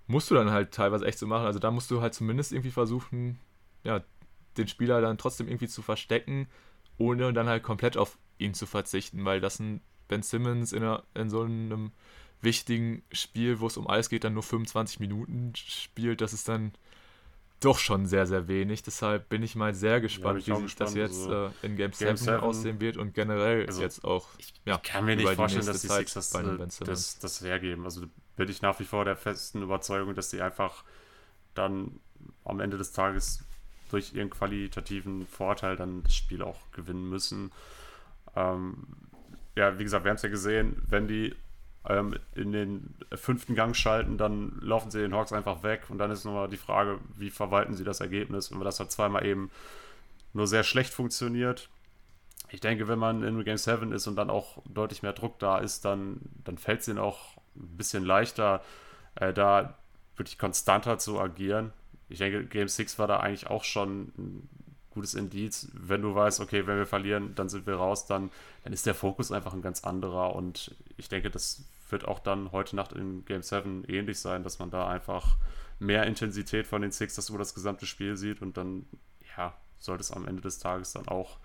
musst 0.08 0.30
du 0.30 0.36
dann 0.36 0.52
halt 0.52 0.72
teilweise 0.72 1.06
echt 1.06 1.20
so 1.20 1.28
machen. 1.28 1.46
Also 1.46 1.60
da 1.60 1.72
musst 1.72 1.90
du 1.92 2.02
halt 2.02 2.14
zumindest 2.14 2.52
irgendwie 2.52 2.72
versuchen, 2.72 3.40
ja, 3.84 4.04
den 4.58 4.68
Spieler 4.68 5.02
dann 5.02 5.18
trotzdem 5.18 5.48
irgendwie 5.48 5.68
zu 5.68 5.82
verstecken, 5.82 6.48
ohne 6.98 7.34
dann 7.34 7.48
halt 7.48 7.64
komplett 7.64 7.98
auf 7.98 8.18
ihn 8.38 8.54
zu 8.54 8.66
verzichten, 8.66 9.26
weil 9.26 9.42
das 9.42 9.60
ein 9.60 9.82
Ben 10.08 10.22
Simmons 10.22 10.72
in, 10.72 10.84
einer, 10.84 11.04
in 11.14 11.30
so 11.30 11.42
einem 11.42 11.92
wichtigen 12.42 13.04
Spiel, 13.12 13.60
wo 13.60 13.68
es 13.68 13.78
um 13.78 13.88
alles 13.88 14.10
geht, 14.10 14.24
dann 14.24 14.34
nur 14.34 14.44
25 14.44 15.00
Minuten 15.00 15.54
spielt, 15.56 16.22
das 16.22 16.34
ist 16.34 16.48
dann 16.48 16.74
doch 17.60 17.80
schon 17.80 18.06
sehr, 18.06 18.26
sehr 18.26 18.48
wenig. 18.48 18.84
Deshalb 18.84 19.30
bin 19.30 19.42
ich 19.44 19.56
mal 19.56 19.74
sehr 19.74 20.02
gespannt, 20.02 20.46
ja, 20.46 20.58
wie 20.58 20.64
sich 20.64 20.76
das 20.76 20.94
jetzt 20.94 21.24
so. 21.24 21.48
äh, 21.48 21.50
in 21.62 21.76
Game, 21.76 21.92
Game 21.92 22.16
7, 22.16 22.18
7 22.18 22.40
aussehen 22.40 22.80
wird 22.80 22.98
und 22.98 23.14
generell 23.14 23.66
also 23.66 23.82
jetzt 23.82 24.04
auch. 24.04 24.28
Ich, 24.38 24.54
ja, 24.66 24.76
ich 24.76 24.82
kann 24.84 25.06
mir 25.06 25.16
nicht 25.16 25.30
vorstellen, 25.30 25.66
dass 25.66 25.82
die 25.82 25.88
Zeit 25.88 26.10
Sixers 26.10 26.30
das, 26.32 26.80
das, 26.80 27.20
das 27.20 27.42
hergeben. 27.42 27.86
Also 27.86 28.06
bin 28.36 28.50
ich 28.50 28.62
nach 28.62 28.80
wie 28.80 28.84
vor 28.84 29.06
der 29.06 29.16
festen 29.16 29.62
Überzeugung, 29.62 30.16
dass 30.16 30.30
sie 30.30 30.42
einfach 30.42 30.84
dann 31.54 32.00
am 32.44 32.60
Ende 32.60 32.78
des 32.78 32.92
Tages 32.92 33.44
durch 33.90 34.14
ihren 34.14 34.30
qualitativen 34.30 35.26
Vorteil 35.28 35.76
dann 35.76 36.04
das 36.04 36.16
Spiel 36.16 36.42
auch 36.42 36.60
gewinnen 36.72 37.10
müssen. 37.10 37.52
Ähm, 38.36 38.88
ja, 39.56 39.80
wie 39.80 39.84
gesagt, 39.84 40.04
wir 40.04 40.10
haben 40.10 40.18
es 40.18 40.22
ja 40.22 40.30
gesehen, 40.30 40.82
wenn 40.88 41.08
die 41.08 41.34
ähm, 41.90 42.18
in 42.34 42.52
den 42.52 42.96
fünften 43.14 43.56
Gang 43.56 43.76
schalten, 43.76 44.18
dann 44.18 44.60
laufen 44.62 44.92
sie 44.92 45.00
den 45.00 45.14
Hawks 45.14 45.34
einfach 45.34 45.64
weg 45.64 45.84
und 45.90 45.98
dann 45.98 46.12
ist 46.12 46.26
nochmal 46.26 46.50
die 46.50 46.58
Frage, 46.58 47.00
wie 47.16 47.30
verwalten 47.30 47.76
sie 47.76 47.84
das 47.84 48.00
Ergebnis, 48.00 48.52
wenn 48.52 48.60
das 48.62 48.80
halt 48.80 48.92
zweimal 48.92 49.26
eben 49.26 49.52
nur 50.34 50.48
sehr 50.48 50.64
schlecht 50.64 50.94
funktioniert. 50.94 51.70
Ich 52.50 52.60
denke, 52.60 52.88
wenn 52.88 53.00
man 53.00 53.24
in 53.24 53.44
Game 53.44 53.58
7 53.58 53.92
ist 53.92 54.08
und 54.08 54.16
dann 54.16 54.30
auch 54.30 54.62
deutlich 54.66 55.02
mehr 55.02 55.14
Druck 55.14 55.40
da 55.40 55.58
ist, 55.58 55.86
dann, 55.86 56.20
dann 56.44 56.58
fällt 56.58 56.82
es 56.82 56.88
ihnen 56.88 57.00
auch 57.00 57.38
ein 57.56 57.78
bisschen 57.78 58.06
leichter, 58.06 58.62
äh, 59.16 59.34
da 59.34 59.78
wirklich 60.16 60.38
konstanter 60.38 60.98
zu 60.98 61.20
agieren. 61.20 61.74
Ich 62.10 62.20
denke, 62.20 62.46
Game 62.46 62.68
6 62.68 63.00
war 63.00 63.08
da 63.08 63.20
eigentlich 63.20 63.48
auch 63.48 63.64
schon 63.64 64.12
ein 64.18 64.50
gutes 64.92 65.14
Indiz. 65.14 65.70
Wenn 65.74 66.02
du 66.02 66.16
weißt, 66.16 66.40
okay, 66.40 66.68
wenn 66.68 66.78
wir 66.78 66.86
verlieren, 66.86 67.34
dann 67.36 67.50
sind 67.50 67.68
wir 67.68 67.76
raus, 67.76 68.06
dann, 68.06 68.32
dann 68.64 68.74
ist 68.74 68.86
der 68.86 68.96
Fokus 68.96 69.32
einfach 69.32 69.54
ein 69.54 69.62
ganz 69.62 69.84
anderer. 69.84 70.36
Und 70.36 70.76
ich 70.98 71.10
denke, 71.10 71.30
das 71.30 71.64
wird 71.90 72.08
auch 72.08 72.20
dann 72.20 72.52
heute 72.52 72.76
Nacht 72.76 72.94
in 72.94 73.26
Game 73.26 73.42
7 73.42 73.84
ähnlich 73.88 74.20
sein, 74.20 74.44
dass 74.44 74.60
man 74.60 74.72
da 74.72 74.88
einfach 74.88 75.38
mehr 75.80 76.06
Intensität 76.06 76.68
von 76.68 76.82
den 76.82 76.92
Six, 76.92 77.16
dass 77.16 77.30
über 77.30 77.38
das 77.38 77.54
gesamte 77.54 77.86
Spiel 77.86 78.16
sieht 78.18 78.42
und 78.42 78.58
dann, 78.58 78.86
ja, 79.38 79.54
sollte 79.78 80.02
es 80.02 80.12
am 80.12 80.28
Ende 80.28 80.42
des 80.42 80.60
Tages 80.60 80.94
dann 80.94 81.08
auch 81.08 81.38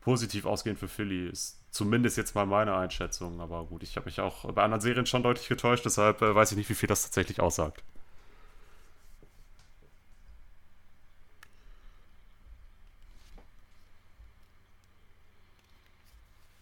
positiv 0.00 0.46
ausgehen 0.46 0.76
für 0.76 0.88
Philly. 0.88 1.28
Ist 1.28 1.60
zumindest 1.70 2.16
jetzt 2.16 2.34
mal 2.34 2.46
meine 2.46 2.74
Einschätzung. 2.76 3.40
Aber 3.40 3.64
gut, 3.64 3.82
ich 3.82 3.96
habe 3.96 4.06
mich 4.06 4.20
auch 4.20 4.50
bei 4.52 4.62
anderen 4.62 4.80
Serien 4.80 5.06
schon 5.06 5.22
deutlich 5.22 5.48
getäuscht, 5.48 5.84
deshalb 5.84 6.22
äh, 6.22 6.34
weiß 6.34 6.52
ich 6.52 6.56
nicht, 6.58 6.70
wie 6.70 6.74
viel 6.74 6.88
das 6.88 7.02
tatsächlich 7.02 7.40
aussagt. 7.40 7.82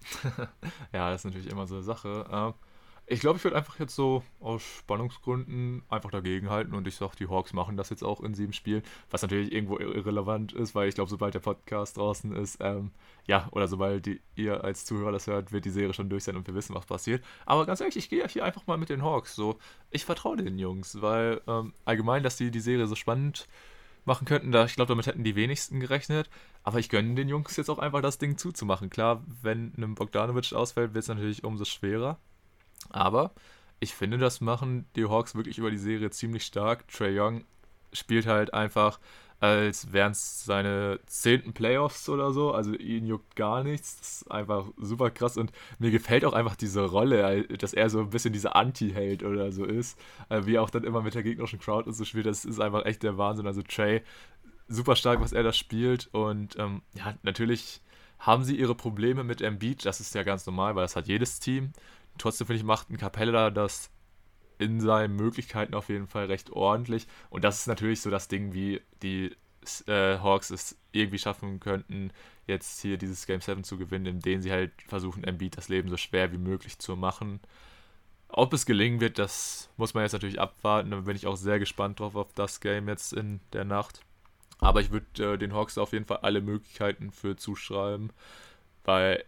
ja, 0.92 1.10
das 1.10 1.20
ist 1.20 1.24
natürlich 1.24 1.50
immer 1.50 1.66
so 1.66 1.76
eine 1.76 1.84
Sache. 1.84 2.54
Ich 3.08 3.20
glaube, 3.20 3.36
ich 3.36 3.44
würde 3.44 3.56
einfach 3.56 3.78
jetzt 3.78 3.94
so 3.94 4.24
aus 4.40 4.62
Spannungsgründen 4.62 5.84
einfach 5.88 6.10
dagegenhalten 6.10 6.74
und 6.74 6.88
ich 6.88 6.96
sage, 6.96 7.14
die 7.16 7.28
Hawks 7.28 7.52
machen 7.52 7.76
das 7.76 7.88
jetzt 7.88 8.02
auch 8.02 8.20
in 8.20 8.34
sieben 8.34 8.52
Spielen, 8.52 8.82
was 9.10 9.22
natürlich 9.22 9.52
irgendwo 9.52 9.78
irrelevant 9.78 10.52
ist, 10.52 10.74
weil 10.74 10.88
ich 10.88 10.96
glaube, 10.96 11.08
sobald 11.08 11.32
der 11.32 11.38
Podcast 11.38 11.98
draußen 11.98 12.34
ist, 12.34 12.58
ähm, 12.60 12.90
ja, 13.28 13.48
oder 13.52 13.68
sobald 13.68 14.06
die, 14.06 14.20
ihr 14.34 14.64
als 14.64 14.84
Zuhörer 14.84 15.12
das 15.12 15.28
hört, 15.28 15.52
wird 15.52 15.64
die 15.64 15.70
Serie 15.70 15.94
schon 15.94 16.10
durch 16.10 16.24
sein 16.24 16.34
und 16.34 16.48
wir 16.48 16.54
wissen, 16.56 16.74
was 16.74 16.86
passiert. 16.86 17.24
Aber 17.44 17.64
ganz 17.64 17.80
ehrlich, 17.80 17.96
ich 17.96 18.08
gehe 18.08 18.26
hier 18.26 18.44
einfach 18.44 18.66
mal 18.66 18.76
mit 18.76 18.88
den 18.88 19.02
Hawks. 19.04 19.36
So, 19.36 19.56
ich 19.92 20.04
vertraue 20.04 20.36
den 20.38 20.58
Jungs, 20.58 21.00
weil 21.00 21.40
ähm, 21.46 21.74
allgemein, 21.84 22.24
dass 22.24 22.36
die 22.36 22.50
die 22.50 22.58
Serie 22.58 22.88
so 22.88 22.96
spannend 22.96 23.46
machen 24.04 24.26
könnten, 24.26 24.50
da 24.50 24.64
ich 24.64 24.74
glaube, 24.74 24.88
damit 24.88 25.06
hätten 25.06 25.22
die 25.22 25.36
wenigsten 25.36 25.78
gerechnet. 25.78 26.28
Aber 26.64 26.80
ich 26.80 26.88
gönne 26.88 27.14
den 27.14 27.28
Jungs 27.28 27.56
jetzt 27.56 27.70
auch 27.70 27.78
einfach 27.78 28.02
das 28.02 28.18
Ding 28.18 28.36
zuzumachen. 28.36 28.90
Klar, 28.90 29.22
wenn 29.42 29.74
einem 29.76 29.94
Bogdanovic 29.94 30.52
ausfällt, 30.54 30.94
wird 30.94 31.04
es 31.04 31.08
natürlich 31.08 31.44
umso 31.44 31.64
schwerer. 31.64 32.18
Aber 32.90 33.32
ich 33.80 33.94
finde, 33.94 34.18
das 34.18 34.40
machen 34.40 34.86
die 34.96 35.04
Hawks 35.06 35.34
wirklich 35.34 35.58
über 35.58 35.70
die 35.70 35.78
Serie 35.78 36.10
ziemlich 36.10 36.44
stark. 36.44 36.88
Trey 36.88 37.18
Young 37.18 37.44
spielt 37.92 38.26
halt 38.26 38.54
einfach, 38.54 38.98
als 39.38 39.92
wären 39.92 40.12
es 40.12 40.44
seine 40.44 40.98
zehnten 41.06 41.52
Playoffs 41.52 42.08
oder 42.08 42.32
so. 42.32 42.52
Also 42.52 42.72
ihn 42.74 43.06
juckt 43.06 43.36
gar 43.36 43.62
nichts. 43.62 43.98
Das 43.98 44.08
ist 44.08 44.30
einfach 44.30 44.66
super 44.78 45.10
krass. 45.10 45.36
Und 45.36 45.52
mir 45.78 45.90
gefällt 45.90 46.24
auch 46.24 46.32
einfach 46.32 46.56
diese 46.56 46.84
Rolle, 46.84 47.46
dass 47.48 47.74
er 47.74 47.90
so 47.90 48.00
ein 48.00 48.10
bisschen 48.10 48.32
dieser 48.32 48.56
Anti-Held 48.56 49.22
oder 49.24 49.52
so 49.52 49.64
ist. 49.64 49.98
Äh, 50.30 50.46
wie 50.46 50.54
er 50.54 50.62
auch 50.62 50.70
dann 50.70 50.84
immer 50.84 51.02
mit 51.02 51.14
der 51.14 51.22
gegnerischen 51.22 51.58
Crowd 51.58 51.86
und 51.86 51.94
so 51.94 52.04
spielt. 52.04 52.26
Das 52.26 52.44
ist 52.44 52.60
einfach 52.60 52.86
echt 52.86 53.02
der 53.02 53.18
Wahnsinn. 53.18 53.46
Also 53.46 53.62
Trey, 53.62 54.02
super 54.68 54.96
stark, 54.96 55.20
was 55.20 55.32
er 55.32 55.42
da 55.42 55.52
spielt. 55.52 56.08
Und 56.12 56.58
ähm, 56.58 56.80
ja, 56.94 57.14
natürlich 57.22 57.82
haben 58.18 58.44
sie 58.44 58.56
ihre 58.56 58.74
Probleme 58.74 59.22
mit 59.22 59.42
Embiid. 59.42 59.84
Das 59.84 60.00
ist 60.00 60.14
ja 60.14 60.22
ganz 60.22 60.46
normal, 60.46 60.74
weil 60.76 60.84
das 60.84 60.96
hat 60.96 61.08
jedes 61.08 61.40
Team. 61.40 61.72
Trotzdem 62.18 62.46
finde 62.46 62.58
ich, 62.58 62.64
macht 62.64 62.90
ein 62.90 62.96
Capella 62.96 63.50
das 63.50 63.90
in 64.58 64.80
seinen 64.80 65.16
Möglichkeiten 65.16 65.74
auf 65.74 65.88
jeden 65.88 66.06
Fall 66.06 66.26
recht 66.26 66.50
ordentlich. 66.50 67.06
Und 67.30 67.44
das 67.44 67.60
ist 67.60 67.66
natürlich 67.66 68.00
so 68.00 68.10
das 68.10 68.28
Ding, 68.28 68.54
wie 68.54 68.80
die 69.02 69.36
äh, 69.86 70.18
Hawks 70.18 70.50
es 70.50 70.78
irgendwie 70.92 71.18
schaffen 71.18 71.60
könnten, 71.60 72.10
jetzt 72.46 72.80
hier 72.80 72.96
dieses 72.96 73.26
Game 73.26 73.40
7 73.40 73.64
zu 73.64 73.76
gewinnen, 73.76 74.06
indem 74.06 74.40
sie 74.40 74.52
halt 74.52 74.72
versuchen, 74.86 75.24
Embiid 75.24 75.56
das 75.56 75.68
Leben 75.68 75.88
so 75.88 75.96
schwer 75.96 76.32
wie 76.32 76.38
möglich 76.38 76.78
zu 76.78 76.96
machen. 76.96 77.40
Ob 78.28 78.52
es 78.52 78.66
gelingen 78.66 79.00
wird, 79.00 79.18
das 79.18 79.70
muss 79.76 79.94
man 79.94 80.02
jetzt 80.02 80.12
natürlich 80.12 80.40
abwarten. 80.40 80.90
Da 80.90 81.00
bin 81.00 81.16
ich 81.16 81.26
auch 81.26 81.36
sehr 81.36 81.58
gespannt 81.58 82.00
drauf 82.00 82.16
auf 82.16 82.32
das 82.34 82.60
Game 82.60 82.88
jetzt 82.88 83.12
in 83.12 83.40
der 83.52 83.64
Nacht. 83.64 84.00
Aber 84.58 84.80
ich 84.80 84.90
würde 84.90 85.34
äh, 85.34 85.38
den 85.38 85.52
Hawks 85.52 85.78
auf 85.78 85.92
jeden 85.92 86.06
Fall 86.06 86.18
alle 86.18 86.40
Möglichkeiten 86.40 87.10
für 87.10 87.36
zuschreiben, 87.36 88.12
weil 88.84 89.24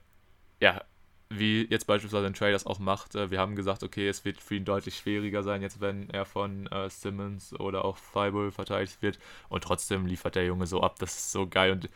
ja, 0.60 0.82
wie 1.30 1.66
jetzt 1.68 1.86
beispielsweise 1.86 2.26
ein 2.26 2.34
Trey 2.34 2.52
das 2.52 2.66
auch 2.66 2.78
macht. 2.78 3.14
Äh, 3.14 3.30
wir 3.30 3.38
haben 3.38 3.56
gesagt, 3.56 3.82
okay, 3.82 4.08
es 4.08 4.24
wird 4.24 4.40
für 4.40 4.56
ihn 4.56 4.64
deutlich 4.64 4.96
schwieriger 4.96 5.42
sein, 5.42 5.62
jetzt 5.62 5.80
wenn 5.80 6.08
er 6.10 6.24
von 6.24 6.66
äh, 6.68 6.88
Simmons 6.88 7.58
oder 7.58 7.84
auch 7.84 7.96
Fireball 7.98 8.50
verteidigt 8.50 9.02
wird. 9.02 9.18
Und 9.48 9.64
trotzdem 9.64 10.06
liefert 10.06 10.34
der 10.34 10.46
Junge 10.46 10.66
so 10.66 10.82
ab, 10.82 10.96
das 10.98 11.16
ist 11.16 11.32
so 11.32 11.46
geil. 11.46 11.72
Und 11.72 11.88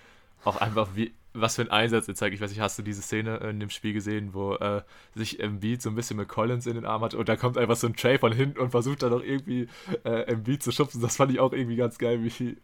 auch 0.44 0.56
einfach, 0.56 0.88
wie 0.94 1.12
was 1.34 1.56
für 1.56 1.62
ein 1.62 1.70
Einsatz 1.70 2.08
er 2.08 2.14
zeigt. 2.14 2.34
Ich 2.34 2.40
weiß 2.40 2.50
nicht, 2.50 2.60
hast 2.60 2.78
du 2.78 2.82
diese 2.82 3.00
Szene 3.00 3.38
in 3.38 3.58
dem 3.58 3.70
Spiel 3.70 3.92
gesehen, 3.94 4.34
wo 4.34 4.54
äh, 4.54 4.82
sich 5.14 5.40
Embiid 5.40 5.80
so 5.80 5.88
ein 5.88 5.94
bisschen 5.94 6.16
mit 6.16 6.28
Collins 6.28 6.66
in 6.66 6.74
den 6.74 6.84
Arm 6.84 7.02
hat 7.02 7.14
und 7.14 7.28
da 7.28 7.36
kommt 7.36 7.56
einfach 7.56 7.76
so 7.76 7.86
ein 7.86 7.96
Trey 7.96 8.18
von 8.18 8.32
hinten 8.32 8.58
und 8.58 8.70
versucht 8.70 9.02
dann 9.02 9.12
noch 9.12 9.22
irgendwie 9.22 9.68
äh, 10.04 10.24
Embiid 10.24 10.62
zu 10.62 10.72
schubsen. 10.72 11.00
Das 11.00 11.16
fand 11.16 11.32
ich 11.32 11.40
auch 11.40 11.52
irgendwie 11.52 11.76
ganz 11.76 11.96
geil, 11.98 12.22
wie 12.22 12.58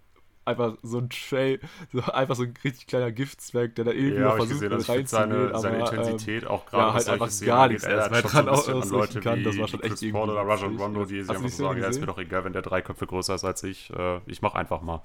einfach 0.49 0.77
so 0.83 0.99
ein 0.99 1.09
Trey, 1.11 1.61
so 1.93 2.03
einfach 2.03 2.35
so 2.35 2.43
ein 2.43 2.55
richtig 2.65 2.87
kleiner 2.87 3.13
Giftzwerg, 3.13 3.75
der 3.77 3.85
da 3.85 3.93
irgendwie 3.93 4.21
Ja, 4.21 4.29
noch 4.29 4.37
versucht 4.37 4.61
gesehen, 4.61 4.73
also 4.73 4.93
reinzugehen, 4.93 5.31
seine, 5.31 5.59
seine 5.59 5.77
ähm, 5.77 5.81
Intensität 5.85 6.47
auch 6.47 6.67
gerade 6.67 6.87
ja, 6.89 6.95
halt 6.95 7.09
einfach 7.09 7.31
gar 7.45 7.69
nichts 7.69 7.85
erst, 7.85 8.11
erinnert 8.11 8.13
weil 8.13 8.31
schon 8.31 8.47
dran 8.47 8.57
so 8.57 8.73
ein 8.73 8.81
bisschen 8.81 8.99
Leute 8.99 9.21
kann. 9.21 9.45
Das 9.45 9.55
wie 9.55 9.61
war 9.61 9.69
schon 9.69 9.83
echt 9.83 9.99
Chris 9.99 10.13
Paul 10.13 10.31
oder 10.31 10.43
Rajon. 10.43 10.77
Rondo, 10.77 11.05
die 11.05 11.23
sich 11.23 11.31
einfach 11.31 11.49
so 11.49 11.65
sagen, 11.65 11.81
ja, 11.81 11.89
ist 11.89 12.01
mir 12.01 12.07
doch 12.07 12.19
egal, 12.19 12.45
wenn 12.45 12.53
der 12.53 12.63
drei 12.63 12.83
Köpfe 12.83 13.07
größer 13.07 13.35
ist 13.35 13.45
als 13.45 13.63
ich, 13.63 13.91
äh, 13.91 14.21
ich 14.27 14.43
mach 14.43 14.55
einfach 14.55 14.83
mal. 14.83 15.03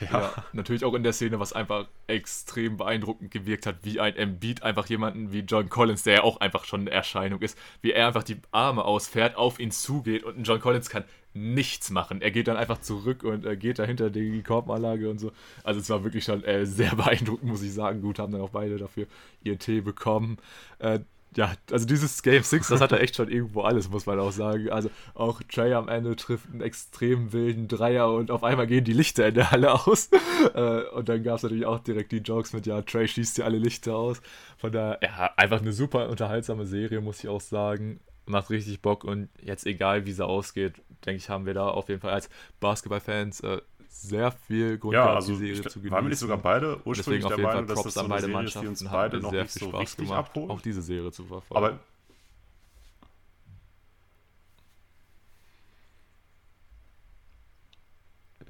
Ja. 0.00 0.32
natürlich 0.52 0.84
auch 0.84 0.94
in 0.94 1.02
der 1.02 1.12
Szene, 1.12 1.40
was 1.40 1.52
einfach 1.52 1.86
extrem 2.06 2.76
beeindruckend 2.76 3.30
gewirkt 3.30 3.66
hat, 3.66 3.76
wie 3.82 4.00
ein 4.00 4.16
Embiid 4.16 4.62
einfach 4.62 4.86
jemanden 4.86 5.32
wie 5.32 5.40
John 5.40 5.68
Collins, 5.68 6.02
der 6.02 6.14
ja 6.14 6.22
auch 6.22 6.40
einfach 6.40 6.64
schon 6.64 6.82
eine 6.82 6.90
Erscheinung 6.90 7.40
ist, 7.42 7.58
wie 7.82 7.92
er 7.92 8.06
einfach 8.06 8.22
die 8.22 8.36
Arme 8.50 8.84
ausfährt, 8.84 9.36
auf 9.36 9.58
ihn 9.58 9.70
zugeht 9.70 10.24
und 10.24 10.38
ein 10.38 10.44
John 10.44 10.60
Collins 10.60 10.88
kann 10.88 11.04
nichts 11.34 11.90
machen. 11.90 12.22
Er 12.22 12.30
geht 12.30 12.46
dann 12.46 12.56
einfach 12.56 12.78
zurück 12.80 13.24
und 13.24 13.44
äh, 13.44 13.56
geht 13.56 13.80
dahinter 13.80 14.08
die 14.08 14.42
Korbanlage 14.42 15.10
und 15.10 15.18
so. 15.18 15.32
Also 15.64 15.80
es 15.80 15.90
war 15.90 16.04
wirklich 16.04 16.24
schon 16.24 16.44
äh, 16.44 16.64
sehr 16.64 16.94
beeindruckend, 16.96 17.50
muss 17.50 17.62
ich 17.62 17.74
sagen. 17.74 18.00
Gut, 18.02 18.18
haben 18.20 18.32
dann 18.32 18.40
auch 18.40 18.50
beide 18.50 18.78
dafür 18.78 19.06
ihr 19.42 19.58
Tee 19.58 19.80
bekommen. 19.80 20.38
Äh, 20.78 21.00
ja, 21.36 21.52
also 21.70 21.86
dieses 21.86 22.22
Game 22.22 22.42
6, 22.42 22.68
das 22.68 22.80
hat 22.80 22.92
er 22.92 23.00
echt 23.00 23.16
schon 23.16 23.28
irgendwo 23.28 23.62
alles, 23.62 23.90
muss 23.90 24.06
man 24.06 24.18
auch 24.20 24.32
sagen. 24.32 24.70
Also 24.70 24.90
auch 25.14 25.42
Trey 25.42 25.72
am 25.74 25.88
Ende 25.88 26.14
trifft 26.16 26.50
einen 26.50 26.60
extrem 26.60 27.32
wilden 27.32 27.68
Dreier 27.68 28.12
und 28.12 28.30
auf 28.30 28.44
einmal 28.44 28.66
gehen 28.66 28.84
die 28.84 28.92
Lichter 28.92 29.28
in 29.28 29.34
der 29.34 29.50
Halle 29.50 29.72
aus. 29.72 30.10
Äh, 30.54 30.82
und 30.90 31.08
dann 31.08 31.22
gab 31.22 31.36
es 31.36 31.42
natürlich 31.42 31.64
auch 31.64 31.78
direkt 31.78 32.12
die 32.12 32.18
Jokes 32.18 32.52
mit, 32.52 32.66
ja, 32.66 32.82
Trey 32.82 33.08
schießt 33.08 33.38
ja 33.38 33.44
alle 33.46 33.56
Lichter 33.56 33.94
aus. 33.96 34.20
Von 34.58 34.72
daher, 34.72 34.98
ja, 35.02 35.30
einfach 35.36 35.60
eine 35.60 35.72
super 35.72 36.08
unterhaltsame 36.10 36.66
Serie, 36.66 37.00
muss 37.00 37.20
ich 37.20 37.28
auch 37.28 37.40
sagen. 37.40 38.00
Macht 38.26 38.50
richtig 38.50 38.82
Bock 38.82 39.04
und 39.04 39.30
jetzt 39.40 39.66
egal, 39.66 40.06
wie 40.06 40.12
sie 40.12 40.24
ausgeht, 40.24 40.74
denke 41.06 41.18
ich, 41.18 41.30
haben 41.30 41.46
wir 41.46 41.54
da 41.54 41.68
auf 41.68 41.88
jeden 41.88 42.00
Fall 42.00 42.12
als 42.12 42.28
Basketballfans 42.60 43.40
äh, 43.40 43.60
sehr 44.02 44.32
viel 44.32 44.78
Grund 44.78 44.94
Ja, 44.94 45.02
gehabt, 45.02 45.16
also 45.16 45.32
die 45.32 45.36
Serie 45.36 45.60
ich, 45.60 45.68
zu 45.68 45.80
genießen. 45.80 45.90
waren 45.90 46.04
wir 46.04 46.08
nicht 46.10 46.18
sogar 46.18 46.38
beide 46.38 46.82
Deswegen 46.86 46.88
ursprünglich 46.88 47.24
auf 47.24 47.34
der 47.34 47.38
jeden 47.38 47.50
Fall 47.52 47.66
dass 47.66 47.82
das 47.82 47.96
so 47.96 48.00
an 48.00 48.08
beide 48.08 48.28
Serie 48.28 48.46
ist, 48.46 48.60
die 48.60 48.66
Mannschaften. 48.66 48.68
uns 48.68 48.84
beide 48.84 49.20
noch 49.20 49.30
sehr 49.30 49.42
nicht 49.42 49.52
viel 49.52 49.62
so 49.62 49.68
Spaß 49.68 49.80
richtig 49.80 49.96
gemacht, 49.96 50.30
abholt? 50.30 50.50
auch 50.50 50.60
diese 50.60 50.82
Serie 50.82 51.12
zu 51.12 51.24
verfolgen. 51.24 51.64
Aber 51.64 51.78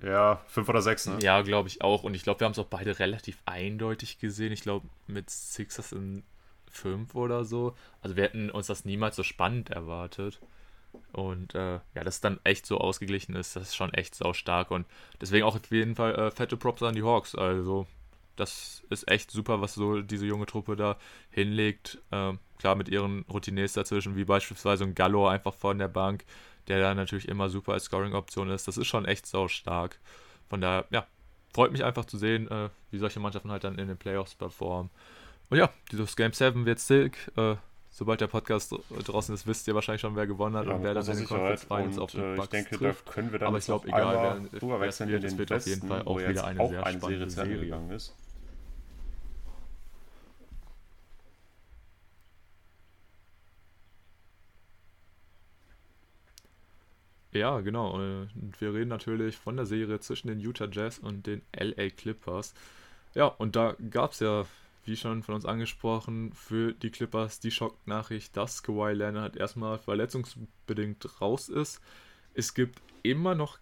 ja, 0.02 0.42
fünf 0.48 0.68
oder 0.68 0.82
sechs, 0.82 1.06
ne? 1.06 1.18
Ja, 1.20 1.42
glaube 1.42 1.68
ich 1.68 1.82
auch. 1.82 2.02
Und 2.04 2.14
ich 2.14 2.22
glaube, 2.22 2.40
wir 2.40 2.44
haben 2.46 2.52
es 2.52 2.58
auch 2.58 2.66
beide 2.66 2.98
relativ 2.98 3.38
eindeutig 3.46 4.18
gesehen. 4.18 4.52
Ich 4.52 4.62
glaube, 4.62 4.86
mit 5.06 5.30
Sixers 5.30 5.92
in 5.92 6.24
5 6.70 7.14
oder 7.14 7.44
so. 7.44 7.74
Also 8.02 8.16
wir 8.16 8.24
hätten 8.24 8.50
uns 8.50 8.66
das 8.66 8.84
niemals 8.84 9.16
so 9.16 9.22
spannend 9.22 9.70
erwartet. 9.70 10.40
Und 11.12 11.54
äh, 11.54 11.74
ja, 11.94 12.04
dass 12.04 12.16
es 12.16 12.20
dann 12.20 12.40
echt 12.44 12.66
so 12.66 12.78
ausgeglichen 12.78 13.36
ist, 13.36 13.56
das 13.56 13.64
ist 13.64 13.76
schon 13.76 13.94
echt 13.94 14.14
sau 14.14 14.32
stark. 14.32 14.70
Und 14.70 14.86
deswegen 15.20 15.44
auch 15.44 15.56
auf 15.56 15.70
jeden 15.70 15.94
Fall 15.94 16.14
äh, 16.14 16.30
fette 16.30 16.56
Props 16.56 16.82
an 16.82 16.94
die 16.94 17.02
Hawks. 17.02 17.34
Also 17.34 17.86
das 18.36 18.82
ist 18.90 19.08
echt 19.10 19.30
super, 19.30 19.60
was 19.60 19.74
so 19.74 20.02
diese 20.02 20.26
junge 20.26 20.46
Truppe 20.46 20.76
da 20.76 20.96
hinlegt. 21.30 21.98
Ähm, 22.10 22.38
klar, 22.58 22.74
mit 22.74 22.88
ihren 22.88 23.24
Routiniers 23.32 23.74
dazwischen, 23.74 24.16
wie 24.16 24.24
beispielsweise 24.24 24.84
ein 24.84 24.94
Gallo 24.94 25.28
einfach 25.28 25.54
von 25.54 25.78
der 25.78 25.88
Bank, 25.88 26.24
der 26.68 26.80
da 26.80 26.94
natürlich 26.94 27.28
immer 27.28 27.48
super 27.48 27.74
als 27.74 27.84
Scoring-Option 27.84 28.50
ist. 28.50 28.66
Das 28.66 28.76
ist 28.76 28.86
schon 28.86 29.04
echt 29.04 29.26
sau 29.26 29.48
stark. 29.48 30.00
Von 30.48 30.60
daher, 30.60 30.86
ja, 30.90 31.06
freut 31.54 31.72
mich 31.72 31.84
einfach 31.84 32.04
zu 32.04 32.18
sehen, 32.18 32.50
äh, 32.50 32.70
wie 32.90 32.98
solche 32.98 33.20
Mannschaften 33.20 33.50
halt 33.50 33.64
dann 33.64 33.78
in 33.78 33.88
den 33.88 33.96
Playoffs 33.96 34.34
performen. 34.34 34.90
Und 35.50 35.58
ja, 35.58 35.70
dieses 35.92 36.16
Game 36.16 36.32
7 36.32 36.66
wird 36.66 36.80
sick. 36.80 37.30
Äh, 37.36 37.56
sobald 37.94 38.20
der 38.20 38.26
Podcast 38.26 38.74
draußen 38.90 39.34
ist, 39.34 39.46
wisst 39.46 39.68
ihr 39.68 39.74
wahrscheinlich 39.74 40.00
schon, 40.00 40.16
wer 40.16 40.26
gewonnen 40.26 40.56
hat 40.56 40.66
Ja, 40.66 40.74
und 40.74 40.82
wer 40.82 40.94
dann 40.94 41.06
in 41.06 41.16
den. 41.16 41.26
Conference 41.26 41.62
Finals 41.64 41.98
auf 41.98 42.10
die 42.10 42.18
äh, 42.18 42.32
ich 42.32 42.36
Bucks 42.36 42.48
denke, 42.50 42.76
trifft. 42.76 43.08
da 43.08 43.12
können 43.12 43.32
wir 43.32 43.38
dann 43.38 43.48
Aber 43.48 43.58
ich 43.58 43.64
glaube, 43.66 43.88
egal, 43.88 44.48
wer 44.50 44.62
rüberwechseln 44.62 45.08
in 45.08 45.22
es 45.22 45.30
den 45.30 45.38
wird 45.38 45.52
auf 45.52 45.66
jeden 45.66 45.88
Fall 45.88 46.02
auch 46.02 46.18
wieder 46.18 46.44
eine 46.44 46.60
auch 46.60 46.70
sehr 46.70 46.84
eine 46.84 46.98
spannende 46.98 47.30
Serie 47.30 47.60
gegangen 47.60 47.90
ist. 47.92 48.14
Ja, 57.32 57.60
genau. 57.60 58.00
äh, 58.00 58.26
und 58.34 58.60
Wir 58.60 58.72
reden 58.74 58.88
natürlich 58.88 59.36
von 59.36 59.56
der 59.56 59.66
Serie 59.66 59.98
zwischen 60.00 60.28
den 60.28 60.40
Utah 60.40 60.68
Jazz 60.70 60.98
und 60.98 61.26
den 61.26 61.42
LA 61.56 61.90
Clippers. 61.90 62.54
Ja, 63.14 63.26
und 63.26 63.56
da 63.56 63.76
gab 63.90 64.12
es 64.12 64.20
ja, 64.20 64.44
wie 64.86 64.96
schon 64.96 65.22
von 65.22 65.34
uns 65.34 65.46
angesprochen, 65.46 66.32
für 66.32 66.72
die 66.72 66.90
Clippers 66.90 67.40
die 67.40 67.50
Schocknachricht, 67.50 68.36
dass 68.36 68.62
Kawhi 68.62 68.92
Leonard 68.92 69.36
erstmal 69.36 69.78
verletzungsbedingt 69.78 71.20
raus 71.20 71.48
ist. 71.48 71.80
Es 72.34 72.54
gibt 72.54 72.80
immer 73.02 73.34
noch, 73.34 73.58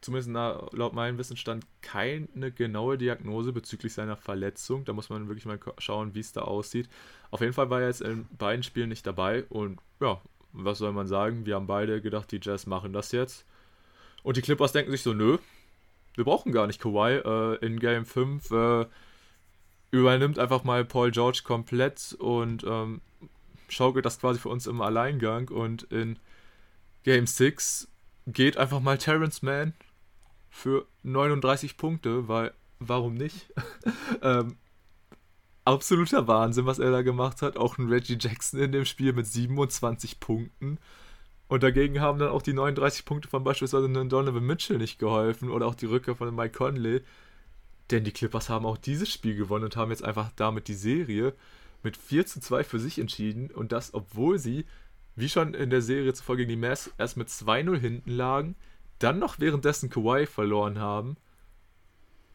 zumindest 0.00 0.30
laut 0.72 0.94
meinem 0.94 1.18
Wissensstand, 1.18 1.66
keine 1.82 2.50
genaue 2.52 2.98
Diagnose 2.98 3.52
bezüglich 3.52 3.92
seiner 3.92 4.16
Verletzung. 4.16 4.84
Da 4.84 4.92
muss 4.92 5.10
man 5.10 5.28
wirklich 5.28 5.46
mal 5.46 5.60
schauen, 5.78 6.14
wie 6.14 6.20
es 6.20 6.32
da 6.32 6.42
aussieht. 6.42 6.88
Auf 7.30 7.40
jeden 7.40 7.52
Fall 7.52 7.70
war 7.70 7.80
er 7.80 7.88
jetzt 7.88 8.02
in 8.02 8.26
beiden 8.38 8.62
Spielen 8.62 8.88
nicht 8.88 9.06
dabei 9.06 9.44
und 9.48 9.78
ja, 10.00 10.20
was 10.52 10.78
soll 10.78 10.92
man 10.92 11.06
sagen? 11.06 11.46
Wir 11.46 11.54
haben 11.54 11.66
beide 11.66 12.00
gedacht, 12.00 12.32
die 12.32 12.40
Jazz 12.42 12.66
machen 12.66 12.92
das 12.92 13.12
jetzt. 13.12 13.44
Und 14.22 14.36
die 14.36 14.42
Clippers 14.42 14.72
denken 14.72 14.90
sich 14.90 15.02
so, 15.02 15.14
nö, 15.14 15.38
wir 16.16 16.24
brauchen 16.24 16.52
gar 16.52 16.66
nicht 16.66 16.80
Kawhi. 16.80 17.16
Äh, 17.18 17.64
in 17.64 17.78
Game 17.78 18.04
5 18.04 18.50
äh, 18.50 18.86
übernimmt 19.90 20.38
einfach 20.38 20.64
mal 20.64 20.84
Paul 20.84 21.10
George 21.10 21.42
komplett 21.44 22.14
und 22.18 22.64
ähm, 22.64 23.00
schaukelt 23.68 24.04
das 24.04 24.20
quasi 24.20 24.38
für 24.38 24.48
uns 24.48 24.66
im 24.66 24.80
Alleingang. 24.80 25.48
Und 25.48 25.84
in 25.84 26.18
Game 27.02 27.26
6 27.26 27.88
geht 28.26 28.56
einfach 28.56 28.80
mal 28.80 28.98
Terrence 28.98 29.42
Mann 29.42 29.74
für 30.50 30.86
39 31.02 31.76
Punkte, 31.76 32.28
weil 32.28 32.52
warum 32.78 33.14
nicht? 33.14 33.52
ähm, 34.22 34.56
absoluter 35.64 36.26
Wahnsinn, 36.26 36.66
was 36.66 36.78
er 36.78 36.90
da 36.90 37.02
gemacht 37.02 37.42
hat. 37.42 37.56
Auch 37.56 37.78
ein 37.78 37.88
Reggie 37.88 38.18
Jackson 38.18 38.60
in 38.60 38.72
dem 38.72 38.84
Spiel 38.84 39.12
mit 39.12 39.26
27 39.26 40.20
Punkten. 40.20 40.78
Und 41.48 41.64
dagegen 41.64 42.00
haben 42.00 42.20
dann 42.20 42.28
auch 42.28 42.42
die 42.42 42.52
39 42.52 43.04
Punkte 43.04 43.28
von 43.28 43.42
beispielsweise 43.42 43.88
Donovan 43.88 44.46
Mitchell 44.46 44.78
nicht 44.78 45.00
geholfen 45.00 45.50
oder 45.50 45.66
auch 45.66 45.74
die 45.74 45.86
Rückkehr 45.86 46.14
von 46.14 46.34
Mike 46.34 46.56
Conley. 46.56 47.02
Denn 47.90 48.04
die 48.04 48.12
Clippers 48.12 48.48
haben 48.48 48.66
auch 48.66 48.76
dieses 48.76 49.10
Spiel 49.10 49.36
gewonnen 49.36 49.64
und 49.64 49.76
haben 49.76 49.90
jetzt 49.90 50.04
einfach 50.04 50.30
damit 50.36 50.68
die 50.68 50.74
Serie 50.74 51.34
mit 51.82 51.96
4 51.96 52.26
zu 52.26 52.40
2 52.40 52.64
für 52.64 52.78
sich 52.78 52.98
entschieden. 52.98 53.50
Und 53.50 53.72
das, 53.72 53.94
obwohl 53.94 54.38
sie, 54.38 54.64
wie 55.16 55.28
schon 55.28 55.54
in 55.54 55.70
der 55.70 55.82
Serie 55.82 56.12
zuvor 56.14 56.36
gegen 56.36 56.50
die 56.50 56.56
Mavs, 56.56 56.90
erst 56.98 57.16
mit 57.16 57.28
2-0 57.28 57.78
hinten 57.78 58.10
lagen, 58.10 58.54
dann 58.98 59.18
noch 59.18 59.40
währenddessen 59.40 59.90
Kawhi 59.90 60.26
verloren 60.26 60.78
haben 60.78 61.16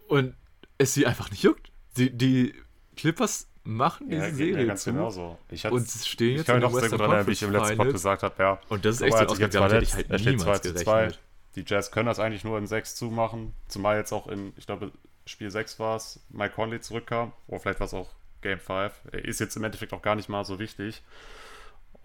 und 0.07 0.35
es 0.77 0.93
sie 0.93 1.05
einfach 1.05 1.29
nicht 1.31 1.43
juckt. 1.43 1.71
Die, 1.97 2.09
die 2.11 2.53
Clippers 2.97 3.47
machen 3.63 4.09
diese 4.09 4.23
Ja, 4.27 4.33
Serie 4.33 4.65
ganz 4.67 4.83
zu 4.83 4.91
genauso. 4.91 5.37
Ich, 5.49 5.65
hatte- 5.65 5.75
und 5.75 5.87
sie 5.89 6.07
stehen 6.07 6.31
ich 6.31 6.37
jetzt 6.37 6.47
kann 6.47 6.57
in 6.57 6.63
mich 6.63 6.71
noch 6.71 6.79
sehr 6.79 6.89
gut 6.89 6.99
erinnern, 6.99 7.27
wie 7.27 7.31
ich 7.31 7.43
im 7.43 7.51
letzten 7.51 7.77
Pod 7.77 7.91
gesagt 7.91 8.23
habe, 8.23 8.43
ja. 8.43 8.59
Und 8.69 8.83
das 8.83 8.95
ist 8.95 9.01
echt 9.01 9.17
so 9.17 9.25
ausgegangen, 9.25 9.53
damit 9.53 9.71
hätte 9.71 9.83
ich 9.83 9.93
halt 9.93 10.05
steht 10.05 10.21
2 10.23 10.31
niemals 10.31 10.61
gerechnet. 10.61 10.83
2. 10.83 11.11
Die 11.55 11.63
Jazz 11.65 11.91
können 11.91 12.07
das 12.07 12.19
eigentlich 12.19 12.43
nur 12.43 12.57
in 12.57 12.67
6 12.67 12.95
zumachen. 12.95 13.53
Zumal 13.67 13.97
jetzt 13.97 14.11
auch 14.11 14.27
in, 14.27 14.53
ich 14.57 14.65
glaube, 14.65 14.91
Spiel 15.25 15.49
6 15.49 15.79
war 15.79 15.95
es, 15.95 16.19
Mike 16.29 16.53
Conley 16.55 16.81
zurückkam. 16.81 17.33
Oder 17.47 17.59
vielleicht 17.59 17.79
war 17.79 17.87
es 17.87 17.93
auch 17.93 18.09
Game 18.41 18.59
5. 18.59 18.93
Ist 19.13 19.39
jetzt 19.39 19.55
im 19.55 19.63
Endeffekt 19.63 19.93
auch 19.93 20.01
gar 20.01 20.15
nicht 20.15 20.29
mal 20.29 20.45
so 20.45 20.59
wichtig. 20.59 21.01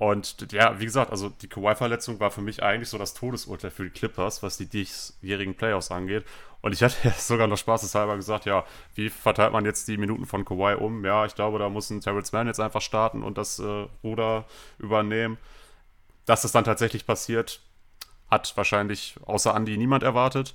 Und 0.01 0.51
ja, 0.51 0.81
wie 0.81 0.87
gesagt, 0.87 1.11
also 1.11 1.29
die 1.29 1.49
Kawhi-Verletzung 1.49 2.21
war 2.21 2.31
für 2.31 2.41
mich 2.41 2.63
eigentlich 2.63 2.89
so 2.89 2.97
das 2.97 3.13
Todesurteil 3.13 3.71
für 3.71 3.85
die 3.85 3.91
Clippers, 3.91 4.43
was 4.43 4.57
die 4.57 4.65
diesjährigen 4.65 5.55
Playoffs 5.55 5.91
angeht. 5.91 6.25
Und 6.63 6.73
ich 6.73 6.83
hatte 6.83 6.97
ja 7.05 7.13
sogar 7.13 7.47
noch 7.47 7.59
spaßeshalber 7.59 8.17
gesagt, 8.17 8.47
ja, 8.47 8.65
wie 8.95 9.11
verteilt 9.11 9.53
man 9.53 9.67
jetzt 9.67 9.89
die 9.89 9.99
Minuten 9.99 10.25
von 10.25 10.47
Kawhi 10.47 10.77
um? 10.77 11.05
Ja, 11.05 11.27
ich 11.27 11.35
glaube, 11.35 11.59
da 11.59 11.69
muss 11.69 11.91
ein 11.91 12.01
Terrence 12.01 12.33
Mann 12.33 12.47
jetzt 12.47 12.61
einfach 12.61 12.81
starten 12.81 13.23
und 13.23 13.37
das 13.37 13.59
äh, 13.59 13.87
Ruder 14.03 14.47
übernehmen. 14.79 15.37
Dass 16.25 16.41
das 16.43 16.53
dann 16.53 16.65
tatsächlich 16.65 17.07
passiert, 17.07 17.61
hat 18.31 18.57
wahrscheinlich 18.57 19.17
außer 19.27 19.55
Andy 19.55 19.77
niemand 19.77 20.03
erwartet. 20.03 20.55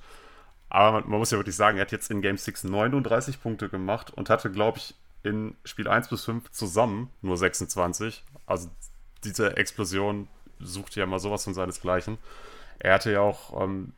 Aber 0.70 0.92
man, 0.94 1.10
man 1.10 1.20
muss 1.20 1.32
ja 1.32 1.38
wirklich 1.38 1.56
sagen, 1.56 1.78
er 1.78 1.82
hat 1.82 1.92
jetzt 1.92 2.12
in 2.12 2.22
Game 2.22 2.38
6 2.38 2.66
39 2.66 3.42
Punkte 3.42 3.70
gemacht 3.70 4.12
und 4.12 4.30
hatte, 4.30 4.52
glaube 4.52 4.80
ich, 4.80 4.96
in 5.24 5.56
Spiel 5.64 5.88
1 5.88 6.10
bis 6.10 6.26
5 6.26 6.52
zusammen 6.52 7.10
nur 7.22 7.38
26. 7.38 8.24
Also 8.46 8.70
diese 9.24 9.58
Explosion 9.58 10.28
sucht 10.60 10.96
ja 10.96 11.06
mal 11.06 11.20
sowas 11.20 11.44
von 11.44 11.54
seinesgleichen. 11.54 12.18
Er 12.80 12.94
hatte 12.94 13.12
ja 13.12 13.22
auch, 13.22 13.62
ähm, 13.62 13.94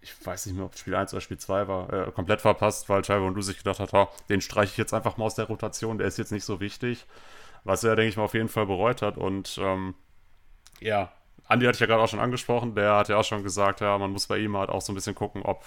ich 0.00 0.14
weiß 0.24 0.46
nicht 0.46 0.56
mehr, 0.56 0.66
ob 0.66 0.76
Spiel 0.76 0.94
1 0.94 1.12
oder 1.12 1.20
Spiel 1.20 1.38
2 1.38 1.68
war, 1.68 1.92
äh, 1.92 2.12
komplett 2.12 2.40
verpasst, 2.40 2.88
weil 2.88 3.02
Trevor 3.02 3.26
und 3.26 3.34
du 3.34 3.42
sich 3.42 3.58
gedacht 3.58 3.80
hat, 3.80 3.92
ha, 3.92 4.08
den 4.28 4.40
streiche 4.40 4.72
ich 4.72 4.76
jetzt 4.76 4.94
einfach 4.94 5.16
mal 5.16 5.24
aus 5.24 5.34
der 5.34 5.46
Rotation, 5.46 5.98
der 5.98 6.06
ist 6.06 6.18
jetzt 6.18 6.32
nicht 6.32 6.44
so 6.44 6.60
wichtig. 6.60 7.06
Was 7.64 7.82
er, 7.84 7.96
denke 7.96 8.10
ich 8.10 8.16
mal, 8.16 8.24
auf 8.24 8.34
jeden 8.34 8.48
Fall 8.48 8.66
bereut 8.66 9.02
hat. 9.02 9.16
Und 9.16 9.58
ähm, 9.60 9.94
ja, 10.80 11.12
Andi 11.48 11.66
hatte 11.66 11.76
ich 11.76 11.80
ja 11.80 11.86
gerade 11.86 12.02
auch 12.02 12.08
schon 12.08 12.20
angesprochen, 12.20 12.74
der 12.74 12.94
hat 12.94 13.08
ja 13.08 13.16
auch 13.16 13.24
schon 13.24 13.42
gesagt, 13.42 13.80
ja, 13.80 13.96
man 13.98 14.10
muss 14.10 14.26
bei 14.26 14.38
ihm 14.38 14.56
halt 14.56 14.70
auch 14.70 14.82
so 14.82 14.92
ein 14.92 14.94
bisschen 14.94 15.14
gucken, 15.14 15.42
ob, 15.42 15.64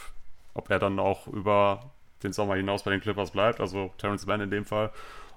ob 0.54 0.70
er 0.70 0.80
dann 0.80 1.00
auch 1.00 1.28
über 1.28 1.92
den 2.24 2.34
Sommer 2.34 2.56
hinaus 2.56 2.84
bei 2.84 2.92
den 2.92 3.02
Clippers 3.02 3.32
bleibt, 3.32 3.60
also 3.60 3.92
Terrence 3.98 4.26
Mann 4.26 4.42
in 4.42 4.52
dem 4.52 4.66
Fall. 4.66 4.92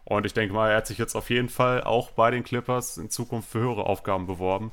Und 0.04 0.26
ich 0.26 0.34
denke 0.34 0.54
mal, 0.54 0.70
er 0.70 0.78
hat 0.78 0.86
sich 0.86 0.98
jetzt 0.98 1.14
auf 1.14 1.30
jeden 1.30 1.48
Fall 1.48 1.82
auch 1.82 2.10
bei 2.10 2.30
den 2.30 2.44
Clippers 2.44 2.98
in 2.98 3.08
Zukunft 3.08 3.50
für 3.50 3.60
höhere 3.60 3.86
Aufgaben 3.86 4.26
beworben. 4.26 4.70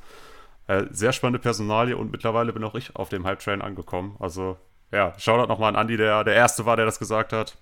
Äh, 0.68 0.86
sehr 0.92 1.14
spannende 1.14 1.40
Personalie 1.40 1.96
und 1.96 2.12
mittlerweile 2.12 2.52
bin 2.52 2.64
auch 2.64 2.76
ich 2.76 2.96
auf 2.96 3.10
dem 3.10 3.26
Hype-Train 3.26 3.62
angekommen. 3.62 4.18
Also 4.20 4.58
ja, 4.92 5.18
Shoutout 5.18 5.48
nochmal 5.48 5.74
an 5.74 5.82
Andy, 5.82 5.96
der 5.96 6.26
der 6.26 6.36
Erste 6.36 6.66
war, 6.66 6.76
der 6.76 6.86
das 6.86 7.00
gesagt 7.00 7.32
hat. 7.32 7.58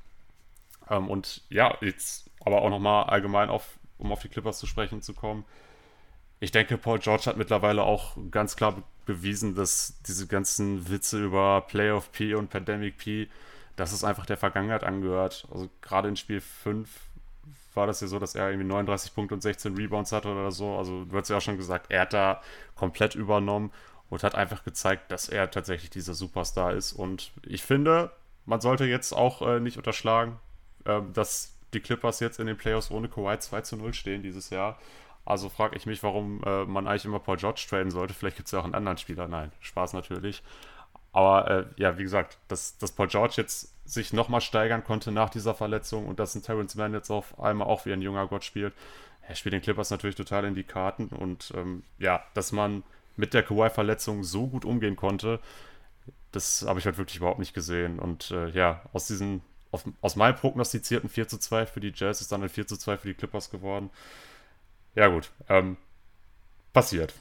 Ähm, 0.89 1.09
und 1.09 1.43
ja, 1.49 1.77
jetzt 1.81 2.31
aber 2.43 2.63
auch 2.63 2.69
nochmal 2.69 3.03
allgemein 3.05 3.49
auf, 3.49 3.77
um 3.99 4.11
auf 4.11 4.21
die 4.21 4.29
Clippers 4.29 4.57
zu 4.57 4.65
sprechen 4.65 5.03
zu 5.03 5.13
kommen 5.13 5.45
ich 6.39 6.51
denke, 6.51 6.77
Paul 6.77 6.99
George 6.99 7.23
hat 7.25 7.37
mittlerweile 7.37 7.83
auch 7.83 8.15
ganz 8.31 8.55
klar 8.55 8.81
bewiesen, 9.09 9.55
dass 9.55 9.95
diese 10.07 10.27
ganzen 10.27 10.87
Witze 10.89 11.23
über 11.23 11.61
Playoff 11.61 12.11
P 12.11 12.35
und 12.35 12.51
Pandemic 12.51 12.99
P, 12.99 13.27
dass 13.75 13.91
es 13.91 14.03
einfach 14.03 14.27
der 14.27 14.37
Vergangenheit 14.37 14.83
angehört. 14.83 15.47
Also 15.51 15.67
gerade 15.81 16.09
in 16.09 16.15
Spiel 16.15 16.41
5 16.41 16.87
war 17.73 17.87
das 17.87 18.01
ja 18.01 18.07
so, 18.07 18.19
dass 18.19 18.35
er 18.35 18.49
irgendwie 18.49 18.67
39 18.67 19.15
Punkte 19.15 19.33
und 19.33 19.41
16 19.41 19.75
Rebounds 19.75 20.11
hatte 20.11 20.29
oder 20.29 20.51
so. 20.51 20.77
Also 20.77 21.05
du 21.05 21.17
hast 21.17 21.29
ja 21.29 21.37
auch 21.37 21.41
schon 21.41 21.57
gesagt, 21.57 21.87
er 21.89 22.01
hat 22.01 22.13
da 22.13 22.41
komplett 22.75 23.15
übernommen 23.15 23.71
und 24.11 24.23
hat 24.23 24.35
einfach 24.35 24.63
gezeigt, 24.63 25.11
dass 25.11 25.27
er 25.27 25.49
tatsächlich 25.49 25.89
dieser 25.89 26.13
Superstar 26.13 26.73
ist. 26.73 26.93
Und 26.93 27.31
ich 27.47 27.63
finde, 27.63 28.11
man 28.45 28.61
sollte 28.61 28.85
jetzt 28.85 29.11
auch 29.13 29.41
äh, 29.41 29.59
nicht 29.59 29.77
unterschlagen, 29.77 30.39
äh, 30.85 31.01
dass 31.13 31.55
die 31.73 31.79
Clippers 31.79 32.19
jetzt 32.19 32.39
in 32.39 32.45
den 32.45 32.57
Playoffs 32.57 32.91
ohne 32.91 33.09
Kawhi 33.09 33.39
2 33.39 33.61
zu 33.61 33.75
0 33.75 33.93
stehen 33.93 34.21
dieses 34.21 34.51
Jahr. 34.51 34.77
Also 35.25 35.49
frage 35.49 35.75
ich 35.75 35.85
mich, 35.85 36.01
warum 36.01 36.41
äh, 36.43 36.65
man 36.65 36.87
eigentlich 36.87 37.05
immer 37.05 37.19
Paul 37.19 37.37
George 37.37 37.65
traden 37.69 37.91
sollte. 37.91 38.13
Vielleicht 38.13 38.37
gibt 38.37 38.47
es 38.47 38.51
ja 38.51 38.59
auch 38.59 38.63
einen 38.63 38.75
anderen 38.75 38.97
Spieler. 38.97 39.27
Nein, 39.27 39.51
Spaß 39.59 39.93
natürlich. 39.93 40.41
Aber 41.11 41.49
äh, 41.49 41.65
ja, 41.77 41.97
wie 41.97 42.03
gesagt, 42.03 42.37
dass, 42.47 42.77
dass 42.77 42.91
Paul 42.91 43.07
George 43.07 43.35
jetzt 43.37 43.73
sich 43.85 44.13
nochmal 44.13 44.41
steigern 44.41 44.83
konnte 44.83 45.11
nach 45.11 45.29
dieser 45.29 45.55
Verletzung 45.55 46.07
und 46.07 46.19
dass 46.19 46.35
ein 46.35 46.43
Terrence 46.43 46.75
Mann 46.75 46.93
jetzt 46.93 47.09
auf 47.09 47.39
einmal 47.39 47.67
auch 47.67 47.85
wie 47.85 47.93
ein 47.93 48.01
junger 48.01 48.27
Gott 48.27 48.43
spielt, 48.43 48.73
er 49.29 49.35
spielt 49.35 49.53
den 49.53 49.61
Clippers 49.61 49.91
natürlich 49.91 50.15
total 50.15 50.45
in 50.45 50.55
die 50.55 50.63
Karten. 50.63 51.07
Und 51.07 51.53
ähm, 51.55 51.83
ja, 51.99 52.23
dass 52.33 52.51
man 52.51 52.83
mit 53.15 53.33
der 53.33 53.43
Kawhi-Verletzung 53.43 54.23
so 54.23 54.47
gut 54.47 54.65
umgehen 54.65 54.95
konnte, 54.95 55.39
das 56.31 56.65
habe 56.67 56.79
ich 56.79 56.85
halt 56.85 56.97
wirklich 56.97 57.17
überhaupt 57.17 57.39
nicht 57.39 57.53
gesehen. 57.53 57.99
Und 57.99 58.31
äh, 58.31 58.49
ja, 58.49 58.81
aus 58.91 59.05
diesen, 59.05 59.41
auf, 59.71 59.83
aus 60.01 60.15
meinem 60.15 60.35
prognostizierten 60.35 61.09
4 61.09 61.27
zu 61.27 61.37
2 61.37 61.67
für 61.67 61.79
die 61.79 61.93
Jazz 61.93 62.21
ist 62.21 62.31
dann 62.31 62.41
ein 62.41 62.49
4 62.49 62.65
zu 62.65 62.75
2 62.75 62.97
für 62.97 63.07
die 63.07 63.13
Clippers 63.13 63.51
geworden. 63.51 63.91
Ja, 64.95 65.07
gut. 65.07 65.31
Ähm, 65.49 65.77
passiert. 66.73 67.13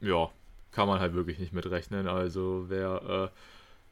Ja, 0.00 0.30
kann 0.72 0.88
man 0.88 1.00
halt 1.00 1.14
wirklich 1.14 1.38
nicht 1.38 1.52
mitrechnen. 1.52 2.06
Also 2.08 2.66
wer 2.68 3.30
äh, 3.32 3.36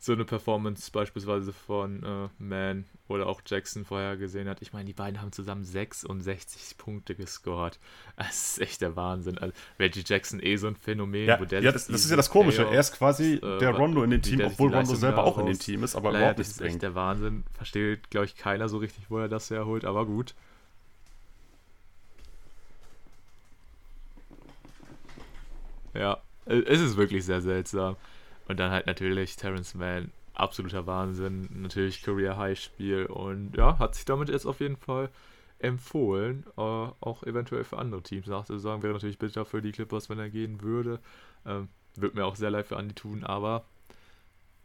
so 0.01 0.13
eine 0.13 0.25
Performance 0.25 0.91
beispielsweise 0.93 1.53
von 1.53 2.03
äh, 2.05 2.29
Man 2.39 2.85
oder 3.09 3.27
auch 3.27 3.43
Jackson 3.45 3.85
vorher 3.85 4.17
gesehen 4.17 4.49
hat. 4.49 4.63
Ich 4.63 4.73
meine, 4.73 4.85
die 4.85 4.93
beiden 4.93 5.21
haben 5.21 5.33
zusammen 5.33 5.65
66 5.65 6.79
Punkte 6.79 7.17
gescored. 7.17 7.81
Das 8.17 8.53
ist 8.53 8.61
echt 8.61 8.81
der 8.81 8.95
Wahnsinn. 8.95 9.39
Also, 9.39 9.53
Reggie 9.79 10.05
Jackson 10.07 10.41
eh 10.41 10.57
so 10.57 10.69
ein 10.69 10.77
Phänomen. 10.77 11.27
Ja, 11.27 11.43
ja 11.43 11.73
das, 11.73 11.89
das 11.89 12.05
ist 12.05 12.11
ja 12.11 12.17
das 12.17 12.31
Komische. 12.31 12.65
er 12.65 12.79
ist 12.79 12.93
quasi 12.93 13.35
äh, 13.35 13.59
der 13.59 13.71
Rondo 13.71 14.05
in 14.05 14.11
dem 14.11 14.23
Team, 14.23 14.41
obwohl 14.41 14.73
Rondo 14.73 14.95
selber 14.95 15.25
auch 15.25 15.39
in 15.39 15.47
dem 15.47 15.59
Team 15.59 15.83
ist, 15.83 15.97
aber 15.97 16.11
überhaupt 16.11 16.39
nicht 16.39 16.51
Das 16.51 16.57
ist 16.57 16.61
echt 16.61 16.83
der 16.83 16.95
Wahnsinn. 16.95 17.45
Versteht, 17.53 18.11
glaube 18.11 18.27
ich, 18.27 18.37
keiner 18.37 18.69
so 18.69 18.79
richtig, 18.79 19.11
wo 19.11 19.19
er 19.19 19.29
das 19.29 19.51
herholt, 19.51 19.85
aber 19.85 20.07
gut. 20.07 20.35
Ja, 25.95 26.23
es 26.45 26.81
ist 26.81 26.97
wirklich 26.97 27.25
sehr 27.25 27.41
seltsam. 27.41 27.97
Und 28.49 28.59
dann 28.59 28.71
halt 28.71 28.87
natürlich 28.87 29.37
Terrence 29.37 29.75
Mann, 29.75 30.11
absoluter 30.35 30.87
Wahnsinn. 30.87 31.49
Natürlich 31.53 32.03
Career 32.03 32.37
High 32.37 32.59
Spiel 32.59 33.07
und 33.07 33.57
ja, 33.57 33.79
hat 33.79 33.95
sich 33.95 34.05
damit 34.05 34.31
jetzt 34.31 34.47
auf 34.47 34.61
jeden 34.61 34.77
Fall 34.77 35.11
empfohlen, 35.59 36.45
äh, 36.57 36.61
auch 36.61 37.23
eventuell 37.25 37.65
für 37.65 37.79
andere 37.79 38.03
Teams 38.03 38.27
nachzusagen. 38.27 38.83
Wäre 38.83 38.95
natürlich 38.95 39.19
bitter 39.19 39.45
für 39.45 39.61
die 39.61 39.73
Clippers, 39.73 40.09
wenn 40.09 40.19
er 40.19 40.31
gehen 40.31 40.63
würde. 40.63 41.01
Ähm, 41.45 41.69
würde 41.97 42.17
mir 42.17 42.25
auch 42.27 42.37
sehr 42.37 42.51
leid 42.51 42.67
für 42.67 42.77
Andy 42.77 42.95
tun, 42.95 43.25
aber 43.25 43.65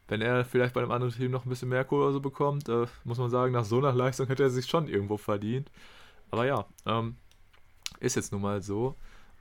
wenn 0.07 0.21
er 0.21 0.45
vielleicht 0.45 0.73
bei 0.73 0.81
einem 0.81 0.91
anderen 0.91 1.13
Team 1.13 1.31
noch 1.31 1.45
ein 1.45 1.49
bisschen 1.49 1.69
mehr 1.69 1.85
Kohle 1.85 2.03
oder 2.03 2.13
so 2.13 2.19
bekommt, 2.19 2.69
äh, 2.69 2.85
muss 3.03 3.17
man 3.17 3.29
sagen, 3.29 3.53
nach 3.53 3.65
so 3.65 3.79
einer 3.79 3.93
Leistung 3.93 4.27
hätte 4.27 4.43
er 4.43 4.49
sich 4.49 4.67
schon 4.67 4.87
irgendwo 4.87 5.17
verdient. 5.17 5.71
Aber 6.29 6.45
ja, 6.45 6.65
ähm, 6.85 7.15
ist 7.99 8.15
jetzt 8.15 8.31
nun 8.31 8.41
mal 8.41 8.61
so. 8.61 8.95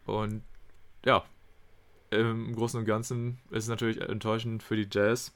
Und 0.06 0.42
ja, 1.04 1.24
im 2.12 2.54
Großen 2.54 2.78
und 2.78 2.86
Ganzen 2.86 3.38
ist 3.50 3.64
es 3.64 3.68
natürlich 3.68 4.00
enttäuschend 4.00 4.62
für 4.62 4.76
die 4.76 4.88
Jazz. 4.90 5.32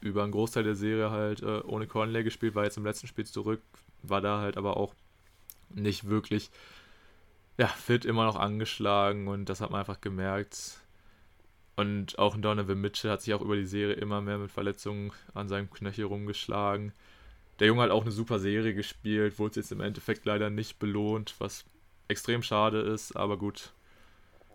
Über 0.00 0.22
einen 0.22 0.32
Großteil 0.32 0.64
der 0.64 0.74
Serie 0.74 1.10
halt 1.10 1.42
äh, 1.42 1.60
ohne 1.60 1.86
Conley 1.86 2.24
gespielt, 2.24 2.54
war 2.54 2.64
jetzt 2.64 2.76
im 2.76 2.84
letzten 2.84 3.06
Spiel 3.06 3.24
zurück, 3.24 3.62
war 4.02 4.20
da 4.20 4.40
halt 4.40 4.56
aber 4.56 4.76
auch 4.76 4.94
nicht 5.70 6.08
wirklich 6.08 6.50
ja, 7.58 7.66
fit, 7.66 8.04
immer 8.04 8.24
noch 8.24 8.36
angeschlagen 8.36 9.28
und 9.28 9.48
das 9.48 9.60
hat 9.60 9.70
man 9.70 9.80
einfach 9.80 10.00
gemerkt. 10.00 10.80
Und 11.76 12.18
auch 12.18 12.36
Donovan 12.36 12.80
Mitchell 12.80 13.10
hat 13.10 13.22
sich 13.22 13.34
auch 13.34 13.40
über 13.40 13.56
die 13.56 13.66
Serie 13.66 13.94
immer 13.94 14.20
mehr 14.20 14.38
mit 14.38 14.50
Verletzungen 14.50 15.12
an 15.34 15.48
seinem 15.48 15.70
Knöchel 15.70 16.04
rumgeschlagen. 16.04 16.92
Der 17.60 17.68
Junge 17.68 17.82
hat 17.82 17.90
auch 17.90 18.02
eine 18.02 18.10
super 18.10 18.38
Serie 18.38 18.74
gespielt, 18.74 19.38
wurde 19.38 19.60
jetzt 19.60 19.72
im 19.72 19.80
Endeffekt 19.80 20.24
leider 20.24 20.50
nicht 20.50 20.78
belohnt, 20.78 21.34
was 21.38 21.64
extrem 22.08 22.42
schade 22.42 22.80
ist, 22.80 23.16
aber 23.16 23.38
gut. 23.38 23.72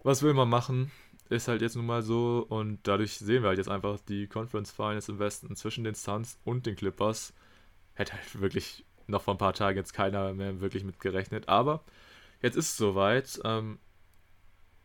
Was 0.04 0.22
will 0.24 0.34
man 0.34 0.50
machen? 0.50 0.92
Ist 1.30 1.48
halt 1.48 1.62
jetzt 1.62 1.76
nun 1.76 1.86
mal 1.86 2.02
so 2.02 2.46
und 2.48 2.80
dadurch 2.84 3.18
sehen 3.18 3.44
wir 3.44 3.50
halt 3.50 3.58
jetzt 3.58 3.70
einfach 3.70 4.00
die 4.00 4.28
Conference 4.28 4.72
Finals 4.72 5.10
im 5.10 5.20
Westen 5.20 5.56
zwischen 5.56 5.84
den 5.84 5.96
Suns 5.96 6.40
und 6.44 6.66
den 6.66 6.76
Clippers. 6.76 7.34
Hätte 7.94 8.14
halt 8.14 8.42
wirklich 8.42 8.86
noch 9.08 9.22
vor 9.22 9.34
ein 9.34 9.40
paar 9.40 9.54
Tagen 9.54 9.78
jetzt 9.78 9.94
keiner 9.94 10.34
mehr 10.34 10.60
wirklich 10.62 10.84
mit 10.84 11.00
gerechnet, 11.00 11.48
aber 11.50 11.84
jetzt 12.42 12.56
ist 12.56 12.70
es 12.70 12.78
soweit. 12.78 13.40
Ähm, 13.44 13.80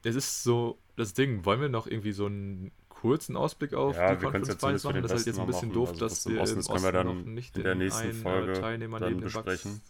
es 0.04 0.16
ist 0.16 0.42
so 0.42 0.78
das 0.96 1.14
Ding, 1.14 1.44
wollen 1.44 1.60
wir 1.60 1.68
noch 1.68 1.86
irgendwie 1.86 2.12
so 2.12 2.26
einen 2.26 2.72
kurzen 2.88 3.36
Ausblick 3.36 3.74
auf 3.74 3.96
ja, 3.96 4.14
die 4.14 4.24
Conference 4.24 4.54
Finals 4.54 4.84
machen? 4.84 5.02
Das 5.02 5.12
ist 5.12 5.18
halt 5.18 5.26
jetzt 5.26 5.38
ein 5.38 5.46
bisschen 5.46 5.68
machen. 5.68 5.74
doof, 5.74 5.88
also, 5.90 6.00
dass 6.00 6.26
wir 6.26 6.34
im 6.36 6.58
Osten, 6.58 6.94
wir 6.94 7.04
noch 7.04 7.14
nicht 7.14 7.56
in 7.56 7.64
der 7.64 7.74
nächsten 7.74 8.02
einen, 8.02 8.14
Folge 8.14 8.52
Teilnehmer 8.54 9.00
dann 9.00 9.20
besprechen. 9.20 9.80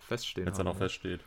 feststehen 0.00 0.46
Wenn 0.46 0.52
es 0.52 0.58
dann 0.58 0.68
auch 0.68 0.76
feststeht. 0.76 1.20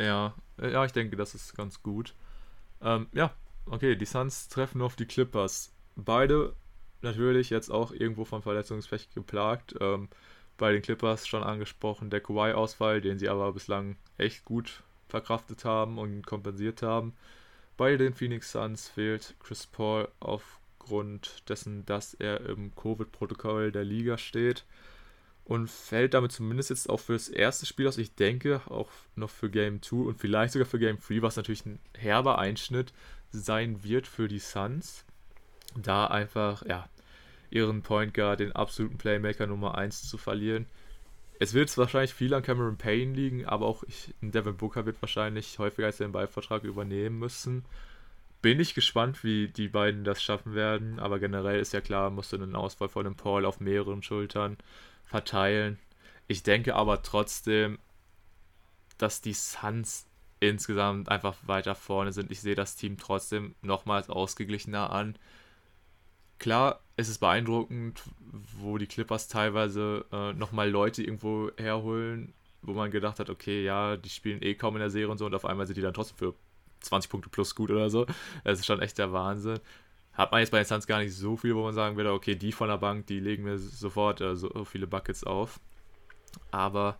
Ja, 0.00 0.34
äh, 0.58 0.72
ja, 0.72 0.84
ich 0.84 0.92
denke, 0.92 1.16
das 1.16 1.34
ist 1.34 1.54
ganz 1.56 1.82
gut. 1.82 2.14
Ähm, 2.82 3.06
ja, 3.12 3.32
okay, 3.66 3.96
die 3.96 4.06
Suns 4.06 4.48
treffen 4.48 4.80
auf 4.82 4.96
die 4.96 5.06
Clippers. 5.06 5.72
Beide 5.96 6.54
natürlich 7.02 7.50
jetzt 7.50 7.70
auch 7.70 7.92
irgendwo 7.92 8.24
von 8.24 8.42
Verletzungspech 8.42 9.10
geplagt. 9.14 9.74
Ähm, 9.80 10.08
bei 10.56 10.72
den 10.72 10.82
Clippers 10.82 11.26
schon 11.26 11.42
angesprochen, 11.42 12.10
der 12.10 12.20
Kawhi-Ausfall, 12.20 13.00
den 13.00 13.18
sie 13.18 13.28
aber 13.28 13.52
bislang 13.52 13.96
echt 14.18 14.44
gut 14.44 14.82
verkraftet 15.08 15.64
haben 15.64 15.98
und 15.98 16.26
kompensiert 16.26 16.82
haben. 16.82 17.14
Bei 17.76 17.96
den 17.96 18.14
Phoenix 18.14 18.52
Suns 18.52 18.88
fehlt 18.88 19.34
Chris 19.40 19.66
Paul 19.66 20.08
aufgrund 20.20 21.48
dessen, 21.48 21.86
dass 21.86 22.14
er 22.14 22.40
im 22.46 22.74
Covid-Protokoll 22.74 23.72
der 23.72 23.84
Liga 23.84 24.18
steht 24.18 24.64
und 25.50 25.68
fällt 25.68 26.14
damit 26.14 26.30
zumindest 26.30 26.70
jetzt 26.70 26.88
auch 26.88 27.00
für 27.00 27.14
das 27.14 27.28
erste 27.28 27.66
Spiel 27.66 27.88
aus. 27.88 27.98
Ich 27.98 28.14
denke 28.14 28.60
auch 28.68 28.88
noch 29.16 29.30
für 29.30 29.50
Game 29.50 29.82
2 29.82 29.96
und 29.96 30.20
vielleicht 30.20 30.52
sogar 30.52 30.64
für 30.64 30.78
Game 30.78 30.98
3, 31.00 31.22
was 31.22 31.34
natürlich 31.34 31.66
ein 31.66 31.80
herber 31.98 32.38
Einschnitt 32.38 32.92
sein 33.32 33.82
wird 33.82 34.06
für 34.06 34.28
die 34.28 34.38
Suns. 34.38 35.04
Da 35.74 36.06
einfach, 36.06 36.64
ja, 36.66 36.88
ihren 37.50 37.82
Point 37.82 38.14
Guard, 38.14 38.38
den 38.38 38.52
absoluten 38.52 38.96
Playmaker 38.96 39.48
Nummer 39.48 39.76
1 39.76 40.08
zu 40.08 40.18
verlieren. 40.18 40.66
Es 41.40 41.52
wird 41.52 41.76
wahrscheinlich 41.76 42.14
viel 42.14 42.32
an 42.32 42.44
Cameron 42.44 42.76
Payne 42.76 43.12
liegen, 43.12 43.44
aber 43.44 43.66
auch 43.66 43.82
ich, 43.82 44.14
Devin 44.20 44.56
Booker 44.56 44.86
wird 44.86 45.02
wahrscheinlich 45.02 45.58
häufiger 45.58 45.88
als 45.88 45.96
den 45.96 46.12
Ballvertrag 46.12 46.62
übernehmen 46.62 47.18
müssen. 47.18 47.64
Bin 48.40 48.60
ich 48.60 48.74
gespannt, 48.74 49.24
wie 49.24 49.48
die 49.48 49.66
beiden 49.66 50.04
das 50.04 50.22
schaffen 50.22 50.54
werden, 50.54 51.00
aber 51.00 51.18
generell 51.18 51.58
ist 51.58 51.72
ja 51.72 51.80
klar, 51.80 52.08
musste 52.10 52.36
ein 52.36 52.54
Ausfall 52.54 52.88
von 52.88 53.02
dem 53.02 53.16
Paul 53.16 53.44
auf 53.44 53.58
mehreren 53.58 54.04
Schultern 54.04 54.56
verteilen. 55.10 55.78
Ich 56.28 56.42
denke 56.44 56.76
aber 56.76 57.02
trotzdem, 57.02 57.78
dass 58.96 59.20
die 59.20 59.32
Suns 59.32 60.06
insgesamt 60.38 61.08
einfach 61.08 61.36
weiter 61.46 61.74
vorne 61.74 62.12
sind. 62.12 62.30
Ich 62.30 62.40
sehe 62.40 62.54
das 62.54 62.76
Team 62.76 62.96
trotzdem 62.96 63.54
nochmals 63.60 64.08
ausgeglichener 64.08 64.90
an. 64.90 65.16
Klar, 66.38 66.80
es 66.96 67.08
ist 67.08 67.18
beeindruckend, 67.18 68.02
wo 68.58 68.78
die 68.78 68.86
Clippers 68.86 69.28
teilweise 69.28 70.06
äh, 70.12 70.32
nochmal 70.32 70.70
Leute 70.70 71.02
irgendwo 71.02 71.50
herholen, 71.58 72.32
wo 72.62 72.72
man 72.72 72.90
gedacht 72.90 73.18
hat, 73.18 73.28
okay, 73.28 73.62
ja, 73.64 73.96
die 73.96 74.08
spielen 74.08 74.40
eh 74.42 74.54
kaum 74.54 74.76
in 74.76 74.80
der 74.80 74.90
Serie 74.90 75.10
und 75.10 75.18
so 75.18 75.26
und 75.26 75.34
auf 75.34 75.44
einmal 75.44 75.66
sind 75.66 75.76
die 75.76 75.82
dann 75.82 75.92
trotzdem 75.92 76.16
für 76.16 76.34
20 76.80 77.10
Punkte 77.10 77.28
plus 77.28 77.54
gut 77.54 77.70
oder 77.70 77.90
so. 77.90 78.06
Das 78.44 78.60
ist 78.60 78.66
schon 78.66 78.80
echt 78.80 78.96
der 78.98 79.12
Wahnsinn. 79.12 79.60
Hat 80.12 80.32
man 80.32 80.40
jetzt 80.40 80.50
bei 80.50 80.58
den 80.58 80.66
Suns 80.66 80.86
gar 80.86 80.98
nicht 80.98 81.14
so 81.14 81.36
viel, 81.36 81.54
wo 81.54 81.62
man 81.62 81.74
sagen 81.74 81.96
würde, 81.96 82.12
okay, 82.12 82.34
die 82.34 82.52
von 82.52 82.68
der 82.68 82.78
Bank, 82.78 83.06
die 83.06 83.20
legen 83.20 83.44
mir 83.44 83.58
sofort 83.58 84.20
äh, 84.20 84.36
so 84.36 84.64
viele 84.64 84.86
Buckets 84.86 85.24
auf. 85.24 85.60
Aber 86.50 86.98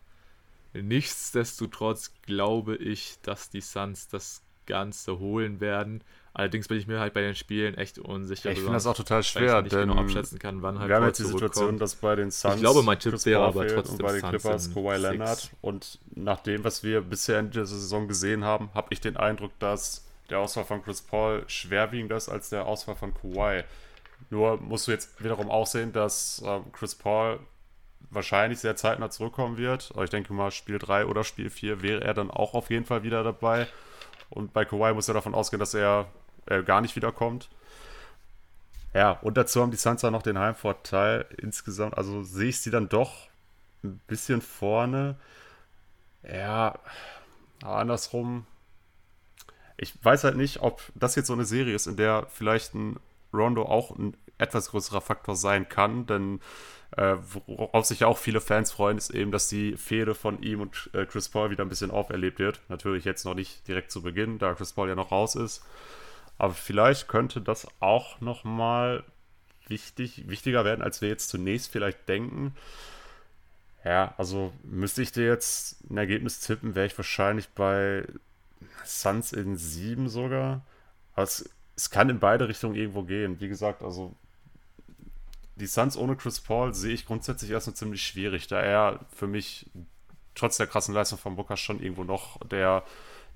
nichtsdestotrotz 0.72 2.12
glaube 2.22 2.76
ich, 2.76 3.18
dass 3.22 3.50
die 3.50 3.60
Suns 3.60 4.08
das 4.08 4.42
Ganze 4.66 5.18
holen 5.18 5.60
werden. 5.60 6.04
Allerdings 6.32 6.68
bin 6.68 6.78
ich 6.78 6.86
mir 6.86 7.00
halt 7.00 7.12
bei 7.12 7.22
den 7.22 7.34
Spielen 7.34 7.74
echt 7.74 7.98
unsicher. 7.98 8.52
ich 8.52 8.58
finde 8.58 8.74
das 8.74 8.86
auch 8.86 8.96
total 8.96 9.24
schwer, 9.24 9.54
weil 9.54 9.66
ich 9.66 9.70
denn 9.72 9.88
genau 9.88 10.00
abschätzen 10.00 10.38
kann, 10.38 10.62
wann 10.62 10.78
halt 10.78 10.88
wir 10.88 10.96
haben 10.96 11.06
jetzt 11.06 11.18
die 11.18 11.24
Situation, 11.24 11.76
dass 11.78 11.96
bei 11.96 12.14
den 12.14 12.30
Suns 12.30 12.54
ich 12.54 12.60
glaube, 12.60 12.84
mein 12.84 13.00
Tipp 13.00 13.24
wäre 13.26 13.42
aber 13.42 13.66
trotzdem 13.66 13.96
und 13.96 14.02
bei 14.02 14.12
den 14.12 14.20
Suns 14.20 14.30
Clippers 14.30 14.74
Kawhi. 14.74 14.96
Leonard 14.96 15.50
und 15.60 15.98
nach 16.14 16.40
dem, 16.40 16.62
was 16.62 16.84
wir 16.84 17.00
bisher 17.00 17.40
in 17.40 17.50
dieser 17.50 17.66
Saison 17.66 18.06
gesehen 18.06 18.44
haben, 18.44 18.70
habe 18.74 18.88
ich 18.90 19.00
den 19.00 19.16
Eindruck, 19.16 19.50
dass 19.58 20.06
der 20.30 20.38
Ausfall 20.38 20.64
von 20.64 20.82
Chris 20.82 21.02
Paul 21.02 21.44
schwerwiegender 21.48 22.16
ist 22.16 22.28
als 22.28 22.50
der 22.50 22.66
Ausfall 22.66 22.96
von 22.96 23.14
Kawhi. 23.14 23.64
Nur 24.30 24.58
musst 24.58 24.86
du 24.86 24.92
jetzt 24.92 25.22
wiederum 25.22 25.50
auch 25.50 25.66
sehen, 25.66 25.92
dass 25.92 26.42
ähm, 26.44 26.70
Chris 26.72 26.94
Paul 26.94 27.40
wahrscheinlich 28.10 28.58
sehr 28.58 28.76
zeitnah 28.76 29.10
zurückkommen 29.10 29.56
wird. 29.56 29.90
Aber 29.94 30.04
ich 30.04 30.10
denke 30.10 30.32
mal, 30.32 30.50
Spiel 30.50 30.78
3 30.78 31.06
oder 31.06 31.24
Spiel 31.24 31.50
4 31.50 31.82
wäre 31.82 32.04
er 32.04 32.14
dann 32.14 32.30
auch 32.30 32.54
auf 32.54 32.70
jeden 32.70 32.84
Fall 32.84 33.02
wieder 33.02 33.22
dabei. 33.22 33.66
Und 34.28 34.52
bei 34.52 34.64
Kawhi 34.64 34.94
muss 34.94 35.08
er 35.08 35.14
davon 35.14 35.34
ausgehen, 35.34 35.60
dass 35.60 35.74
er 35.74 36.06
äh, 36.46 36.62
gar 36.62 36.80
nicht 36.80 36.96
wiederkommt. 36.96 37.48
Ja, 38.94 39.12
und 39.12 39.36
dazu 39.36 39.62
haben 39.62 39.70
die 39.70 39.76
Suns 39.76 40.02
noch 40.02 40.22
den 40.22 40.38
Heimvorteil. 40.38 41.26
Insgesamt, 41.38 41.96
also 41.96 42.22
sehe 42.22 42.48
ich 42.48 42.60
sie 42.60 42.70
dann 42.70 42.88
doch 42.88 43.28
ein 43.84 44.00
bisschen 44.06 44.42
vorne. 44.42 45.16
Ja, 46.22 46.78
andersrum. 47.62 48.46
Ich 49.82 49.94
weiß 50.04 50.24
halt 50.24 50.36
nicht, 50.36 50.60
ob 50.60 50.82
das 50.94 51.14
jetzt 51.14 51.28
so 51.28 51.32
eine 51.32 51.46
Serie 51.46 51.74
ist, 51.74 51.86
in 51.86 51.96
der 51.96 52.26
vielleicht 52.28 52.74
ein 52.74 53.00
Rondo 53.32 53.62
auch 53.62 53.96
ein 53.96 54.14
etwas 54.36 54.70
größerer 54.70 55.00
Faktor 55.00 55.36
sein 55.36 55.68
kann, 55.68 56.06
denn 56.06 56.40
äh, 56.96 57.16
worauf 57.46 57.86
sich 57.86 58.00
ja 58.00 58.06
auch 58.06 58.18
viele 58.18 58.42
Fans 58.42 58.72
freuen, 58.72 58.98
ist 58.98 59.10
eben, 59.10 59.30
dass 59.30 59.48
die 59.48 59.76
Fehde 59.76 60.14
von 60.14 60.42
ihm 60.42 60.60
und 60.60 60.90
äh, 60.92 61.06
Chris 61.06 61.30
Paul 61.30 61.50
wieder 61.50 61.64
ein 61.64 61.68
bisschen 61.70 61.90
auferlebt 61.90 62.38
wird. 62.38 62.60
Natürlich 62.68 63.04
jetzt 63.04 63.24
noch 63.24 63.34
nicht 63.34 63.66
direkt 63.68 63.90
zu 63.90 64.02
Beginn, 64.02 64.38
da 64.38 64.54
Chris 64.54 64.72
Paul 64.74 64.88
ja 64.88 64.94
noch 64.94 65.12
raus 65.12 65.34
ist. 65.34 65.64
Aber 66.36 66.52
vielleicht 66.52 67.08
könnte 67.08 67.40
das 67.40 67.66
auch 67.80 68.20
nochmal 68.20 69.04
wichtig, 69.66 70.28
wichtiger 70.28 70.64
werden, 70.64 70.82
als 70.82 71.00
wir 71.00 71.08
jetzt 71.08 71.28
zunächst 71.30 71.70
vielleicht 71.70 72.06
denken. 72.08 72.54
Ja, 73.84 74.14
also 74.18 74.52
müsste 74.62 75.00
ich 75.00 75.12
dir 75.12 75.26
jetzt 75.26 75.88
ein 75.88 75.96
Ergebnis 75.96 76.40
tippen, 76.40 76.74
wäre 76.74 76.86
ich 76.86 76.98
wahrscheinlich 76.98 77.48
bei 77.50 78.04
Suns 78.84 79.32
in 79.32 79.56
7 79.56 80.08
sogar. 80.08 80.64
Aber 81.14 81.22
es, 81.22 81.48
es 81.76 81.90
kann 81.90 82.10
in 82.10 82.20
beide 82.20 82.48
Richtungen 82.48 82.74
irgendwo 82.74 83.02
gehen. 83.02 83.40
Wie 83.40 83.48
gesagt, 83.48 83.82
also 83.82 84.14
die 85.56 85.66
Suns 85.66 85.96
ohne 85.96 86.16
Chris 86.16 86.40
Paul 86.40 86.74
sehe 86.74 86.94
ich 86.94 87.06
grundsätzlich 87.06 87.50
erstmal 87.50 87.76
ziemlich 87.76 88.02
schwierig, 88.02 88.46
da 88.46 88.60
er 88.60 89.00
für 89.14 89.26
mich 89.26 89.70
trotz 90.34 90.56
der 90.56 90.66
krassen 90.66 90.94
Leistung 90.94 91.18
von 91.18 91.36
Booker 91.36 91.56
schon 91.56 91.82
irgendwo 91.82 92.04
noch 92.04 92.38
der, 92.46 92.82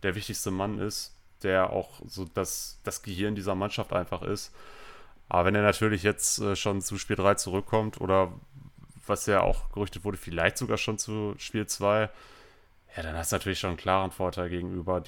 der 0.02 0.14
wichtigste 0.14 0.50
Mann 0.50 0.78
ist, 0.78 1.14
der 1.42 1.70
auch 1.70 2.00
so 2.06 2.24
das, 2.24 2.80
das 2.82 3.02
Gehirn 3.02 3.34
dieser 3.34 3.54
Mannschaft 3.54 3.92
einfach 3.92 4.22
ist. 4.22 4.54
Aber 5.28 5.46
wenn 5.46 5.54
er 5.54 5.62
natürlich 5.62 6.02
jetzt 6.02 6.38
äh, 6.38 6.56
schon 6.56 6.80
zu 6.80 6.98
Spiel 6.98 7.16
3 7.16 7.34
zurückkommt 7.34 8.00
oder 8.00 8.32
was 9.06 9.26
ja 9.26 9.42
auch 9.42 9.70
gerüchtet 9.72 10.04
wurde, 10.04 10.16
vielleicht 10.16 10.56
sogar 10.56 10.78
schon 10.78 10.98
zu 10.98 11.34
Spiel 11.38 11.66
2, 11.66 12.08
ja, 12.96 13.02
dann 13.02 13.16
hast 13.16 13.32
du 13.32 13.36
natürlich 13.36 13.58
schon 13.58 13.70
einen 13.70 13.76
klaren 13.76 14.10
Vorteil 14.10 14.48
gegenüber 14.48 15.02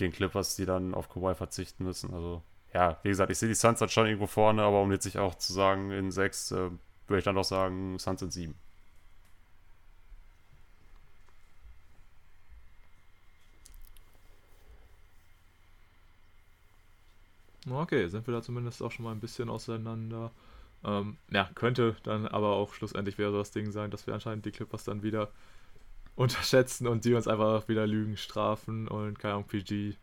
den 0.00 0.12
Clippers, 0.12 0.56
die 0.56 0.66
dann 0.66 0.94
auf 0.94 1.08
Kawhi 1.08 1.34
verzichten 1.34 1.84
müssen. 1.84 2.12
Also 2.14 2.42
ja, 2.72 2.98
wie 3.02 3.08
gesagt, 3.10 3.30
ich 3.30 3.38
sehe 3.38 3.48
die 3.48 3.54
Suns 3.54 3.80
dann 3.80 3.88
schon 3.88 4.06
irgendwo 4.06 4.26
vorne, 4.26 4.62
aber 4.62 4.80
um 4.82 4.92
jetzt 4.92 5.04
sich 5.04 5.18
auch 5.18 5.34
zu 5.34 5.52
sagen, 5.52 5.90
in 5.90 6.10
sechs 6.10 6.50
äh, 6.52 6.70
würde 7.06 7.18
ich 7.18 7.24
dann 7.24 7.34
doch 7.34 7.44
sagen, 7.44 7.98
Suns 7.98 8.22
in 8.22 8.30
sieben. 8.30 8.54
Okay, 17.70 18.08
sind 18.08 18.26
wir 18.26 18.34
da 18.34 18.42
zumindest 18.42 18.82
auch 18.82 18.90
schon 18.90 19.04
mal 19.04 19.12
ein 19.12 19.20
bisschen 19.20 19.48
auseinander. 19.48 20.32
Ähm, 20.84 21.16
ja, 21.30 21.48
könnte 21.54 21.96
dann 22.02 22.26
aber 22.26 22.56
auch 22.56 22.74
schlussendlich 22.74 23.18
wäre 23.18 23.32
das 23.36 23.52
Ding 23.52 23.70
sein, 23.70 23.90
dass 23.90 24.06
wir 24.06 24.14
anscheinend 24.14 24.44
die 24.46 24.50
Clippers 24.50 24.84
dann 24.84 25.02
wieder 25.02 25.30
unterschätzen 26.14 26.86
und 26.86 27.04
die 27.04 27.14
uns 27.14 27.28
einfach 27.28 27.68
wieder 27.68 27.86
Lügen 27.86 28.16
strafen 28.16 28.88
und 28.88 29.18
keine 29.18 29.34
Ahnung, 29.34 29.46
PG 29.46 29.94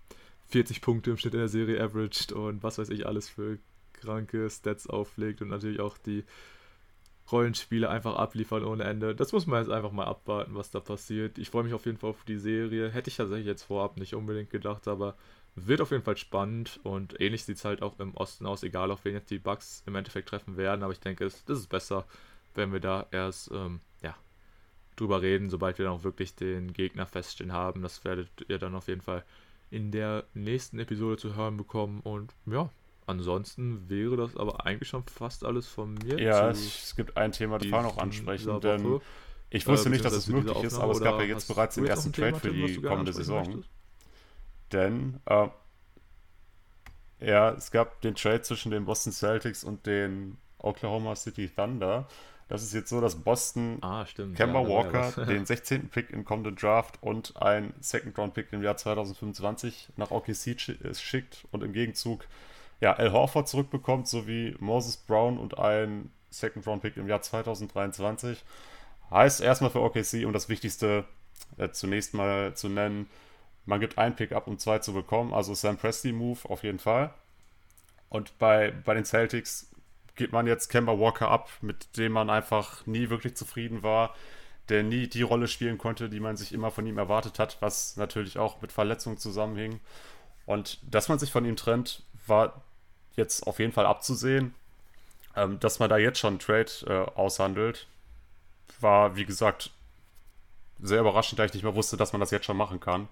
40 0.48 0.82
Punkte 0.82 1.12
im 1.12 1.18
Schnitt 1.18 1.34
in 1.34 1.40
der 1.40 1.50
Serie 1.50 1.82
averaged 1.82 2.32
und 2.32 2.64
was 2.64 2.78
weiß 2.78 2.90
ich 2.90 3.06
alles 3.06 3.30
für 3.30 3.60
kranke 3.94 4.50
Stats 4.50 4.88
auflegt 4.88 5.42
und 5.42 5.50
natürlich 5.50 5.80
auch 5.80 5.98
die 5.98 6.24
Rollenspiele 7.32 7.90
einfach 7.90 8.16
abliefern 8.16 8.64
ohne 8.64 8.84
Ende. 8.84 9.16
Das 9.16 9.32
muss 9.34 9.46
man 9.46 9.62
jetzt 9.62 9.72
einfach 9.72 9.92
mal 9.92 10.06
abwarten, 10.06 10.56
was 10.56 10.72
da 10.72 10.80
passiert. 10.80 11.38
Ich 11.38 11.50
freue 11.50 11.64
mich 11.64 11.74
auf 11.74 11.86
jeden 11.86 11.98
Fall 11.98 12.10
auf 12.10 12.24
die 12.24 12.38
Serie. 12.38 12.90
Hätte 12.90 13.10
ich 13.10 13.18
tatsächlich 13.18 13.46
jetzt 13.46 13.64
vorab 13.64 13.98
nicht 13.98 14.16
unbedingt 14.16 14.50
gedacht, 14.50 14.88
aber 14.88 15.16
wird 15.56 15.82
auf 15.82 15.92
jeden 15.92 16.04
Fall 16.04 16.18
spannend 16.18 16.80
und 16.84 17.20
ähnlich 17.20 17.44
sieht 17.44 17.58
es 17.58 17.66
halt 17.66 17.82
auch 17.82 18.00
im 18.00 18.16
Osten 18.16 18.46
aus, 18.46 18.64
egal 18.64 18.92
auf 18.92 19.04
wen 19.06 19.14
jetzt 19.14 19.30
die 19.30 19.40
Bugs 19.40 19.84
im 19.86 19.96
Endeffekt 19.96 20.30
treffen 20.30 20.58
werden. 20.58 20.84
Aber 20.84 20.94
ich 20.94 21.00
denke, 21.00 21.26
es, 21.26 21.44
das 21.46 21.60
ist 21.60 21.68
besser, 21.68 22.06
wenn 22.56 22.72
wir 22.72 22.80
da 22.80 23.08
erst 23.12 23.52
ähm, 23.52 23.82
ja, 24.02 24.16
drüber 25.00 25.22
reden, 25.22 25.50
sobald 25.50 25.78
wir 25.78 25.86
dann 25.86 25.94
auch 25.94 26.04
wirklich 26.04 26.36
den 26.36 26.74
Gegner 26.74 27.06
feststehen 27.06 27.54
haben. 27.54 27.82
Das 27.82 28.04
werdet 28.04 28.30
ihr 28.48 28.60
dann 28.60 28.76
auf 28.76 28.88
jeden 28.88 29.02
Fall 29.02 29.24
in 29.72 29.92
der 29.92 30.26
nächsten 30.34 30.80
Episode 30.80 31.18
zu 31.18 31.36
hören 31.36 31.58
bekommen. 31.58 32.02
Und 32.02 32.34
ja, 32.46 32.70
ansonsten 33.06 33.90
wäre 33.90 34.18
das 34.18 34.36
aber 34.36 34.66
eigentlich 34.66 34.90
schon 34.90 35.04
fast 35.04 35.46
alles 35.46 35.68
von 35.68 35.94
mir. 35.94 36.20
Ja, 36.20 36.50
es 36.50 36.96
gibt 36.96 37.18
ein 37.18 37.32
Thema, 37.32 37.58
das 37.58 37.70
wir 37.70 37.82
noch 37.82 37.98
ansprechen, 37.98 38.60
denn 38.62 39.00
ich 39.50 39.68
wusste 39.68 39.90
äh, 39.90 39.92
nicht, 39.92 40.06
dass 40.06 40.14
es 40.14 40.28
möglich 40.28 40.64
ist, 40.64 40.78
aber 40.78 40.92
es 40.92 41.02
gab 41.02 41.20
ja 41.20 41.26
jetzt 41.26 41.48
bereits 41.48 41.76
den 41.76 41.86
ersten 41.86 42.14
Trade 42.14 42.40
für 42.40 42.52
die 42.52 42.82
kommende 42.82 43.14
Saison. 43.14 43.46
Möchtest? 43.46 43.70
Denn 44.72 45.20
äh, 45.26 45.48
ja, 47.22 47.52
es 47.52 47.72
gab 47.72 48.02
den 48.02 48.16
Trade 48.16 48.42
zwischen 48.42 48.72
den 48.72 48.86
Boston 48.86 49.12
Celtics 49.12 49.64
und 49.64 49.86
den 49.86 50.38
Oklahoma 50.60 51.16
City 51.16 51.50
Thunder. 51.50 52.08
Das 52.50 52.64
ist 52.64 52.74
jetzt 52.74 52.90
so, 52.90 53.00
dass 53.00 53.16
Boston 53.16 53.78
ah, 53.82 54.06
Kemba 54.36 54.62
ja, 54.62 54.68
Walker 54.68 55.26
den 55.26 55.46
16. 55.46 55.90
Pick 55.90 56.10
im 56.10 56.26
kommenden 56.26 56.56
Draft 56.56 56.98
und 57.02 57.38
ein 57.38 57.74
Second-Round-Pick 57.80 58.52
im 58.52 58.64
Jahr 58.64 58.76
2025 58.76 59.90
nach 59.98 60.10
OKC 60.10 60.60
schickt 60.96 61.46
und 61.52 61.64
im 61.64 61.74
Gegenzug 61.74 62.26
ja, 62.82 62.94
Al 62.94 63.12
Horford 63.12 63.48
zurückbekommt, 63.48 64.08
sowie 64.08 64.56
Moses 64.60 64.98
Brown 64.98 65.38
und 65.38 65.60
ein 65.60 66.12
Second-Round-Pick 66.32 66.98
im 66.98 67.08
Jahr 67.08 67.22
2023. 67.22 68.44
Heißt 69.12 69.42
erstmal 69.42 69.70
für 69.70 69.82
OKC, 69.82 70.26
um 70.26 70.34
das 70.34 70.50
Wichtigste 70.50 71.06
äh, 71.58 71.70
zunächst 71.70 72.16
mal 72.16 72.56
zu 72.56 72.68
nennen, 72.68 73.08
man 73.66 73.80
gibt 73.80 74.00
einen 74.00 74.16
Pick 74.16 74.32
ab, 74.32 74.48
um 74.48 74.58
zwei 74.58 74.80
zu 74.80 74.94
bekommen. 74.94 75.34
Also 75.34 75.54
Sam 75.54 75.78
Presti-Move 75.78 76.50
auf 76.50 76.64
jeden 76.64 76.80
Fall. 76.80 77.14
Und 78.10 78.40
bei, 78.40 78.72
bei 78.72 78.96
den 78.96 79.06
Celtics 79.06 79.70
gibt 80.20 80.34
man 80.34 80.48
jetzt 80.48 80.68
Kemba 80.68 81.00
Walker 81.00 81.32
ab, 81.32 81.50
mit 81.62 81.98
dem 81.98 82.12
man 82.12 82.30
einfach 82.30 82.86
nie 82.86 83.10
wirklich 83.10 83.36
zufrieden 83.38 83.84
war, 83.84 84.14
der 84.68 84.84
nie 84.84 85.08
die 85.08 85.22
Rolle 85.22 85.48
spielen 85.48 85.78
konnte, 85.78 86.10
die 86.10 86.20
man 86.20 86.36
sich 86.36 86.54
immer 86.54 86.72
von 86.72 86.86
ihm 86.86 86.98
erwartet 86.98 87.40
hat, 87.40 87.58
was 87.62 87.96
natürlich 87.96 88.38
auch 88.38 88.62
mit 88.62 88.74
Verletzungen 88.74 89.18
zusammenhing. 89.18 89.80
Und 90.46 90.78
dass 90.84 91.08
man 91.08 91.20
sich 91.20 91.32
von 91.32 91.46
ihm 91.46 91.56
trennt, 91.56 92.04
war 92.28 92.62
jetzt 93.16 93.48
auf 93.48 93.60
jeden 93.60 93.72
Fall 93.72 93.86
abzusehen. 93.86 94.54
Ähm, 95.38 95.58
dass 95.62 95.80
man 95.80 95.90
da 95.90 95.98
jetzt 95.98 96.20
schon 96.20 96.34
einen 96.34 96.40
Trade 96.40 96.72
äh, 96.88 97.18
aushandelt, 97.18 97.88
war, 98.82 99.16
wie 99.16 99.26
gesagt, 99.26 99.72
sehr 100.82 101.00
überraschend, 101.00 101.40
da 101.40 101.46
ich 101.46 101.54
nicht 101.54 101.64
mehr 101.64 101.76
wusste, 101.76 101.96
dass 101.96 102.12
man 102.12 102.20
das 102.20 102.32
jetzt 102.32 102.46
schon 102.46 102.58
machen 102.58 102.82
kann. 102.82 103.08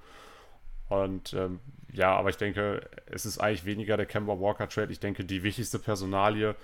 Und 0.90 1.34
ähm, 1.34 1.62
ja, 1.94 2.14
aber 2.16 2.30
ich 2.30 2.38
denke, 2.38 2.82
es 3.06 3.26
ist 3.26 3.38
eigentlich 3.38 3.64
weniger 3.64 3.96
der 3.96 4.06
Kemba 4.08 4.40
Walker 4.40 4.68
Trade. 4.68 4.92
Ich 4.92 5.00
denke, 5.00 5.24
die 5.24 5.44
wichtigste 5.44 5.80
Personalie 5.80 6.56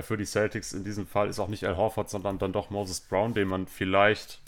für 0.00 0.16
die 0.16 0.24
Celtics 0.24 0.72
in 0.72 0.84
diesem 0.84 1.06
Fall 1.06 1.28
ist 1.28 1.38
auch 1.38 1.48
nicht 1.48 1.64
Al 1.64 1.76
Horford, 1.76 2.08
sondern 2.10 2.38
dann 2.38 2.52
doch 2.52 2.70
Moses 2.70 3.00
Brown, 3.00 3.34
den 3.34 3.48
man 3.48 3.66
vielleicht 3.66 4.40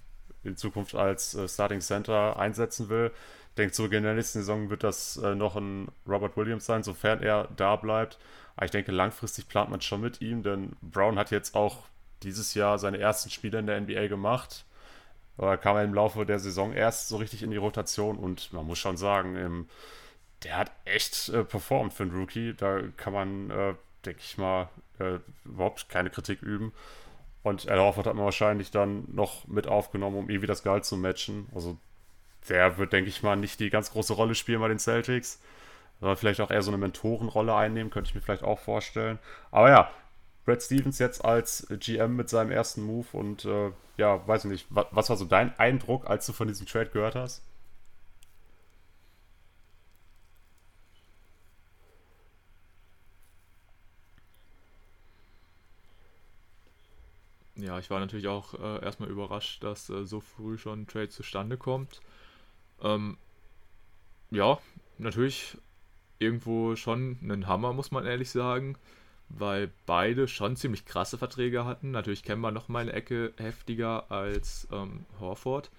in 0.45 0.57
Zukunft 0.57 0.95
als 0.95 1.35
äh, 1.35 1.49
Starting 1.49 1.81
Center 1.81 2.39
einsetzen 2.39 2.89
will. 2.89 3.11
Ich 3.51 3.55
denke, 3.57 3.73
zu 3.73 3.83
Beginn 3.83 4.05
der 4.05 4.15
nächsten 4.15 4.39
Saison 4.39 4.71
wird 4.71 4.85
das 4.85 5.17
äh, 5.17 5.35
noch 5.35 5.57
ein 5.57 5.89
Robert 6.07 6.37
Williams 6.37 6.67
sein, 6.67 6.83
sofern 6.83 7.23
er 7.23 7.49
da 7.57 7.77
bleibt. 7.77 8.19
Aber 8.57 8.65
ich 8.65 8.71
denke, 8.71 8.93
langfristig 8.93 9.49
plant 9.49 9.71
man 9.71 9.81
schon 9.81 10.01
mit 10.01 10.21
ihm, 10.21 10.43
denn 10.43 10.77
Brown 10.81 11.19
hat 11.19 11.31
jetzt 11.31 11.55
auch 11.55 11.85
dieses 12.23 12.55
Jahr 12.55 12.79
seine 12.79 12.99
ersten 12.99 13.31
Spiele 13.31 13.59
in 13.59 13.67
der 13.67 13.81
NBA 13.81 14.09
gemacht 14.09 14.65
oder 15.41 15.57
kam 15.57 15.77
er 15.77 15.85
im 15.85 15.95
Laufe 15.95 16.27
der 16.27 16.39
Saison 16.39 16.73
erst 16.75 17.09
so 17.09 17.17
richtig 17.17 17.43
in 17.43 17.51
die 17.51 17.57
Rotation 17.57 18.19
und 18.19 18.53
man 18.53 18.67
muss 18.67 18.79
schon 18.79 18.99
sagen, 18.99 19.37
ähm, 19.37 19.69
der 20.43 20.59
hat 20.59 20.71
echt 20.85 21.31
äh, 21.31 21.45
performt 21.45 21.95
für 21.95 22.03
einen 22.03 22.15
Rookie. 22.15 22.55
Da 22.55 22.81
kann 22.97 23.13
man, 23.13 23.51
äh, 23.51 23.75
denke 24.05 24.21
ich 24.23 24.39
mal, 24.39 24.69
äh, 25.01 25.21
überhaupt 25.45 25.89
keine 25.89 26.11
Kritik 26.11 26.43
üben. 26.43 26.73
Und 27.43 27.69
Al 27.69 27.79
Horford 27.79 28.07
hat 28.07 28.15
man 28.15 28.25
wahrscheinlich 28.25 28.71
dann 28.71 29.05
noch 29.13 29.47
mit 29.47 29.67
aufgenommen, 29.67 30.17
um 30.17 30.31
irgendwie 30.31 30.47
das 30.47 30.63
Gehalt 30.63 30.85
zu 30.85 30.97
matchen. 30.97 31.49
Also 31.55 31.79
der 32.49 32.79
wird, 32.79 32.93
denke 32.93 33.09
ich 33.09 33.23
mal, 33.23 33.37
nicht 33.37 33.61
die 33.61 33.71
ganz 33.71 33.93
große 33.93 34.13
Rolle 34.13 34.35
spielen 34.35 34.61
bei 34.61 34.69
den 34.69 34.79
Celtics. 34.79 35.41
Soll 36.01 36.17
vielleicht 36.17 36.41
auch 36.41 36.51
eher 36.51 36.63
so 36.63 36.71
eine 36.71 36.79
Mentorenrolle 36.79 37.55
einnehmen, 37.55 37.91
könnte 37.91 38.09
ich 38.09 38.15
mir 38.15 38.21
vielleicht 38.21 38.43
auch 38.43 38.59
vorstellen. 38.59 39.19
Aber 39.51 39.71
ja, 39.71 39.91
Brad 40.45 40.63
Stevens 40.63 40.99
jetzt 40.99 41.25
als 41.25 41.67
GM 41.71 42.17
mit 42.17 42.29
seinem 42.29 42.51
ersten 42.51 42.83
Move 42.83 43.07
und 43.13 43.45
äh, 43.45 43.71
ja, 43.97 44.27
weiß 44.27 44.47
ich 44.47 44.51
nicht, 44.51 44.67
was, 44.71 44.87
was 44.91 45.11
war 45.11 45.17
so 45.17 45.27
dein 45.27 45.59
Eindruck, 45.59 46.09
als 46.09 46.27
du 46.27 46.33
von 46.33 46.49
diesem 46.49 46.67
Trade 46.67 46.91
gehört 46.91 47.15
hast? 47.15 47.43
Ja, 57.61 57.79
ich 57.79 57.91
war 57.91 58.01
natürlich 58.01 58.29
auch 58.29 58.55
äh, 58.55 58.83
erstmal 58.85 59.11
überrascht, 59.11 59.63
dass 59.63 59.89
äh, 59.91 60.05
so 60.05 60.21
früh 60.21 60.59
schon 60.59 60.83
ein 60.83 60.87
Trade 60.87 61.09
zustande 61.09 61.57
kommt. 61.57 62.01
Ähm, 62.83 63.19
ja, 64.31 64.59
natürlich 64.99 65.59
irgendwo 66.19 66.77
schon 66.77 67.19
ein 67.23 67.47
Hammer, 67.47 67.73
muss 67.73 67.91
man 67.91 68.07
ehrlich 68.07 68.31
sagen, 68.31 68.77
weil 69.29 69.71
beide 69.87 70.29
schon 70.29 70.57
ziemlich 70.57 70.85
krasse 70.85 71.19
Verträge 71.19 71.65
hatten. 71.65 71.91
Natürlich 71.91 72.23
Kemba 72.23 72.51
noch 72.51 72.69
mal 72.69 72.81
eine 72.81 72.93
Ecke 72.93 73.33
heftiger 73.39 74.11
als 74.11 74.69
ähm, 74.73 75.07
Horford. 75.19 75.71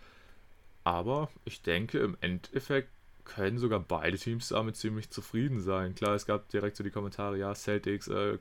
Aber 0.83 1.29
ich 1.45 1.61
denke, 1.61 1.99
im 1.99 2.17
Endeffekt 2.21 2.89
können 3.23 3.59
sogar 3.59 3.79
beide 3.79 4.17
Teams 4.17 4.49
damit 4.49 4.75
ziemlich 4.77 5.09
zufrieden 5.09 5.59
sein. 5.61 5.95
Klar, 5.95 6.15
es 6.15 6.25
gab 6.25 6.49
direkt 6.49 6.75
so 6.75 6.83
die 6.83 6.89
Kommentare, 6.89 7.37
ja, 7.37 7.53
Celtics 7.53 8.07
äh, 8.07 8.39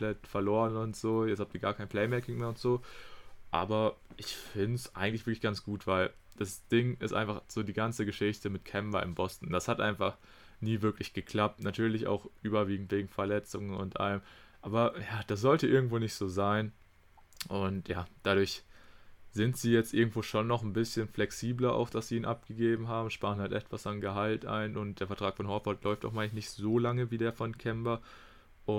komplett 0.00 0.26
verloren 0.26 0.76
und 0.76 0.96
so, 0.96 1.26
jetzt 1.26 1.40
habt 1.40 1.54
ihr 1.54 1.60
gar 1.60 1.74
kein 1.74 1.88
Playmaking 1.88 2.38
mehr 2.38 2.48
und 2.48 2.58
so. 2.58 2.80
Aber 3.50 3.96
ich 4.16 4.34
finde 4.34 4.76
es 4.76 4.94
eigentlich 4.94 5.26
wirklich 5.26 5.40
ganz 5.40 5.62
gut, 5.62 5.86
weil 5.86 6.10
das 6.36 6.66
Ding 6.68 6.96
ist 7.00 7.12
einfach 7.12 7.42
so 7.48 7.62
die 7.62 7.72
ganze 7.72 8.06
Geschichte 8.06 8.48
mit 8.48 8.64
Kemba 8.64 9.00
in 9.00 9.14
Boston. 9.14 9.50
Das 9.50 9.68
hat 9.68 9.80
einfach 9.80 10.16
nie 10.60 10.80
wirklich 10.82 11.12
geklappt. 11.12 11.62
Natürlich 11.62 12.06
auch 12.06 12.30
überwiegend 12.42 12.90
wegen 12.92 13.08
Verletzungen 13.08 13.74
und 13.74 14.00
allem. 14.00 14.22
Aber 14.62 14.98
ja, 14.98 15.22
das 15.26 15.40
sollte 15.40 15.66
irgendwo 15.66 15.98
nicht 15.98 16.14
so 16.14 16.28
sein. 16.28 16.72
Und 17.48 17.88
ja, 17.88 18.06
dadurch 18.22 18.62
sind 19.32 19.56
sie 19.56 19.72
jetzt 19.72 19.92
irgendwo 19.92 20.22
schon 20.22 20.46
noch 20.46 20.62
ein 20.62 20.72
bisschen 20.72 21.08
flexibler 21.08 21.74
auf, 21.74 21.90
dass 21.90 22.08
sie 22.08 22.16
ihn 22.16 22.24
abgegeben 22.24 22.88
haben, 22.88 23.10
sparen 23.10 23.38
halt 23.38 23.52
etwas 23.52 23.86
an 23.86 24.00
Gehalt 24.00 24.44
ein 24.44 24.76
und 24.76 25.00
der 25.00 25.06
Vertrag 25.06 25.36
von 25.36 25.46
Horford 25.46 25.84
läuft 25.84 26.04
auch 26.04 26.12
meist 26.12 26.34
nicht 26.34 26.50
so 26.50 26.78
lange 26.78 27.10
wie 27.10 27.18
der 27.18 27.32
von 27.32 27.56
Kemba 27.56 28.00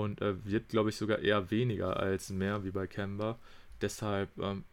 und 0.00 0.20
äh, 0.22 0.44
wird, 0.44 0.68
glaube 0.68 0.90
ich, 0.90 0.96
sogar 0.96 1.18
eher 1.18 1.50
weniger 1.50 1.98
als 1.98 2.30
mehr 2.30 2.64
wie 2.64 2.70
bei 2.70 2.86
Kemba. 2.86 3.38
Deshalb 3.80 4.30
ähm, 4.38 4.64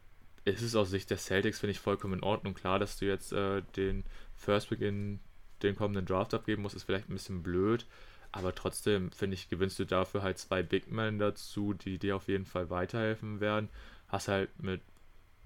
ist 0.45 0.61
es 0.61 0.75
aus 0.75 0.89
Sicht 0.89 1.09
der 1.09 1.17
Celtics, 1.17 1.59
finde 1.59 1.71
ich, 1.71 1.79
vollkommen 1.79 2.15
in 2.15 2.23
Ordnung. 2.23 2.53
Klar, 2.53 2.79
dass 2.79 2.97
du 2.97 3.05
jetzt 3.05 3.33
äh, 3.33 3.61
den 3.75 4.05
First 4.35 4.69
Pick 4.69 4.81
in 4.81 5.19
den 5.61 5.75
kommenden 5.75 6.05
Draft 6.05 6.33
abgeben 6.33 6.61
musst, 6.61 6.75
ist 6.75 6.83
vielleicht 6.83 7.09
ein 7.09 7.13
bisschen 7.13 7.43
blöd. 7.43 7.85
Aber 8.31 8.53
trotzdem, 8.53 9.11
finde 9.11 9.33
ich, 9.35 9.49
gewinnst 9.49 9.79
du 9.79 9.85
dafür 9.85 10.21
halt 10.21 10.37
zwei 10.37 10.61
Big 10.63 10.91
Men 10.91 11.17
dazu, 11.19 11.73
die 11.73 11.97
dir 11.97 12.15
auf 12.15 12.27
jeden 12.27 12.45
Fall 12.45 12.69
weiterhelfen 12.69 13.39
werden. 13.39 13.69
Hast 14.07 14.27
halt 14.27 14.49
mit 14.61 14.81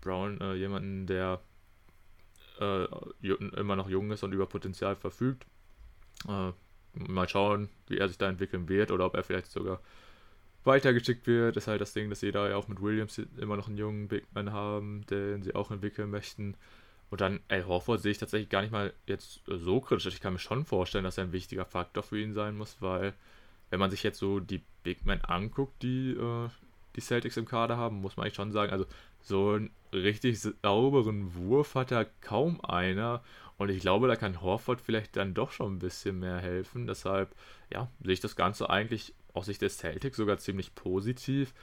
Brown 0.01 0.39
äh, 0.41 0.53
jemanden, 0.53 1.07
der 1.07 1.41
äh, 2.59 2.85
immer 3.57 3.75
noch 3.75 3.89
jung 3.89 4.11
ist 4.11 4.23
und 4.23 4.33
über 4.33 4.47
Potenzial 4.47 4.95
verfügt. 4.95 5.45
Äh, 6.27 6.51
mal 6.93 7.27
schauen, 7.27 7.69
wie 7.87 7.97
er 7.97 8.07
sich 8.07 8.17
da 8.17 8.29
entwickeln 8.29 8.69
wird 8.69 8.91
oder 8.91 9.05
ob 9.05 9.15
er 9.15 9.23
vielleicht 9.23 9.51
sogar 9.51 9.79
weitergeschickt 10.63 11.27
wird. 11.27 11.57
Ist 11.57 11.67
halt 11.67 11.81
das 11.81 11.93
Ding, 11.93 12.09
dass 12.09 12.19
sie 12.19 12.31
da 12.31 12.49
ja 12.49 12.55
auch 12.55 12.67
mit 12.67 12.81
Williams 12.81 13.19
immer 13.37 13.57
noch 13.57 13.67
einen 13.67 13.77
jungen 13.77 14.07
Big 14.07 14.25
Man 14.33 14.51
haben, 14.51 15.05
den 15.09 15.43
sie 15.43 15.55
auch 15.55 15.71
entwickeln 15.71 16.09
möchten. 16.09 16.55
Und 17.09 17.21
dann, 17.21 17.41
ey, 17.47 17.63
Horford 17.63 18.01
sehe 18.01 18.11
ich 18.11 18.17
tatsächlich 18.17 18.49
gar 18.49 18.61
nicht 18.61 18.71
mal 18.71 18.93
jetzt 19.05 19.41
so 19.45 19.79
kritisch. 19.81 20.07
Ich 20.07 20.21
kann 20.21 20.33
mir 20.33 20.39
schon 20.39 20.65
vorstellen, 20.65 21.03
dass 21.03 21.17
er 21.17 21.25
ein 21.25 21.31
wichtiger 21.31 21.65
Faktor 21.65 22.01
für 22.03 22.19
ihn 22.19 22.33
sein 22.33 22.57
muss, 22.57 22.77
weil 22.79 23.13
wenn 23.69 23.79
man 23.79 23.91
sich 23.91 24.03
jetzt 24.03 24.19
so 24.19 24.39
die 24.39 24.61
Big 24.83 25.05
Men 25.05 25.21
anguckt, 25.21 25.83
die 25.83 26.11
äh, 26.11 26.49
die 26.95 27.01
Celtics 27.01 27.37
im 27.37 27.45
Kader 27.45 27.77
haben, 27.77 28.01
muss 28.01 28.17
man 28.17 28.25
eigentlich 28.25 28.35
schon 28.35 28.51
sagen, 28.51 28.71
also 28.71 28.85
so 29.21 29.51
einen 29.51 29.71
richtig 29.91 30.39
sauberen 30.39 31.33
Wurf 31.35 31.75
hat 31.75 31.91
da 31.91 32.05
kaum 32.21 32.61
einer. 32.61 33.23
Und 33.63 33.69
ich 33.69 33.79
glaube, 33.79 34.09
da 34.09 34.17
kann 34.17 34.41
Horford 34.41 34.81
vielleicht 34.81 35.15
dann 35.15 35.33
doch 35.33 35.53
schon 35.53 35.75
ein 35.75 35.79
bisschen 35.79 36.19
mehr 36.19 36.37
helfen. 36.39 36.85
Deshalb, 36.85 37.33
ja, 37.71 37.89
sehe 38.03 38.11
ich 38.11 38.19
das 38.19 38.35
Ganze 38.35 38.69
eigentlich 38.69 39.13
aus 39.31 39.45
Sicht 39.45 39.61
des 39.61 39.77
Celtics 39.77 40.17
sogar 40.17 40.37
ziemlich 40.37 40.75
positiv. 40.75 41.53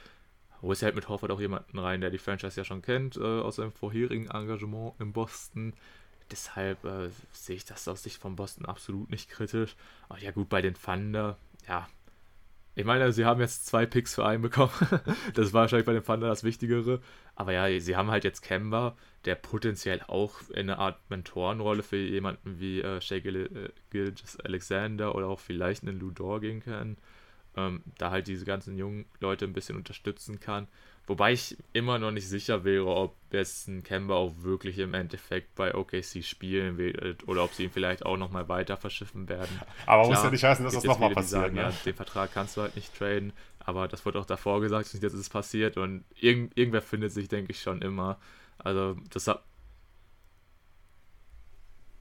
Holst 0.63 0.81
halt 0.81 0.95
mit 0.95 1.09
Horford 1.09 1.29
auch 1.29 1.39
jemanden 1.39 1.77
rein, 1.77 2.01
der 2.01 2.09
die 2.09 2.17
Franchise 2.17 2.59
ja 2.59 2.65
schon 2.65 2.81
kennt, 2.81 3.17
äh, 3.17 3.21
aus 3.21 3.57
seinem 3.57 3.71
vorherigen 3.71 4.31
Engagement 4.31 4.95
in 4.99 5.13
Boston. 5.13 5.73
Deshalb 6.31 6.83
äh, 6.85 7.09
sehe 7.33 7.57
ich 7.57 7.65
das 7.65 7.87
aus 7.87 8.01
Sicht 8.01 8.19
von 8.19 8.35
Boston 8.35 8.65
absolut 8.65 9.11
nicht 9.11 9.29
kritisch. 9.29 9.75
Aber 10.09 10.17
ja, 10.17 10.31
gut, 10.31 10.49
bei 10.49 10.63
den 10.63 10.73
Thunder, 10.73 11.37
ja, 11.67 11.87
ich 12.73 12.85
meine, 12.85 13.11
sie 13.11 13.25
haben 13.25 13.41
jetzt 13.41 13.67
zwei 13.67 13.85
Picks 13.85 14.15
für 14.15 14.25
einen 14.25 14.41
bekommen. 14.41 14.71
das 15.35 15.53
war 15.53 15.61
wahrscheinlich 15.61 15.85
bei 15.85 15.93
den 15.93 16.03
Thunder 16.03 16.29
das 16.29 16.43
Wichtigere. 16.43 16.99
Aber 17.41 17.53
ja, 17.53 17.79
sie 17.79 17.95
haben 17.95 18.11
halt 18.11 18.23
jetzt 18.23 18.41
Kemba, 18.41 18.95
der 19.25 19.33
potenziell 19.33 19.99
auch 20.05 20.47
in 20.51 20.69
eine 20.69 20.77
Art 20.77 20.99
Mentorenrolle 21.09 21.81
für 21.81 21.97
jemanden 21.97 22.59
wie 22.59 22.81
äh, 22.81 23.01
Shea 23.01 23.19
Gil 23.19 23.73
Gilgis 23.89 24.39
Alexander 24.41 25.15
oder 25.15 25.25
auch 25.25 25.39
vielleicht 25.39 25.81
einen 25.81 25.99
Ludor 25.99 26.39
gehen 26.39 26.59
kann. 26.61 26.97
Ähm, 27.57 27.81
da 27.97 28.11
halt 28.11 28.27
diese 28.27 28.45
ganzen 28.45 28.77
jungen 28.77 29.05
Leute 29.19 29.45
ein 29.45 29.53
bisschen 29.53 29.75
unterstützen 29.75 30.39
kann. 30.39 30.67
Wobei 31.11 31.33
ich 31.33 31.57
immer 31.73 31.99
noch 31.99 32.11
nicht 32.11 32.29
sicher 32.29 32.63
wäre, 32.63 32.85
ob 32.85 33.17
jetzt 33.31 33.67
ein 33.67 33.83
Kemba 33.83 34.13
auch 34.13 34.31
wirklich 34.43 34.79
im 34.79 34.93
Endeffekt 34.93 35.55
bei 35.55 35.75
OKC 35.75 36.23
spielen 36.23 36.77
wird 36.77 37.27
oder 37.27 37.43
ob 37.43 37.53
sie 37.53 37.65
ihn 37.65 37.69
vielleicht 37.69 38.05
auch 38.05 38.15
nochmal 38.15 38.47
weiter 38.47 38.77
verschiffen 38.77 39.27
werden. 39.27 39.59
Aber 39.85 40.03
Klar, 40.03 40.15
muss 40.15 40.23
ja 40.23 40.31
nicht 40.31 40.43
heißen, 40.45 40.63
dass 40.63 40.73
das 40.73 40.85
nochmal 40.85 41.13
passiert. 41.13 41.41
Sagen, 41.41 41.55
ne? 41.55 41.63
ja, 41.63 41.73
den 41.83 41.95
Vertrag 41.95 42.33
kannst 42.33 42.55
du 42.55 42.61
halt 42.61 42.77
nicht 42.77 42.97
traden, 42.97 43.33
aber 43.59 43.89
das 43.89 44.05
wurde 44.05 44.19
auch 44.19 44.25
davor 44.25 44.61
gesagt 44.61 44.93
und 44.93 45.03
jetzt 45.03 45.11
ist 45.11 45.19
es 45.19 45.27
passiert 45.27 45.75
und 45.75 46.05
irgend, 46.15 46.57
irgendwer 46.57 46.81
findet 46.81 47.11
sich, 47.11 47.27
denke 47.27 47.51
ich, 47.51 47.61
schon 47.61 47.81
immer. 47.81 48.17
Also 48.57 48.95
das 49.09 49.27
hat. 49.27 49.43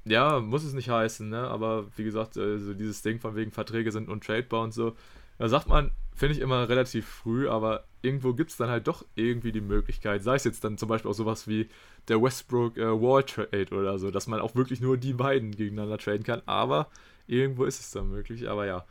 Ja, 0.05 0.39
muss 0.39 0.63
es 0.63 0.73
nicht 0.73 0.89
heißen, 0.89 1.29
ne? 1.29 1.49
Aber 1.49 1.87
wie 1.97 2.05
gesagt, 2.05 2.39
also 2.39 2.75
dieses 2.75 3.03
Ding 3.03 3.19
von 3.19 3.35
wegen 3.35 3.51
Verträge 3.51 3.91
sind 3.91 4.09
untradebar 4.09 4.63
und 4.63 4.73
so, 4.73 4.95
da 5.41 5.49
sagt 5.49 5.69
man, 5.69 5.91
finde 6.15 6.35
ich 6.35 6.43
immer 6.43 6.69
relativ 6.69 7.09
früh, 7.09 7.49
aber 7.49 7.85
irgendwo 8.03 8.35
gibt 8.35 8.51
es 8.51 8.59
dann 8.59 8.69
halt 8.69 8.87
doch 8.87 9.07
irgendwie 9.15 9.53
die 9.53 9.63
Möglichkeit, 9.63 10.23
sei 10.23 10.35
es 10.35 10.45
jetzt 10.45 10.63
dann 10.63 10.77
zum 10.77 10.91
Beispiel 10.91 11.11
auch 11.11 11.15
sowas 11.15 11.49
wie 11.49 11.71
der 12.09 12.21
Westbrook 12.21 12.77
äh, 12.77 13.01
Wall 13.01 13.25
Trade 13.25 13.75
oder 13.75 13.99
so, 13.99 14.11
dass 14.11 14.27
man 14.27 14.41
auch 14.41 14.55
wirklich 14.55 14.83
nur 14.83 14.99
die 14.99 15.15
beiden 15.15 15.53
gegeneinander 15.53 15.97
traden 15.97 16.25
kann, 16.25 16.43
aber 16.45 16.91
irgendwo 17.27 17.65
ist 17.65 17.81
es 17.81 17.91
dann 17.91 18.11
möglich, 18.11 18.51
aber 18.51 18.67
ja, 18.67 18.85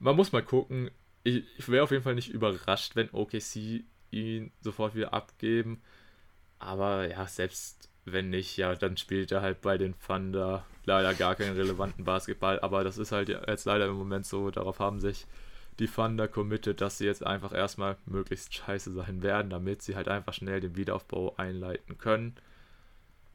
man 0.00 0.16
muss 0.16 0.32
mal 0.32 0.42
gucken. 0.42 0.90
Ich, 1.22 1.44
ich 1.56 1.68
wäre 1.68 1.84
auf 1.84 1.92
jeden 1.92 2.02
Fall 2.02 2.16
nicht 2.16 2.30
überrascht, 2.30 2.96
wenn 2.96 3.10
OKC 3.12 3.84
ihn 4.10 4.50
sofort 4.60 4.96
wieder 4.96 5.14
abgeben, 5.14 5.80
aber 6.58 7.08
ja, 7.08 7.24
selbst 7.28 7.88
wenn 8.04 8.30
nicht, 8.30 8.56
ja, 8.56 8.74
dann 8.74 8.96
spielt 8.96 9.30
er 9.30 9.42
halt 9.42 9.60
bei 9.60 9.78
den 9.78 9.94
Thunder. 10.04 10.66
Leider 10.86 11.14
gar 11.14 11.36
keinen 11.36 11.56
relevanten 11.56 12.04
Basketball, 12.04 12.58
aber 12.58 12.82
das 12.82 12.98
ist 12.98 13.12
halt 13.12 13.28
jetzt 13.28 13.64
leider 13.64 13.86
im 13.86 13.94
Moment 13.94 14.26
so, 14.26 14.50
darauf 14.50 14.80
haben 14.80 14.98
sich 14.98 15.24
die 15.78 15.86
Thunder 15.86 16.28
committed, 16.28 16.80
dass 16.80 16.98
sie 16.98 17.06
jetzt 17.06 17.24
einfach 17.24 17.52
erstmal 17.52 17.96
möglichst 18.06 18.54
scheiße 18.54 18.92
sein 18.92 19.22
werden, 19.22 19.50
damit 19.50 19.82
sie 19.82 19.94
halt 19.94 20.08
einfach 20.08 20.34
schnell 20.34 20.60
den 20.60 20.76
Wiederaufbau 20.76 21.36
einleiten 21.36 21.98
können. 21.98 22.34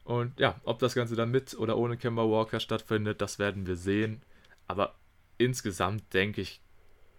Und 0.04 0.38
ja, 0.38 0.60
ob 0.64 0.78
das 0.78 0.94
Ganze 0.94 1.16
dann 1.16 1.30
mit 1.30 1.58
oder 1.58 1.78
ohne 1.78 1.96
Kemba 1.96 2.22
Walker 2.22 2.60
stattfindet, 2.60 3.22
das 3.22 3.38
werden 3.38 3.66
wir 3.66 3.76
sehen. 3.76 4.22
Aber 4.66 4.94
insgesamt 5.38 6.12
denke 6.12 6.42
ich, 6.42 6.60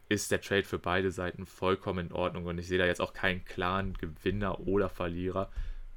ist 0.07 0.31
der 0.31 0.41
Trade 0.41 0.63
für 0.63 0.77
beide 0.77 1.11
Seiten 1.11 1.47
vollkommen 1.47 2.07
in 2.07 2.13
Ordnung 2.13 2.45
und 2.45 2.59
ich 2.59 2.67
sehe 2.67 2.77
da 2.77 2.85
jetzt 2.85 3.01
auch 3.01 3.13
keinen 3.13 3.43
klaren 3.43 3.93
Gewinner 3.93 4.59
oder 4.67 4.87
Verlierer. 4.87 5.49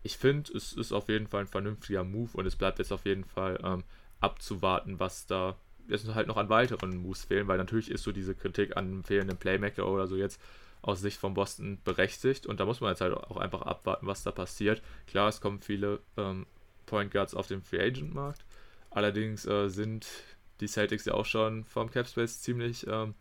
Ich 0.02 0.16
finde, 0.16 0.50
es 0.54 0.72
ist 0.72 0.92
auf 0.92 1.10
jeden 1.10 1.26
Fall 1.26 1.42
ein 1.42 1.48
vernünftiger 1.48 2.04
Move 2.04 2.30
und 2.32 2.46
es 2.46 2.56
bleibt 2.56 2.78
jetzt 2.78 2.92
auf 2.92 3.04
jeden 3.04 3.24
Fall 3.24 3.60
ähm, 3.62 3.84
abzuwarten, 4.20 4.98
was 4.98 5.26
da 5.26 5.56
jetzt 5.88 6.14
halt 6.14 6.28
noch 6.28 6.36
an 6.36 6.48
weiteren 6.48 6.96
Moves 6.96 7.24
fehlen, 7.24 7.48
weil 7.48 7.58
natürlich 7.58 7.90
ist 7.90 8.04
so 8.04 8.12
diese 8.12 8.34
Kritik 8.34 8.76
an 8.76 9.02
fehlenden 9.04 9.36
Playmaker 9.36 9.86
oder 9.88 10.06
so 10.06 10.16
jetzt 10.16 10.40
aus 10.82 11.00
Sicht 11.00 11.18
von 11.18 11.34
Boston 11.34 11.78
berechtigt 11.84 12.46
und 12.46 12.60
da 12.60 12.64
muss 12.64 12.80
man 12.80 12.90
jetzt 12.90 13.00
halt 13.00 13.14
auch 13.14 13.36
einfach 13.36 13.62
abwarten, 13.62 14.06
was 14.06 14.22
da 14.22 14.30
passiert. 14.30 14.82
Klar, 15.06 15.28
es 15.28 15.40
kommen 15.40 15.60
viele 15.60 16.00
ähm, 16.16 16.46
Point 16.86 17.10
Guards 17.10 17.34
auf 17.34 17.48
den 17.48 17.62
Free 17.62 17.80
Agent 17.80 18.14
Markt, 18.14 18.44
allerdings 18.90 19.46
äh, 19.46 19.68
sind 19.68 20.06
die 20.60 20.68
Celtics 20.68 21.04
ja 21.04 21.14
auch 21.14 21.26
schon 21.26 21.64
vom 21.64 21.90
Capspace 21.90 22.40
ziemlich 22.40 22.86
ähm, 22.86 23.14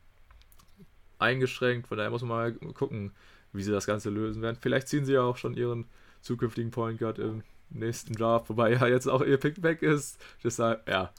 eingeschränkt, 1.19 1.87
von 1.87 1.97
daher 1.97 2.11
muss 2.11 2.21
man 2.21 2.29
mal 2.29 2.53
gucken, 2.73 3.11
wie 3.53 3.63
sie 3.63 3.71
das 3.71 3.85
Ganze 3.85 4.09
lösen 4.09 4.41
werden. 4.41 4.57
Vielleicht 4.61 4.87
ziehen 4.87 5.05
sie 5.05 5.13
ja 5.13 5.21
auch 5.21 5.37
schon 5.37 5.55
ihren 5.55 5.85
zukünftigen 6.21 6.71
Point 6.71 6.99
Guard 6.99 7.19
im 7.19 7.43
nächsten 7.69 8.13
Draft, 8.13 8.49
wobei 8.49 8.73
ja 8.73 8.87
jetzt 8.87 9.07
auch 9.07 9.21
ihr 9.21 9.37
Pick 9.37 9.63
weg 9.63 9.81
ist. 9.81 10.21
Deshalb, 10.43 10.87
ja, 10.87 11.11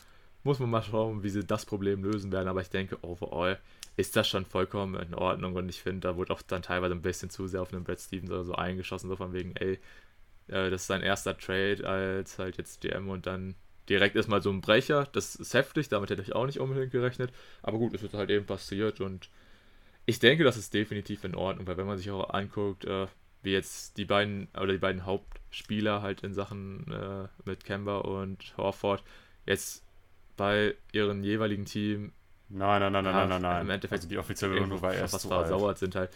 muss 0.49 0.59
man 0.59 0.71
mal 0.71 0.83
schauen, 0.83 1.23
wie 1.23 1.29
sie 1.29 1.45
das 1.45 1.65
Problem 1.65 2.03
lösen 2.03 2.33
werden. 2.33 2.49
Aber 2.49 2.61
ich 2.61 2.71
denke, 2.71 2.99
overall 3.03 3.59
ist 3.97 4.17
das 4.17 4.29
schon 4.29 4.45
vollkommen 4.45 5.01
in 5.01 5.15
Ordnung. 5.15 5.55
Und 5.55 5.69
ich 5.69 5.83
finde, 5.83 6.09
da 6.09 6.17
wurde 6.17 6.33
auch 6.33 6.43
dann 6.43 6.63
teilweise 6.63 6.95
ein 6.95 7.03
bisschen 7.03 7.31
zu 7.31 7.47
sehr 7.47 7.63
auf 7.63 7.73
einen 7.73 7.85
Brad 7.85 8.01
Stevens 8.01 8.31
oder 8.31 8.45
so 8.45 8.55
eingeschossen, 8.55 9.09
so 9.09 9.17
von 9.17 9.33
wegen, 9.33 9.55
ey, 9.57 9.75
äh, 10.49 10.71
das 10.71 10.83
ist 10.83 10.87
sein 10.87 11.03
erster 11.03 11.37
Trade 11.37 11.87
als 11.87 12.39
halt 12.39 12.59
jetzt 12.59 12.81
GM 12.81 13.09
und 13.09 13.27
dann 13.27 13.55
direkt 13.89 14.17
erstmal 14.17 14.43
so 14.43 14.51
ein 14.51 14.61
Brecher. 14.61 15.07
Das 15.13 15.37
ist 15.37 15.55
heftig, 15.55 15.89
damit 15.89 16.11
hätte 16.11 16.23
ich 16.23 16.35
auch 16.35 16.47
nicht 16.47 16.61
unbedingt 16.61 16.93
gerechnet. 16.93 17.33
Aber 17.63 17.79
gut, 17.79 17.95
es 17.95 18.03
wird 18.03 18.15
halt 18.15 18.31
eben 18.31 18.47
passiert 18.47 19.01
und 19.01 19.31
ich 20.07 20.19
denke, 20.19 20.45
das 20.45 20.57
ist 20.57 20.73
definitiv 20.73 21.25
in 21.25 21.35
Ordnung, 21.35 21.67
weil 21.67 21.77
wenn 21.77 21.87
man 21.87 21.99
sich 21.99 22.11
auch 22.11 22.31
anguckt, 22.31 22.85
äh, 22.87 23.07
wie 23.43 23.53
jetzt 23.53 23.99
die 23.99 24.05
beiden 24.05 24.49
oder 24.55 24.73
die 24.73 24.79
beiden 24.79 25.05
Hauptspieler 25.05 26.03
halt 26.03 26.23
in 26.23 26.35
Sachen 26.35 26.91
äh, 26.91 27.29
mit 27.45 27.65
Kemba 27.65 27.99
und 27.99 28.57
Horford 28.57 29.05
jetzt 29.47 29.85
bei 30.39 30.75
ihren 30.93 31.23
jeweiligen 31.23 31.67
Team 31.67 32.13
Nein, 32.51 32.81
nein, 32.81 32.93
nein, 32.93 33.05
nein, 33.05 33.15
nein, 33.15 33.29
nein, 33.29 33.43
nein. 33.43 33.61
Im 33.63 33.71
Endeffekt 33.71 34.01
also 34.01 34.09
die 34.09 34.19
offizielle 34.19 34.55
Begründung 34.55 34.81
war 34.81 34.95
erst 34.95 35.15
was 35.15 35.23
zu 35.23 35.29
versauert 35.29 35.79
sind 35.79 35.95
halt. 35.95 36.11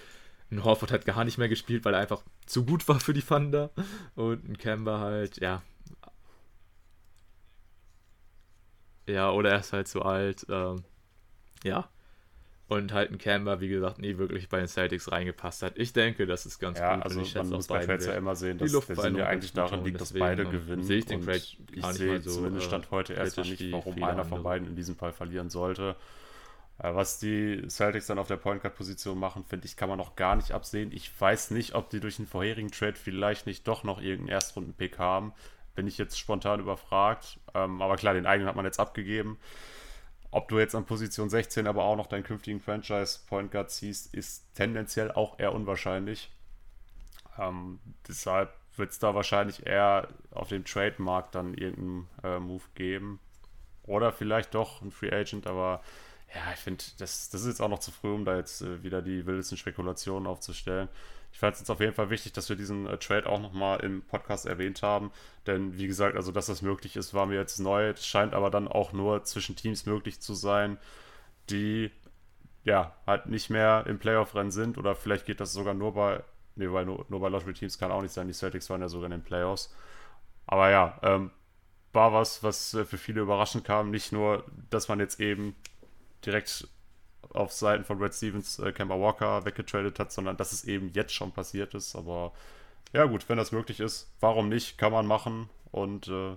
Ein 0.51 0.65
Horford 0.65 0.93
hat 0.93 1.05
gar 1.05 1.25
nicht 1.25 1.39
mehr 1.39 1.49
gespielt, 1.49 1.85
weil 1.85 1.95
er 1.95 2.01
einfach 2.01 2.23
zu 2.47 2.65
gut 2.65 2.87
war 2.89 3.01
für 3.01 3.13
die 3.13 3.23
Thunder. 3.23 3.71
Und 4.15 4.49
ein 4.49 4.59
Kemba 4.59 4.99
halt, 5.01 5.41
ja. 5.41 5.63
Ja, 9.07 9.31
oder 9.31 9.51
er 9.51 9.61
ist 9.61 9.73
halt 9.73 9.89
zu 9.89 10.03
alt. 10.03 10.47
Ähm, 10.49 10.85
ja. 11.65 11.89
Und 12.69 12.93
halt 12.93 13.11
ein 13.11 13.19
Kemba, 13.19 13.61
wie 13.61 13.69
gesagt, 13.69 13.99
nie 13.99 14.17
wirklich 14.17 14.49
bei 14.49 14.59
den 14.59 14.69
Celtics 14.69 15.13
reingepasst 15.13 15.63
hat. 15.63 15.77
Ich 15.77 15.93
denke, 15.93 16.27
das 16.27 16.47
ist 16.47 16.59
ganz 16.59 16.79
ja, 16.79 16.95
gut. 16.95 17.05
Also 17.05 17.21
ich 17.21 17.35
man 17.35 17.51
muss 17.51 17.67
bei 17.67 17.85
Trades 17.85 18.07
ja 18.07 18.15
immer 18.15 18.35
sehen, 18.35 18.57
dass 18.57 18.71
die 18.71 18.87
der 18.87 18.97
Sinn 18.97 19.17
ja 19.17 19.27
eigentlich 19.27 19.53
daran 19.53 19.85
liegt, 19.85 20.01
dass 20.01 20.13
beide 20.15 20.47
gewinnen. 20.47 20.83
Sehe 20.83 20.99
ich 20.99 21.07
den 21.07 21.23
Trade 21.23 21.43
ich 21.73 21.87
sehe 21.87 22.21
so, 22.23 22.31
zumindest 22.31 22.67
äh, 22.67 22.69
Stand 22.69 22.91
heute 22.91 23.13
erstmal 23.13 23.47
nicht, 23.47 23.73
warum 23.73 24.03
einer 24.03 24.25
von 24.25 24.39
andere. 24.39 24.43
beiden 24.43 24.69
in 24.69 24.77
diesem 24.77 24.97
Fall 24.97 25.13
verlieren 25.13 25.51
sollte. 25.51 25.97
Äh, 26.79 26.95
Was 26.95 27.19
die 27.19 27.63
Celtics 27.69 28.07
dann 28.07 28.19
auf 28.19 28.29
der 28.29 28.37
Point 28.37 28.63
Guard 28.63 28.75
Position 28.75 29.19
machen, 29.19 29.45
finde 29.45 29.67
ich, 29.67 29.77
kann 29.77 29.89
man 29.89 29.99
noch 29.99 30.17
gar 30.17 30.37
nicht 30.37 30.53
absehen. 30.53 30.93
Ich 30.93 31.11
weiß 31.21 31.51
nicht, 31.51 31.75
ob 31.75 31.91
die 31.91 32.01
durch 32.01 32.19
einen 32.19 32.29
vorherigen 32.29 32.71
Trade 32.71 32.95
vielleicht 32.95 33.47
nicht 33.47 33.69
doch 33.69 33.85
noch 33.85 34.01
irgendeinen 34.01 34.35
Erstrunden-Pick 34.35 34.99
haben. 34.99 35.33
Bin 35.75 35.87
ich 35.87 35.99
jetzt 35.99 36.19
spontan 36.19 36.61
überfragt. 36.61 37.39
Ähm, 37.55 37.83
aber 37.83 37.97
klar, 37.97 38.15
den 38.15 38.27
eigenen 38.27 38.49
hat 38.49 38.57
man 38.57 38.65
jetzt 38.65 38.81
abgegeben. 38.81 39.39
Ob 40.33 40.49
du 40.49 40.59
jetzt 40.59 40.75
an 40.75 40.87
Position 40.87 41.29
16 41.29 41.67
aber 41.67 41.85
auch 41.85 41.95
noch 41.95 42.07
deinen 42.07 42.25
künftigen 42.25 42.59
Franchise 42.59 43.21
Point 43.29 43.53
Guard 43.53 43.71
ziehst, 43.71 44.15
ist 44.15 44.55
tendenziell 44.55 45.13
auch 45.13 45.39
eher 45.39 45.55
unwahrscheinlich. 45.55 46.33
Ähm, 47.39 47.79
deshalb 48.09 48.51
wird 48.77 48.93
es 48.93 48.99
da 48.99 49.15
wahrscheinlich 49.15 49.67
eher 49.67 50.09
auf 50.31 50.49
dem 50.49 50.65
Trade-Markt 50.65 51.35
dann 51.35 51.53
irgendeinen 51.53 52.09
äh, 52.25 52.39
Move 52.39 52.65
geben. 52.75 53.21
Oder 53.85 54.11
vielleicht 54.11 54.55
doch 54.55 54.81
ein 54.81 54.91
Free 54.91 55.13
Agent, 55.13 55.47
aber 55.47 55.83
ja, 56.35 56.53
ich 56.55 56.61
finde, 56.61 56.83
das, 56.97 57.29
das 57.29 57.43
ist 57.43 57.49
jetzt 57.49 57.61
auch 57.61 57.69
noch 57.69 57.81
zu 57.81 57.91
früh, 57.91 58.15
um 58.15 58.25
da 58.25 58.37
jetzt 58.37 58.63
äh, 58.63 58.83
wieder 58.83 59.03
die 59.03 59.27
wildesten 59.27 59.59
Spekulationen 59.59 60.27
aufzustellen. 60.27 60.89
Ich 61.33 61.39
fand 61.39 61.55
es 61.55 61.61
jetzt 61.61 61.71
auf 61.71 61.81
jeden 61.81 61.95
Fall 61.95 62.11
wichtig, 62.11 62.33
dass 62.33 62.49
wir 62.49 62.57
diesen 62.57 62.87
äh, 62.87 62.99
Trade 62.99 63.29
auch 63.29 63.41
nochmal 63.41 63.81
im 63.81 64.03
Podcast 64.03 64.47
erwähnt 64.47 64.83
haben. 64.83 65.11
Denn 65.47 65.77
wie 65.79 65.87
gesagt, 65.87 66.15
also 66.15 66.31
dass 66.31 66.47
das 66.47 66.63
möglich 66.63 66.97
ist, 66.97 67.15
war 67.15 67.27
mir 67.27 67.37
jetzt 67.37 67.59
neu. 67.59 67.89
Es 67.89 68.07
scheint 68.07 68.35
aber 68.35 68.51
dann 68.51 68.69
auch 68.69 68.93
nur 68.93 69.25
zwischen 69.25 69.57
Teams 69.57 69.87
möglich 69.87 70.21
zu 70.21 70.35
sein, 70.35 70.79
die 71.51 71.91
ja 72.65 72.95
halt 73.07 73.27
nicht 73.27 73.51
mehr 73.51 73.85
im 73.87 73.99
Playoff-Rennen 73.99 74.51
sind. 74.51 74.79
Oder 74.79 74.95
vielleicht 74.95 75.27
geht 75.27 75.41
das 75.41 75.53
sogar 75.53 75.75
nur 75.75 75.95
bei, 75.95 76.23
nee, 76.55 76.71
weil 76.71 76.85
nur, 76.85 77.07
nur 77.09 77.21
bei 77.21 77.29
Lottery-Teams 77.29 77.79
kann 77.79 77.91
auch 77.91 78.03
nicht 78.03 78.13
sein. 78.13 78.29
Die 78.29 78.35
Celtics 78.35 78.71
waren 78.71 78.83
ja 78.83 78.89
sogar 78.89 79.07
in 79.07 79.13
den 79.13 79.25
Playoffs. 79.25 79.75
Aber 80.47 80.71
ja, 80.71 80.99
ähm, 81.03 81.31
war 81.93 82.13
was, 82.13 82.43
was 82.43 82.75
äh, 82.75 82.85
für 82.85 82.99
viele 82.99 83.23
überraschend 83.23 83.65
kam. 83.65 83.91
Nicht 83.91 84.13
nur, 84.13 84.45
dass 84.71 84.89
man 84.89 85.01
jetzt 85.01 85.19
eben 85.19 85.57
direkt 86.25 86.69
auf 87.33 87.53
Seiten 87.53 87.85
von 87.85 87.99
Brad 87.99 88.15
Stevens 88.15 88.59
äh, 88.59 88.73
Kemba 88.73 88.99
Walker 88.99 89.45
weggetradet 89.45 89.99
hat, 89.99 90.13
sondern 90.13 90.37
dass 90.37 90.53
es 90.53 90.65
eben 90.65 90.91
jetzt 90.95 91.15
schon 91.15 91.33
passiert 91.33 91.75
ist. 91.75 91.97
Aber 91.97 92.33
ja 92.93 93.05
gut, 93.05 93.29
wenn 93.29 93.39
das 93.39 93.53
möglich 93.53 93.81
ist, 93.81 94.11
warum 94.21 94.49
nicht, 94.49 94.79
kann 94.79 94.93
man 94.93 95.07
machen. 95.07 95.49
Und 95.71 96.09
äh, 96.09 96.37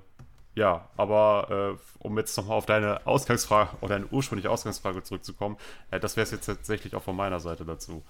ja, 0.56 0.90
aber 0.96 1.78
äh, 1.78 1.98
um 2.00 2.18
jetzt 2.18 2.38
nochmal 2.38 2.58
auf 2.58 2.66
deine 2.66 3.06
Ausgangsfrage 3.06 3.76
oder 3.82 3.96
deine 3.96 4.08
ursprüngliche 4.08 4.50
Ausgangsfrage 4.50 5.04
zurückzukommen, 5.04 5.58
äh, 5.92 6.00
das 6.00 6.16
wäre 6.16 6.24
es 6.24 6.32
jetzt 6.32 6.46
tatsächlich 6.46 6.96
auch 6.96 7.04
von 7.04 7.16
meiner 7.16 7.42
Seite 7.42 7.66
dazu. 7.66 8.04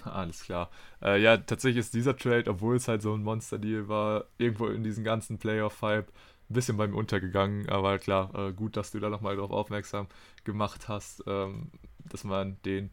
Alles 0.04 0.42
klar. 0.44 0.70
Äh, 1.02 1.20
ja, 1.20 1.36
tatsächlich 1.36 1.80
ist 1.80 1.94
dieser 1.94 2.16
Trade, 2.16 2.50
obwohl 2.50 2.76
es 2.76 2.88
halt 2.88 3.02
so 3.02 3.14
ein 3.14 3.22
Monster-Deal 3.22 3.88
war, 3.88 4.24
irgendwo 4.38 4.66
in 4.66 4.82
diesen 4.82 5.04
ganzen 5.04 5.38
Playoff-Hype 5.38 6.08
ein 6.08 6.54
bisschen 6.54 6.76
bei 6.76 6.88
mir 6.88 6.96
untergegangen. 6.96 7.68
Aber 7.68 7.98
klar, 7.98 8.34
äh, 8.34 8.52
gut, 8.52 8.76
dass 8.76 8.90
du 8.90 9.00
da 9.00 9.08
nochmal 9.10 9.36
darauf 9.36 9.50
aufmerksam 9.52 10.08
gemacht 10.44 10.88
hast, 10.88 11.22
ähm, 11.26 11.70
dass 12.04 12.24
man 12.24 12.56
den 12.64 12.90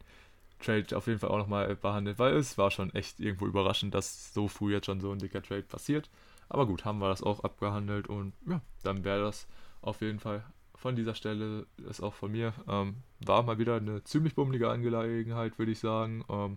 Trade 0.60 0.96
auf 0.96 1.06
jeden 1.06 1.20
Fall 1.20 1.30
auch 1.30 1.38
nochmal 1.38 1.74
behandelt, 1.76 2.18
weil 2.18 2.34
es 2.36 2.58
war 2.58 2.70
schon 2.70 2.92
echt 2.94 3.20
irgendwo 3.20 3.46
überraschend, 3.46 3.94
dass 3.94 4.34
so 4.34 4.48
früh 4.48 4.72
jetzt 4.72 4.86
schon 4.86 5.00
so 5.00 5.12
ein 5.12 5.18
dicker 5.18 5.42
Trade 5.42 5.62
passiert. 5.62 6.10
Aber 6.48 6.66
gut, 6.66 6.84
haben 6.84 6.98
wir 6.98 7.08
das 7.08 7.22
auch 7.22 7.44
abgehandelt 7.44 8.08
und 8.08 8.32
ja, 8.46 8.60
dann 8.82 9.04
wäre 9.04 9.22
das 9.22 9.46
auf 9.82 10.00
jeden 10.00 10.18
Fall 10.18 10.44
von 10.74 10.96
dieser 10.96 11.14
Stelle, 11.14 11.66
ist 11.88 12.00
auch 12.00 12.14
von 12.14 12.30
mir, 12.32 12.54
ähm, 12.68 12.96
war 13.20 13.42
mal 13.42 13.58
wieder 13.58 13.76
eine 13.76 14.02
ziemlich 14.04 14.34
bummelige 14.34 14.70
Angelegenheit, 14.70 15.58
würde 15.58 15.72
ich 15.72 15.80
sagen. 15.80 16.24
Ähm, 16.28 16.56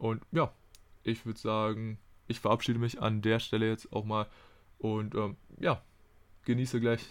und 0.00 0.22
ja, 0.32 0.50
ich 1.02 1.26
würde 1.26 1.38
sagen, 1.38 1.98
ich 2.26 2.40
verabschiede 2.40 2.78
mich 2.78 3.00
an 3.02 3.22
der 3.22 3.38
Stelle 3.38 3.68
jetzt 3.68 3.92
auch 3.92 4.04
mal 4.04 4.26
und 4.78 5.14
ähm, 5.14 5.36
ja, 5.58 5.82
genieße 6.44 6.80
gleich 6.80 7.04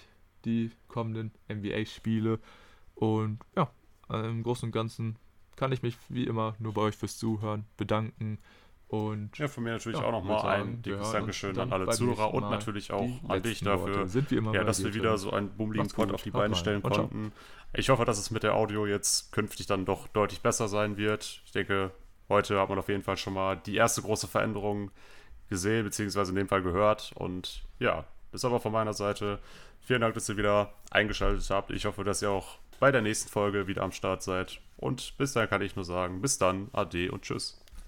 die 0.45 0.71
kommenden 0.87 1.31
NBA-Spiele. 1.51 2.39
Und 2.95 3.39
ja, 3.55 3.69
im 4.09 4.43
Großen 4.43 4.67
und 4.67 4.71
Ganzen 4.71 5.17
kann 5.55 5.71
ich 5.71 5.83
mich 5.83 5.97
wie 6.09 6.23
immer 6.23 6.55
nur 6.57 6.73
bei 6.73 6.81
euch 6.81 6.97
fürs 6.97 7.17
Zuhören 7.17 7.65
bedanken. 7.77 8.39
Und 8.87 9.37
Ja, 9.37 9.47
von 9.47 9.63
mir 9.65 9.73
natürlich 9.73 9.99
Ja, 9.99 10.05
auch 10.05 10.11
nochmal 10.11 10.61
ein 10.61 10.81
dickes 10.81 11.11
Dankeschön 11.11 11.59
an 11.59 11.71
alle 11.71 11.89
Zuhörer 11.89 12.33
und 12.33 12.49
natürlich 12.49 12.91
auch 12.91 13.07
an 13.27 13.43
dich 13.43 13.59
dafür, 13.59 14.07
ja, 14.51 14.63
dass 14.63 14.83
wir 14.83 14.95
wieder 14.95 15.15
so 15.19 15.31
einen 15.31 15.49
bummeligen 15.49 15.89
Pod 15.89 16.11
auf 16.11 16.23
die 16.23 16.31
Beine 16.31 16.55
stellen 16.55 16.81
konnten. 16.81 17.31
Ich 17.73 17.89
hoffe, 17.89 18.03
dass 18.05 18.17
es 18.17 18.31
mit 18.31 18.41
der 18.41 18.55
Audio 18.55 18.87
jetzt 18.87 19.31
künftig 19.31 19.67
dann 19.67 19.85
doch 19.85 20.07
deutlich 20.07 20.41
besser 20.41 20.67
sein 20.67 20.97
wird. 20.97 21.43
Ich 21.45 21.51
denke, 21.51 21.91
heute 22.30 22.60
hat 22.60 22.69
man 22.69 22.80
auf 22.80 22.88
jeden 22.89 23.03
Fall 23.03 23.18
schon 23.18 23.34
mal 23.34 23.57
die 23.57 23.76
erste 23.76 24.01
große 24.01 24.27
Veränderung 24.27 24.91
gesehen, 25.49 25.84
beziehungsweise 25.84 26.31
in 26.31 26.35
dem 26.35 26.47
Fall 26.47 26.61
gehört. 26.61 27.11
Und 27.15 27.64
ja, 27.80 28.06
das 28.31 28.41
ist 28.41 28.45
aber 28.45 28.60
von 28.60 28.72
meiner 28.72 28.93
Seite. 28.93 29.39
Vielen 29.81 30.01
Dank, 30.01 30.14
dass 30.14 30.30
ihr 30.30 30.38
wieder 30.38 30.73
eingeschaltet 30.91 31.49
habt. 31.49 31.72
Ich 31.72 31.85
hoffe, 31.85 32.03
dass 32.03 32.22
ihr 32.22 32.30
auch 32.30 32.57
bei 32.80 32.91
der 32.91 33.01
nächsten 33.01 33.30
Folge 33.30 33.68
wieder 33.68 33.81
am 33.81 33.91
Start 33.91 34.23
seid. 34.23 34.61
Und 34.77 35.18
bis 35.18 35.34
dahin 35.34 35.49
kann 35.49 35.61
ich 35.61 35.76
nur 35.76 35.85
sagen, 35.85 36.22
bis 36.22 36.38
dann, 36.38 36.69
ade 36.72 37.11
und 37.11 37.23
tschüss. 37.23 37.60